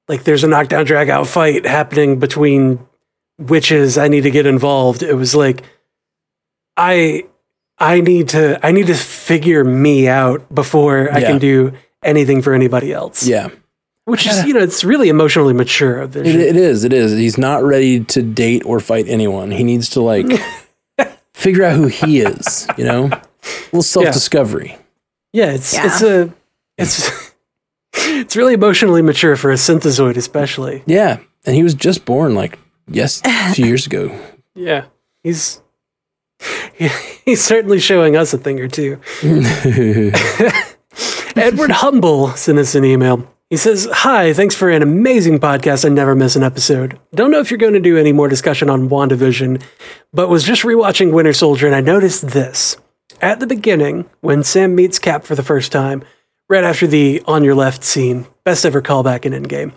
like 0.08 0.24
there's 0.24 0.44
a 0.44 0.48
knockdown 0.48 0.86
drag 0.86 1.10
out 1.10 1.28
fight 1.28 1.66
happening 1.66 2.20
between 2.20 2.80
witches. 3.40 3.98
I 3.98 4.08
need 4.08 4.22
to 4.22 4.32
get 4.32 4.46
involved. 4.46 5.02
It 5.04 5.14
was 5.16 5.36
like, 5.36 5.64
I. 6.78 7.26
I 7.78 8.00
need 8.00 8.30
to 8.30 8.58
I 8.66 8.72
need 8.72 8.88
to 8.88 8.94
figure 8.96 9.66
me 9.66 10.08
out 10.08 10.54
before 10.56 11.12
I 11.14 11.18
Yeah. 11.20 11.28
can 11.28 11.40
do 11.40 11.74
anything 12.04 12.42
for 12.42 12.54
anybody 12.54 12.94
else. 12.94 13.28
Yeah. 13.28 13.50
Which 14.06 14.26
is, 14.26 14.46
you 14.46 14.54
know, 14.54 14.62
it's 14.62 14.86
really 14.86 15.10
emotionally 15.10 15.52
mature 15.52 16.00
of 16.00 16.16
It, 16.16 16.24
Vision. 16.24 16.40
it 16.40 16.56
is. 16.56 16.86
It 16.86 16.94
is. 16.94 17.12
He's 17.18 17.38
not 17.38 17.64
ready 17.64 18.00
to 18.06 18.22
date 18.22 18.64
or 18.66 18.80
fight 18.80 19.10
anyone. 19.10 19.52
He 19.52 19.66
needs 19.66 19.90
to 19.90 20.02
like 20.02 20.26
figure 21.34 21.66
out 21.66 21.76
who 21.76 21.88
he 21.88 22.22
is. 22.22 22.66
You 22.78 22.86
know, 22.86 23.06
a 23.08 23.22
little 23.74 23.82
self 23.82 24.06
discovery. 24.14 24.70
Yeah, 24.70 24.78
it's 25.52 25.74
Yeah. 25.74 25.86
it's 25.86 26.02
a 26.02 26.34
it's 26.78 27.34
it's 27.94 28.36
really 28.36 28.54
emotionally 28.54 29.02
mature 29.02 29.36
for 29.36 29.52
a 29.52 29.56
synthezoid, 29.56 30.18
especially. 30.18 30.84
Yeah, 30.86 31.20
and 31.46 31.56
he 31.56 31.64
was 31.64 31.74
just 31.74 32.06
born 32.06 32.36
like 32.36 32.58
yes 32.88 33.22
a 33.26 33.54
few 33.54 33.66
years 33.66 33.86
ago. 33.86 34.18
Yeah, 34.56 34.86
he's 35.24 35.62
he, 36.76 36.90
he's 37.26 37.44
certainly 37.44 37.80
showing 37.80 38.16
us 38.18 38.34
a 38.34 38.38
thing 38.38 38.60
or 38.60 38.68
two. 38.68 39.00
Edward 41.36 41.72
Humble 41.72 42.30
sent 42.32 42.58
us 42.60 42.76
an 42.76 42.86
email. 42.86 43.30
He 43.50 43.58
says, 43.58 43.88
Hi, 43.92 44.34
thanks 44.34 44.56
for 44.56 44.70
an 44.70 44.82
amazing 44.82 45.40
podcast. 45.40 45.86
I 45.86 45.90
never 45.90 46.16
miss 46.16 46.36
an 46.36 46.44
episode. 46.44 47.00
Don't 47.14 47.30
know 47.32 47.40
if 47.40 47.52
you're 47.52 47.58
going 47.58 47.74
to 47.74 47.80
do 47.80 47.98
any 47.98 48.12
more 48.12 48.28
discussion 48.28 48.70
on 48.70 48.90
WandaVision, 48.90 49.62
but 50.14 50.30
was 50.30 50.44
just 50.44 50.64
rewatching 50.64 51.12
Winter 51.14 51.34
Soldier 51.34 51.68
and 51.68 51.76
I 51.76 51.82
noticed 51.82 52.30
this. 52.30 52.78
At 53.22 53.40
the 53.40 53.48
beginning, 53.48 54.10
when 54.22 54.44
Sam 54.44 54.76
meets 54.76 55.00
Cap 55.00 55.24
for 55.24 55.36
the 55.36 55.44
first 55.44 55.72
time, 55.72 56.04
right 56.50 56.64
after 56.64 56.86
the 56.86 57.24
on 57.26 57.44
your 57.44 57.56
left 57.56 57.84
scene, 57.84 58.28
best 58.44 58.66
ever 58.66 58.82
callback 58.82 59.26
in 59.26 59.34
Endgame, 59.34 59.74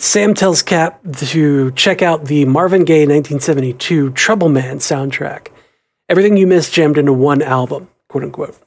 Sam 0.00 0.34
tells 0.34 0.62
Cap 0.62 1.00
to 1.18 1.70
check 1.72 2.02
out 2.02 2.24
the 2.24 2.44
Marvin 2.44 2.84
Gaye 2.84 3.06
1972 3.06 4.10
Trouble 4.10 4.48
Man 4.48 4.78
soundtrack. 4.78 5.48
Everything 6.08 6.36
you 6.36 6.46
missed 6.46 6.72
jammed 6.72 6.98
into 6.98 7.12
one 7.12 7.40
album, 7.40 7.88
quote 8.08 8.24
unquote. 8.24 8.58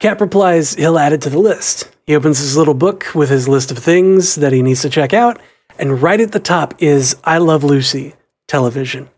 Cap 0.00 0.20
replies 0.20 0.74
he'll 0.74 0.98
add 0.98 1.12
it 1.12 1.22
to 1.22 1.30
the 1.30 1.38
list. 1.38 1.90
He 2.06 2.14
opens 2.14 2.38
his 2.38 2.56
little 2.56 2.74
book 2.74 3.14
with 3.14 3.30
his 3.30 3.48
list 3.48 3.70
of 3.70 3.78
things 3.78 4.36
that 4.36 4.52
he 4.52 4.62
needs 4.62 4.82
to 4.82 4.90
check 4.90 5.12
out, 5.12 5.40
and 5.78 6.00
right 6.00 6.20
at 6.20 6.32
the 6.32 6.40
top 6.40 6.74
is 6.80 7.16
I 7.24 7.38
Love 7.38 7.64
Lucy 7.64 8.14
television. 8.46 9.10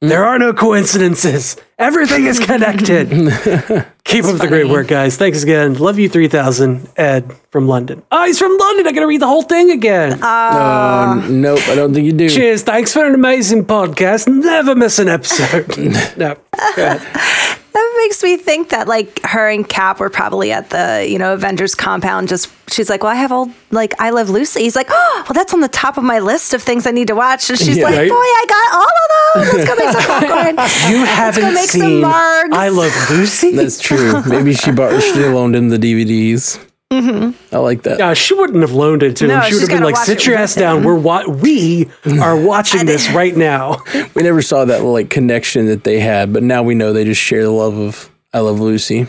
There 0.00 0.24
are 0.24 0.38
no 0.38 0.54
coincidences. 0.54 1.58
Everything 1.78 2.24
is 2.24 2.38
connected. 2.38 3.10
Keep 4.04 4.24
up 4.24 4.38
the 4.38 4.46
great 4.48 4.66
work, 4.66 4.88
guys. 4.88 5.18
Thanks 5.18 5.42
again. 5.42 5.74
Love 5.74 5.98
you 5.98 6.08
3000. 6.08 6.88
Ed 6.96 7.30
from 7.50 7.68
London. 7.68 8.02
Oh, 8.10 8.24
he's 8.24 8.38
from 8.38 8.56
London. 8.56 8.86
I 8.86 8.92
got 8.92 9.00
to 9.00 9.06
read 9.06 9.20
the 9.20 9.26
whole 9.26 9.42
thing 9.42 9.70
again. 9.70 10.22
Uh, 10.22 11.26
nope, 11.28 11.60
I 11.68 11.74
don't 11.74 11.92
think 11.92 12.06
you 12.06 12.12
do. 12.12 12.30
Cheers. 12.30 12.62
Thanks 12.62 12.94
for 12.94 13.04
an 13.04 13.14
amazing 13.14 13.66
podcast. 13.66 14.26
Never 14.26 14.74
miss 14.74 14.98
an 14.98 15.08
episode. 15.08 15.68
no. 16.16 16.34
Go 16.76 16.84
ahead. 16.86 17.56
That 18.00 18.04
makes 18.06 18.22
me 18.22 18.36
think 18.38 18.70
that 18.70 18.88
like 18.88 19.20
her 19.24 19.46
and 19.50 19.68
Cap 19.68 20.00
were 20.00 20.08
probably 20.08 20.52
at 20.52 20.70
the 20.70 21.06
you 21.06 21.18
know 21.18 21.34
Avengers 21.34 21.74
compound. 21.74 22.28
Just 22.28 22.50
she's 22.72 22.88
like, 22.88 23.02
well, 23.02 23.12
I 23.12 23.16
have 23.16 23.30
all 23.30 23.50
like 23.70 23.92
I 24.00 24.08
Love 24.08 24.30
Lucy. 24.30 24.62
He's 24.62 24.74
like, 24.74 24.86
oh, 24.88 25.22
well, 25.26 25.34
that's 25.34 25.52
on 25.52 25.60
the 25.60 25.68
top 25.68 25.98
of 25.98 26.04
my 26.04 26.18
list 26.18 26.54
of 26.54 26.62
things 26.62 26.86
I 26.86 26.92
need 26.92 27.08
to 27.08 27.14
watch. 27.14 27.50
And 27.50 27.58
she's 27.58 27.76
Yeah. 27.76 27.84
like, 27.84 27.96
Right. 27.96 28.08
boy, 28.08 28.14
I 28.16 28.44
got 28.48 28.74
all 28.74 29.44
of 29.44 29.44
those. 29.44 29.54
Let's 29.54 29.68
go 29.68 29.76
make 29.76 29.92
some 29.92 30.02
popcorn. 30.20 30.90
You 30.90 31.04
haven't 31.04 31.52
make 31.54 31.68
some 31.70 31.80
seen 31.82 32.02
margs. 32.02 32.52
I 32.54 32.68
Love 32.68 33.10
Lucy? 33.10 33.52
That's 33.54 33.78
true. 33.78 34.22
Maybe 34.26 34.54
she 34.54 34.70
bought 34.72 34.98
she 35.02 35.12
loaned 35.26 35.54
him 35.54 35.68
the 35.68 35.76
DVDs. 35.78 36.58
Mm-hmm. 36.92 37.54
I 37.54 37.58
like 37.58 37.82
that. 37.84 37.98
Yeah, 38.00 38.14
she 38.14 38.34
wouldn't 38.34 38.60
have 38.62 38.72
loaned 38.72 39.04
it 39.04 39.16
to 39.18 39.28
No, 39.28 39.36
him. 39.38 39.42
She 39.48 39.54
would 39.54 39.60
have 39.60 39.70
been 39.70 39.82
like, 39.84 39.96
"Sit 39.96 40.26
your 40.26 40.34
with 40.34 40.42
ass 40.42 40.54
down. 40.56 40.82
We're 40.82 40.98
wa- 40.98 41.24
we 41.28 41.88
are 42.20 42.36
watching 42.36 42.84
this 42.84 43.08
right 43.12 43.36
now." 43.36 43.78
We 44.14 44.22
never 44.24 44.42
saw 44.42 44.64
that 44.64 44.82
like 44.82 45.08
connection 45.08 45.66
that 45.66 45.84
they 45.84 46.00
had, 46.00 46.32
but 46.32 46.42
now 46.42 46.62
we 46.64 46.74
know 46.74 46.92
they 46.92 47.04
just 47.04 47.20
share 47.20 47.44
the 47.44 47.50
love 47.52 47.78
of 47.78 48.10
I 48.34 48.40
Love 48.40 48.58
Lucy. 48.60 49.06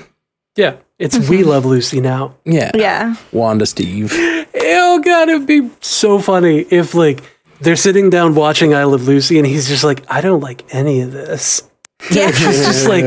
Yeah, 0.56 0.76
it's 1.00 1.18
"We 1.28 1.44
Love 1.44 1.66
Lucy" 1.66 2.02
now. 2.02 2.36
Yeah. 2.46 2.70
Yeah. 2.76 3.16
Wanda 3.32 3.66
Steve. 3.66 4.12
Oh 4.14 5.02
god, 5.04 5.30
it'd 5.30 5.48
be 5.48 5.72
so 5.82 6.20
funny 6.20 6.60
if 6.70 6.94
like 6.94 7.24
they're 7.62 7.76
sitting 7.76 8.12
down 8.12 8.36
watching 8.36 8.76
"I 8.76 8.84
Love 8.84 9.08
Lucy" 9.08 9.40
and 9.40 9.48
he's 9.48 9.68
just 9.68 9.84
like, 9.84 10.04
"I 10.08 10.22
don't 10.22 10.42
like 10.42 10.64
any 10.74 11.02
of 11.02 11.12
this." 11.12 11.64
Yeah. 12.10 12.32
He's 12.32 12.66
just 12.66 12.88
like 12.88 13.06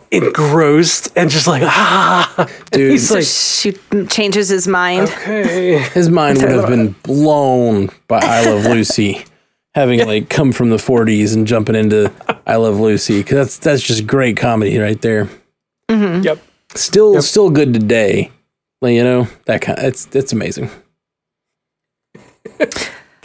engrossed 0.10 1.12
and 1.16 1.30
just 1.30 1.46
like 1.46 1.62
ah. 1.62 2.48
Dude. 2.72 2.90
he's 2.90 3.10
like, 3.10 3.24
she 3.24 3.72
changes 4.08 4.48
his 4.48 4.66
mind. 4.66 5.08
"Okay." 5.08 5.78
His 5.78 6.08
mind 6.08 6.38
would 6.42 6.50
have 6.50 6.68
been 6.76 6.92
blown 7.02 7.90
by 8.08 8.20
I 8.22 8.44
Love 8.44 8.64
Lucy, 8.66 9.24
having 9.74 10.04
like 10.06 10.28
come 10.28 10.52
from 10.52 10.70
the 10.70 10.76
40s 10.76 11.34
and 11.34 11.46
jumping 11.46 11.76
into 11.76 12.12
I 12.46 12.56
Love 12.56 12.80
Lucy. 12.80 13.18
Because 13.20 13.36
that's 13.36 13.58
that's 13.58 13.82
just 13.82 14.06
great 14.06 14.36
comedy 14.36 14.78
right 14.78 15.00
there. 15.00 15.28
Yep. 15.88 16.38
Still, 16.74 17.20
still 17.20 17.50
good 17.50 17.74
today. 17.74 18.32
Like, 18.80 18.94
you 18.94 19.04
know 19.04 19.28
that 19.44 19.60
kind. 19.60 19.78
it's 19.78 20.08
it's 20.14 20.32
amazing. 20.32 20.70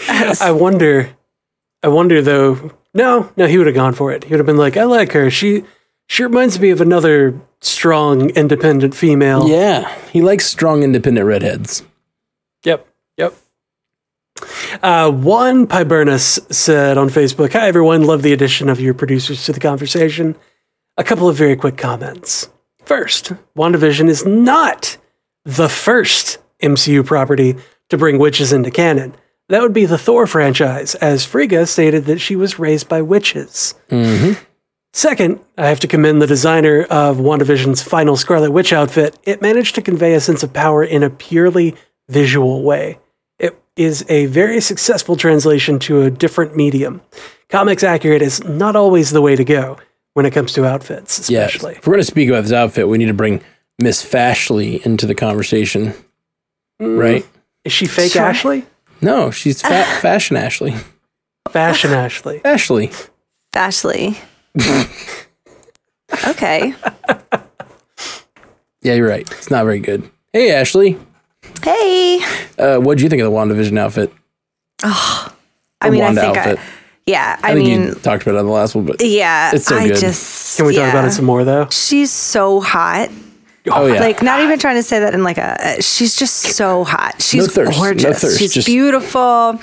I 0.09 0.51
wonder. 0.51 1.09
I 1.83 1.87
wonder 1.87 2.21
though. 2.21 2.71
No, 2.97 3.31
no, 3.37 3.45
he 3.45 3.59
would 3.59 3.67
have 3.67 3.75
gone 3.75 3.93
for 3.93 4.11
it. 4.11 4.23
He 4.23 4.31
would 4.31 4.39
have 4.39 4.47
been 4.47 4.57
like, 4.57 4.75
"I 4.75 4.83
like 4.83 5.11
her. 5.11 5.29
She, 5.29 5.63
she 6.07 6.23
reminds 6.23 6.59
me 6.59 6.71
of 6.71 6.81
another 6.81 7.39
strong, 7.61 8.31
independent 8.31 8.95
female." 8.95 9.47
Yeah, 9.47 9.93
he 10.11 10.21
likes 10.21 10.47
strong, 10.47 10.81
independent 10.81 11.27
redheads. 11.27 11.83
Yep. 12.63 12.87
Yep. 13.17 13.35
Uh, 14.81 15.11
one 15.11 15.67
Pyburnus 15.67 16.51
said 16.51 16.97
on 16.97 17.09
Facebook, 17.09 17.53
Hi 17.53 17.67
everyone, 17.67 18.03
love 18.03 18.21
the 18.23 18.33
addition 18.33 18.69
of 18.69 18.79
your 18.79 18.93
producers 18.93 19.45
to 19.45 19.53
the 19.53 19.59
conversation. 19.59 20.35
A 20.97 21.03
couple 21.03 21.29
of 21.29 21.35
very 21.35 21.55
quick 21.55 21.77
comments. 21.77 22.49
First, 22.83 23.33
WandaVision 23.55 24.09
is 24.09 24.25
not 24.25 24.97
the 25.45 25.69
first 25.69 26.39
MCU 26.61 27.05
property 27.05 27.55
to 27.89 27.97
bring 27.97 28.17
witches 28.17 28.51
into 28.51 28.71
canon. 28.71 29.15
That 29.49 29.61
would 29.61 29.73
be 29.73 29.85
the 29.85 29.97
Thor 29.97 30.27
franchise, 30.27 30.95
as 30.95 31.25
Frigga 31.25 31.65
stated 31.65 32.05
that 32.05 32.19
she 32.19 32.35
was 32.35 32.59
raised 32.59 32.89
by 32.89 33.01
witches. 33.01 33.75
Mm-hmm. 33.89 34.41
Second, 34.93 35.39
I 35.57 35.67
have 35.67 35.79
to 35.81 35.87
commend 35.87 36.21
the 36.21 36.27
designer 36.27 36.83
of 36.89 37.17
WandaVision's 37.17 37.81
final 37.81 38.17
Scarlet 38.17 38.51
Witch 38.51 38.73
outfit. 38.73 39.17
It 39.23 39.41
managed 39.41 39.75
to 39.75 39.81
convey 39.81 40.13
a 40.15 40.19
sense 40.19 40.43
of 40.43 40.53
power 40.53 40.83
in 40.83 41.03
a 41.03 41.09
purely 41.09 41.75
visual 42.09 42.63
way. 42.63 42.99
It 43.39 43.57
is 43.75 44.03
a 44.09 44.25
very 44.25 44.59
successful 44.59 45.15
translation 45.15 45.77
to 45.79 46.01
a 46.01 46.09
different 46.09 46.55
medium. 46.55 47.01
Comics 47.49 47.83
accurate 47.83 48.21
is 48.21 48.43
not 48.43 48.75
always 48.75 49.11
the 49.11 49.21
way 49.21 49.35
to 49.35 49.45
go 49.45 49.77
when 50.13 50.25
it 50.25 50.31
comes 50.31 50.51
to 50.53 50.65
outfits, 50.65 51.19
especially. 51.19 51.73
If 51.75 51.85
we're 51.85 51.93
going 51.93 52.01
to 52.01 52.07
speak 52.11 52.27
about 52.27 52.41
this 52.43 52.51
outfit, 52.51 52.87
we 52.87 52.97
need 52.97 53.05
to 53.05 53.13
bring 53.13 53.41
Miss 53.79 54.03
Fashley 54.03 54.83
into 54.83 55.05
the 55.05 55.15
conversation. 55.15 55.93
Mm. 56.81 56.99
Right? 56.99 57.25
Is 57.63 57.71
she 57.71 57.85
fake 57.85 58.13
Sure. 58.13 58.23
Ashley? 58.23 58.65
No, 59.01 59.31
she's 59.31 59.61
fa- 59.61 59.67
fashion 60.01 60.37
Ashley. 60.37 60.75
Fashion 61.49 61.91
Ashley. 61.91 62.41
Ashley. 62.43 62.91
Ashley. 63.53 64.17
okay. 66.27 66.73
Yeah, 68.81 68.93
you're 68.93 69.07
right. 69.07 69.29
It's 69.31 69.49
not 69.51 69.65
very 69.65 69.79
good. 69.79 70.09
Hey, 70.33 70.51
Ashley. 70.51 70.97
Hey. 71.63 72.19
Uh, 72.57 72.77
what 72.77 72.97
do 72.97 73.03
you 73.03 73.09
think 73.09 73.21
of 73.21 73.31
the 73.31 73.35
WandaVision 73.37 73.77
outfit? 73.77 74.13
I 74.83 75.31
The 75.81 75.91
mean, 75.91 76.01
I 76.01 76.05
Wanda 76.05 76.21
think 76.21 76.37
outfit. 76.37 76.59
I, 76.59 76.63
yeah, 77.05 77.39
I, 77.41 77.51
I, 77.51 77.53
think 77.55 77.67
mean, 77.67 77.81
you 77.87 77.93
talked 77.95 78.23
about 78.23 78.35
it 78.35 78.39
on 78.39 78.45
the 78.45 78.51
last 78.51 78.75
one, 78.75 78.85
but 78.85 79.01
yeah, 79.01 79.51
It's 79.53 79.65
so 79.65 79.77
I 79.77 79.87
good. 79.87 79.97
just 79.99 80.57
Can 80.57 80.65
we 80.65 80.75
talk 80.75 80.89
about 80.89 81.05
it 81.07 81.11
some 81.11 81.25
more, 81.25 81.43
though? 81.45 81.67
She's 81.71 82.11
so 82.11 82.59
hot. 82.59 83.09
Oh 83.71 83.85
yeah, 83.87 83.99
Like 83.99 84.21
not 84.21 84.39
even 84.41 84.59
trying 84.59 84.75
to 84.75 84.83
say 84.83 84.99
that 84.99 85.13
in 85.13 85.23
like 85.23 85.37
a. 85.37 85.81
She's 85.81 86.15
just 86.15 86.35
so 86.55 86.83
hot. 86.83 87.21
She's 87.21 87.51
thirst, 87.53 87.71
no 87.71 87.77
gorgeous. 87.77 88.19
thirst, 88.21 88.39
She's 88.39 88.53
just- 88.53 88.67
beautiful. 88.67 89.59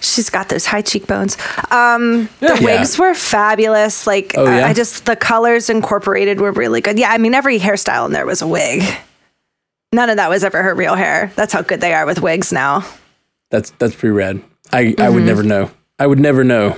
She's 0.00 0.30
got 0.30 0.48
those 0.48 0.66
high 0.66 0.82
cheekbones. 0.82 1.36
Um, 1.70 2.28
the 2.40 2.56
Yeah. 2.60 2.64
wigs 2.78 2.98
were 2.98 3.14
fabulous. 3.14 4.06
Like 4.06 4.34
Oh, 4.36 4.46
I-? 4.46 4.68
I 4.68 4.72
just 4.72 5.04
the 5.06 5.14
colors 5.16 5.70
incorporated 5.70 6.40
were 6.40 6.52
really 6.52 6.80
good. 6.80 6.98
Yeah, 6.98 7.10
I 7.12 7.18
mean 7.18 7.34
every 7.34 7.58
hairstyle 7.60 8.06
in 8.06 8.12
there 8.12 8.26
was 8.26 8.42
a 8.42 8.46
wig. 8.46 8.82
None 9.92 10.10
of 10.10 10.16
that 10.16 10.28
was 10.30 10.42
ever 10.42 10.62
her 10.62 10.74
real 10.74 10.94
hair. 10.94 11.30
That's 11.36 11.52
how 11.52 11.62
good 11.62 11.80
they 11.80 11.92
are 11.94 12.06
with 12.06 12.20
wigs 12.20 12.52
now. 12.52 12.84
that's 13.50 13.70
that's 13.78 13.94
pretty 13.94 14.12
rad. 14.12 14.42
I 14.72 14.78
I 14.80 14.84
Mm-hmm. 14.94 15.14
would 15.14 15.24
never 15.24 15.42
know. 15.42 15.70
I 15.98 16.06
would 16.06 16.18
never 16.18 16.42
know. 16.44 16.76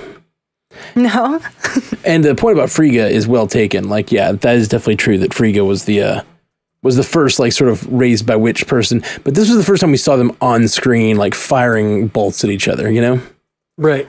No, 0.93 1.39
And 2.03 2.23
the 2.25 2.35
point 2.35 2.57
about 2.57 2.69
Frigga 2.69 3.07
is 3.07 3.27
well 3.27 3.47
taken. 3.47 3.87
Like, 3.87 4.11
yeah, 4.11 4.33
that 4.33 4.55
is 4.57 4.67
definitely 4.67 4.97
true 4.97 5.17
that 5.19 5.33
Frigga 5.33 5.63
was 5.63 5.85
the 5.85 6.01
uh, 6.01 6.21
was 6.85 6.95
the 6.95 7.03
first 7.03 7.39
like 7.39 7.51
sort 7.51 7.71
of 7.71 7.91
raised 7.91 8.27
by 8.27 8.35
witch 8.35 8.67
person. 8.67 9.03
But 9.23 9.33
this 9.33 9.49
was 9.49 9.57
the 9.57 9.63
first 9.63 9.81
time 9.81 9.89
we 9.89 9.97
saw 9.97 10.15
them 10.15 10.37
on 10.39 10.67
screen, 10.67 11.17
like 11.17 11.33
firing 11.33 12.07
bolts 12.07 12.43
at 12.43 12.51
each 12.51 12.67
other. 12.67 12.91
You 12.91 13.01
know? 13.01 13.21
Right. 13.75 14.07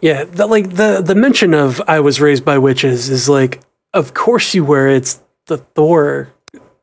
Yeah, 0.00 0.24
the, 0.24 0.46
like 0.46 0.70
the 0.70 1.02
the 1.04 1.14
mention 1.14 1.52
of 1.52 1.82
I 1.88 1.98
was 2.00 2.20
raised 2.20 2.44
by 2.44 2.58
witches 2.58 3.08
is 3.08 3.28
like, 3.28 3.60
of 3.92 4.14
course 4.14 4.54
you 4.54 4.64
were. 4.64 4.86
It's 4.86 5.20
the 5.46 5.58
Thor, 5.58 6.32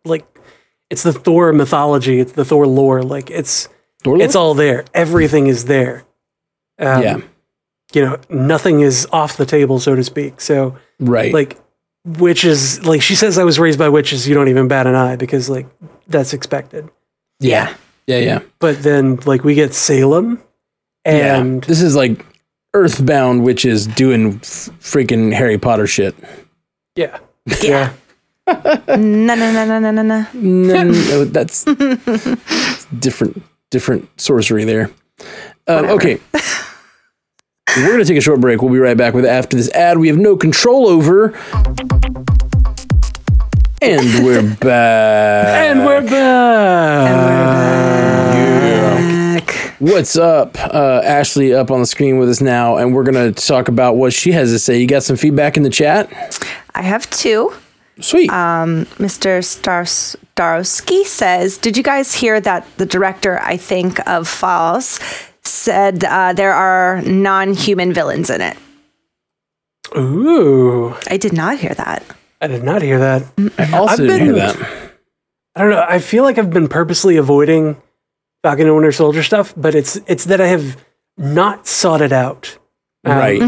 like, 0.04 0.26
it's 0.90 1.04
the 1.04 1.14
Thor 1.14 1.54
mythology. 1.54 2.20
It's 2.20 2.34
the 2.34 2.44
Thor 2.44 2.68
lore. 2.68 3.02
Like, 3.02 3.32
it's 3.32 3.70
Dorlo? 4.04 4.22
it's 4.22 4.36
all 4.36 4.56
there. 4.56 4.84
Everything 4.94 5.48
is 5.48 5.66
there. 5.66 6.04
Um, 6.80 7.04
yeah, 7.04 7.22
you 7.94 8.02
know, 8.02 8.18
nothing 8.30 8.82
is 8.82 9.08
off 9.12 9.38
the 9.38 9.46
table, 9.46 9.80
so 9.80 9.96
to 9.96 10.04
speak. 10.04 10.42
So, 10.42 10.78
right. 11.00 11.34
like, 11.34 11.58
witches, 12.06 12.84
like 12.86 13.02
she 13.02 13.16
says, 13.16 13.38
I 13.38 13.44
was 13.44 13.60
raised 13.60 13.80
by 13.80 13.90
witches. 13.90 14.28
You 14.28 14.36
don't 14.36 14.48
even 14.48 14.68
bat 14.68 14.88
an 14.88 14.96
eye 14.96 15.16
because 15.16 15.50
like 15.50 15.68
that's 16.08 16.34
expected. 16.34 16.90
yeah, 17.40 17.74
yeah, 18.08 18.20
yeah. 18.20 18.40
But 18.60 18.84
then 18.84 19.18
like 19.26 19.44
we 19.44 19.56
get 19.56 19.74
Salem, 19.74 20.42
and 21.06 21.62
yeah. 21.64 21.68
This 21.68 21.82
is 21.82 21.96
like 21.96 22.26
Earthbound 22.74 23.44
witches 23.44 23.88
doing 23.88 24.36
f- 24.36 24.70
freaking 24.80 25.34
Harry 25.34 25.58
Potter 25.58 25.88
shit. 25.88 26.16
yeah, 26.96 27.20
yeah. 27.62 27.94
no, 28.48 28.96
no, 28.98 29.36
no, 29.36 29.66
no, 29.66 29.80
no, 29.80 29.92
no, 29.92 30.02
no. 30.02 30.28
No, 30.34 30.84
no, 30.84 31.26
that's 31.26 31.64
different 33.00 33.44
different 33.70 34.10
sorcery 34.20 34.64
there. 34.66 34.90
Um, 35.68 35.86
okay. 35.86 36.20
We're 37.78 37.88
going 37.88 38.00
to 38.00 38.06
take 38.06 38.18
a 38.18 38.22
short 38.22 38.42
break. 38.42 38.62
We'll 38.62 38.72
be 38.74 38.80
right 38.80 38.98
back 38.98 39.14
with 39.14 39.26
after 39.26 39.56
this 39.56 39.70
ad 39.72 39.98
we 39.98 40.10
have 40.10 40.18
no 40.18 40.36
control 40.36 40.88
over. 40.90 41.28
And 43.82 44.26
we're 44.26 44.56
back. 44.60 45.70
And 45.70 45.86
we're 45.86 46.02
back. 46.02 47.10
And 47.10 47.16
we're 49.36 49.40
back. 49.40 49.56
Yeah. 49.56 49.72
What's 49.80 50.18
up? 50.18 50.58
Uh, 50.60 51.02
Ashley 51.06 51.54
up 51.54 51.72
on 51.72 51.80
the 51.80 51.86
screen 51.86 52.18
with 52.20 52.30
us 52.30 52.42
now, 52.42 52.76
and 52.76 52.94
we're 52.94 53.04
going 53.06 53.34
to 53.34 53.48
talk 53.48 53.70
about 53.70 53.96
what 53.96 54.12
she 54.12 54.34
has 54.34 54.52
to 54.52 54.60
say. 54.60 54.78
You 54.80 54.86
got 54.86 55.04
some 55.04 55.16
feedback 55.16 55.56
in 55.56 55.64
the 55.64 55.70
chat? 55.70 56.12
I 56.76 56.82
have 56.82 57.10
two. 57.10 57.54
Sweet. 58.02 58.30
Mr. 58.30 59.44
Stars- 59.44 60.18
Starowski 60.36 61.06
says, 61.06 61.58
Did 61.58 61.78
you 61.78 61.84
guys 61.84 62.14
hear 62.16 62.42
that 62.42 62.68
the 62.78 62.86
director, 62.86 63.40
I 63.42 63.56
think, 63.58 64.06
of 64.08 64.28
Falls 64.28 65.00
said 65.44 66.04
uh, 66.04 66.34
there 66.34 66.54
are 66.54 67.02
non 67.02 67.54
human 67.54 67.94
villains 67.94 68.30
in 68.30 68.42
it? 68.42 68.58
Ooh, 69.98 70.96
I 71.10 71.18
did 71.18 71.34
not 71.34 71.58
hear 71.60 71.74
that. 71.74 72.04
I 72.40 72.48
did 72.48 72.64
not 72.64 72.82
hear 72.82 73.00
that. 73.00 73.24
I 73.58 73.78
also 73.78 73.94
I've 73.94 73.98
didn't 74.00 74.26
hear 74.26 74.34
been- 74.34 74.60
that. 74.60 74.92
I 75.56 75.62
don't 75.62 75.72
know. 75.72 75.86
I 75.88 76.00
feel 76.00 76.24
like 76.24 76.38
I've 76.38 76.50
been 76.50 76.70
purposely 76.70 77.18
avoiding 77.18 77.82
Falcon 78.42 78.68
and 78.68 78.76
Winter 78.76 78.94
Soldier 78.94 79.22
stuff, 79.22 79.54
but 79.58 79.76
it's 79.76 79.98
it's 80.08 80.24
that 80.26 80.40
I 80.40 80.48
have 80.48 80.78
not 81.18 81.68
sought 81.68 82.02
it 82.02 82.14
out. 82.14 82.58
Um, 83.04 83.12
Right. 83.18 83.42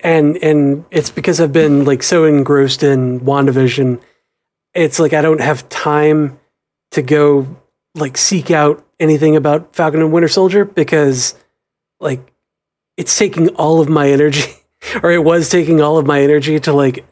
and 0.00 0.36
and 0.38 0.84
it's 0.90 1.10
because 1.10 1.40
I've 1.40 1.52
been 1.52 1.84
like 1.84 2.02
so 2.02 2.24
engrossed 2.24 2.82
in 2.82 3.20
WandaVision. 3.20 4.00
It's 4.74 4.98
like 4.98 5.12
I 5.12 5.20
don't 5.22 5.40
have 5.40 5.68
time 5.68 6.40
to 6.92 7.02
go 7.02 7.46
like 7.94 8.16
seek 8.16 8.50
out 8.50 8.84
anything 9.00 9.34
about 9.34 9.74
Falcon 9.74 10.00
and 10.00 10.12
Winter 10.12 10.28
Soldier 10.28 10.64
because 10.64 11.34
like 11.98 12.32
it's 12.96 13.16
taking 13.18 13.48
all 13.56 13.80
of 13.80 13.88
my 13.88 14.10
energy 14.10 14.50
or 15.02 15.10
it 15.10 15.24
was 15.24 15.48
taking 15.48 15.80
all 15.80 15.98
of 15.98 16.06
my 16.06 16.20
energy 16.22 16.60
to 16.60 16.72
like 16.72 17.04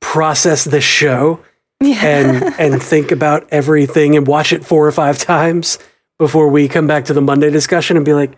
process 0.00 0.64
the 0.64 0.80
show 0.80 1.40
and 1.80 2.42
and 2.60 2.82
think 2.82 3.10
about 3.12 3.48
everything 3.50 4.16
and 4.16 4.26
watch 4.26 4.52
it 4.52 4.64
four 4.64 4.86
or 4.86 4.92
five 4.92 5.18
times 5.18 5.78
before 6.18 6.48
we 6.48 6.68
come 6.68 6.86
back 6.86 7.04
to 7.06 7.14
the 7.14 7.20
Monday 7.22 7.50
discussion 7.50 7.96
and 7.96 8.04
be 8.04 8.12
like 8.14 8.36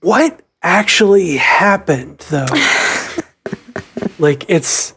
what 0.00 0.40
actually 0.62 1.36
happened 1.36 2.18
though? 2.30 2.46
Like 4.18 4.48
it's 4.48 4.94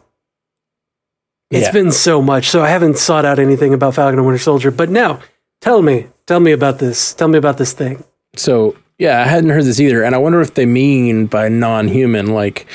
it's 1.50 1.66
Yeah. 1.66 1.72
been 1.72 1.92
so 1.92 2.22
much. 2.22 2.48
So 2.48 2.62
i 2.62 2.68
haven't 2.68 2.96
sought 2.96 3.24
out 3.26 3.38
anything 3.38 3.74
about 3.74 3.94
falcon 3.94 4.18
and 4.18 4.26
winter 4.26 4.38
soldier 4.42 4.70
but 4.70 4.88
now 4.88 5.20
tell 5.60 5.82
me 5.82 6.06
tell 6.26 6.40
me 6.40 6.52
about 6.52 6.78
this 6.78 7.14
tell 7.14 7.28
me 7.28 7.38
about 7.38 7.58
this 7.58 7.72
thing 7.72 8.02
So 8.36 8.76
yeah, 8.98 9.22
I 9.22 9.24
hadn't 9.26 9.48
heard 9.50 9.64
this 9.64 9.80
either, 9.80 10.02
and 10.04 10.14
I 10.14 10.18
wonder 10.18 10.42
if 10.42 10.52
they 10.52 10.66
mean 10.66 11.24
by 11.24 11.48
non-human, 11.48 12.26
like, 12.34 12.66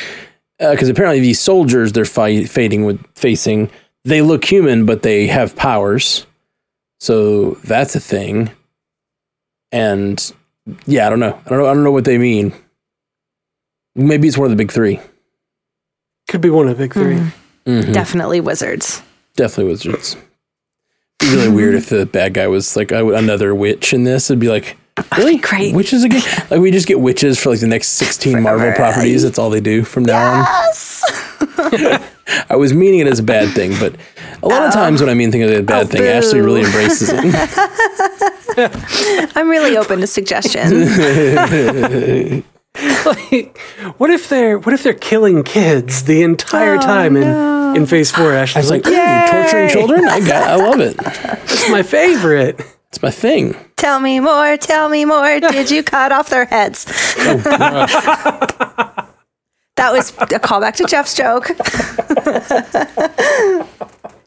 because 0.58 0.90
apparently 0.90 1.20
these 1.20 1.40
soldiers 1.40 1.92
they're 1.92 2.04
fight, 2.04 2.50
fighting 2.50 2.84
with 2.84 3.00
facing, 3.16 3.70
they 4.06 4.24
look 4.24 4.44
human, 4.44 4.88
but 4.88 5.04
they 5.04 5.28
have 5.28 5.56
powers. 5.56 6.26
So 7.00 7.52
that's 7.64 7.96
a 7.96 8.00
thing. 8.00 8.50
And 9.72 10.18
yeah, 10.88 11.06
I 11.06 11.12
don't 11.12 11.20
know. 11.20 11.40
I 11.46 11.50
don't 11.50 11.60
know. 11.60 11.68
I 11.68 11.74
don't 11.76 11.84
know 11.84 11.92
what 11.92 12.06
they 12.06 12.18
mean. 12.18 12.54
Maybe 13.94 14.28
it's 14.28 14.38
one 14.38 14.46
of 14.46 14.52
the 14.52 14.58
big 14.64 14.72
three. 14.72 15.00
could 16.28 16.42
be 16.42 16.50
one 16.50 16.68
of 16.68 16.76
the 16.76 16.84
big 16.84 16.94
3 16.94 17.22
Mhm. 17.68 17.94
Definitely 17.94 18.42
wizards. 18.42 19.04
Definitely 19.36 19.72
wizards. 19.74 20.18
Be 21.30 21.36
really 21.36 21.50
weird 21.50 21.76
if 21.76 21.90
the 21.90 22.06
bad 22.06 22.34
guy 22.34 22.48
was 22.48 22.76
like 22.76 22.92
another 22.92 23.56
witch 23.56 23.94
in 23.94 24.04
this. 24.04 24.30
It'd 24.30 24.40
be 24.40 24.50
like, 24.50 24.78
really, 25.18 25.38
great. 25.38 25.76
witches 25.76 26.04
again? 26.04 26.22
Like 26.50 26.60
we 26.60 26.72
just 26.72 26.88
get 26.88 27.00
witches 27.00 27.40
for 27.40 27.50
like 27.50 27.60
the 27.60 27.68
next 27.68 27.90
sixteen 27.90 28.42
Marvel 28.42 28.72
properties. 28.74 29.24
That's 29.24 29.40
all 29.40 29.50
they 29.50 29.62
do 29.62 29.84
from 29.84 30.06
now 30.06 30.42
on. 30.42 30.46
I 32.50 32.56
was 32.56 32.74
meaning 32.74 33.00
it 33.00 33.08
as 33.08 33.20
a 33.20 33.24
bad 33.24 33.54
thing, 33.54 33.74
but 33.80 33.96
a 34.44 34.48
lot 34.48 34.64
of 34.64 34.70
oh. 34.70 34.74
times 34.74 35.02
when 35.02 35.10
I 35.10 35.14
mean 35.14 35.32
things 35.32 35.50
as 35.50 35.60
a 35.60 35.64
bad 35.64 35.86
Oh, 35.86 35.90
thing, 35.90 36.04
Ashley 36.04 36.42
really 36.42 36.62
embraces 36.62 37.10
it. 37.12 37.36
I'm 39.36 39.50
really 39.50 39.78
open 39.78 40.00
to 40.02 40.08
suggestions. 40.08 40.74
like 43.06 43.58
what 43.98 44.10
if 44.10 44.30
they're 44.30 44.60
what 44.60 44.74
if 44.74 44.84
they're 44.84 44.94
killing 44.94 45.44
kids 45.44 46.04
the 46.04 46.24
entire 46.24 46.76
oh, 46.76 46.82
time 46.82 47.16
in 47.16 47.24
in 47.76 47.86
phase 47.86 48.12
four 48.12 48.34
ashley's 48.34 48.70
like, 48.72 48.86
Like, 48.86 48.94
ooh, 48.94 49.32
torturing 49.32 49.70
children? 49.70 50.08
I 50.08 50.20
got, 50.20 50.50
I 50.50 50.56
love 50.56 50.80
it. 50.80 50.96
it's 51.00 51.70
my 51.70 51.84
favorite 51.84 52.60
It's 52.90 53.02
my 53.02 53.12
thing. 53.12 53.56
tell 53.76 54.00
me 54.00 54.20
more. 54.20 54.58
Tell 54.58 54.90
me 54.90 55.06
more. 55.06 55.40
Did 55.40 55.70
you 55.72 55.84
cut 55.84 56.12
off 56.12 56.30
their 56.30 56.46
heads? 56.46 56.86
Oh, 57.20 57.38
that 57.44 59.10
That 59.76 59.92
was 59.92 60.12
a 60.12 60.40
callback 60.40 60.76
to 60.78 60.86
Jeff's 60.86 61.14
joke. 61.14 61.50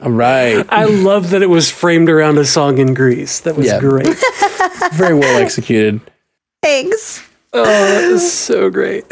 All 0.00 0.12
right. 0.12 0.64
I 0.68 0.84
love 0.84 1.30
that 1.30 1.42
it 1.42 1.48
was 1.48 1.70
framed 1.70 2.08
around 2.08 2.38
a 2.38 2.44
song 2.44 2.78
in 2.78 2.94
Greece. 2.94 3.40
That 3.40 3.56
was 3.56 3.66
Yeah. 3.66 3.80
great. 3.80 4.06
Very 4.92 5.14
well 5.14 5.40
executed. 5.42 6.00
Thanks. 6.62 7.26
Oh, 7.52 7.64
that 7.64 8.12
was 8.12 8.32
so 8.32 8.70
great. 8.70 9.04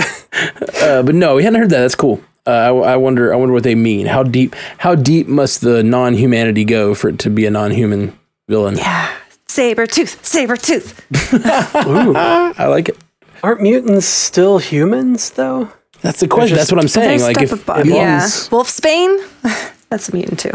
Uh, 0.80 1.02
but 1.02 1.14
no, 1.14 1.36
we 1.36 1.42
hadn't 1.42 1.58
heard 1.58 1.70
that. 1.70 1.80
That's 1.80 1.94
cool. 1.96 2.20
Uh, 2.46 2.50
I, 2.50 2.92
I 2.92 2.96
wonder. 2.96 3.32
I 3.32 3.36
wonder 3.36 3.52
what 3.52 3.62
they 3.64 3.74
mean. 3.74 4.06
How 4.06 4.22
deep? 4.22 4.54
How 4.78 4.94
deep 4.94 5.26
must 5.26 5.60
the 5.62 5.82
non-humanity 5.82 6.64
go 6.64 6.94
for 6.94 7.08
it 7.08 7.18
to 7.20 7.30
be 7.30 7.44
a 7.46 7.50
non-human 7.50 8.16
villain? 8.48 8.76
Yeah. 8.76 9.12
Saber 9.48 9.86
tooth, 9.86 10.24
saber 10.24 10.56
tooth. 10.56 11.04
I 11.44 12.66
like 12.66 12.88
it. 12.90 12.98
Aren't 13.42 13.62
mutants 13.62 14.06
still 14.06 14.58
humans 14.58 15.30
though? 15.30 15.70
That's 16.02 16.20
the 16.20 16.28
question. 16.28 16.56
just- 16.56 16.68
That's 16.68 16.72
what 16.72 16.82
I'm 16.82 16.88
saying. 16.88 17.18
They're 17.18 17.26
Like 17.28 17.42
if, 17.42 17.52
if, 17.52 17.66
yeah. 17.68 17.82
mutants- 18.18 18.48
Wolfsbane, 18.48 19.72
that's 19.88 20.08
a 20.08 20.14
mutant 20.14 20.38
too. 20.40 20.52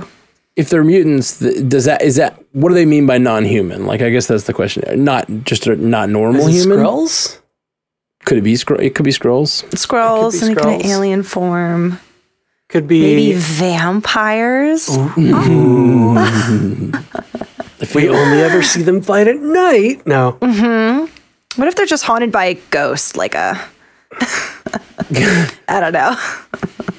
if 0.56 0.70
they're 0.70 0.84
mutants, 0.84 1.40
does 1.40 1.86
that 1.86 2.02
is 2.02 2.16
that 2.18 2.42
what 2.54 2.70
do 2.70 2.76
they 2.76 2.86
mean 2.86 3.06
by 3.06 3.18
non-human? 3.18 3.86
Like 3.86 4.02
I 4.02 4.10
guess 4.10 4.28
that's 4.28 4.44
the 4.46 4.54
question. 4.54 5.04
Not 5.04 5.28
just 5.44 5.68
not 5.68 6.10
normal 6.10 6.48
Is 6.48 6.56
it 6.66 6.70
human. 6.70 6.86
Skrulls? 6.86 7.40
Could 8.32 8.38
it 8.38 8.44
be 8.44 8.54
Skrull? 8.54 8.82
It 8.82 8.96
could 8.96 9.04
be 9.04 9.12
Skrulls. 9.12 9.66
Skrulls 9.72 10.40
be 10.40 10.46
in 10.46 10.58
a 10.58 10.62
kind 10.62 10.80
of 10.82 10.88
alien 10.90 11.22
form. 11.22 12.00
Could 12.70 12.88
be. 12.88 13.02
Maybe 13.02 13.34
vampires. 13.34 14.88
Oh. 14.90 15.14
If 17.82 17.94
we 17.94 18.08
only 18.08 18.42
ever 18.42 18.64
see 18.64 18.84
them 18.84 19.02
fight 19.02 19.28
at 19.28 19.36
night. 19.36 20.08
No. 20.08 20.38
Mm-hmm. 20.40 21.12
What 21.60 21.68
if 21.68 21.76
they're 21.76 21.86
just 21.86 22.06
haunted 22.06 22.32
by 22.32 22.46
a 22.46 22.54
ghost, 22.70 23.18
like 23.18 23.36
a 23.36 23.60
I 25.68 25.80
don't 25.82 25.92
know. 25.92 26.16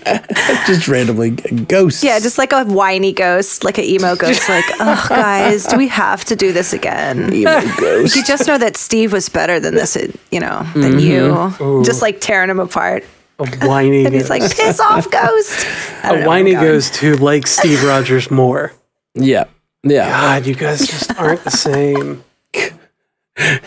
just 0.66 0.88
randomly 0.88 1.30
ghosts. 1.30 2.02
Yeah, 2.02 2.18
just 2.18 2.38
like 2.38 2.52
a 2.52 2.64
whiny 2.64 3.12
ghost, 3.12 3.64
like 3.64 3.78
an 3.78 3.84
emo 3.84 4.16
ghost, 4.16 4.48
like, 4.48 4.64
oh 4.80 5.06
guys, 5.08 5.66
do 5.66 5.76
we 5.76 5.88
have 5.88 6.24
to 6.26 6.36
do 6.36 6.52
this 6.52 6.72
again? 6.72 7.32
emo 7.32 7.60
ghost. 7.78 8.16
You 8.16 8.24
just 8.24 8.46
know 8.46 8.58
that 8.58 8.76
Steve 8.76 9.12
was 9.12 9.28
better 9.28 9.60
than 9.60 9.74
this, 9.74 9.96
you 10.30 10.40
know, 10.40 10.62
than 10.74 10.98
mm-hmm. 10.98 11.62
you. 11.62 11.84
Just 11.84 12.02
like 12.02 12.20
tearing 12.20 12.50
him 12.50 12.60
apart. 12.60 13.04
A 13.38 13.46
whiny 13.66 14.04
And 14.04 14.14
he's 14.14 14.30
like, 14.30 14.42
piss 14.42 14.78
off, 14.78 15.10
ghost. 15.10 15.66
A 16.04 16.24
whiny 16.24 16.54
my 16.54 16.60
God. 16.60 16.66
ghost 16.66 16.96
who 16.96 17.16
likes 17.16 17.50
Steve 17.50 17.82
Rogers 17.82 18.30
more. 18.30 18.72
Yeah, 19.14 19.44
yeah. 19.82 20.08
God, 20.08 20.46
you 20.46 20.54
guys 20.54 20.86
just 20.86 21.18
aren't 21.18 21.42
the 21.44 21.50
same. 21.50 22.24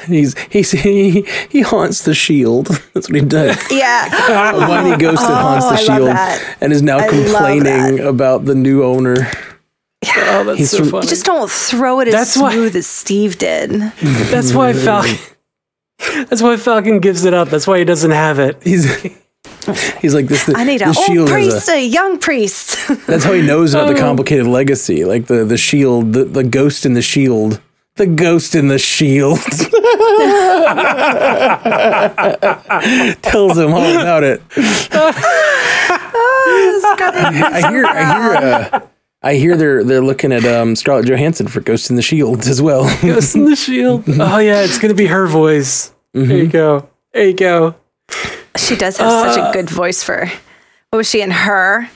He's 0.07 0.37
he's 0.51 0.71
he, 0.71 1.21
he 1.49 1.61
haunts 1.61 2.03
the 2.03 2.13
shield. 2.13 2.67
That's 2.93 3.09
what 3.09 3.19
he 3.19 3.25
does. 3.25 3.57
Yeah. 3.71 4.51
A 4.53 4.59
whiny 4.69 4.95
ghost 4.97 5.21
that 5.21 5.41
haunts 5.41 5.65
the 5.85 5.91
Oh, 5.91 5.95
I 5.95 5.97
love 5.97 6.37
shield 6.39 6.57
and 6.61 6.71
is 6.71 6.81
now 6.83 6.99
I 6.99 7.07
complaining 7.07 7.99
about 7.99 8.45
the 8.45 8.53
new 8.55 8.83
owner. 8.83 9.15
Oh, 10.17 10.43
that's 10.43 10.59
He's 10.59 10.69
so 10.69 10.77
from- 10.79 10.89
funny. 10.89 11.05
You 11.05 11.09
just 11.09 11.25
don't 11.25 11.49
throw 11.49 11.99
it 11.99 12.07
as 12.09 12.13
That's 12.13 12.37
why- 12.37 12.53
smooth 12.53 12.75
as 12.75 12.85
Steve 12.85 13.39
did. 13.39 13.71
That's 14.01 14.53
why 14.53 14.73
Falcon. 14.73 15.17
That's 16.27 16.43
why 16.43 16.57
Falcon 16.57 16.99
gives 16.99 17.25
it 17.25 17.33
up. 17.33 17.49
That's 17.49 17.65
why 17.65 17.79
he 17.79 17.85
doesn't 17.85 18.11
have 18.11 18.37
it. 18.37 18.61
He's 18.61 18.85
he's 19.99 20.13
like 20.13 20.27
this. 20.27 20.45
The, 20.45 20.53
I 20.55 20.63
need 20.63 20.81
the 20.81 20.89
an 20.89 21.17
old 21.19 21.27
priest, 21.29 21.67
a 21.69 21.83
young 21.83 22.19
priest. 22.19 22.77
that's 23.07 23.23
how 23.23 23.33
he 23.33 23.41
knows 23.41 23.73
about 23.73 23.89
Oh. 23.89 23.93
the 23.93 23.99
complicated 23.99 24.45
legacy. 24.45 25.05
Like 25.05 25.25
the 25.25 25.43
the 25.43 25.57
shield, 25.57 26.13
the, 26.13 26.25
the 26.25 26.43
ghost 26.43 26.85
in 26.85 26.93
the 26.93 27.01
shield. 27.01 27.59
The 27.97 28.07
ghost 28.07 28.55
in 28.55 28.67
the 28.67 28.77
shield 28.77 29.39
tells 33.21 33.57
him 33.57 33.73
all 33.73 33.99
about 34.01 34.23
it. 34.23 34.41
I 36.97 37.67
hear, 37.69 37.85
I 37.85 38.13
hear, 38.13 38.33
uh, 38.35 38.79
I 39.21 39.35
hear 39.35 39.55
they're 39.55 39.83
they're 39.83 40.01
looking 40.03 40.33
at 40.33 40.43
um, 40.45 40.75
Scarlett 40.75 41.05
Johansson 41.07 41.47
for 41.47 41.61
Ghost 41.61 41.89
in 41.89 41.95
the 41.95 42.01
Shield 42.01 42.45
as 42.47 42.61
well. 42.61 42.83
Ghost 43.01 43.33
in 43.35 43.45
the 43.45 43.55
Shield. 43.55 44.03
Oh 44.19 44.37
yeah, 44.39 44.61
it's 44.63 44.77
gonna 44.77 44.93
be 44.93 45.07
her 45.07 45.25
voice. 45.27 45.93
There 46.13 46.25
you 46.37 46.47
go. 46.47 46.89
There 47.13 47.27
you 47.27 47.33
go. 47.33 47.75
she 48.57 48.75
does 48.75 48.97
have 48.97 49.33
such 49.33 49.37
a 49.37 49.53
good 49.53 49.69
voice 49.69 50.03
for. 50.03 50.25
What 50.89 50.97
was 50.97 51.09
she 51.09 51.21
in 51.21 51.31
her? 51.31 51.89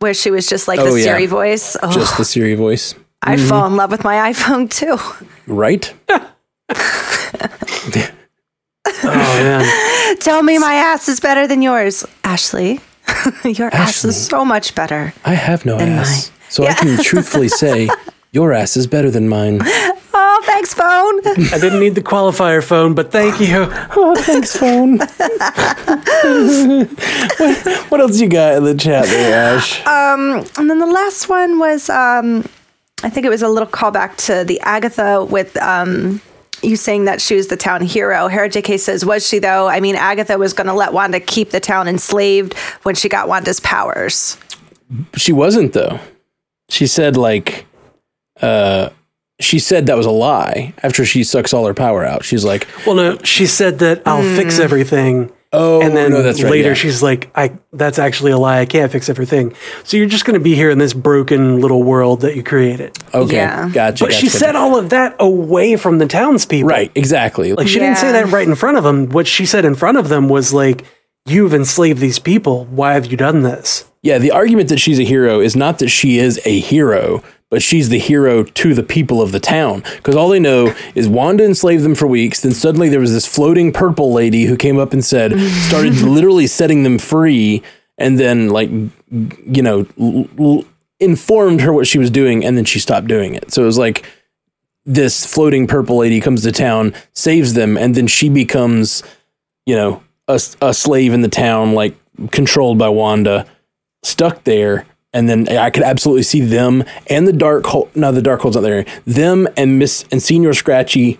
Where 0.00 0.12
she 0.14 0.30
was 0.30 0.46
just 0.46 0.68
like 0.68 0.78
Oh, 0.78 0.92
the 0.92 0.98
yeah. 0.98 1.04
Siri 1.04 1.26
voice. 1.26 1.76
Oh, 1.82 1.90
Just 1.90 2.16
the 2.18 2.24
Siri 2.24 2.54
voice, 2.54 2.94
I'd 3.22 3.40
fall 3.40 3.66
in 3.66 3.76
love 3.76 3.90
with 3.90 4.04
my 4.04 4.32
iPhone 4.32 4.70
too. 4.70 4.98
right? 5.46 5.92
Oh 9.04 9.42
man. 9.42 10.16
Tell 10.18 10.42
me 10.42 10.58
my 10.58 10.74
ass 10.74 11.08
is 11.08 11.20
better 11.20 11.46
than 11.46 11.62
yours, 11.62 12.04
Ashley. 12.24 12.80
Your 13.44 13.72
ass 13.74 14.04
is 14.04 14.26
so 14.26 14.44
much 14.44 14.74
better. 14.74 15.12
I 15.24 15.34
have 15.34 15.64
no 15.66 15.78
ass, 15.78 16.30
mine. 16.30 16.38
so 16.48 16.66
I 16.66 16.74
can 16.74 17.02
truthfully 17.02 17.48
say 17.62 17.88
your 18.32 18.52
ass 18.52 18.76
is 18.76 18.86
better 18.86 19.10
than 19.10 19.28
mine. 19.28 19.60
Oh, 19.62 20.42
thanks, 20.44 20.74
phone. 20.74 21.20
I 21.52 21.58
didn't 21.60 21.80
need 21.80 21.94
the 21.94 22.02
qualifier 22.02 22.62
phone, 22.62 22.94
but 22.94 23.10
thank 23.12 23.40
you. 23.40 23.66
Oh, 23.96 24.14
thanks, 24.18 24.56
phone. 24.56 24.98
what, 27.38 27.90
what 27.90 28.00
else 28.00 28.20
you 28.20 28.28
got 28.28 28.56
in 28.56 28.64
the 28.64 28.74
chat 28.74 29.06
there, 29.06 29.54
Ash? 29.56 29.86
Um, 29.86 30.44
And 30.58 30.68
then 30.68 30.78
the 30.78 30.86
last 30.86 31.28
one 31.28 31.58
was, 31.58 31.88
um, 31.88 32.44
I 33.02 33.10
think 33.10 33.26
it 33.26 33.30
was 33.30 33.42
a 33.42 33.48
little 33.48 33.68
callback 33.68 34.16
to 34.26 34.44
the 34.44 34.60
Agatha 34.60 35.24
with 35.24 35.56
um, 35.58 36.20
you 36.62 36.76
saying 36.76 37.04
that 37.04 37.20
she 37.20 37.34
was 37.36 37.46
the 37.48 37.56
town 37.56 37.82
hero. 37.82 38.28
Hera 38.28 38.48
JK 38.48 38.78
says, 38.80 39.04
was 39.04 39.26
she 39.26 39.38
though? 39.38 39.68
I 39.68 39.80
mean, 39.80 39.94
Agatha 39.94 40.36
was 40.38 40.52
going 40.52 40.66
to 40.66 40.72
let 40.72 40.92
Wanda 40.92 41.20
keep 41.20 41.50
the 41.50 41.60
town 41.60 41.86
enslaved 41.88 42.56
when 42.82 42.94
she 42.94 43.08
got 43.08 43.28
Wanda's 43.28 43.60
powers. 43.60 44.36
she 45.16 45.32
wasn't 45.32 45.72
though. 45.72 46.00
She 46.70 46.86
said 46.86 47.16
like, 47.16 47.66
uh, 48.40 48.90
she 49.40 49.60
said 49.60 49.86
that 49.86 49.96
was 49.96 50.06
a 50.06 50.10
lie 50.10 50.74
after 50.82 51.04
she 51.04 51.22
sucks 51.22 51.54
all 51.54 51.64
her 51.66 51.74
power 51.74 52.04
out. 52.04 52.24
She's 52.24 52.44
like, 52.44 52.66
Well, 52.84 52.96
no, 52.96 53.18
she 53.22 53.46
said 53.46 53.78
that 53.78 54.02
I'll 54.06 54.22
fix 54.36 54.58
everything. 54.58 55.30
Oh, 55.52 55.80
And 55.80 55.96
then 55.96 56.10
no, 56.10 56.22
that's 56.22 56.42
right. 56.42 56.50
later 56.50 56.68
yeah. 56.68 56.74
she's 56.74 57.02
like, 57.02 57.30
I 57.34 57.52
that's 57.72 57.98
actually 57.98 58.32
a 58.32 58.38
lie. 58.38 58.60
I 58.60 58.66
can't 58.66 58.90
fix 58.92 59.08
everything. 59.08 59.54
So 59.84 59.96
you're 59.96 60.06
just 60.08 60.24
going 60.24 60.38
to 60.38 60.42
be 60.42 60.54
here 60.54 60.70
in 60.70 60.78
this 60.78 60.92
broken 60.94 61.60
little 61.60 61.82
world 61.82 62.20
that 62.22 62.36
you 62.36 62.42
created. 62.42 62.96
okay, 63.14 63.36
Yeah. 63.36 63.68
gotcha. 63.72 64.04
But 64.04 64.12
she 64.12 64.26
gotcha. 64.26 64.38
said 64.38 64.56
all 64.56 64.78
of 64.78 64.90
that 64.90 65.16
away 65.18 65.76
from 65.76 65.98
the 65.98 66.06
townspeople. 66.06 66.68
right, 66.68 66.90
exactly. 66.94 67.52
Like 67.52 67.68
she 67.68 67.78
didn't 67.78 67.98
say 67.98 68.12
that 68.12 68.30
right 68.32 68.46
in 68.46 68.54
front 68.54 68.76
of 68.78 68.84
them. 68.84 69.08
What 69.08 69.26
she 69.26 69.46
said 69.46 69.64
in 69.64 69.74
front 69.74 69.98
of 69.98 70.08
them 70.08 70.28
was 70.28 70.52
like, 70.52 70.84
"You've 71.26 71.54
enslaved 71.54 72.00
these 72.00 72.18
people. 72.18 72.64
Why 72.66 72.94
have 72.94 73.06
you 73.06 73.16
done 73.16 73.42
this?" 73.42 73.84
Yeah, 74.02 74.18
the 74.18 74.30
argument 74.30 74.68
that 74.68 74.78
she's 74.78 75.00
a 75.00 75.04
hero 75.04 75.40
is 75.40 75.56
not 75.56 75.78
that 75.80 75.88
she 75.88 76.18
is 76.18 76.40
a 76.44 76.60
hero, 76.60 77.22
but 77.50 77.62
she's 77.62 77.88
the 77.88 77.98
hero 77.98 78.44
to 78.44 78.74
the 78.74 78.82
people 78.82 79.22
of 79.22 79.32
the 79.32 79.40
town. 79.40 79.82
Because 79.96 80.14
all 80.14 80.28
they 80.28 80.38
know 80.38 80.74
is 80.94 81.08
Wanda 81.08 81.44
enslaved 81.44 81.82
them 81.82 81.94
for 81.94 82.06
weeks. 82.06 82.42
Then 82.42 82.52
suddenly 82.52 82.88
there 82.88 83.00
was 83.00 83.12
this 83.12 83.26
floating 83.26 83.72
purple 83.72 84.12
lady 84.12 84.44
who 84.44 84.56
came 84.56 84.78
up 84.78 84.92
and 84.92 85.04
said, 85.04 85.38
started 85.68 85.94
literally 86.02 86.46
setting 86.46 86.82
them 86.82 86.98
free, 86.98 87.62
and 87.96 88.18
then, 88.18 88.50
like, 88.50 88.70
you 88.70 89.62
know, 89.62 89.86
l- 89.98 90.28
l- 90.38 90.64
informed 91.00 91.60
her 91.62 91.72
what 91.72 91.86
she 91.86 91.98
was 91.98 92.10
doing, 92.10 92.44
and 92.44 92.56
then 92.56 92.64
she 92.64 92.78
stopped 92.78 93.06
doing 93.06 93.34
it. 93.34 93.52
So 93.52 93.62
it 93.62 93.66
was 93.66 93.78
like 93.78 94.04
this 94.84 95.26
floating 95.26 95.66
purple 95.66 95.96
lady 95.96 96.20
comes 96.20 96.42
to 96.42 96.52
town, 96.52 96.94
saves 97.12 97.54
them, 97.54 97.76
and 97.76 97.94
then 97.94 98.06
she 98.06 98.28
becomes, 98.28 99.02
you 99.66 99.74
know, 99.74 100.02
a, 100.28 100.40
a 100.60 100.74
slave 100.74 101.12
in 101.12 101.22
the 101.22 101.28
town, 101.28 101.74
like 101.74 101.94
controlled 102.30 102.78
by 102.78 102.88
Wanda 102.88 103.46
stuck 104.02 104.44
there 104.44 104.86
and 105.18 105.28
then 105.28 105.48
I 105.48 105.70
could 105.70 105.82
absolutely 105.82 106.22
see 106.22 106.40
them 106.40 106.84
and 107.08 107.26
the 107.26 107.32
dark 107.32 107.66
hole 107.66 107.90
no 107.94 108.12
the 108.12 108.22
dark 108.22 108.40
hole's 108.40 108.54
not 108.54 108.62
there 108.62 108.84
them 109.04 109.48
and 109.56 109.78
Miss 109.78 110.04
and 110.12 110.20
Señor 110.20 110.54
Scratchy 110.54 111.18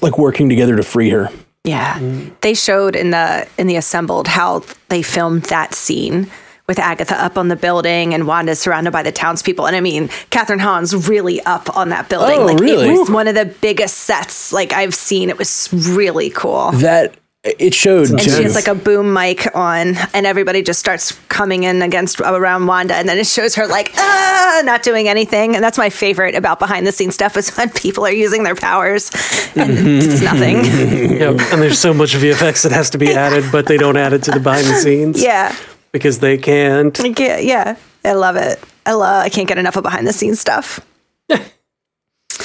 like 0.00 0.16
working 0.16 0.48
together 0.48 0.76
to 0.76 0.82
free 0.82 1.10
her 1.10 1.28
Yeah. 1.64 1.98
Mm. 1.98 2.30
They 2.40 2.54
showed 2.54 2.94
in 2.94 3.10
the 3.10 3.46
in 3.58 3.66
the 3.66 3.76
assembled 3.76 4.28
how 4.28 4.62
they 4.88 5.02
filmed 5.02 5.42
that 5.44 5.74
scene 5.74 6.30
with 6.68 6.78
Agatha 6.78 7.20
up 7.22 7.38
on 7.38 7.48
the 7.48 7.56
building 7.56 8.14
and 8.14 8.26
Wanda 8.26 8.54
surrounded 8.54 8.92
by 8.92 9.02
the 9.02 9.12
townspeople. 9.12 9.66
And 9.66 9.76
I 9.76 9.80
mean, 9.80 10.08
Kathryn 10.30 10.60
Hahn's 10.60 11.08
really 11.08 11.40
up 11.42 11.76
on 11.76 11.90
that 11.90 12.08
building. 12.08 12.38
Oh, 12.38 12.46
like 12.46 12.58
really? 12.58 12.88
it 12.88 12.98
was 12.98 13.10
one 13.10 13.28
of 13.28 13.34
the 13.34 13.46
biggest 13.46 13.98
sets 13.98 14.52
like 14.52 14.72
I've 14.72 14.94
seen. 14.94 15.28
It 15.30 15.38
was 15.38 15.68
really 15.72 16.30
cool. 16.30 16.72
that 16.72 17.14
it 17.58 17.74
showed 17.74 18.10
and 18.10 18.20
she 18.20 18.30
has 18.30 18.54
like 18.54 18.66
a 18.66 18.74
boom 18.74 19.12
mic 19.12 19.46
on, 19.54 19.96
and 20.12 20.26
everybody 20.26 20.62
just 20.62 20.80
starts 20.80 21.12
coming 21.28 21.62
in 21.62 21.82
against 21.82 22.20
around 22.20 22.66
Wanda, 22.66 22.94
and 22.94 23.08
then 23.08 23.18
it 23.18 23.26
shows 23.26 23.54
her 23.54 23.66
like 23.66 23.92
ah, 23.96 24.62
not 24.64 24.82
doing 24.82 25.08
anything. 25.08 25.54
And 25.54 25.62
that's 25.62 25.78
my 25.78 25.90
favorite 25.90 26.34
about 26.34 26.58
behind 26.58 26.86
the 26.86 26.92
scenes 26.92 27.14
stuff 27.14 27.36
is 27.36 27.50
when 27.56 27.70
people 27.70 28.04
are 28.06 28.12
using 28.12 28.42
their 28.42 28.54
powers 28.56 29.10
and 29.54 29.70
it's 30.02 30.22
nothing. 30.22 30.56
Yep. 31.16 31.40
and 31.52 31.62
there's 31.62 31.78
so 31.78 31.94
much 31.94 32.14
VFX 32.14 32.62
that 32.64 32.72
has 32.72 32.90
to 32.90 32.98
be 32.98 33.12
added, 33.14 33.44
but 33.52 33.66
they 33.66 33.76
don't 33.76 33.96
add 33.96 34.12
it 34.12 34.22
to 34.24 34.30
the 34.32 34.40
behind 34.40 34.66
the 34.66 34.74
scenes. 34.74 35.22
yeah. 35.22 35.54
because 35.92 36.18
they 36.18 36.36
can't. 36.36 36.98
Like, 36.98 37.18
yeah, 37.18 37.38
yeah, 37.38 37.76
I 38.04 38.12
love 38.12 38.36
it. 38.36 38.58
I 38.84 38.92
love. 38.92 39.24
I 39.24 39.28
can't 39.28 39.48
get 39.48 39.58
enough 39.58 39.76
of 39.76 39.82
behind 39.82 40.06
the 40.06 40.12
scenes 40.12 40.40
stuff. 40.40 40.80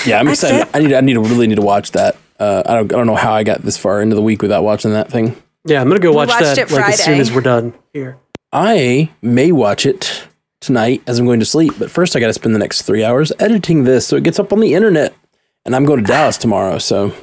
yeah 0.06 0.20
I'm 0.20 0.28
excited 0.28 0.62
it. 0.62 0.70
I 0.74 0.80
need 0.80 0.94
I 0.94 1.02
need 1.02 1.14
to 1.14 1.22
really 1.22 1.48
need 1.48 1.56
to 1.56 1.62
watch 1.62 1.92
that 1.92 2.16
uh, 2.42 2.64
I 2.66 2.76
don't 2.76 2.94
I 2.94 2.98
don't 2.98 3.08
know 3.08 3.16
how 3.16 3.34
I 3.34 3.44
got 3.44 3.62
this 3.62 3.78
far 3.78 4.02
into 4.02 4.16
the 4.16 4.22
week 4.22 4.42
without 4.42 4.64
watching 4.64 4.92
that 4.94 5.10
thing 5.12 5.36
Yeah, 5.66 5.82
I'm 5.82 5.88
gonna 5.88 6.00
go 6.00 6.12
watch 6.12 6.30
that 6.30 6.58
it 6.58 6.72
like 6.72 6.94
as 6.94 7.04
soon 7.04 7.20
as 7.20 7.32
we're 7.32 7.42
done 7.42 7.74
here. 7.94 8.18
I 8.52 9.12
may 9.22 9.52
watch 9.52 9.86
it 9.86 10.28
tonight 10.60 11.02
as 11.08 11.20
I'm 11.20 11.26
going 11.26 11.40
to 11.40 11.46
sleep, 11.46 11.74
but 11.80 11.90
first 11.90 12.16
I 12.16 12.20
got 12.20 12.28
to 12.28 12.34
spend 12.34 12.54
the 12.54 12.60
next 12.60 12.84
three 12.84 13.04
hours 13.04 13.32
editing 13.40 13.84
this 13.84 14.06
so 14.08 14.16
it 14.16 14.24
gets 14.24 14.40
up 14.40 14.54
on 14.54 14.60
the 14.60 14.74
internet. 14.74 15.14
And 15.66 15.76
I'm 15.76 15.86
going 15.86 16.04
to 16.04 16.06
Dallas 16.06 16.38
tomorrow, 16.38 16.78
so 16.80 17.14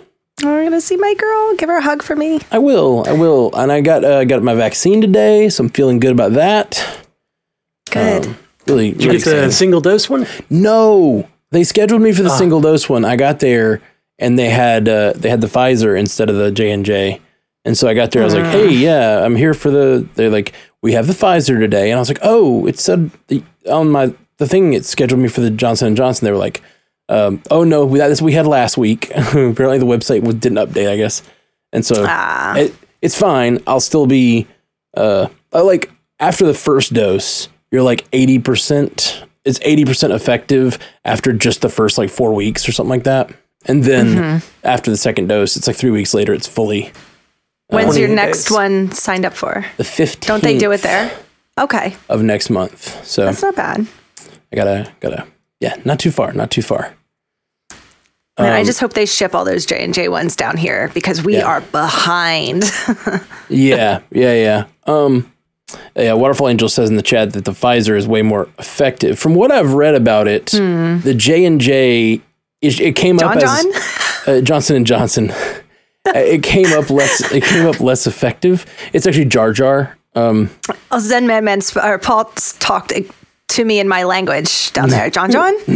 We're 0.43 0.65
gonna 0.65 0.81
see 0.81 0.97
my 0.97 1.15
girl. 1.15 1.55
Give 1.57 1.69
her 1.69 1.79
a 1.79 1.83
hug 1.83 2.03
for 2.03 2.15
me. 2.15 2.41
I 2.53 2.59
will. 2.59 3.05
I 3.09 3.13
will. 3.13 3.51
And 3.55 3.73
I 3.73 3.81
got 3.81 4.05
uh, 4.05 4.25
got 4.25 4.43
my 4.43 4.55
vaccine 4.55 5.01
today, 5.01 5.49
so 5.49 5.65
I'm 5.65 5.71
feeling 5.71 5.99
good 5.99 6.13
about 6.13 6.33
that. 6.33 7.03
Good. 7.91 8.27
Um, 8.27 8.39
really, 8.67 8.93
Did 8.93 9.03
you 9.03 9.09
really 9.11 9.23
get 9.23 9.47
the 9.47 9.53
single 9.53 9.81
dose 9.81 10.09
one? 10.09 10.27
No, 10.51 11.29
they 11.51 11.65
scheduled 11.65 12.03
me 12.03 12.13
for 12.13 12.23
the 12.23 12.31
single 12.31 12.61
dose 12.61 12.89
one. 12.89 13.05
I 13.05 13.17
got 13.17 13.41
there 13.41 13.81
and 14.19 14.39
they 14.39 14.51
had 14.51 14.89
uh, 14.89 15.13
they 15.17 15.31
had 15.31 15.41
the 15.41 15.47
Pfizer 15.47 15.99
instead 15.99 16.31
of 16.31 16.37
the 16.37 16.51
J 16.51 16.71
and 16.71 16.85
J, 16.85 17.21
and 17.65 17.77
so 17.77 17.89
I 17.89 17.95
got 17.95 18.11
there. 18.11 18.23
I 18.23 18.25
was 18.25 18.35
like, 18.35 18.45
"Hey, 18.47 18.71
yeah, 18.71 19.25
I'm 19.25 19.37
here 19.37 19.55
for 19.55 19.71
the." 19.71 20.07
They're 20.15 20.31
like, 20.31 20.53
"We 20.83 20.93
have 20.93 21.07
the 21.07 21.13
Pfizer 21.13 21.59
today," 21.59 21.91
and 21.91 21.97
I 21.99 22.01
was 22.01 22.09
like, 22.09 22.21
"Oh, 22.23 22.67
it 22.67 22.79
said 22.79 23.11
the, 23.29 23.43
on 23.71 23.91
my 23.91 24.15
the 24.39 24.47
thing 24.49 24.73
it 24.75 24.85
scheduled 24.85 25.21
me 25.21 25.29
for 25.29 25.41
the 25.41 25.51
Johnson 25.51 25.89
and 25.89 25.97
Johnson." 25.97 26.25
They 26.25 26.31
were 26.33 26.37
like, 26.39 26.63
um, 27.09 27.43
"Oh 27.51 27.65
no, 27.65 27.85
we, 27.85 27.99
that, 27.99 28.09
this 28.09 28.21
we 28.23 28.33
had 28.33 28.47
last 28.47 28.77
week." 28.79 29.11
Apparently, 29.17 29.79
the 29.79 29.87
website 29.87 30.23
was, 30.23 30.35
didn't 30.37 30.59
update. 30.59 30.89
I 30.91 30.97
guess, 30.97 31.23
and 31.73 31.85
so 31.85 32.05
Ah. 32.07 32.57
it, 32.57 32.75
it's 33.03 33.19
fine. 33.19 33.63
I'll 33.67 33.81
still 33.81 34.07
be 34.07 34.47
uh 34.97 35.29
like 35.53 35.91
after 36.21 36.45
the 36.47 36.55
first 36.55 36.93
dose, 36.93 37.49
you're 37.71 37.83
like 37.83 38.07
eighty 38.13 38.39
percent. 38.39 39.23
It's 39.45 39.61
eighty 39.63 39.85
percent 39.85 40.13
effective 40.13 40.79
after 41.05 41.33
just 41.33 41.61
the 41.63 41.69
first 41.69 41.97
like 41.99 42.11
four 42.11 42.35
weeks 42.35 42.69
or 42.69 42.73
something 42.73 42.91
like 42.91 43.05
that, 43.05 43.31
and 43.67 43.85
then 43.85 44.07
Mm-hmm. 44.07 44.47
after 44.65 44.91
the 44.91 44.97
second 44.97 45.29
dose, 45.29 45.57
it's 45.57 45.67
like 45.67 45.77
three 45.77 45.91
weeks 45.91 46.15
later. 46.15 46.33
It's 46.33 46.47
fully 46.49 46.93
When's 47.69 47.99
your 47.99 48.09
next 48.09 48.45
days. 48.45 48.51
one 48.51 48.93
signed 48.93 49.25
up 49.27 49.35
for? 49.35 49.65
the 49.77 49.85
fifteenth. 49.85 50.27
Don't 50.27 50.43
they 50.43 50.57
do 50.59 50.71
it 50.73 50.83
there? 50.83 51.11
Okay, 51.59 51.97
of 52.09 52.23
next 52.23 52.51
month? 52.51 53.05
So 53.05 53.25
that's 53.25 53.43
not 53.43 53.57
bad. 53.57 53.87
I 54.53 54.57
gotta 54.57 54.93
gotta 55.01 55.27
yeah, 55.61 55.77
not 55.85 55.99
too 55.99 56.11
far, 56.11 56.33
not 56.33 56.51
too 56.51 56.63
far. 56.63 56.95
Man, 58.39 58.53
I 58.53 58.63
just 58.63 58.79
hope 58.79 58.93
they 58.93 59.05
ship 59.07 59.35
all 59.35 59.45
those 59.45 59.67
J 59.67 59.83
and 59.83 59.93
J 59.93 60.09
ones 60.09 60.37
down 60.37 60.57
here 60.57 60.93
because 60.95 61.25
we 61.25 61.35
Um, 61.37 61.41
Yeah. 61.41 61.47
are 61.47 61.61
behind. 61.61 62.63
yeah, 63.49 64.01
yeah, 64.13 64.33
yeah. 64.35 64.65
Um, 64.87 65.33
yeah. 65.97 66.13
Waterfall 66.13 66.49
Angel 66.49 66.69
says 66.69 66.89
in 66.89 66.95
the 66.95 67.03
chat 67.03 67.33
that 67.33 67.45
the 67.45 67.51
Pfizer 67.51 67.97
is 67.97 68.07
way 68.07 68.23
more 68.23 68.49
effective. 68.61 69.19
From 69.19 69.35
what 69.35 69.51
I've 69.51 69.75
read 69.75 69.97
about 69.97 70.29
it, 70.29 70.47
the 70.47 71.15
J 71.17 71.45
and 71.45 71.61
J 71.61 72.21
it, 72.63 72.81
it 72.81 72.97
came 72.97 73.19
up 73.19 73.33
Hmm. 73.35 73.39
John 73.41 73.67
as 73.73 74.25
John? 74.27 74.37
uh, 74.37 74.41
Johnson 74.43 74.77
and 74.77 74.87
Johnson. 74.87 75.33
Uh, 76.07 76.13
it 76.21 76.43
came 76.43 76.73
up 76.73 76.89
less. 76.89 77.21
It 77.33 77.43
came 77.45 77.67
up 77.67 77.81
less 77.81 78.07
effective. 78.07 78.65
It's 78.95 79.07
actually 79.07 79.27
Jar 79.27 79.53
Jar. 79.53 79.99
Um, 80.15 80.49
Oh, 80.91 81.01
Zen 81.01 81.27
Man 81.27 81.45
Man 81.45 81.61
sp- 81.61 81.85
or 81.85 81.99
Paul 81.99 82.25
talked 82.61 82.95
to 83.49 83.65
me 83.65 83.79
in 83.79 83.89
my 83.89 84.05
language 84.05 84.73
down 84.73 84.89
there. 84.89 85.11
John 85.11 85.31
John? 85.31 85.53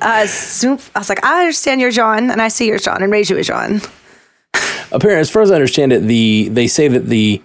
uh, 0.00 0.26
soup. 0.26 0.80
I 0.94 1.00
was 1.00 1.10
like, 1.10 1.22
I 1.22 1.40
understand 1.40 1.82
your 1.82 1.90
John, 1.90 2.30
and 2.30 2.40
I 2.40 2.48
see 2.48 2.66
your 2.66 2.78
John, 2.78 3.02
and 3.02 3.12
raise 3.12 3.28
you 3.28 3.36
a 3.36 3.42
John. 3.42 3.82
apparently, 4.90 5.20
as 5.20 5.28
far 5.30 5.42
as 5.42 5.50
I 5.50 5.54
understand 5.56 5.92
it, 5.92 6.02
the 6.06 6.48
they 6.50 6.66
say 6.66 6.88
that 6.88 7.06
the 7.08 7.42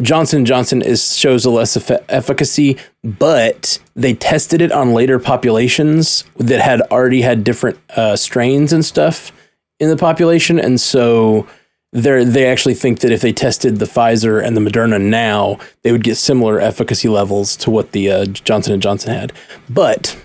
Johnson 0.00 0.44
Johnson 0.44 0.80
is 0.80 1.16
shows 1.16 1.44
a 1.44 1.50
less 1.50 1.76
efficacy, 2.08 2.78
but 3.04 3.78
they 3.94 4.14
tested 4.14 4.62
it 4.62 4.72
on 4.72 4.94
later 4.94 5.18
populations 5.18 6.24
that 6.36 6.60
had 6.60 6.80
already 6.82 7.22
had 7.22 7.44
different 7.44 7.78
uh, 7.96 8.16
strains 8.16 8.72
and 8.72 8.84
stuff 8.84 9.32
in 9.78 9.90
the 9.90 9.96
population, 9.96 10.58
and 10.58 10.80
so 10.80 11.46
they 11.92 12.24
they 12.24 12.46
actually 12.46 12.74
think 12.74 13.00
that 13.00 13.12
if 13.12 13.20
they 13.20 13.32
tested 13.32 13.78
the 13.78 13.84
Pfizer 13.84 14.42
and 14.42 14.56
the 14.56 14.60
Moderna 14.60 15.00
now, 15.00 15.58
they 15.82 15.92
would 15.92 16.04
get 16.04 16.16
similar 16.16 16.58
efficacy 16.58 17.08
levels 17.08 17.56
to 17.56 17.70
what 17.70 17.92
the 17.92 18.10
uh, 18.10 18.24
Johnson 18.26 18.72
and 18.72 18.82
Johnson 18.82 19.12
had. 19.12 19.32
But 19.68 20.16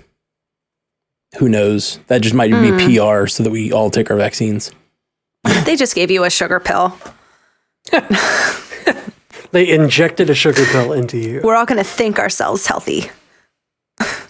who 1.39 1.49
knows? 1.49 1.99
That 2.07 2.22
just 2.22 2.35
might 2.35 2.52
be 2.52 2.95
PR 2.98 3.27
so 3.27 3.44
that 3.44 3.52
we 3.52 3.73
all 3.73 3.89
take 3.89 4.10
our 4.10 4.18
vaccines. 4.18 4.72
They 5.65 5.76
just 5.76 5.95
gave 5.95 6.10
you 6.10 6.23
a 6.23 6.30
sugar 6.30 6.60
pill. 6.60 6.98
They 9.52 9.69
injected 9.69 10.30
a 10.30 10.36
sugar 10.36 10.65
pill 10.72 10.94
into 10.94 11.18
you. 11.18 11.41
We're 11.44 11.56
all 11.56 11.65
going 11.65 11.78
to 11.78 11.90
think 11.90 12.19
ourselves 12.19 12.65
healthy. 12.68 13.10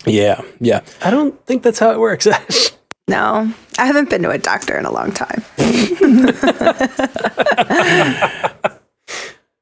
Yeah, 0.06 0.42
yeah. 0.60 0.82
I 1.04 1.12
don't 1.12 1.44
think 1.46 1.64
that's 1.64 1.80
how 1.80 1.92
it 1.92 2.00
works. 2.00 2.28
Ash. 2.28 2.72
No, 3.10 3.50
I 3.80 3.86
haven't 3.86 4.10
been 4.10 4.22
to 4.24 4.32
a 4.32 4.38
doctor 4.38 4.78
in 4.78 4.84
a 4.84 4.92
long 4.92 5.14
time. 5.14 5.42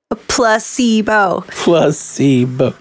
a 0.09 0.15
placebo. 0.27 1.41
placebo. 1.49 2.65
All 2.65 2.73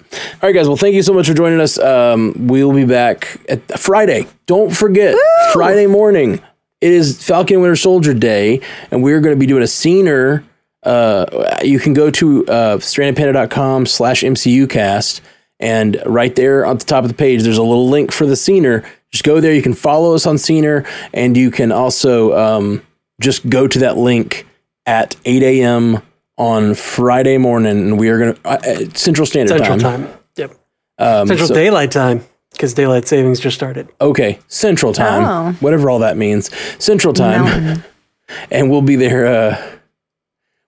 right, 0.42 0.54
guys. 0.54 0.66
Well, 0.66 0.78
thank 0.78 0.94
you 0.94 1.02
so 1.02 1.12
much 1.12 1.28
for 1.28 1.34
joining 1.34 1.60
us. 1.60 1.78
Um, 1.78 2.32
we'll 2.46 2.72
be 2.72 2.86
back 2.86 3.36
at 3.46 3.78
Friday. 3.78 4.26
Don't 4.46 4.74
forget 4.74 5.14
Friday 5.52 5.86
morning. 5.86 6.40
It 6.80 6.92
is 6.92 7.22
Falcon 7.22 7.60
Winter 7.60 7.76
Soldier 7.76 8.14
Day, 8.14 8.62
and 8.90 9.02
we're 9.02 9.20
going 9.20 9.36
to 9.36 9.38
be 9.38 9.46
doing 9.46 9.62
a 9.62 9.66
scener. 9.66 10.44
Uh, 10.84 11.58
you 11.62 11.78
can 11.78 11.94
go 11.94 12.10
to 12.10 12.46
uh, 12.46 12.76
strandedpanda.com 12.78 13.86
slash 13.86 14.22
MCU 14.22 14.68
cast, 14.68 15.20
and 15.60 16.00
right 16.06 16.34
there 16.36 16.66
on 16.66 16.78
the 16.78 16.84
top 16.84 17.04
of 17.04 17.08
the 17.10 17.16
page, 17.16 17.42
there's 17.42 17.58
a 17.58 17.62
little 17.62 17.88
link 17.88 18.12
for 18.12 18.26
the 18.26 18.36
scener. 18.36 18.84
Just 19.10 19.24
go 19.24 19.40
there. 19.40 19.52
You 19.54 19.62
can 19.62 19.74
follow 19.74 20.14
us 20.14 20.26
on 20.26 20.36
scener, 20.38 20.84
and 21.12 21.36
you 21.36 21.50
can 21.50 21.72
also 21.72 22.36
um, 22.36 22.82
just 23.20 23.48
go 23.48 23.66
to 23.66 23.78
that 23.80 23.96
link 23.96 24.46
at 24.86 25.16
8 25.24 25.42
a.m. 25.42 26.02
on 26.36 26.74
Friday 26.74 27.38
morning, 27.38 27.78
and 27.78 27.98
we 27.98 28.08
are 28.08 28.18
going 28.18 28.34
to 28.34 28.40
uh, 28.48 28.58
uh, 28.64 28.78
Central 28.94 29.26
Standard 29.26 29.56
Central 29.58 29.78
Time. 29.78 30.06
time. 30.06 30.18
Yep. 30.36 30.50
Central 30.98 31.40
Um, 31.40 31.46
so- 31.46 31.54
daylight 31.54 31.90
time 31.92 32.24
because 32.52 32.74
daylight 32.74 33.06
savings 33.08 33.40
just 33.40 33.56
started. 33.56 33.88
Okay, 34.00 34.38
Central 34.48 34.92
Time, 34.92 35.24
Oh. 35.24 35.52
whatever 35.60 35.88
all 35.90 36.00
that 36.00 36.16
means, 36.16 36.50
Central 36.78 37.12
Time, 37.14 37.82
and 38.50 38.70
we'll 38.70 38.82
be 38.82 38.96
there. 38.96 39.26
Uh, 39.26 39.70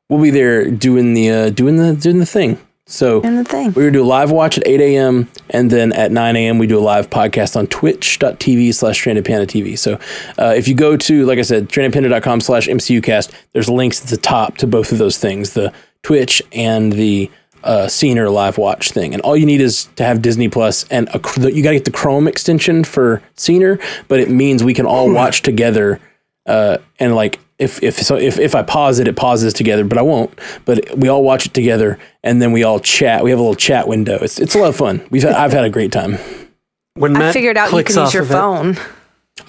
we'll 0.08 0.20
be 0.22 0.30
there 0.30 0.70
doing 0.70 1.14
the 1.14 1.30
uh, 1.30 1.50
doing 1.50 1.76
the 1.76 1.94
doing 1.94 2.18
the 2.18 2.26
thing. 2.26 2.58
So 2.88 3.20
And 3.22 3.36
the 3.38 3.42
thing. 3.44 3.72
we're 3.72 3.82
gonna 3.82 3.90
do 3.90 4.02
a 4.02 4.06
live 4.06 4.30
watch 4.30 4.56
at 4.58 4.66
8 4.66 4.80
a.m. 4.80 5.28
and 5.50 5.72
then 5.72 5.92
at 5.92 6.12
9 6.12 6.36
a.m. 6.36 6.58
we 6.58 6.68
do 6.68 6.78
a 6.78 6.80
live 6.80 7.10
podcast 7.10 7.56
on 7.56 7.66
twitch.tv 7.66 8.72
slash 8.74 8.96
stranded 8.96 9.24
panda 9.24 9.44
TV. 9.44 9.76
So 9.76 9.98
uh, 10.38 10.54
if 10.56 10.68
you 10.68 10.74
go 10.76 10.96
to, 10.96 11.26
like 11.26 11.40
I 11.40 11.42
said, 11.42 11.68
strandedpanda.com 11.68 12.40
slash 12.42 12.68
MCUcast, 12.68 13.32
there's 13.54 13.68
links 13.68 14.02
at 14.04 14.10
the 14.10 14.16
top 14.16 14.58
to 14.58 14.68
both 14.68 14.92
of 14.92 14.98
those 14.98 15.18
things, 15.18 15.54
the 15.54 15.72
Twitch 16.04 16.40
and 16.52 16.92
the 16.92 17.28
uh, 17.64 17.86
Scener 17.86 18.32
live 18.32 18.56
watch 18.56 18.92
thing. 18.92 19.12
And 19.14 19.20
all 19.22 19.36
you 19.36 19.46
need 19.46 19.60
is 19.60 19.86
to 19.96 20.04
have 20.04 20.22
Disney 20.22 20.48
Plus 20.48 20.84
and 20.88 21.08
a, 21.08 21.18
you 21.52 21.64
got 21.64 21.70
to 21.70 21.76
get 21.76 21.86
the 21.86 21.90
Chrome 21.90 22.28
extension 22.28 22.84
for 22.84 23.20
Scener, 23.36 23.82
but 24.06 24.20
it 24.20 24.30
means 24.30 24.62
we 24.62 24.74
can 24.74 24.86
all 24.86 25.10
watch 25.12 25.42
together 25.42 25.98
uh, 26.47 26.78
and 26.98 27.14
like 27.14 27.40
if 27.59 27.82
if 27.82 27.97
so 27.97 28.16
if 28.16 28.39
if 28.39 28.55
I 28.55 28.62
pause 28.62 28.98
it, 28.98 29.09
it 29.09 29.16
pauses 29.16 29.52
together, 29.55 29.85
but 29.85 29.98
I 29.98 30.02
won't. 30.02 30.36
But 30.64 30.97
we 30.97 31.09
all 31.09 31.23
watch 31.24 31.47
it 31.47 31.55
together, 31.55 31.98
and 32.23 32.40
then 32.43 32.52
we 32.52 32.62
all 32.64 32.81
chat. 32.81 33.24
We 33.24 33.31
have 33.31 33.39
a 33.39 33.43
little 33.43 33.55
chat 33.55 33.89
window. 33.89 34.18
It's 34.20 34.39
it's 34.39 34.55
a 34.55 34.59
lot 34.59 34.68
of 34.68 34.77
fun. 34.77 35.06
We've 35.10 35.23
had, 35.23 35.32
I've 35.32 35.52
had 35.52 35.64
a 35.64 35.70
great 35.70 35.93
time. 35.93 36.18
When 36.94 37.16
I 37.16 37.32
figured 37.32 37.56
out 37.56 37.73
you 37.73 37.85
can 37.85 37.97
use 38.05 38.14
your 38.14 38.23
of 38.23 38.31
it- 38.31 38.32
phone. 38.32 38.77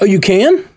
Oh, 0.02 0.06
you 0.06 0.20
can? 0.20 0.68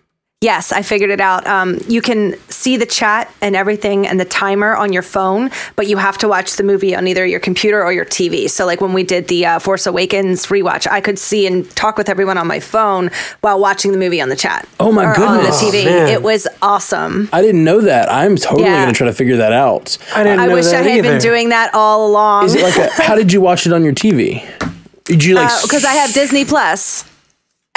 Yes, 0.43 0.73
I 0.73 0.81
figured 0.81 1.11
it 1.11 1.21
out. 1.21 1.47
Um, 1.47 1.77
you 1.87 2.01
can 2.01 2.35
see 2.49 2.79
the 2.79 2.87
chat 2.87 3.31
and 3.43 3.55
everything 3.55 4.07
and 4.07 4.19
the 4.19 4.25
timer 4.25 4.75
on 4.75 4.91
your 4.91 5.03
phone, 5.03 5.51
but 5.77 5.87
you 5.87 5.99
have 5.99 6.17
to 6.17 6.29
watch 6.29 6.57
the 6.57 6.63
movie 6.63 6.95
on 6.97 7.07
either 7.07 7.27
your 7.27 7.41
computer 7.41 7.85
or 7.85 7.93
your 7.93 8.07
TV. 8.07 8.49
So, 8.49 8.65
like 8.65 8.81
when 8.81 8.95
we 8.95 9.03
did 9.03 9.29
the 9.29 9.45
uh, 9.45 9.59
Force 9.59 9.87
Awakens 9.87 10.47
rewatch, 10.47 10.87
I 10.91 11.03
could 11.03 11.19
see 11.19 11.47
and 11.47 11.69
talk 11.77 11.99
with 11.99 12.09
everyone 12.09 12.39
on 12.39 12.47
my 12.47 12.59
phone 12.59 13.11
while 13.43 13.61
watching 13.61 13.93
the 13.93 13.99
movie 13.99 14.19
on 14.23 14.31
the 14.31 14.35
chat. 14.37 14.67
Oh, 14.81 14.91
my 14.93 15.11
or 15.11 15.15
goodness. 15.15 15.63
On 15.63 15.71
the 15.73 15.77
TV. 15.77 15.87
Oh, 15.87 16.07
it 16.07 16.23
was 16.23 16.49
awesome. 16.63 17.29
I 17.35 17.43
didn't 17.43 17.63
know 17.63 17.83
that. 17.83 18.11
I'm 18.11 18.37
totally 18.37 18.63
Yeah. 18.63 18.81
gonna 18.85 18.95
try 18.95 19.09
to 19.09 19.13
figure 19.13 19.37
that 19.37 19.53
out. 19.53 19.99
I 20.17 20.25
didn't 20.25 20.41
I 20.41 20.47
know 20.47 20.55
wish 20.55 20.69
I 20.69 20.77
had 20.77 20.87
either. 20.87 21.03
been 21.03 21.21
doing 21.21 21.51
that 21.51 21.75
all 21.75 22.07
along. 22.11 22.47
Is 22.47 22.55
it 22.55 22.63
like 22.63 22.77
a, 22.79 22.91
how 23.03 23.15
did 23.15 23.31
you 23.31 23.43
watch 23.43 23.67
it 23.67 23.75
on 23.75 23.85
your 23.85 23.93
TV? 23.93 24.43
Did 25.05 25.23
you 25.23 25.35
like? 25.35 25.51
because 25.61 25.85
Uh, 25.85 25.89
I 25.89 25.95
have 25.97 26.15
Disney 26.15 26.47
Plus. 26.47 27.05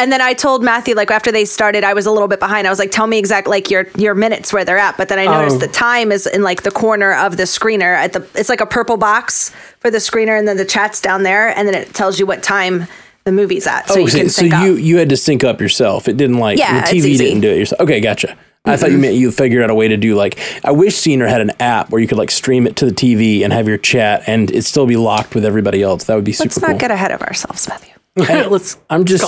And 0.03 0.11
then 0.11 0.19
I 0.19 0.33
told 0.33 0.65
Matthew, 0.65 0.95
like 0.95 1.11
after 1.11 1.31
they 1.31 1.45
started, 1.45 1.85
I 1.85 1.93
was 1.93 2.05
a 2.05 2.11
little 2.11 2.27
bit 2.27 2.41
behind. 2.41 2.67
I 2.67 2.69
was 2.69 2.77
like, 2.77 2.91
"Tell 2.91 3.07
me 3.07 3.17
exactly 3.17 3.51
like 3.51 3.71
your 3.71 3.87
your 3.95 4.13
minutes 4.15 4.51
where 4.51 4.65
they're 4.65 4.77
at." 4.77 4.97
But 4.97 5.07
then 5.07 5.17
I 5.17 5.23
noticed 5.23 5.55
Oh. 5.55 5.59
the 5.59 5.69
time 5.69 6.11
is 6.11 6.27
in 6.27 6.43
like 6.43 6.63
the 6.63 6.71
corner 6.71 7.13
of 7.13 7.37
the 7.37 7.43
Scener. 7.43 7.95
At 7.95 8.11
the 8.11 8.27
it's 8.35 8.49
like 8.49 8.59
a 8.59 8.65
purple 8.65 8.97
box 8.97 9.51
for 9.79 9.89
the 9.89 9.99
Scener, 9.99 10.37
and 10.37 10.45
then 10.45 10.57
the 10.57 10.65
chat's 10.65 10.99
down 10.99 11.23
there, 11.23 11.57
and 11.57 11.69
then 11.69 11.73
it 11.73 11.93
tells 11.93 12.19
you 12.19 12.25
what 12.25 12.43
time 12.43 12.85
the 13.23 13.31
movie's 13.31 13.65
at, 13.65 13.87
so 13.87 13.95
oh, 13.95 13.99
you 13.99 14.09
so, 14.09 14.17
can 14.17 14.27
so 14.29 14.41
sync 14.41 14.51
you 14.51 14.73
up. 14.73 14.79
you 14.81 14.97
had 14.97 15.07
to 15.07 15.15
sync 15.15 15.45
up 15.45 15.61
yourself. 15.61 16.09
It 16.09 16.17
didn't 16.17 16.37
like 16.37 16.59
Yeah, 16.59 16.81
the 16.81 16.99
TV 16.99 17.17
didn't 17.17 17.39
do 17.39 17.49
it 17.49 17.59
yourself. 17.59 17.79
Okay, 17.79 18.01
gotcha. 18.01 18.35
I 18.65 18.75
thought 18.75 18.87
you 18.87 18.95
mm-hmm. 18.95 19.01
meant 19.03 19.15
you 19.15 19.31
figured 19.31 19.63
out 19.63 19.69
a 19.69 19.75
way 19.75 19.87
to 19.87 19.95
do 19.95 20.15
like 20.15 20.37
I 20.65 20.73
wish 20.73 20.95
Scener 20.95 21.29
had 21.29 21.39
an 21.39 21.51
app 21.61 21.91
where 21.91 22.01
you 22.01 22.09
could 22.09 22.17
like 22.17 22.31
stream 22.31 22.67
it 22.67 22.75
to 22.75 22.85
the 22.85 22.91
TV 22.91 23.45
and 23.45 23.53
have 23.53 23.69
your 23.69 23.77
chat 23.77 24.23
and 24.27 24.51
it 24.51 24.63
still 24.63 24.85
be 24.85 24.97
locked 24.97 25.33
with 25.33 25.45
everybody 25.45 25.81
else. 25.81 26.03
That 26.05 26.15
would 26.15 26.25
be 26.25 26.33
super 26.33 26.47
Let's 26.47 26.59
cool. 26.59 26.69
not 26.69 26.79
get 26.81 26.91
ahead 26.91 27.11
of 27.11 27.21
ourselves, 27.21 27.69
Matthew. 27.69 27.92
Let's 28.49 28.77
I'm 28.89 29.05
just 29.05 29.23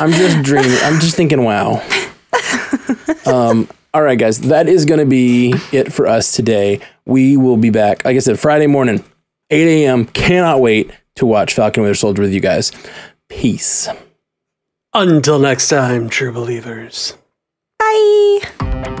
I'm 0.00 0.10
just 0.10 0.42
dreaming. 0.42 0.76
I'm 0.82 1.00
just 1.00 1.16
thinking, 1.16 1.44
wow. 1.44 1.82
Um, 3.26 3.68
all 3.94 4.02
right, 4.02 4.18
guys, 4.18 4.38
that 4.42 4.68
is 4.68 4.84
going 4.84 5.00
to 5.00 5.06
be 5.06 5.54
it 5.72 5.90
for 5.92 6.06
us 6.06 6.32
today. 6.32 6.80
We 7.06 7.38
will 7.38 7.56
be 7.56 7.70
back, 7.70 8.04
like 8.04 8.16
I 8.16 8.18
said, 8.18 8.38
Friday 8.38 8.66
morning, 8.66 9.02
8 9.48 9.84
a.m. 9.84 10.04
Cannot 10.06 10.60
wait. 10.60 10.90
to 11.16 11.26
watch 11.26 11.54
Falcon 11.54 11.84
Winter 11.84 11.94
Soldier 11.94 12.22
with 12.22 12.32
you 12.32 12.40
guys. 12.40 12.70
Peace. 13.28 13.88
Until 14.92 15.38
next 15.38 15.68
time, 15.68 16.08
true 16.08 16.32
believers. 16.32 17.16
Bye. 17.78 19.00